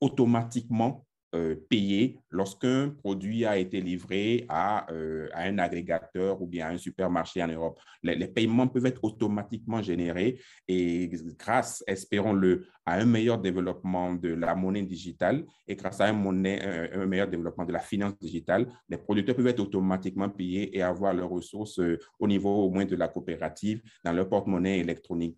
automatiquement 0.00 1.06
euh, 1.34 1.56
payé 1.68 2.18
lorsqu'un 2.30 2.88
produit 2.88 3.44
a 3.44 3.58
été 3.58 3.82
livré 3.82 4.46
à, 4.48 4.90
euh, 4.90 5.28
un 5.34 5.58
agrégateur 5.58 6.40
ou 6.40 6.46
bien 6.46 6.68
à 6.68 6.70
un 6.70 6.78
supermarché 6.78 7.42
en 7.42 7.48
Europe. 7.48 7.78
Les, 8.02 8.28
paiements 8.28 8.66
peuvent 8.66 8.86
être 8.86 9.04
automatiquement 9.04 9.82
générés 9.82 10.40
et 10.66 11.10
grâce, 11.38 11.84
espérons-le, 11.86 12.66
à 12.86 12.94
un 12.94 13.04
meilleur 13.04 13.36
développement 13.36 14.14
de 14.14 14.30
la 14.30 14.54
monnaie 14.54 14.84
digitale 14.84 15.44
et 15.66 15.76
grâce 15.76 16.00
à 16.00 16.06
un, 16.06 16.14
un, 16.14 17.06
meilleur 17.06 17.28
développement 17.28 17.66
de 17.66 17.74
la 17.74 17.80
finance 17.80 18.18
digitale, 18.18 18.66
les 18.88 18.96
producteurs 18.96 19.36
peuvent 19.36 19.48
être 19.48 19.60
automatiquement 19.60 20.30
payés 20.30 20.74
et 20.74 20.80
avoir 20.80 21.12
leurs 21.12 21.28
ressources 21.28 21.78
euh, 21.78 21.98
au 22.18 22.26
niveau 22.26 22.64
au 22.64 22.70
moins 22.70 22.86
de 22.86 22.96
la 22.96 23.08
coopérative 23.08 23.82
dans 24.02 24.12
leur 24.12 24.30
porte-monnaie 24.30 24.78
électronique. 24.78 25.36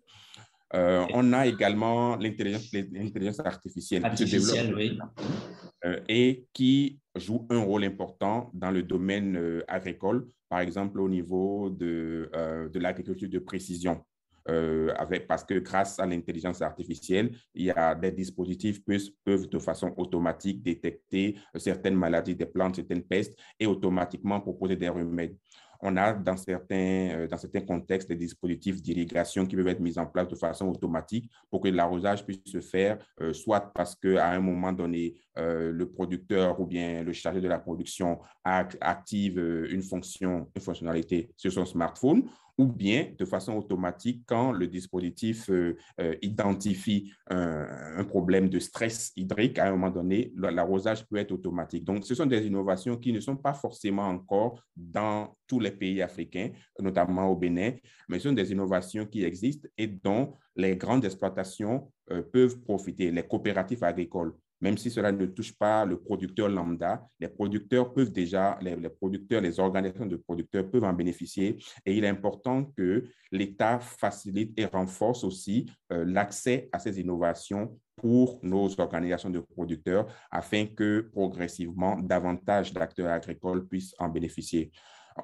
Euh, 0.73 1.05
on 1.13 1.33
a 1.33 1.47
également 1.47 2.15
l'intelligence 2.15 3.39
artificielle, 3.39 4.03
qui 4.15 4.27
se 4.27 4.53
développe. 4.53 5.09
euh, 5.85 5.99
et 6.07 6.45
qui 6.53 6.99
joue 7.15 7.45
un 7.49 7.59
rôle 7.59 7.83
important 7.83 8.49
dans 8.53 8.71
le 8.71 8.83
domaine 8.83 9.35
euh, 9.35 9.63
agricole, 9.67 10.27
par 10.49 10.61
exemple 10.61 11.01
au 11.01 11.09
niveau 11.09 11.69
de, 11.69 12.29
de 12.71 12.79
l'agriculture 12.79 13.29
de 13.29 13.39
précision. 13.39 14.01
avec, 14.47 15.27
parce 15.27 15.43
que 15.43 15.59
grâce 15.59 15.99
à 15.99 16.05
l'intelligence 16.05 16.61
artificielle, 16.61 17.31
il 17.53 17.65
y 17.65 17.71
a 17.71 17.93
des 17.95 18.11
dispositifs 18.11 18.83
qui 18.83 19.15
peuvent, 19.23 19.47
de 19.47 19.59
façon 19.59 19.93
automatique 19.97 20.63
détecter 20.63 21.37
certaines 21.55 21.95
maladies 21.95 22.35
des 22.35 22.47
plantes, 22.47 22.75
certaines 22.77 23.03
pestes 23.03 23.37
et 23.59 23.65
automatiquement 23.65 24.41
proposer 24.41 24.75
des 24.75 24.89
remèdes 24.89 25.37
on 25.81 25.97
a 25.97 26.13
dans 26.13 26.37
certains, 26.37 27.09
euh, 27.13 27.27
dans 27.27 27.37
certains 27.37 27.61
contextes 27.61 28.07
des 28.07 28.15
dispositifs 28.15 28.81
d'irrigation 28.81 29.45
qui 29.45 29.55
peuvent 29.55 29.67
être 29.67 29.79
mis 29.79 29.97
en 29.97 30.05
place 30.05 30.27
de 30.27 30.35
façon 30.35 30.67
automatique 30.67 31.29
pour 31.49 31.61
que 31.61 31.69
l'arrosage 31.69 32.25
puisse 32.25 32.41
se 32.45 32.61
faire, 32.61 32.97
euh, 33.21 33.33
soit 33.33 33.71
parce 33.73 33.95
qu'à 33.95 34.29
un 34.29 34.39
moment 34.39 34.71
donné, 34.71 35.15
euh, 35.37 35.71
le 35.71 35.89
producteur 35.89 36.59
ou 36.59 36.65
bien 36.65 37.03
le 37.03 37.13
chargé 37.13 37.41
de 37.41 37.47
la 37.47 37.59
production 37.59 38.19
active 38.43 39.39
une 39.69 39.81
fonction, 39.81 40.49
une 40.55 40.61
fonctionnalité 40.61 41.31
sur 41.37 41.51
son 41.51 41.65
smartphone, 41.65 42.23
ou 42.57 42.65
bien 42.65 43.07
de 43.17 43.25
façon 43.25 43.55
automatique 43.55 44.23
quand 44.25 44.51
le 44.51 44.67
dispositif 44.67 45.49
euh, 45.49 45.77
euh, 45.99 46.15
identifie 46.21 47.11
un, 47.29 48.03
problème 48.03 48.49
de 48.49 48.59
stress 48.59 49.11
hydrique, 49.15 49.57
à 49.59 49.67
un 49.67 49.71
moment 49.71 49.89
donné, 49.89 50.33
l'arrosage 50.35 51.05
peut 51.07 51.17
être 51.17 51.31
automatique. 51.31 51.83
Donc, 51.85 52.05
ce 52.05 52.15
sont 52.15 52.25
des 52.25 52.45
innovations 52.45 52.97
qui 52.97 53.13
ne 53.13 53.19
sont 53.19 53.37
pas 53.37 53.53
forcément 53.53 54.07
encore 54.07 54.61
dans 54.75 55.35
tous 55.47 55.59
les 55.59 55.71
pays 55.71 56.01
africains, 56.01 56.49
notamment 56.79 57.27
au 57.27 57.35
Bénin, 57.35 57.71
mais 58.09 58.19
ce 58.19 58.29
sont 58.29 58.35
des 58.35 58.51
innovations 58.51 59.05
qui 59.05 59.23
existent 59.23 59.67
et 59.77 59.87
dont 59.87 60.33
les 60.55 60.75
grandes 60.75 61.05
exploitations 61.05 61.91
euh, 62.11 62.21
peuvent 62.21 62.59
profiter, 62.59 63.11
les 63.11 63.23
coopératives 63.23 63.83
agricoles 63.83 64.33
même 64.61 64.77
si 64.77 64.91
cela 64.91 65.11
ne 65.11 65.25
touche 65.25 65.53
pas 65.53 65.85
le 65.85 65.99
producteur 65.99 66.47
lambda, 66.47 67.03
les 67.19 67.27
producteurs 67.27 67.93
peuvent 67.93 68.11
déjà, 68.11 68.57
les, 68.61 68.77
producteurs, 68.89 69.41
les 69.41 69.59
organisations 69.59 70.05
de 70.05 70.15
producteurs 70.15 70.69
peuvent 70.69 70.83
en 70.83 70.93
bénéficier. 70.93 71.57
Et 71.85 71.97
il 71.97 72.03
est 72.03 72.07
important 72.07 72.65
que 72.77 73.05
l'État 73.31 73.79
facilite 73.79 74.53
et 74.57 74.65
renforce 74.65 75.23
aussi 75.23 75.65
euh, 75.91 76.05
l'accès 76.05 76.69
à 76.71 76.79
ces 76.79 76.99
innovations 76.99 77.77
pour 77.95 78.39
nos 78.43 78.79
organisations 78.79 79.29
de 79.29 79.39
producteurs 79.39 80.07
afin 80.31 80.65
que 80.65 81.09
progressivement 81.11 81.97
davantage 81.99 82.73
d'acteurs 82.73 83.11
agricoles 83.11 83.67
puissent 83.67 83.95
en 83.99 84.09
bénéficier. 84.09 84.71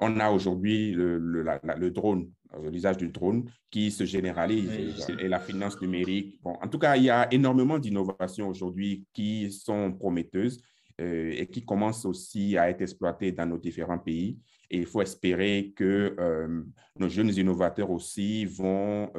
On 0.00 0.20
a 0.20 0.30
aujourd'hui 0.30 0.92
le, 0.92 1.90
drone, 1.90 2.30
l'usage 2.70 2.96
du 2.96 3.08
drone 3.08 3.50
qui 3.70 3.90
se 3.90 4.04
généralise 4.04 4.70
et, 5.18 5.28
la 5.28 5.40
finance 5.40 5.80
numérique. 5.80 6.40
Bon, 6.42 6.54
en 6.62 6.68
tout 6.68 6.78
cas, 6.78 6.96
il 6.96 7.04
y 7.04 7.10
a 7.10 7.32
énormément 7.32 7.78
d'innovations 7.78 8.48
aujourd'hui 8.48 9.04
qui 9.12 9.50
sont 9.52 9.92
prometteuses 9.92 10.60
euh, 11.00 11.32
et 11.36 11.46
qui 11.46 11.64
commencent 11.64 12.04
aussi 12.04 12.56
à 12.56 12.70
être 12.70 12.82
exploitées 12.82 13.32
dans 13.32 13.46
nos 13.46 13.58
différents 13.58 13.98
pays. 13.98 14.38
Et 14.70 14.78
il 14.78 14.86
faut 14.86 15.02
espérer 15.02 15.72
que 15.74 16.14
euh, 16.18 16.62
nos 16.98 17.08
jeunes 17.08 17.30
innovateurs 17.30 17.90
aussi 17.90 18.44
vont, 18.44 19.10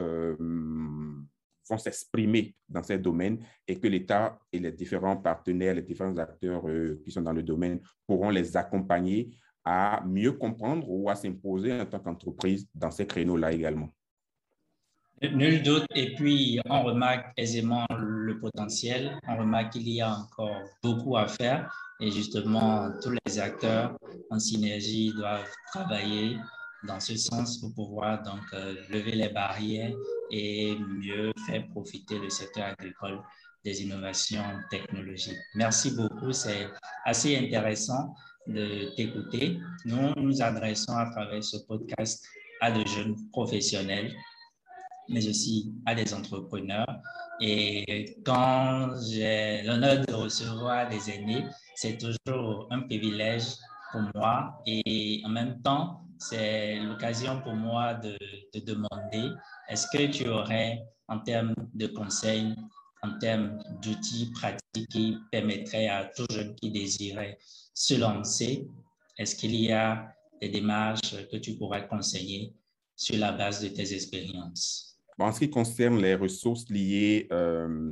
vont 1.68 1.78
s'exprimer 1.78 2.56
dans 2.68 2.84
ces 2.84 3.00
domaines 3.00 3.40
et 3.68 3.80
que 3.80 3.88
l'État 3.88 4.40
et 4.52 4.60
les 4.60 4.72
différents 4.72 5.18
partenaires, 5.18 5.74
les 5.74 5.82
différents 5.82 6.18
acteurs 6.18 6.64
qui 7.04 7.12
sont 7.12 7.22
dans 7.22 7.34
le 7.34 7.44
domaine 7.44 7.80
pourront 8.06 8.30
les 8.30 8.56
accompagner 8.58 9.32
à 9.66 10.02
mieux 10.06 10.34
comprendre 10.34 10.90
ou 10.90 11.10
à 11.10 11.16
s'imposer 11.16 11.80
en 11.80 11.86
tant 11.86 12.00
qu'entreprise 12.00 12.68
dans 12.74 12.92
ces 12.92 13.06
créneaux-là 13.06 13.52
également. 13.52 13.90
Nul 15.22 15.62
doute. 15.64 15.86
Et 15.96 16.16
puis, 16.16 16.62
on 16.66 16.84
remarque 16.84 17.34
aisément 17.36 17.86
le 17.98 18.40
potentiel. 18.40 19.20
On 19.28 19.38
remarque 19.38 19.74
qu'il 19.74 19.90
y 19.90 20.02
a 20.02 20.16
encore 20.16 20.62
beaucoup 20.82 21.18
à 21.18 21.28
faire. 21.28 21.70
Et 22.00 22.10
justement, 22.10 22.90
tous 23.04 23.14
les 23.26 23.40
acteurs 23.40 23.98
en 24.30 24.40
synergie 24.40 25.12
doivent 25.14 25.50
travailler 25.74 26.38
dans 26.84 27.02
ce 27.02 27.18
sens 27.18 27.58
pour 27.58 27.74
pouvoir 27.74 28.24
donc 28.24 28.42
euh, 28.54 28.76
lever 28.90 29.12
les 29.12 29.28
barrières 29.28 29.94
et 30.32 30.78
mieux 30.78 31.34
faire 31.46 31.68
profiter 31.68 32.18
le 32.18 32.30
secteur 32.30 32.68
agricole 32.68 33.22
des 33.66 33.84
innovations 33.84 34.46
technologiques. 34.70 35.38
Merci 35.56 35.92
beaucoup. 35.92 36.32
C'est 36.32 36.70
assez 37.04 37.38
intéressant 37.38 38.16
de 38.50 38.96
t'écouter. 38.96 39.60
Nous 39.86 40.14
nous 40.18 40.42
adressons 40.42 40.94
à 40.94 41.10
travers 41.12 41.44
ce 41.44 41.58
podcast 41.68 42.26
à 42.62 42.72
de 42.72 42.86
jeunes 42.86 43.16
professionnels, 43.32 44.14
mais 45.08 45.28
aussi 45.28 45.74
à 45.86 45.96
des 45.96 46.14
entrepreneurs. 46.14 47.02
Et 47.40 48.18
quand 48.26 48.92
j'ai 49.10 49.64
l'honneur 49.64 50.06
de 50.06 50.14
recevoir 50.14 50.90
des 50.90 51.10
aînés, 51.10 51.46
c'est 51.76 51.98
toujours 51.98 52.68
un 52.72 52.82
privilège 52.82 53.46
pour 53.92 54.02
moi 54.16 54.62
et 54.66 55.22
en 55.26 55.30
même 55.30 55.62
temps, 55.62 56.02
c'est 56.18 56.80
l'occasion 56.80 57.42
pour 57.42 57.54
moi 57.54 57.94
de, 57.94 58.18
de 58.54 58.60
demander, 58.60 59.34
est-ce 59.70 59.88
que 59.94 60.12
tu 60.12 60.28
aurais, 60.28 60.84
en 61.08 61.20
termes 61.20 61.56
de 61.74 61.88
conseils, 61.88 62.54
en 63.02 63.18
termes 63.20 63.62
d'outils 63.82 64.32
pratiques 64.34 64.88
qui 64.90 65.18
permettraient 65.32 65.88
à 65.88 66.06
tout 66.06 66.26
jeune 66.32 66.56
qui 66.56 66.72
désirait 66.72 67.38
se 67.74 67.96
lancer, 67.96 68.68
est-ce 69.18 69.36
qu'il 69.36 69.56
y 69.56 69.72
a 69.72 70.14
des 70.42 70.50
démarches 70.50 71.16
que 71.32 71.38
tu 71.38 71.56
pourrais 71.56 71.88
conseiller 71.88 72.54
sur 72.96 73.18
la 73.18 73.32
base 73.32 73.62
de 73.62 73.70
tes 73.70 73.94
expériences? 73.94 74.98
En 75.18 75.32
ce 75.32 75.40
qui 75.40 75.50
concerne 75.50 76.02
les 76.02 76.16
ressources 76.16 76.70
liées 76.70 77.28
euh, 77.32 77.92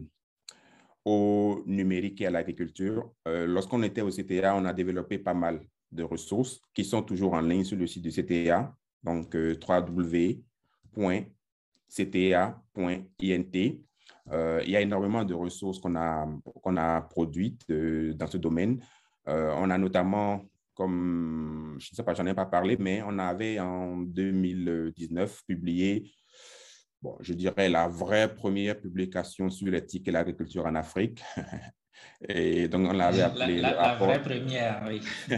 au 1.04 1.64
numérique 1.66 2.22
et 2.22 2.28
à 2.28 2.30
l'agriculture, 2.30 3.12
euh, 3.28 3.46
lorsqu'on 3.46 3.84
était 3.84 4.02
au 4.02 4.10
CTA, 4.10 4.56
on 4.56 4.66
a 4.66 4.74
développé 4.74 5.20
pas 5.20 5.34
mal 5.34 5.62
de 5.92 6.04
ressources 6.04 6.62
qui 6.74 6.86
sont 6.86 7.02
toujours 7.02 7.34
en 7.34 7.42
ligne 7.42 7.64
sur 7.64 7.78
le 7.78 7.88
site 7.88 8.04
du 8.04 8.12
CTA, 8.12 8.76
donc 9.04 9.36
euh, 9.36 9.58
www.cta.int. 9.68 10.44
Euh, 14.32 14.62
il 14.66 14.72
y 14.72 14.76
a 14.76 14.82
énormément 14.82 15.24
de 15.24 15.34
ressources 15.34 15.80
qu'on 15.80 15.96
a, 15.96 16.28
qu'on 16.62 16.78
a 16.78 17.02
produites 17.02 17.70
dans 17.70 18.28
ce 18.28 18.38
domaine. 18.38 18.82
Euh, 19.28 19.54
on 19.58 19.70
a 19.70 19.78
notamment, 19.78 20.46
comme, 20.74 21.76
je 21.80 21.90
ne 21.92 21.96
sais 21.96 22.04
pas, 22.04 22.14
j'en 22.14 22.26
ai 22.26 22.34
pas 22.34 22.46
parlé, 22.46 22.78
mais 22.78 23.02
on 23.06 23.18
avait 23.20 23.60
en 23.60 23.98
2019 23.98 25.44
publié, 25.46 26.12
bon, 27.02 27.18
je 27.20 27.34
dirais, 27.34 27.70
la 27.70 27.88
vraie 27.88 28.34
première 28.34 28.80
publication 28.80 29.50
sur 29.50 29.68
l'éthique 29.68 30.08
et 30.08 30.12
l'agriculture 30.12 30.66
en 30.66 30.76
Afrique. 30.76 31.24
Et 32.28 32.68
donc, 32.68 32.88
on 32.90 32.94
l'avait 32.94 33.22
appelé. 33.22 33.62
La, 33.62 33.74
la, 33.74 33.96
vraie 33.96 34.22
première, 34.22 34.84
oui. 34.88 35.02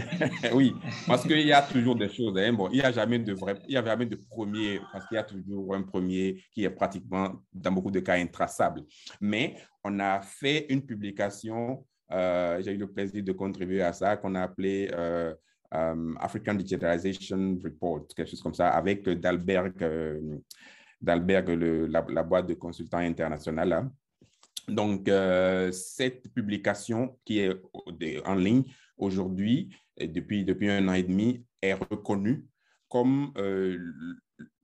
oui, 0.54 0.76
parce 1.06 1.24
qu'il 1.24 1.46
y 1.46 1.52
a 1.52 1.62
toujours 1.62 1.96
des 1.96 2.08
choses. 2.08 2.38
Hein. 2.38 2.54
Bon, 2.54 2.70
il 2.72 2.76
n'y 2.76 2.82
a 2.82 2.92
jamais 2.92 3.20
de 3.20 3.34
vrai, 3.34 3.60
il 3.68 3.74
y 3.74 3.78
a 3.78 3.84
jamais 3.84 4.06
de 4.06 4.16
premier, 4.16 4.80
parce 4.92 5.06
qu'il 5.08 5.16
y 5.16 5.20
a 5.20 5.24
toujours 5.24 5.76
un 5.76 5.82
premier 5.82 6.42
qui 6.54 6.64
est 6.64 6.70
pratiquement, 6.70 7.34
dans 7.54 7.72
beaucoup 7.72 7.92
de 7.92 8.00
cas, 8.00 8.14
intraçable. 8.16 8.84
Mais 9.20 9.56
on 9.84 10.00
a 10.00 10.22
fait 10.22 10.68
une 10.70 10.86
publication, 10.86 11.86
euh, 12.12 12.62
j'ai 12.62 12.72
eu 12.72 12.78
le 12.78 12.88
plaisir 12.88 13.24
de 13.24 13.32
contribuer 13.34 13.82
à 13.82 13.92
ça, 13.92 14.16
qu'on 14.16 14.36
a 14.36 14.44
appelé 14.44 14.90
euh, 14.94 15.34
euh, 15.74 16.14
African 16.20 16.54
Digitalization 16.54 17.58
Report, 17.62 18.08
quelque 18.16 18.30
chose 18.30 18.42
comme 18.42 18.54
ça, 18.54 18.70
avec 18.70 19.08
Dalberg, 19.10 19.74
Dalberg 21.02 21.50
la, 21.50 22.06
la, 22.08 22.24
boîte 22.24 22.48
de 22.48 22.54
consultants 22.54 22.98
internationaux. 23.00 23.90
Donc, 24.70 25.08
euh, 25.08 25.72
cette 25.72 26.34
publication 26.34 27.18
qui 27.26 27.40
est 27.40 27.52
en 28.26 28.36
ligne 28.36 28.64
aujourd'hui, 28.98 29.70
depuis, 30.00 30.46
depuis 30.46 30.70
un 30.70 30.88
an 30.88 30.94
et 30.94 31.04
demi, 31.04 31.44
est 31.62 31.74
reconnue 31.74 32.46
comme 32.88 33.32
euh, 33.38 33.78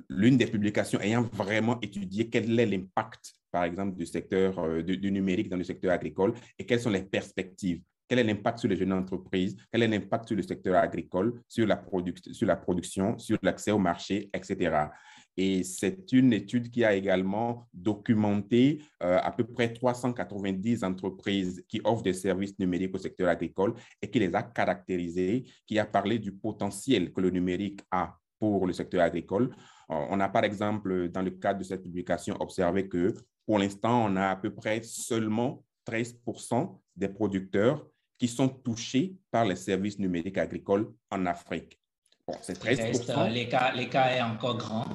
l'une 0.09 0.37
des 0.37 0.47
publications 0.47 0.99
ayant 0.99 1.21
vraiment 1.21 1.79
étudié 1.81 2.29
quel 2.29 2.59
est 2.59 2.65
l'impact, 2.65 3.33
par 3.51 3.63
exemple, 3.63 3.95
du 3.95 4.05
secteur 4.05 4.59
euh, 4.59 4.81
du, 4.81 5.11
numérique 5.11 5.49
dans 5.49 5.57
le 5.57 5.63
secteur 5.63 5.91
agricole 5.91 6.33
et 6.57 6.65
quelles 6.65 6.81
sont 6.81 6.89
les 6.89 7.03
perspectives. 7.03 7.81
Quel 8.07 8.19
est 8.19 8.23
l'impact 8.23 8.59
sur 8.59 8.69
les 8.69 8.75
jeunes 8.75 8.93
entreprises? 8.93 9.55
Quel 9.71 9.83
est 9.83 9.87
l'impact 9.87 10.27
sur 10.27 10.37
le 10.37 10.43
secteur 10.43 10.75
agricole, 10.75 11.41
sur 11.47 11.65
la, 11.65 11.83
sur 12.31 12.47
la 12.47 12.55
production, 12.55 13.17
sur 13.17 13.37
l'accès 13.41 13.71
au 13.71 13.79
marché, 13.79 14.29
etc. 14.33 14.89
Et 15.37 15.63
c'est 15.63 16.11
une 16.13 16.31
étude 16.33 16.69
qui 16.71 16.85
a 16.85 16.93
également 16.93 17.67
documenté 17.73 18.81
euh, 19.03 19.19
à 19.21 19.31
peu 19.31 19.43
près 19.43 19.73
390 19.73 20.83
entreprises 20.83 21.63
qui 21.67 21.81
offrent 21.83 22.03
des 22.03 22.13
services 22.13 22.57
numériques 22.57 22.95
au 22.95 22.99
secteur 22.99 23.27
agricole 23.29 23.73
et 24.01 24.09
qui 24.09 24.19
les 24.19 24.33
a 24.33 24.43
caractérisées, 24.43 25.43
qui 25.65 25.77
a 25.77 25.85
parlé 25.85 26.19
du 26.19 26.31
potentiel 26.31 27.11
que 27.11 27.21
le 27.21 27.29
numérique 27.29 27.81
a 27.91 28.17
pour 28.39 28.65
le 28.65 28.73
secteur 28.73 29.01
agricole. 29.01 29.55
Euh, 29.91 30.07
on 30.09 30.19
a 30.19 30.29
par 30.29 30.43
exemple, 30.43 31.09
dans 31.09 31.21
le 31.21 31.31
cadre 31.31 31.59
de 31.59 31.63
cette 31.65 31.83
publication, 31.83 32.35
observé 32.39 32.87
que 32.87 33.13
pour 33.45 33.59
l'instant, 33.59 34.05
on 34.05 34.15
a 34.15 34.29
à 34.29 34.35
peu 34.35 34.53
près 34.53 34.81
seulement 34.83 35.63
13% 35.87 36.79
des 36.95 37.09
producteurs 37.09 37.85
qui 38.17 38.27
sont 38.27 38.47
touchés 38.47 39.15
par 39.29 39.45
les 39.45 39.55
services 39.55 39.99
numériques 39.99 40.37
agricoles 40.37 40.91
en 41.11 41.25
Afrique. 41.25 41.79
Bon, 42.27 42.35
c'est 42.41 42.57
13 42.57 43.07
L'écart 43.31 44.11
est 44.11 44.21
encore 44.21 44.57
grand? 44.57 44.85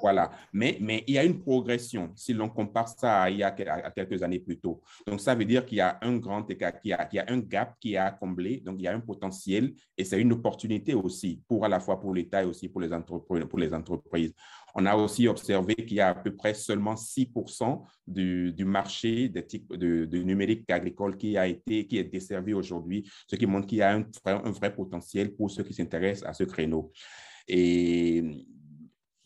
Voilà. 0.00 0.30
Mais, 0.52 0.78
mais 0.80 1.04
il 1.06 1.14
y 1.14 1.18
a 1.18 1.24
une 1.24 1.38
progression 1.38 2.10
si 2.14 2.32
l'on 2.32 2.48
compare 2.48 2.88
ça 2.88 3.22
à, 3.22 3.30
il 3.30 3.38
y 3.38 3.42
a, 3.42 3.50
quelques 3.50 4.22
années 4.22 4.38
plus 4.38 4.58
tôt. 4.58 4.80
Donc, 5.06 5.20
ça 5.20 5.34
veut 5.34 5.44
dire 5.44 5.64
qu'il 5.64 5.78
y 5.78 5.80
a 5.80 5.98
un 6.02 6.16
grand 6.16 6.48
écart, 6.50 6.78
qu'il 6.80 6.90
y, 6.90 6.92
a, 6.92 7.00
a 7.00 7.32
un 7.32 7.38
gap 7.38 7.76
qui 7.80 7.94
est 7.94 7.98
à 7.98 8.10
combler. 8.10 8.60
Donc, 8.60 8.76
il 8.78 8.84
y 8.84 8.88
a 8.88 8.94
un 8.94 9.00
potentiel 9.00 9.74
et 9.96 10.04
c'est 10.04 10.20
une 10.20 10.32
opportunité 10.32 10.94
aussi 10.94 11.42
pour 11.48 11.64
à 11.64 11.68
la 11.68 11.80
fois 11.80 12.00
pour 12.00 12.14
l'État 12.14 12.42
et 12.42 12.46
aussi 12.46 12.68
pour 12.68 12.80
les, 12.80 12.92
entreprises, 12.92 13.44
pour 13.48 13.58
les 13.58 13.72
entreprises. 13.72 14.32
On 14.78 14.84
a 14.84 14.94
aussi 14.94 15.26
observé 15.26 15.74
qu'il 15.74 15.96
y 15.96 16.00
a 16.00 16.10
à 16.10 16.14
peu 16.14 16.36
près 16.36 16.52
seulement 16.52 16.96
6 16.96 17.30
du, 18.06 18.52
du, 18.52 18.64
marché 18.66 19.30
des 19.30 19.46
types 19.46 19.74
de, 19.74 20.18
numérique 20.18 20.70
agricole 20.70 21.16
qui 21.16 21.38
a 21.38 21.46
été, 21.46 21.86
qui 21.86 21.96
est 21.96 22.04
desservi 22.04 22.52
aujourd'hui, 22.52 23.10
ce 23.26 23.36
qui 23.36 23.46
montre 23.46 23.66
qu'il 23.66 23.78
y 23.78 23.82
a 23.82 23.94
un, 23.94 24.04
un 24.26 24.50
vrai 24.50 24.74
potentiel 24.74 25.34
pour 25.34 25.50
ceux 25.50 25.62
qui 25.62 25.72
s'intéressent 25.72 26.28
à 26.28 26.34
ce 26.34 26.44
créneau. 26.44 26.92
Et 27.48 28.22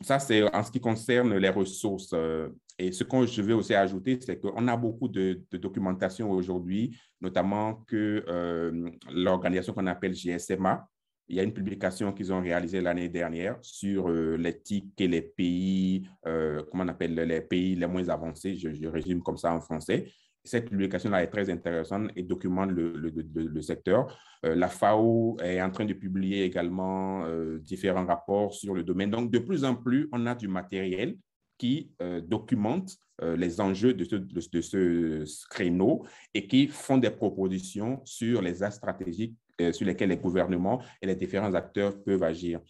ça, 0.01 0.18
c'est 0.18 0.43
en 0.55 0.62
ce 0.62 0.70
qui 0.70 0.81
concerne 0.81 1.36
les 1.36 1.51
ressources. 1.51 2.12
Euh, 2.14 2.48
et 2.78 2.93
ce 2.93 3.05
que 3.05 3.27
je 3.27 3.43
veux 3.43 3.55
aussi 3.55 3.74
ajouter, 3.74 4.18
c'est 4.20 4.39
qu'on 4.39 4.66
a 4.68 4.77
beaucoup 4.77 5.09
de, 5.09 5.43
documentation 5.52 6.31
aujourd'hui, 6.31 6.98
notamment 7.20 7.74
que 7.86 8.24
euh, 8.27 8.90
l'organisation 9.12 9.74
qu'on 9.74 9.86
appelle 9.86 10.14
GSMA, 10.14 10.89
il 11.28 11.36
y 11.36 11.40
a 11.40 11.43
une 11.43 11.52
publication 11.52 12.12
qu'ils 12.12 12.32
ont 12.32 12.40
réalisée 12.40 12.81
l'année 12.81 13.09
dernière 13.09 13.59
sur 13.60 14.09
euh, 14.09 14.36
l'éthique 14.36 14.98
et 14.98 15.06
les 15.06 15.22
pays, 15.22 16.09
comment 16.24 16.85
on 16.85 16.89
appelle 16.89 17.14
les 17.14 17.40
pays 17.43 17.77
les 17.77 17.86
moins 17.86 18.09
avancés, 18.09 18.56
je, 18.56 18.72
je 18.72 18.89
résume 18.89 19.22
comme 19.22 19.36
ça 19.36 19.52
en 19.55 19.60
français. 19.60 20.10
Cette 20.44 20.70
publication-là 20.70 21.22
est 21.22 21.26
très 21.28 21.50
intéressante 21.50 22.10
et 22.16 22.22
documente 22.22 22.70
le, 22.70 22.92
le, 22.92 23.12
le, 23.34 23.62
secteur. 23.62 24.18
Euh, 24.46 24.54
la 24.54 24.68
FAO 24.68 25.36
est 25.42 25.60
en 25.60 25.70
train 25.70 25.84
de 25.84 25.92
publier 25.92 26.44
également 26.44 27.24
euh, 27.26 27.58
différents 27.58 28.06
rapports 28.06 28.54
sur 28.54 28.74
le 28.74 28.82
domaine. 28.82 29.10
Donc, 29.10 29.30
de 29.30 29.38
plus 29.38 29.64
en 29.64 29.74
plus, 29.74 30.08
on 30.12 30.24
a 30.26 30.34
du 30.34 30.48
matériel 30.48 31.16
qui 31.58 31.92
euh, 32.00 32.20
documente 32.20 32.96
les 33.36 33.60
enjeux 33.60 33.92
de 33.92 34.02
ce, 34.04 34.16
de, 34.16 34.40
ce, 34.62 35.46
créneau 35.50 36.06
et 36.32 36.46
qui 36.46 36.68
font 36.68 36.96
des 36.96 37.10
propositions 37.10 38.00
sur 38.06 38.40
les 38.40 38.62
axes 38.62 38.76
stratégiques 38.76 39.36
sur 39.72 39.86
lesquels 39.86 40.08
les 40.08 40.16
gouvernements 40.16 40.82
et 41.02 41.06
les 41.06 41.14
différents 41.14 41.52
acteurs 41.52 42.02
peuvent 42.02 42.22
agir. 42.22 42.60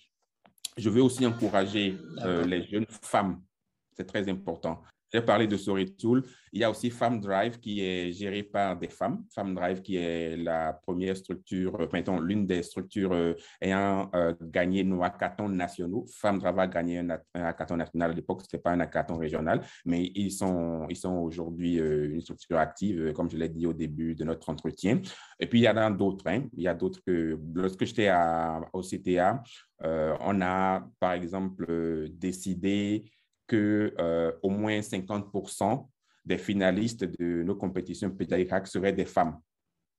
Je 0.77 0.91
veux 0.91 1.05
aussi 1.05 1.25
encourager 1.25 1.97
les 2.49 2.65
jeunes 2.65 2.87
femmes. 2.89 3.41
C'est 3.97 4.07
très 4.07 4.29
important. 4.29 4.83
J'ai 5.13 5.23
parlé 5.23 5.47
de 5.49 5.57
Tool. 5.97 6.25
Il 6.53 6.61
y 6.61 6.65
a 6.65 6.71
aussi 6.71 6.91
Femme 6.91 7.21
Drive 7.21 7.59
qui 7.59 7.81
est 7.81 8.13
gérée 8.13 8.45
par 8.45 8.77
des 8.77 8.89
femmes. 8.89 9.25
Femme 9.35 9.55
Drive 9.55 9.83
qui 9.83 9.97
est 9.97 10.37
la 10.37 10.73
première 10.73 11.17
structure, 11.17 11.81
euh, 11.81 11.87
mettons, 11.93 12.21
l'une 12.21 12.47
des 12.47 12.63
structures 12.63 13.13
euh, 13.13 13.35
ayant 13.61 14.09
euh, 14.15 14.35
gagné 14.41 14.85
nos 14.85 15.03
hackathons 15.03 15.49
nationaux. 15.49 16.07
Femme 16.13 16.39
Drive 16.39 16.59
a 16.59 16.67
gagné 16.69 16.99
un, 16.99 17.09
hackathon 17.35 17.77
national 17.77 18.13
à 18.13 18.15
l'époque, 18.15 18.43
ce 18.43 18.47
n'était 18.47 18.63
pas 18.63 18.71
un 18.71 18.81
hackathon 18.81 19.17
régional, 19.17 19.63
mais 19.85 20.13
ils 20.15 20.31
sont, 20.31 20.87
ils 20.89 20.97
sont 20.97 21.15
aujourd'hui 21.15 21.77
une 21.77 22.21
structure 22.21 22.59
active, 22.59 23.13
comme 23.13 23.31
je 23.31 23.37
l'ai 23.37 23.49
dit 23.49 23.67
au 23.67 23.73
début 23.73 24.15
de 24.15 24.25
notre 24.25 24.49
entretien. 24.49 25.01
Et 25.39 25.47
puis, 25.47 25.61
il 25.61 25.63
y 25.63 25.69
en 25.69 25.77
a 25.77 25.91
d'autres. 25.91 26.27
Hein. 26.29 26.45
Il 26.57 26.63
y 26.63 26.69
a 26.69 26.75
d'autres 26.75 27.01
que 27.05 27.39
lorsque 27.55 27.85
j'étais 27.85 28.11
au 28.73 28.83
CTA, 28.83 29.43
on 29.83 30.41
a, 30.41 30.87
par 30.99 31.13
exemple, 31.13 32.09
décidé 32.13 33.05
que 33.51 33.93
euh, 33.99 34.31
au 34.45 34.51
moins 34.51 34.79
50% 34.79 35.85
des 36.25 36.39
finalistes 36.39 37.05
de 37.19 37.43
nos 37.43 37.57
compétitions 37.57 38.11
pédagogiques 38.11 38.69
seraient 38.69 38.93
des 38.93 39.05
femmes. 39.05 39.41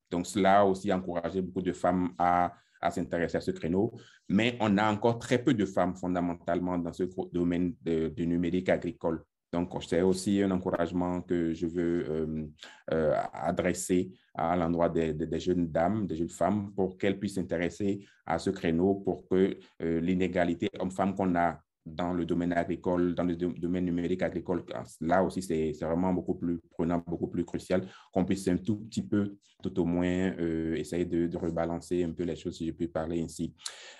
Donc, 0.09 0.25
cela 0.25 0.61
a 0.61 0.63
aussi 0.63 0.91
encouragé 0.93 1.41
beaucoup 1.41 1.61
de 1.61 1.73
femmes 1.73 2.13
à, 2.17 2.53
à 2.79 2.91
s'intéresser 2.91 3.35
à 3.35 3.41
ce 3.41 3.51
créneau. 3.51 3.91
Mais 4.29 4.55
on 4.61 4.77
a 4.77 4.89
encore 4.89 5.19
très 5.19 5.37
peu 5.43 5.53
de 5.53 5.65
femmes 5.65 5.95
fondamentalement 5.95 6.77
dans 6.77 6.93
ce 6.93 7.03
domaine 7.33 7.73
du 7.83 8.25
numérique 8.25 8.69
agricole. 8.69 9.21
Donc, 9.51 9.69
c'est 9.83 10.01
aussi 10.01 10.41
un 10.41 10.51
encouragement 10.51 11.21
que 11.21 11.53
je 11.53 11.67
veux 11.67 12.05
euh, 12.09 12.47
euh, 12.93 13.13
adresser 13.33 14.13
à 14.33 14.55
l'endroit 14.55 14.87
des, 14.87 15.13
des, 15.13 15.39
jeunes 15.41 15.67
dames, 15.67 16.07
des 16.07 16.15
jeunes 16.15 16.29
femmes, 16.29 16.71
pour 16.73 16.97
qu'elles 16.97 17.19
puissent 17.19 17.35
s'intéresser 17.35 18.05
à 18.25 18.39
ce 18.39 18.49
créneau, 18.49 18.95
pour 18.95 19.27
que 19.27 19.57
l'inégalité 19.81 20.69
homme-femme 20.79 21.15
qu'on 21.15 21.35
a 21.35 21.61
dans 21.85 22.13
le 22.13 22.25
domaine 22.25 22.53
agricole, 22.53 23.15
dans 23.15 23.23
le 23.23 23.35
domaine 23.35 23.85
numérique 23.85 24.21
agricole, 24.21 24.63
là 24.99 25.23
aussi, 25.23 25.41
c'est 25.41 25.71
vraiment 25.81 26.13
beaucoup 26.13 26.35
plus 26.35 26.59
prenant, 26.69 27.03
beaucoup 27.05 27.27
plus 27.27 27.43
crucial 27.43 27.87
qu'on 28.13 28.23
puisse 28.23 28.47
un 28.47 28.57
tout 28.57 28.77
petit 28.77 29.01
peu, 29.01 29.35
tout 29.63 29.79
au 29.79 29.85
moins, 29.85 30.33
euh, 30.39 30.75
essayer 30.75 31.05
de, 31.05 31.29
rebalancer 31.37 32.03
un 32.03 32.11
peu 32.11 32.23
les 32.23 32.35
choses, 32.35 32.57
si 32.57 32.67
je 32.67 32.71
peux 32.71 32.87
parler 32.87 33.21
ainsi. 33.21 33.53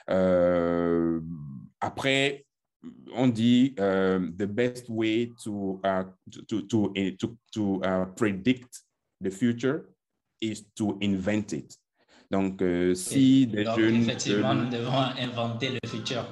Euh, 0.09 1.19
après, 1.79 2.45
on 3.15 3.27
dit 3.27 3.75
euh, 3.79 4.19
the 4.19 4.45
best 4.45 4.87
way 4.89 5.31
to, 5.43 5.81
uh, 5.83 6.03
to, 6.47 6.61
to, 6.61 6.93
to, 7.17 7.37
to 7.51 7.81
uh, 7.83 8.05
predict 8.15 8.83
the 9.21 9.29
future 9.29 9.85
is 10.39 10.65
to 10.75 10.97
invent 11.01 11.51
it. 11.53 11.75
Donc, 12.29 12.63
si 12.93 13.45
des 13.45 13.65
jeunes... 13.65 14.03
Effectivement, 14.03 14.55
nous 14.55 14.69
devons 14.69 15.03
inventer 15.19 15.69
le 15.69 15.89
futur. 15.89 16.25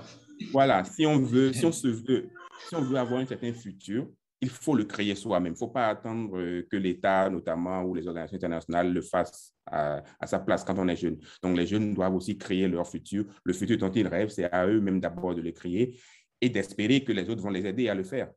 Voilà, 0.52 0.84
si 0.84 1.06
on 1.06 1.20
veut, 1.20 1.54
si 1.54 1.66
on 1.66 1.72
se 1.72 1.88
veut, 1.88 2.30
si 2.68 2.76
on 2.76 2.82
veut 2.82 2.98
avoir 2.98 3.20
un 3.20 3.26
certain 3.26 3.54
futur, 3.54 4.08
il 4.42 4.50
faut 4.50 4.76
le 4.76 4.86
créer 4.86 5.16
soi-même. 5.16 5.52
Il 5.52 5.56
ne 5.56 5.58
faut 5.58 5.68
pas 5.68 5.88
attendre 5.88 6.38
euh, 6.38 6.66
que 6.70 6.78
l'État, 6.78 7.30
notamment, 7.30 7.84
ou 7.84 7.94
les 7.94 8.08
organisations 8.08 8.38
internationales 8.38 8.94
le 8.94 9.02
fassent 9.02 9.54
à, 9.66 10.02
sa 10.26 10.40
place 10.40 10.64
quand 10.64 10.78
on 10.80 10.88
est 10.88 10.96
jeune. 10.96 11.18
Donc, 11.44 11.58
les 11.58 11.68
jeunes 11.68 11.94
doivent 11.94 12.16
aussi 12.16 12.38
créer 12.38 12.68
leur 12.68 12.88
futur. 12.88 13.26
Le 13.44 13.54
futur 13.54 13.78
dont 13.78 13.92
ils 13.92 14.08
rêvent, 14.08 14.30
c'est 14.30 14.52
à 14.52 14.66
eux-mêmes 14.66 15.00
d'abord 15.00 15.36
de 15.36 15.42
le 15.42 15.52
créer 15.52 16.00
et 16.42 16.50
d'espérer 16.50 17.04
que 17.04 17.12
les 17.12 17.30
autres 17.30 17.42
vont 17.42 17.50
les 17.50 17.66
aider 17.66 17.90
à 17.90 17.96
le 17.96 18.04
faire. 18.04 18.32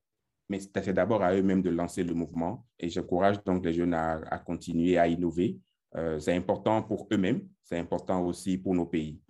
Mais 0.48 0.58
c'est 0.60 0.92
d'abord 0.92 1.22
à 1.22 1.34
eux-mêmes 1.34 1.62
de 1.62 1.70
lancer 1.70 2.02
le 2.02 2.14
mouvement. 2.14 2.66
Et 2.78 2.88
j'encourage 2.88 3.42
donc 3.44 3.64
les 3.64 3.72
jeunes 3.72 3.94
à, 3.94 4.42
continuer 4.44 4.98
à 4.98 5.06
innover. 5.06 5.58
Euh, 5.94 6.18
c'est 6.18 6.34
important 6.34 6.82
pour 6.82 7.06
eux-mêmes, 7.12 7.46
c'est 7.62 7.78
important 7.78 8.24
aussi 8.26 8.58
pour 8.58 8.74
nos 8.74 8.86
pays. 8.86 9.20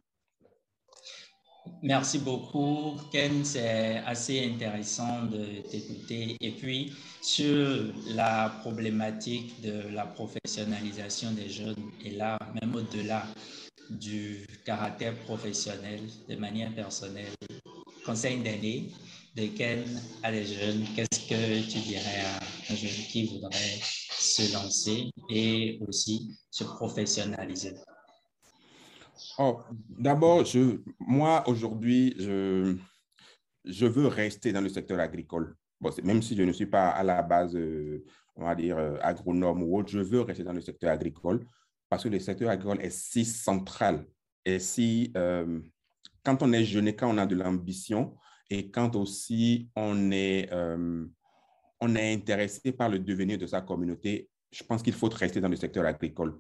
Merci 1.83 2.19
beaucoup, 2.19 2.97
Ken. 3.11 3.45
C'est 3.45 3.99
assez 4.07 4.45
intéressant 4.45 5.25
de 5.25 5.63
t'écouter. 5.71 6.37
Et 6.41 6.51
puis, 6.53 6.93
sur 7.21 7.93
la 8.15 8.53
problématique 8.61 9.61
de 9.61 9.89
la 9.93 10.07
professionnalisation 10.07 11.33
des 11.33 11.49
jeunes, 11.49 11.91
et 12.05 12.11
là, 12.11 12.39
même 12.61 12.75
au-delà 12.75 13.25
du 13.91 14.47
caractère 14.65 15.15
professionnel, 15.21 16.01
de 16.29 16.37
manière 16.37 16.75
personnelle, 16.75 17.33
conseil 18.05 18.43
d'année 18.43 18.91
de 19.37 19.47
Ken 19.47 19.85
à 20.23 20.33
des 20.33 20.45
jeunes, 20.47 20.85
qu'est-ce 20.95 21.21
que 21.29 21.71
tu 21.71 21.79
dirais 21.79 22.23
à 22.25 22.73
un 22.73 22.77
jeune 22.77 23.07
qui 23.11 23.27
voudrait 23.27 23.81
se 24.11 24.53
lancer 24.53 25.11
et 25.31 25.79
aussi 25.87 26.37
se 26.51 26.65
professionnaliser? 26.65 27.75
Oh, 29.39 29.61
D'abord, 29.99 30.45
moi, 31.01 31.43
aujourd'hui, 31.47 32.15
je, 32.19 32.77
je 33.65 33.87
veux 33.87 34.07
rester 34.07 34.53
dans 34.53 34.61
le 34.61 34.69
secteur 34.69 34.99
agricole. 35.01 35.57
Même 36.03 36.23
si 36.23 36.37
je 36.37 36.43
ne 36.43 36.53
suis 36.53 36.67
pas 36.67 36.91
à 36.91 37.03
la 37.03 37.23
base, 37.23 37.57
euh, 37.57 38.05
on 38.37 38.45
va 38.45 38.55
dire, 38.55 38.79
euh, 38.79 38.97
agronome 39.01 39.63
ou 39.63 39.79
autre, 39.79 39.91
je 39.91 39.99
veux 39.99 40.21
rester 40.21 40.45
dans 40.45 40.53
le 40.53 40.61
secteur 40.61 40.93
agricole 40.93 41.45
parce 41.89 42.05
que 42.05 42.09
le 42.09 42.21
secteur 42.21 42.51
agricole 42.51 42.81
est 42.81 42.91
si 42.91 43.25
central. 43.25 44.07
Et 44.45 44.59
si, 44.59 45.13
euh, 45.17 45.61
quand 46.25 46.43
on 46.43 46.53
est 46.53 46.65
jeune 46.65 46.89
et 46.89 46.97
quand 46.97 47.13
on 47.13 47.19
a 47.19 47.27
de 47.27 47.35
l'ambition, 47.35 48.17
et 48.49 48.71
quand 48.71 48.97
aussi 48.97 49.71
on 49.77 50.11
est, 50.11 50.51
on 50.53 51.97
est 51.97 52.13
intéressé 52.13 52.73
par 52.73 52.91
le 52.91 52.99
devenir 52.99 53.39
de 53.39 53.47
sa 53.47 53.63
communauté, 53.63 54.29
je 54.51 54.63
pense 54.63 54.83
qu'il 54.83 54.93
faut 54.93 55.09
rester 55.09 55.41
dans 55.41 55.49
le 55.49 55.57
secteur 55.57 55.87
agricole. 55.87 56.39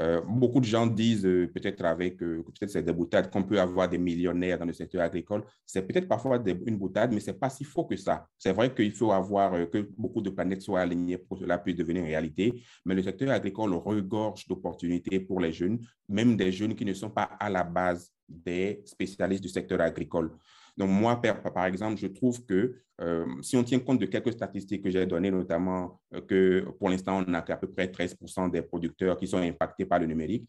Euh, 0.00 0.20
beaucoup 0.22 0.58
de 0.58 0.64
gens 0.64 0.86
disent, 0.86 1.24
euh, 1.24 1.46
peut-être 1.46 1.84
avec 1.84 2.20
euh, 2.20 2.42
peut-être 2.42 2.70
c'est 2.70 2.82
des 2.82 2.92
boutades, 2.92 3.30
qu'on 3.30 3.44
peut 3.44 3.60
avoir 3.60 3.88
des 3.88 3.98
millionnaires 3.98 4.58
dans 4.58 4.64
le 4.64 4.72
secteur 4.72 5.02
agricole. 5.02 5.44
C'est 5.64 5.86
peut-être 5.86 6.08
parfois 6.08 6.42
une 6.66 6.76
boutade, 6.76 7.12
mais 7.12 7.20
ce 7.20 7.30
n'est 7.30 7.36
pas 7.36 7.48
si 7.48 7.62
faux 7.62 7.84
que 7.84 7.96
ça. 7.96 8.26
C'est 8.36 8.52
vrai 8.52 8.74
qu'il 8.74 8.92
faut 8.92 9.12
avoir 9.12 9.52
que 9.70 9.88
beaucoup 9.96 10.20
de 10.20 10.30
planètes 10.30 10.62
soient 10.62 10.80
alignées 10.80 11.18
pour 11.18 11.38
que 11.38 11.44
cela 11.44 11.58
puisse 11.58 11.76
devenir 11.76 12.02
réalité, 12.02 12.60
mais 12.84 12.94
le 12.94 13.02
secteur 13.02 13.30
agricole 13.30 13.72
regorge 13.74 14.48
d'opportunités 14.48 15.20
pour 15.20 15.40
les 15.40 15.52
jeunes, 15.52 15.78
même 16.08 16.36
des 16.36 16.50
jeunes 16.50 16.74
qui 16.74 16.84
ne 16.84 16.94
sont 16.94 17.10
pas 17.10 17.30
à 17.38 17.48
la 17.48 17.62
base 17.62 18.12
des 18.28 18.82
spécialistes 18.84 19.42
du 19.42 19.48
secteur 19.48 19.80
agricole. 19.80 20.32
Donc, 20.76 20.90
moi, 20.90 21.20
par, 21.20 21.66
exemple, 21.66 21.98
je 21.98 22.08
trouve 22.08 22.44
que 22.44 22.76
euh, 23.00 23.26
si 23.42 23.56
on 23.56 23.64
tient 23.64 23.80
compte 23.80 23.98
de 23.98 24.06
quelques 24.06 24.32
statistiques 24.32 24.82
que 24.82 24.90
j'ai 24.90 25.06
données, 25.06 25.30
notamment 25.30 26.00
euh, 26.14 26.20
que 26.20 26.68
pour 26.78 26.88
l'instant, 26.88 27.24
on 27.26 27.34
a 27.34 27.42
qu'à 27.42 27.56
peu 27.56 27.68
près 27.68 27.86
13% 27.86 28.50
des 28.50 28.62
producteurs 28.62 29.16
qui 29.16 29.26
sont 29.26 29.38
impactés 29.38 29.84
par 29.84 29.98
le 29.98 30.06
numérique, 30.06 30.48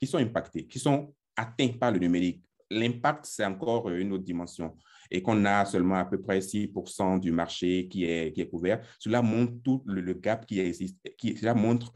qui 0.00 0.06
sont 0.06 0.18
impactés, 0.18 0.66
qui 0.66 0.78
sont 0.78 1.12
atteints 1.36 1.72
par 1.78 1.90
le 1.90 1.98
numérique. 1.98 2.42
L'impact, 2.70 3.26
c'est 3.26 3.44
encore 3.44 3.88
euh, 3.88 3.98
une 3.98 4.12
autre 4.12 4.24
dimension. 4.24 4.76
Et 5.08 5.22
qu'on 5.22 5.44
a 5.44 5.64
seulement 5.64 5.96
à 5.96 6.04
peu 6.04 6.20
près 6.20 6.40
6% 6.40 7.20
du 7.20 7.30
marché 7.30 7.86
qui 7.86 8.04
est, 8.04 8.32
qui 8.32 8.40
est 8.40 8.48
couvert. 8.48 8.84
Cela 8.98 9.22
montre 9.22 9.52
tout 9.62 9.82
le, 9.86 10.14
gap 10.14 10.44
qui 10.46 10.58
existe, 10.58 10.98
cela 11.22 11.54
montre 11.54 11.92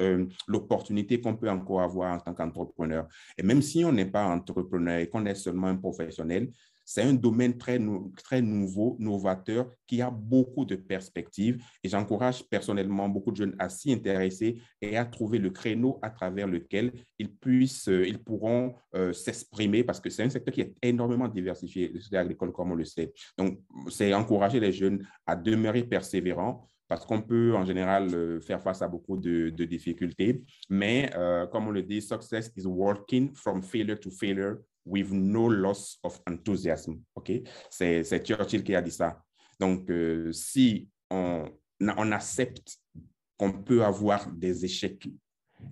l'opportunité 0.46 1.20
qu'on 1.20 1.34
peut 1.34 1.50
encore 1.50 1.80
avoir 1.80 2.14
en 2.14 2.20
tant 2.20 2.34
qu'entrepreneur. 2.34 3.08
Et 3.36 3.42
même 3.42 3.62
si 3.62 3.84
on 3.84 3.90
n'est 3.90 4.06
pas 4.06 4.26
entrepreneur 4.26 5.00
et 5.00 5.08
qu'on 5.08 5.26
est 5.26 5.34
seulement 5.34 5.66
un 5.66 5.76
professionnel, 5.76 6.52
c'est 6.90 7.02
un 7.02 7.14
domaine 7.14 7.56
très, 7.56 7.78
très 8.24 8.42
nouveau, 8.42 8.96
novateur, 8.98 9.70
qui 9.86 10.02
a 10.02 10.10
beaucoup 10.10 10.64
de 10.64 10.74
perspectives. 10.74 11.62
Et 11.84 11.88
j'encourage 11.88 12.42
personnellement 12.48 13.08
beaucoup 13.08 13.30
de 13.30 13.36
jeunes 13.36 13.54
à 13.60 13.68
s'y 13.68 13.92
intéresser 13.92 14.60
et 14.82 14.96
à 14.96 15.04
trouver 15.04 15.38
le 15.38 15.50
créneau 15.50 16.00
à 16.02 16.10
travers 16.10 16.48
lequel 16.48 16.92
ils, 17.16 17.32
puissent, 17.32 17.88
euh, 17.88 18.04
ils 18.08 18.18
pourront 18.18 18.74
euh, 18.96 19.12
s'exprimer 19.12 19.84
parce 19.84 20.00
que 20.00 20.10
c'est 20.10 20.24
un 20.24 20.30
secteur 20.30 20.52
qui 20.52 20.62
est 20.62 20.74
énormément 20.82 21.28
diversifié, 21.28 21.90
le 21.94 22.00
secteur 22.00 22.22
agricole, 22.22 22.50
comme 22.50 22.72
on 22.72 22.74
le 22.74 22.84
sait. 22.84 23.12
Donc, 23.38 23.60
c'est 23.88 24.12
encourager 24.12 24.58
les 24.58 24.72
jeunes 24.72 25.06
à 25.26 25.36
demeurer 25.36 25.84
persévérants 25.84 26.66
parce 26.88 27.06
qu'on 27.06 27.22
peut 27.22 27.54
en 27.54 27.64
général 27.64 28.12
euh, 28.12 28.40
faire 28.40 28.60
face 28.60 28.82
à 28.82 28.88
beaucoup 28.88 29.16
de, 29.16 29.50
difficultés. 29.50 30.42
Mais 30.68 31.08
comme 31.52 31.68
on 31.68 31.70
le 31.70 31.84
dit, 31.84 32.02
success 32.02 32.50
is 32.56 32.66
working 32.66 33.32
from 33.32 33.62
failure 33.62 34.00
to 34.00 34.10
failure 34.10 34.56
with 34.84 35.10
no 35.10 35.48
loss 35.48 35.98
of 36.02 36.20
enthusiasm. 36.26 36.94
OK? 37.14 37.32
C'est 37.70 38.24
Churchill 38.24 38.64
qui 38.64 38.74
a 38.74 38.82
dit 38.82 38.90
ça. 38.90 39.22
Donc, 39.58 39.90
euh, 39.90 40.32
si 40.32 40.88
on, 41.10 41.46
accepte 42.12 42.78
qu'on 43.36 43.52
peut 43.52 43.84
avoir 43.84 44.30
des 44.30 44.64
échecs 44.64 45.08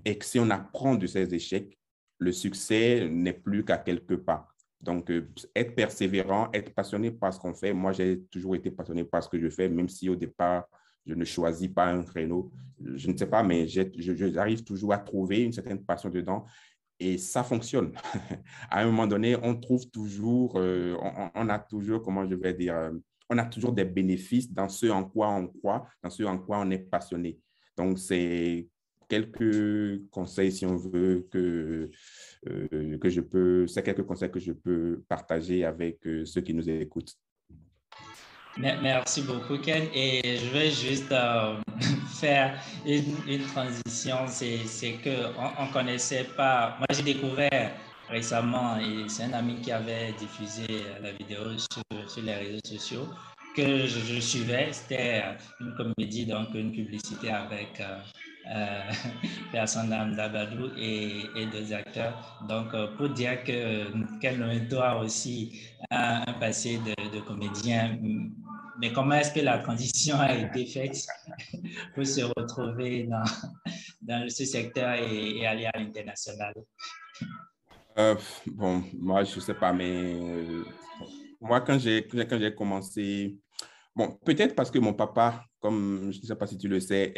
et 0.05 0.17
que 0.17 0.25
si 0.25 0.39
on 0.39 0.51
apprend 0.51 0.95
de 0.95 1.07
ces 1.07 1.33
échecs, 1.35 1.79
le 2.19 2.33
succès 2.33 3.09
n'est 3.09 3.33
plus 3.33 3.65
qu'à 3.65 3.79
quelques 3.79 4.17
pas. 4.17 4.49
Donc, 4.81 5.11
euh, 5.11 5.29
être 5.57 5.75
persévérant, 5.75 6.51
être 6.53 6.75
passionné 6.75 7.11
par 7.11 7.33
ce 7.33 7.41
qu'on 7.41 7.55
fait. 7.55 7.73
Moi, 7.73 7.93
j'ai 7.93 8.23
toujours 8.31 8.55
été 8.57 8.71
passionné 8.71 9.05
par 9.05 9.23
ce 9.23 9.29
que 9.29 9.41
je 9.41 9.49
fais, 9.49 9.69
même 9.69 9.89
si 9.89 10.09
au 10.09 10.17
départ, 10.17 10.69
je 11.07 11.15
ne 11.15 11.25
choisis 11.25 11.69
pas 11.69 11.87
un 11.87 12.03
créneau. 12.03 12.53
Je 12.95 13.11
ne 13.11 13.17
sais 13.17 13.27
pas, 13.27 13.43
mais 13.43 13.67
j'arrive 13.67 14.63
toujours 14.63 14.93
à 14.93 14.99
trouver 14.99 15.43
une 15.43 15.53
certaine 15.53 15.83
passion 15.85 16.11
dedans. 16.11 16.45
Et 17.01 17.19
ça 17.19 17.45
fonctionne. 17.45 17.93
à 18.71 18.81
un 18.81 18.87
moment 18.87 19.07
donné, 19.07 19.37
on 19.43 19.55
trouve 19.55 19.89
toujours, 19.91 20.55
euh, 20.57 20.97
on, 21.35 21.49
a 21.49 21.59
toujours, 21.59 22.03
comment 22.03 22.29
je 22.29 22.35
vais 22.35 22.55
dire, 22.55 22.75
euh, 22.75 22.91
on 23.31 23.39
a 23.39 23.45
toujours 23.45 23.73
des 23.73 23.85
bénéfices 23.85 24.53
dans 24.53 24.69
ce 24.69 24.87
en 24.87 25.05
quoi 25.05 25.29
on 25.29 25.47
croit, 25.47 25.87
dans 26.03 26.11
ce 26.11 26.25
en 26.25 26.39
quoi 26.39 26.59
on 26.59 26.71
est 26.71 26.79
passionné. 26.79 27.39
Donc, 27.77 27.99
c'est 27.99 28.67
quelques 29.09 30.09
conseils, 30.11 30.51
si 30.51 30.67
on 30.67 30.77
veut, 30.77 31.29
que, 31.31 31.89
euh, 32.49 32.99
que 32.99 33.09
je 33.09 33.21
peux, 33.21 33.67
c'est 33.69 33.83
quelques 33.83 34.05
conseils 34.05 34.31
que 34.31 34.41
je 34.41 34.53
peux 34.53 35.05
partager 35.09 35.65
avec 35.65 36.01
ceux 36.25 36.41
qui 36.41 36.53
nous 36.53 36.69
écoutent. 36.69 37.15
Merci 38.57 39.23
beaucoup, 39.23 39.59
Ken. 39.59 39.89
Et 39.95 40.39
je 40.39 40.51
vais 40.51 40.71
juste 40.71 41.13
euh, 41.13 41.57
faire 42.21 42.59
une, 42.87 43.15
une 43.27 43.43
transition. 43.43 44.27
C'est 44.27 44.99
qu'on 45.03 45.65
ne 45.67 45.73
connaissait 45.73 46.25
pas. 46.37 46.77
Moi, 46.79 46.87
j'ai 46.91 47.03
découvert 47.03 47.73
récemment, 48.09 48.79
et 48.79 49.09
c'est 49.09 49.25
un 49.25 49.33
ami 49.35 49.61
qui 49.61 49.71
avait 49.71 50.13
diffusé 50.13 50.67
la 51.03 51.13
vidéo 51.13 51.59
sur, 51.59 52.09
sur 52.09 52.23
les 52.23 52.35
réseaux 52.35 52.61
sociaux, 52.65 53.09
que 53.55 53.87
je, 53.87 54.21
suivais. 54.21 54.69
C'était 54.73 55.23
une 55.61 55.75
comédie, 55.75 56.27
donc 56.27 56.49
une 56.55 56.73
publicité 56.73 57.31
avec 57.31 57.81
euh, 57.81 57.99
personne 59.53 59.91
d'Abadou 59.91 60.71
et, 60.77 61.27
et 61.37 61.47
deux 61.47 61.73
acteurs. 61.73 62.39
Donc, 62.49 62.73
euh, 62.75 62.89
pour 62.97 63.11
dire 63.11 63.45
que 63.45 63.87
Ken 64.21 64.67
doit 64.69 65.01
aussi 65.01 65.61
un, 65.91 66.25
passé 66.41 66.79
de, 66.79 67.21
comédien 67.21 67.99
mais 68.81 68.93
comment 68.93 69.17
est-ce 69.17 69.33
que 69.33 69.41
la 69.41 69.59
transition 69.59 70.17
a 70.21 70.33
été 70.35 70.65
faite 70.65 71.05
pour 71.95 72.07
se 72.07 72.21
retrouver 72.21 73.09
dans, 73.09 73.25
dans 74.01 74.29
ce 74.31 74.45
secteur 74.45 74.95
et, 74.95 75.45
aller 75.45 75.67
à 75.67 75.79
l'international? 75.79 76.55
Euh, 77.99 78.15
Bon, 78.47 78.85
moi, 78.97 79.25
je 79.25 79.35
ne 79.35 79.41
sais 79.41 79.55
pas, 79.55 79.73
mais 79.73 80.15
euh, 80.15 80.65
moi, 81.41 81.61
quand 81.61 81.79
j'ai 81.79 82.07
commencé, 82.57 83.37
bon, 83.99 84.17
peut-être 84.25 84.55
parce 84.55 84.71
que 84.71 84.79
mon 84.79 84.95
papa, 84.95 85.45
comme 85.61 86.13
je 86.13 86.21
ne 86.21 86.25
sais 86.25 86.37
pas 86.37 86.47
si 86.47 86.57
tu 86.57 86.69
le 86.69 86.79
sais, 86.79 87.13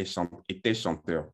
était 0.48 0.74
chanteur. 0.74 1.30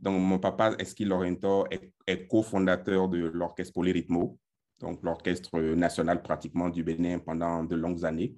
Donc, 0.00 0.20
mon 0.20 0.40
papa, 0.40 0.76
est, 0.78 1.92
est 2.06 2.26
cofondateur 2.26 3.08
de 3.08 3.18
l'orchestre 3.18 3.72
Polyrythmo, 3.72 4.38
donc 4.80 5.02
l'orchestre 5.04 5.58
national 5.74 6.20
pratiquement 6.20 6.68
du 6.68 6.82
Bénin 6.82 7.20
pendant 7.20 7.62
de 7.64 7.76
longues 7.76 8.04
années. 8.04 8.34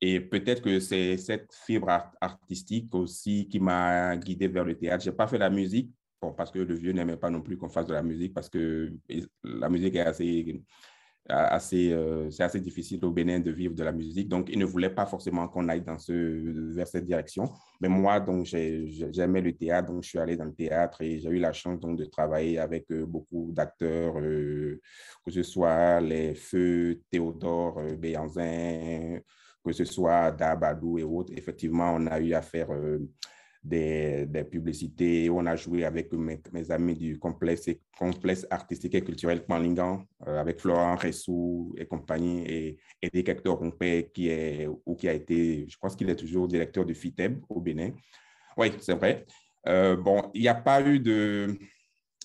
Et 0.00 0.20
peut-être 0.20 0.62
que 0.62 0.80
c'est 0.80 1.16
cette 1.16 1.54
fibre 1.54 1.88
artistique 2.20 2.92
aussi 2.92 3.48
qui 3.48 3.60
m'a 3.60 4.16
guidé 4.16 4.48
vers 4.48 4.64
le 4.64 4.76
théâtre. 4.76 5.04
Je 5.04 5.10
n'ai 5.10 5.16
pas 5.16 5.28
fait 5.28 5.38
la 5.38 5.48
musique, 5.48 5.92
bon, 6.20 6.32
parce 6.32 6.50
que 6.50 6.58
le 6.58 6.74
vieux 6.74 6.92
n'aimait 6.92 7.16
pas 7.16 7.30
non 7.30 7.40
plus 7.40 7.56
qu'on 7.56 7.68
fasse 7.68 7.86
de 7.86 7.94
la 7.94 8.02
musique, 8.02 8.34
parce 8.34 8.48
que 8.48 8.92
la 9.44 9.68
musique 9.68 9.94
est 9.94 10.00
assez, 10.00 10.60
assez, 11.28 11.92
euh, 11.92 12.30
c'est 12.30 12.42
assez 12.42 12.60
difficile 12.60 13.04
au 13.04 13.10
Bénin 13.10 13.40
de 13.40 13.50
vivre 13.50 13.74
de 13.74 13.84
la 13.84 13.92
musique. 13.92 14.28
Donc, 14.28 14.48
il 14.50 14.58
ne 14.58 14.64
voulait 14.64 14.90
pas 14.90 15.06
forcément 15.06 15.46
qu'on 15.48 15.68
aille 15.68 15.82
dans 15.82 15.98
ce, 15.98 16.12
vers 16.74 16.86
cette 16.86 17.04
direction. 17.04 17.44
Mais 17.80 17.88
moi, 17.88 18.20
donc, 18.20 18.46
j'aimais 18.46 19.40
le 19.40 19.52
théâtre, 19.52 19.92
donc 19.92 20.02
je 20.02 20.08
suis 20.08 20.18
allé 20.18 20.36
dans 20.36 20.44
le 20.44 20.54
théâtre 20.54 21.02
et 21.02 21.18
j'ai 21.18 21.30
eu 21.30 21.38
la 21.38 21.52
chance 21.52 21.78
donc, 21.80 21.98
de 21.98 22.04
travailler 22.04 22.58
avec 22.58 22.90
euh, 22.90 23.06
beaucoup 23.06 23.50
d'acteurs, 23.52 24.18
euh, 24.18 24.80
que 25.24 25.30
ce 25.30 25.42
soit 25.42 26.00
les 26.00 26.34
Feux, 26.34 27.00
Théodore 27.10 27.80
Béanzin, 27.98 29.20
que 29.64 29.72
ce 29.72 29.84
soit 29.84 30.32
Dabadou 30.32 30.98
et 30.98 31.04
autres, 31.04 31.32
effectivement, 31.36 31.94
on 31.94 32.06
a 32.06 32.20
eu 32.20 32.34
à 32.34 32.42
faire 32.42 32.72
euh, 32.72 32.98
des, 33.62 34.26
des, 34.26 34.44
publicités. 34.44 35.30
On 35.30 35.46
a 35.46 35.56
joué 35.56 35.84
avec 35.84 36.12
mes, 36.12 36.70
amis 36.70 36.94
du 36.94 37.18
complexe, 37.18 38.46
artistique 38.50 38.94
et 38.94 39.04
culturel 39.04 39.44
euh, 39.48 40.40
avec 40.40 40.60
Florent 40.60 40.96
Ressou 40.96 41.74
et 41.78 41.86
compagnie, 41.86 42.44
et 42.46 42.78
Eric 43.00 43.28
Hector 43.28 43.58
Rompé, 43.58 44.10
qui, 44.12 44.28
est, 44.28 44.66
ou 44.66 44.96
qui 44.96 45.08
a 45.08 45.12
été, 45.12 45.66
je 45.68 45.76
pense 45.78 45.94
qu'il 45.94 46.10
est 46.10 46.16
toujours 46.16 46.48
directeur 46.48 46.84
du 46.84 46.94
FITEB 46.94 47.40
au 47.48 47.60
Bénin. 47.60 47.90
Oui, 48.56 48.72
c'est 48.80 48.94
vrai. 48.94 49.26
Euh, 49.68 49.96
bon, 49.96 50.30
il 50.34 50.42
n'y 50.42 50.48
a 50.48 50.54
pas 50.54 50.82
eu 50.86 50.98
de... 50.98 51.56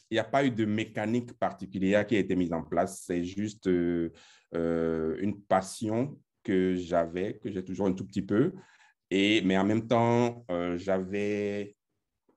Il 0.09 0.13
n'y 0.13 0.19
a 0.19 0.23
pas 0.23 0.45
eu 0.45 0.51
de 0.51 0.63
mécanique 0.63 1.33
particulière 1.33 2.07
qui 2.07 2.15
a 2.15 2.19
été 2.19 2.33
mise 2.33 2.53
en 2.53 2.63
place. 2.63 3.03
C'est 3.05 3.25
juste 3.25 3.65
une 3.65 5.41
passion 5.49 6.17
que 6.45 6.75
j'avais, 6.75 7.37
que 7.43 7.51
j'ai 7.51 7.61
toujours 7.61 7.87
un 7.87 7.91
tout 7.91 8.05
petit 8.05 8.21
peu. 8.21 8.53
Mais 9.11 9.57
en 9.57 9.63
même 9.63 9.87
temps, 9.87 10.45
euh, 10.51 10.77
j'avais 10.77 11.75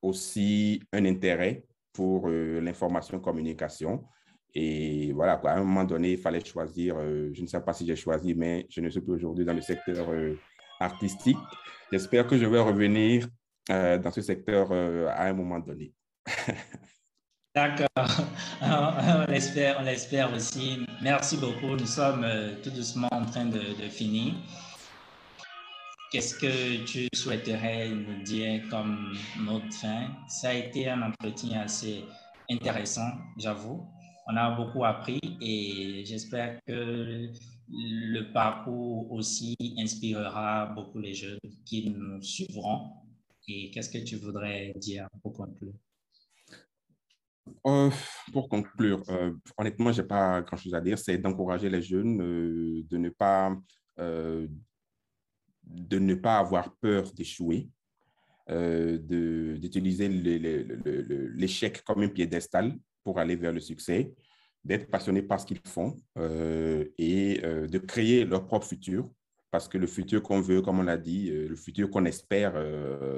aussi 0.02 0.82
un 0.92 1.04
intérêt 1.04 1.64
pour 1.92 2.28
euh, 2.28 2.60
l'information 2.60 3.20
communication. 3.20 4.04
Et 4.54 5.12
voilà, 5.12 5.34
à 5.44 5.56
un 5.56 5.64
moment 5.64 5.84
donné, 5.84 6.12
il 6.12 6.18
fallait 6.18 6.44
choisir. 6.44 6.96
Euh, 6.98 7.30
je 7.32 7.42
ne 7.42 7.46
sais 7.46 7.60
pas 7.60 7.72
si 7.72 7.86
j'ai 7.86 7.96
choisi, 7.96 8.34
mais 8.34 8.66
je 8.68 8.80
ne 8.80 8.88
suis 8.88 9.00
plus 9.00 9.14
aujourd'hui 9.14 9.44
dans 9.44 9.54
le 9.54 9.60
secteur 9.60 10.08
artistique. 10.80 11.36
J'espère 11.92 12.26
que 12.26 12.36
je 12.36 12.46
vais 12.46 12.60
revenir 12.60 13.28
dans 13.68 14.10
ce 14.10 14.22
secteur 14.22 14.72
à 14.72 15.26
un 15.26 15.32
moment 15.32 15.60
donné. 15.60 15.92
D'accord, 17.54 17.88
on 18.62 19.26
l'espère, 19.28 19.78
on 19.80 19.84
l'espère 19.84 20.32
aussi. 20.32 20.84
Merci 21.02 21.36
beaucoup. 21.36 21.76
Nous 21.76 21.86
sommes 21.86 22.26
tout 22.62 22.70
doucement 22.70 23.08
en 23.12 23.24
train 23.26 23.46
de 23.46 23.88
finir. 23.88 24.34
Qu'est-ce 26.10 26.34
que 26.34 26.84
tu 26.84 27.06
souhaiterais 27.14 27.88
nous 27.88 28.24
dire 28.24 28.68
comme 28.68 29.12
notre 29.44 29.72
fin? 29.72 30.08
Ça 30.26 30.48
a 30.48 30.54
été 30.54 30.88
un 30.88 31.02
entretien 31.02 31.60
assez 31.60 32.04
intéressant, 32.50 33.08
j'avoue. 33.38 33.86
On 34.26 34.36
a 34.36 34.50
beaucoup 34.56 34.84
appris 34.84 35.20
et 35.40 36.02
j'espère 36.04 36.58
que 36.66 37.28
le 37.68 38.32
parcours 38.32 39.12
aussi 39.12 39.56
inspirera 39.78 40.66
beaucoup 40.66 40.98
les 40.98 41.14
jeunes 41.14 41.38
qui 41.64 41.90
nous 41.90 42.20
suivront. 42.20 42.90
Et 43.46 43.70
qu'est-ce 43.70 43.90
que 43.90 44.04
tu 44.04 44.16
voudrais 44.16 44.72
dire 44.76 45.06
pour 45.22 45.32
conclure? 45.32 45.74
Euh, 47.68 47.90
pour 48.32 48.48
conclure, 48.48 49.04
euh, 49.10 49.32
honnêtement, 49.56 49.92
je 49.92 50.02
n'ai 50.02 50.08
pas 50.08 50.42
grand-chose 50.42 50.74
à 50.74 50.80
dire. 50.80 50.98
C'est 50.98 51.18
d'encourager 51.18 51.70
les 51.70 51.82
jeunes 51.82 52.20
euh, 52.20 52.82
de 52.90 52.96
ne 52.96 53.10
pas 53.10 53.56
de 55.70 55.98
ne 55.98 56.14
pas 56.14 56.38
avoir 56.38 56.74
peur 56.76 57.12
d'échouer, 57.12 57.68
euh, 58.50 58.98
d'utiliser 59.58 60.08
l'échec 60.08 61.82
comme 61.84 62.02
un 62.02 62.08
piédestal 62.08 62.76
pour 63.04 63.18
aller 63.18 63.36
vers 63.36 63.52
le 63.52 63.60
succès, 63.60 64.12
d'être 64.64 64.90
passionné 64.90 65.22
par 65.22 65.40
ce 65.40 65.46
qu'ils 65.46 65.60
font 65.64 65.96
euh, 66.18 66.84
et 66.98 67.40
euh, 67.44 67.66
de 67.66 67.78
créer 67.78 68.24
leur 68.24 68.46
propre 68.46 68.66
futur. 68.66 69.08
Parce 69.52 69.68
que 69.68 69.78
le 69.78 69.86
futur 69.86 70.22
qu'on 70.22 70.40
veut, 70.40 70.62
comme 70.62 70.78
on 70.78 70.84
l'a 70.84 70.96
dit, 70.96 71.28
le 71.30 71.56
futur 71.56 71.90
qu'on 71.90 72.04
espère, 72.04 72.54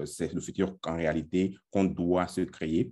c'est 0.07 0.33
le 0.33 0.41
futur 0.41 0.79
qu'en 0.81 0.97
réalité 0.97 1.55
qu'on 1.71 1.85
doit 1.85 2.27
se 2.27 2.41
créer. 2.41 2.91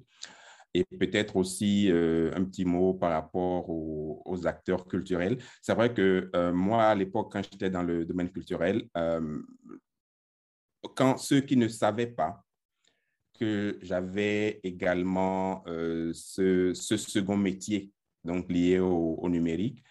Et 0.74 0.84
peut-être 0.84 1.36
aussi 1.36 1.90
euh, 1.90 2.30
un 2.34 2.44
petit 2.44 2.64
mot 2.64 2.94
par 2.94 3.10
rapport 3.10 3.68
aux, 3.68 4.46
acteurs 4.46 4.86
culturels. 4.86 5.38
C'est 5.60 5.74
vrai 5.74 5.92
que 5.92 6.30
euh, 6.34 6.52
moi, 6.52 6.84
à 6.84 6.94
l'époque, 6.94 7.32
quand 7.32 7.42
j'étais 7.42 7.68
dans 7.68 7.82
le 7.82 8.06
domaine 8.06 8.30
culturel, 8.30 8.88
euh, 8.96 9.42
quand 10.94 11.18
ceux 11.18 11.40
qui 11.40 11.56
ne 11.56 11.68
savaient 11.68 12.06
pas 12.06 12.42
que 13.38 13.78
j'avais 13.82 14.60
également 14.62 15.64
ce, 15.66 16.72
ce, 16.74 16.96
second 16.96 17.36
métier, 17.36 17.90
donc 18.24 18.50
lié 18.50 18.78
au 18.78 19.28
numérique, 19.28 19.82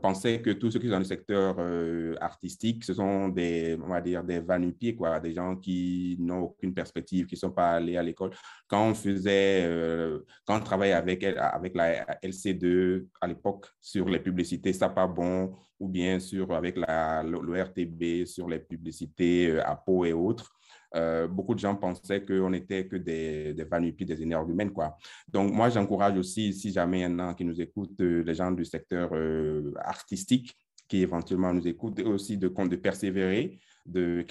pensaient 0.00 0.40
que 0.42 0.50
tous 0.50 0.72
ceux 0.72 0.80
qui 0.80 0.86
sont 0.86 0.92
dans 0.92 0.98
le 0.98 1.04
secteur 1.04 1.56
euh, 1.58 2.14
artistique, 2.20 2.84
ce 2.84 2.94
sont 2.94 3.28
des, 3.28 3.78
on 3.80 3.88
va 3.88 4.00
dire, 4.00 4.24
des 4.24 4.40
vanupiers, 4.40 4.96
quoi, 4.96 5.20
des 5.20 5.32
gens 5.32 5.56
qui 5.56 6.16
n'ont 6.18 6.40
aucune 6.40 6.74
perspective, 6.74 7.26
qui 7.26 7.36
ne 7.36 7.38
sont 7.38 7.52
pas 7.52 7.72
allés 7.72 7.96
à 7.96 8.02
l'école. 8.02 8.30
Quand 8.66 8.88
on 8.88 8.94
faisait, 8.94 9.64
euh, 9.64 10.20
quand 10.44 10.56
on 10.56 10.60
travaillait 10.60 10.94
avec, 10.94 11.22
avec 11.22 11.76
la 11.76 12.04
LC2 12.22 13.06
à 13.20 13.28
l'époque 13.28 13.66
sur 13.80 14.08
les 14.08 14.18
publicités, 14.18 14.72
ça 14.72 14.88
pas 14.88 15.06
bon, 15.06 15.54
ou 15.78 15.88
bien 15.88 16.18
sur, 16.18 16.52
avec 16.52 16.76
l'ORTB 16.76 18.24
sur 18.24 18.48
les 18.48 18.58
publicités 18.58 19.60
à 19.60 19.76
peau 19.76 20.04
et 20.04 20.12
autres, 20.12 20.57
euh, 20.96 21.28
beaucoup 21.28 21.54
de 21.54 21.60
gens 21.60 21.74
pensaient 21.74 22.24
qu'on 22.24 22.50
n'était 22.50 22.86
que 22.86 22.96
des, 22.96 23.52
des 23.52 23.92
des 23.92 24.22
énergumènes. 24.22 24.72
Quoi. 24.72 24.96
Donc, 25.28 25.52
moi, 25.52 25.68
j'encourage 25.68 26.16
aussi, 26.16 26.52
si 26.54 26.72
jamais 26.72 27.00
il 27.00 27.02
y 27.02 27.06
en 27.06 27.18
a 27.18 27.34
qui 27.34 27.44
nous 27.44 27.60
écoutent, 27.60 28.00
euh, 28.00 28.22
les 28.22 28.34
gens 28.34 28.50
du 28.50 28.64
secteur 28.64 29.10
euh, 29.12 29.72
artistique 29.80 30.56
qui 30.88 31.02
éventuellement 31.02 31.52
nous 31.52 31.66
écoutent, 31.68 32.00
aussi 32.00 32.38
de, 32.38 32.48
persévérer. 32.48 33.58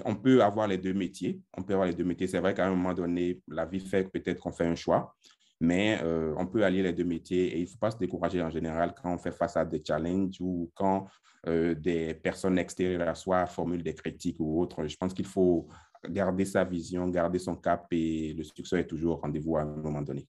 On 0.06 0.16
peut 0.16 0.42
avoir 0.42 0.68
les 0.68 0.80
deux 0.80 0.94
métiers. 0.94 1.40
On 1.56 1.62
peut 1.62 1.74
avoir 1.74 1.88
les 1.88 1.94
deux 1.94 2.04
métiers. 2.04 2.28
C'est 2.28 2.40
vrai 2.40 2.56
qu'à 2.56 2.66
un 2.66 2.72
moment 2.72 2.94
donné, 2.94 3.42
la 3.48 3.66
vie 3.66 3.80
fait 3.80 4.10
peut-être 4.12 4.40
qu'on 4.40 4.52
fait 4.52 4.66
un 4.66 4.74
choix, 4.74 5.16
mais 5.60 6.00
on 6.36 6.48
peut 6.48 6.64
allier 6.64 6.82
les 6.82 6.94
deux 6.94 7.04
métiers 7.04 7.56
et 7.56 7.60
il 7.60 7.64
ne 7.64 7.68
faut 7.68 7.78
pas 7.78 7.92
se 7.92 7.98
décourager 7.98 8.42
en 8.42 8.50
général 8.50 8.96
quand 9.00 9.14
on 9.14 9.20
fait 9.20 9.32
face 9.32 9.56
à 9.56 9.66
des 9.66 9.84
challenges 9.86 10.38
ou 10.40 10.72
quand 10.74 11.08
des 11.46 12.16
personnes 12.16 12.58
extérieures 12.58 13.08
à 13.08 13.14
soi 13.14 13.46
formulent 13.46 13.84
des 13.84 13.94
critiques 13.94 14.38
ou 14.40 14.60
autres. 14.60 14.88
Je 14.88 14.98
pense 14.98 15.14
qu'il 15.14 15.28
faut 15.28 15.68
garder 16.10 16.46
sa 16.46 16.64
vision, 16.64 17.08
garder 17.10 17.40
son 17.40 17.56
cap 17.56 17.88
et 17.92 18.34
le 18.34 18.44
succès 18.44 18.82
est 18.82 18.88
toujours 18.88 19.18
au 19.18 19.22
rendez-vous 19.22 19.58
à 19.58 19.62
un 19.62 19.66
moment 19.66 20.02
donné. 20.02 20.28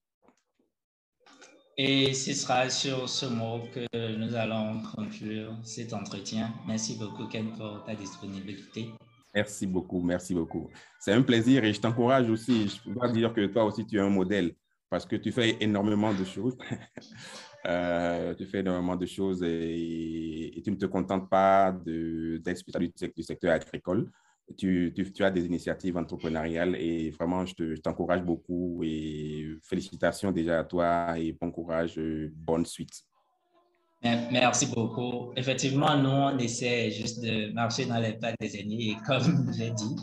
Et 1.77 2.13
ce 2.13 2.33
sera 2.35 2.69
sur 2.69 3.09
ce 3.09 3.27
mot 3.27 3.61
que 3.73 4.17
nous 4.17 4.35
allons 4.35 4.83
conclure 4.97 5.57
cet 5.63 5.93
entretien. 5.93 6.53
Merci 6.67 6.99
beaucoup, 6.99 7.29
Ken, 7.29 7.53
pour 7.57 7.85
ta 7.85 7.95
disponibilité. 7.95 8.91
Merci 9.33 9.67
beaucoup, 9.67 10.03
merci 10.03 10.35
beaucoup. 10.35 10.69
C'est 10.99 11.13
un 11.13 11.23
plaisir 11.23 11.63
et 11.63 11.73
je 11.73 11.81
t'encourage 11.81 12.29
aussi. 12.29 12.69
Je 12.85 12.91
dois 12.91 13.09
dire 13.13 13.33
que 13.33 13.47
toi 13.47 13.65
aussi, 13.65 13.87
tu 13.87 13.97
es 13.97 14.01
un 14.01 14.09
modèle 14.09 14.55
parce 14.91 15.07
que 15.07 15.15
tu 15.15 15.31
fais 15.31 15.57
énormément 15.61 16.13
de 16.13 16.25
choses. 16.25 16.57
Euh, 17.67 18.35
tu 18.37 18.47
fais 18.47 18.61
énormément 18.61 18.95
de 18.95 19.05
choses 19.05 19.43
et, 19.43 20.63
tu 20.65 20.71
ne 20.71 20.77
te 20.77 20.87
contentes 20.87 21.29
pas 21.29 21.73
d'être 21.73 22.57
spécialiste 22.57 23.17
du 23.17 23.23
secteur 23.25 23.53
agricole 23.53 24.09
tu, 24.57 24.93
tu, 25.15 25.25
as 25.25 25.31
des 25.31 25.45
initiatives 25.45 25.97
entrepreneuriales 25.97 26.77
et 26.77 27.11
vraiment, 27.11 27.45
je 27.45 27.77
t'encourage 27.81 28.23
beaucoup 28.23 28.83
et 28.85 29.47
félicitations 29.63 30.33
déjà 30.33 30.61
à 30.61 30.65
toi 30.65 31.19
et 31.19 31.33
bon 31.33 31.51
courage, 31.51 32.01
bonne 32.35 32.65
suite. 32.65 33.05
Merci 34.03 34.67
beaucoup. 34.67 35.33
Effectivement, 35.35 35.97
nous, 35.97 36.09
on 36.09 36.39
essaie 36.39 36.91
juste 36.93 37.21
de 37.21 37.53
marcher 37.53 37.85
dans 37.85 37.99
les 37.99 38.13
pas 38.13 38.33
des 38.39 38.57
aînés 38.57 38.91
et 38.91 38.97
comme 39.05 39.53
j'ai 39.59 39.71
dit, 39.71 39.97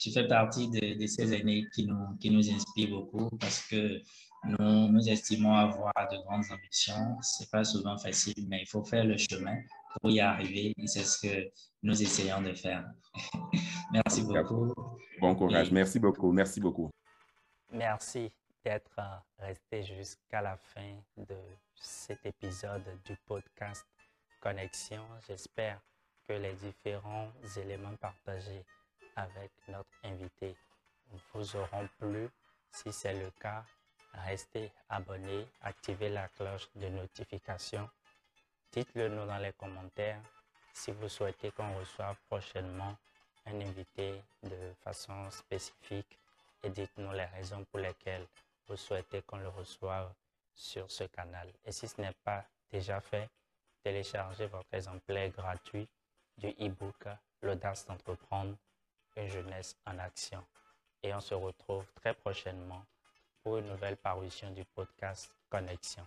tu 0.00 0.10
fais 0.12 0.26
partie 0.26 0.68
de, 0.70 0.98
de, 0.98 1.06
ces 1.06 1.34
aînés 1.34 1.66
qui 1.74 1.86
nous, 1.86 2.16
qui 2.18 2.30
nous 2.30 2.50
inspirent 2.50 2.90
beaucoup 2.90 3.28
parce 3.36 3.66
que 3.68 4.00
nous, 4.46 4.88
nous 4.88 5.08
estimons 5.08 5.52
avoir 5.52 5.92
de 6.10 6.16
grandes 6.24 6.44
ambitions. 6.50 7.16
Ce 7.20 7.42
n'est 7.42 7.48
pas 7.52 7.64
souvent 7.64 7.98
facile, 7.98 8.46
mais 8.48 8.62
il 8.62 8.66
faut 8.66 8.82
faire 8.82 9.04
le 9.04 9.18
chemin 9.18 9.56
pour 10.00 10.10
y 10.10 10.20
arriver 10.20 10.74
et 10.76 10.86
c'est 10.86 11.04
ce 11.04 11.26
que 11.26 11.50
nous 11.82 12.00
essayons 12.02 12.42
de 12.42 12.52
faire. 12.54 12.84
Merci 13.92 14.22
beaucoup. 14.22 14.72
Bon 15.20 15.34
courage. 15.34 15.70
Merci 15.70 15.98
beaucoup. 15.98 16.32
Merci 16.32 16.60
beaucoup. 16.60 16.90
Merci 17.70 18.32
d'être 18.64 19.00
resté 19.38 19.82
jusqu'à 19.82 20.40
la 20.40 20.56
fin 20.56 20.96
de 21.16 21.36
cet 21.74 22.24
épisode 22.24 22.84
du 23.04 23.16
podcast 23.26 23.86
Connexion. 24.40 25.02
J'espère 25.28 25.80
que 26.26 26.32
les 26.32 26.54
différents 26.54 27.30
éléments 27.56 27.96
partagés 27.96 28.64
avec 29.16 29.50
notre 29.68 29.90
invité 30.02 30.56
vous 31.32 31.56
auront 31.56 31.88
plu. 31.98 32.28
Si 32.72 32.92
c'est 32.92 33.14
le 33.14 33.30
cas, 33.40 33.64
restez 34.26 34.72
abonné, 34.88 35.46
activez 35.60 36.08
la 36.08 36.28
cloche 36.28 36.68
de 36.74 36.88
notification. 36.88 37.88
Dites-le 38.74 39.08
nous 39.08 39.24
dans 39.24 39.38
les 39.38 39.52
commentaires 39.52 40.20
si 40.72 40.90
vous 40.90 41.08
souhaitez 41.08 41.52
qu'on 41.52 41.78
reçoive 41.78 42.16
prochainement 42.28 42.96
un 43.46 43.60
invité 43.60 44.20
de 44.42 44.72
façon 44.82 45.30
spécifique 45.30 46.18
et 46.60 46.70
dites-nous 46.70 47.12
les 47.12 47.26
raisons 47.26 47.62
pour 47.66 47.78
lesquelles 47.78 48.26
vous 48.66 48.76
souhaitez 48.76 49.22
qu'on 49.22 49.36
le 49.36 49.46
reçoive 49.46 50.12
sur 50.56 50.90
ce 50.90 51.04
canal. 51.04 51.52
Et 51.64 51.70
si 51.70 51.86
ce 51.86 52.00
n'est 52.00 52.16
pas 52.24 52.44
déjà 52.72 53.00
fait, 53.00 53.30
téléchargez 53.84 54.46
votre 54.46 54.74
exemplaire 54.74 55.30
gratuit 55.30 55.88
du 56.36 56.48
e-book 56.48 57.04
L'audace 57.42 57.86
d'entreprendre, 57.86 58.56
une 59.14 59.28
jeunesse 59.28 59.76
en 59.86 60.00
action. 60.00 60.44
Et 61.00 61.14
on 61.14 61.20
se 61.20 61.34
retrouve 61.34 61.86
très 61.92 62.12
prochainement 62.12 62.84
pour 63.44 63.58
une 63.58 63.68
nouvelle 63.68 63.98
parution 63.98 64.50
du 64.50 64.64
podcast 64.64 65.30
Connexion. 65.48 66.04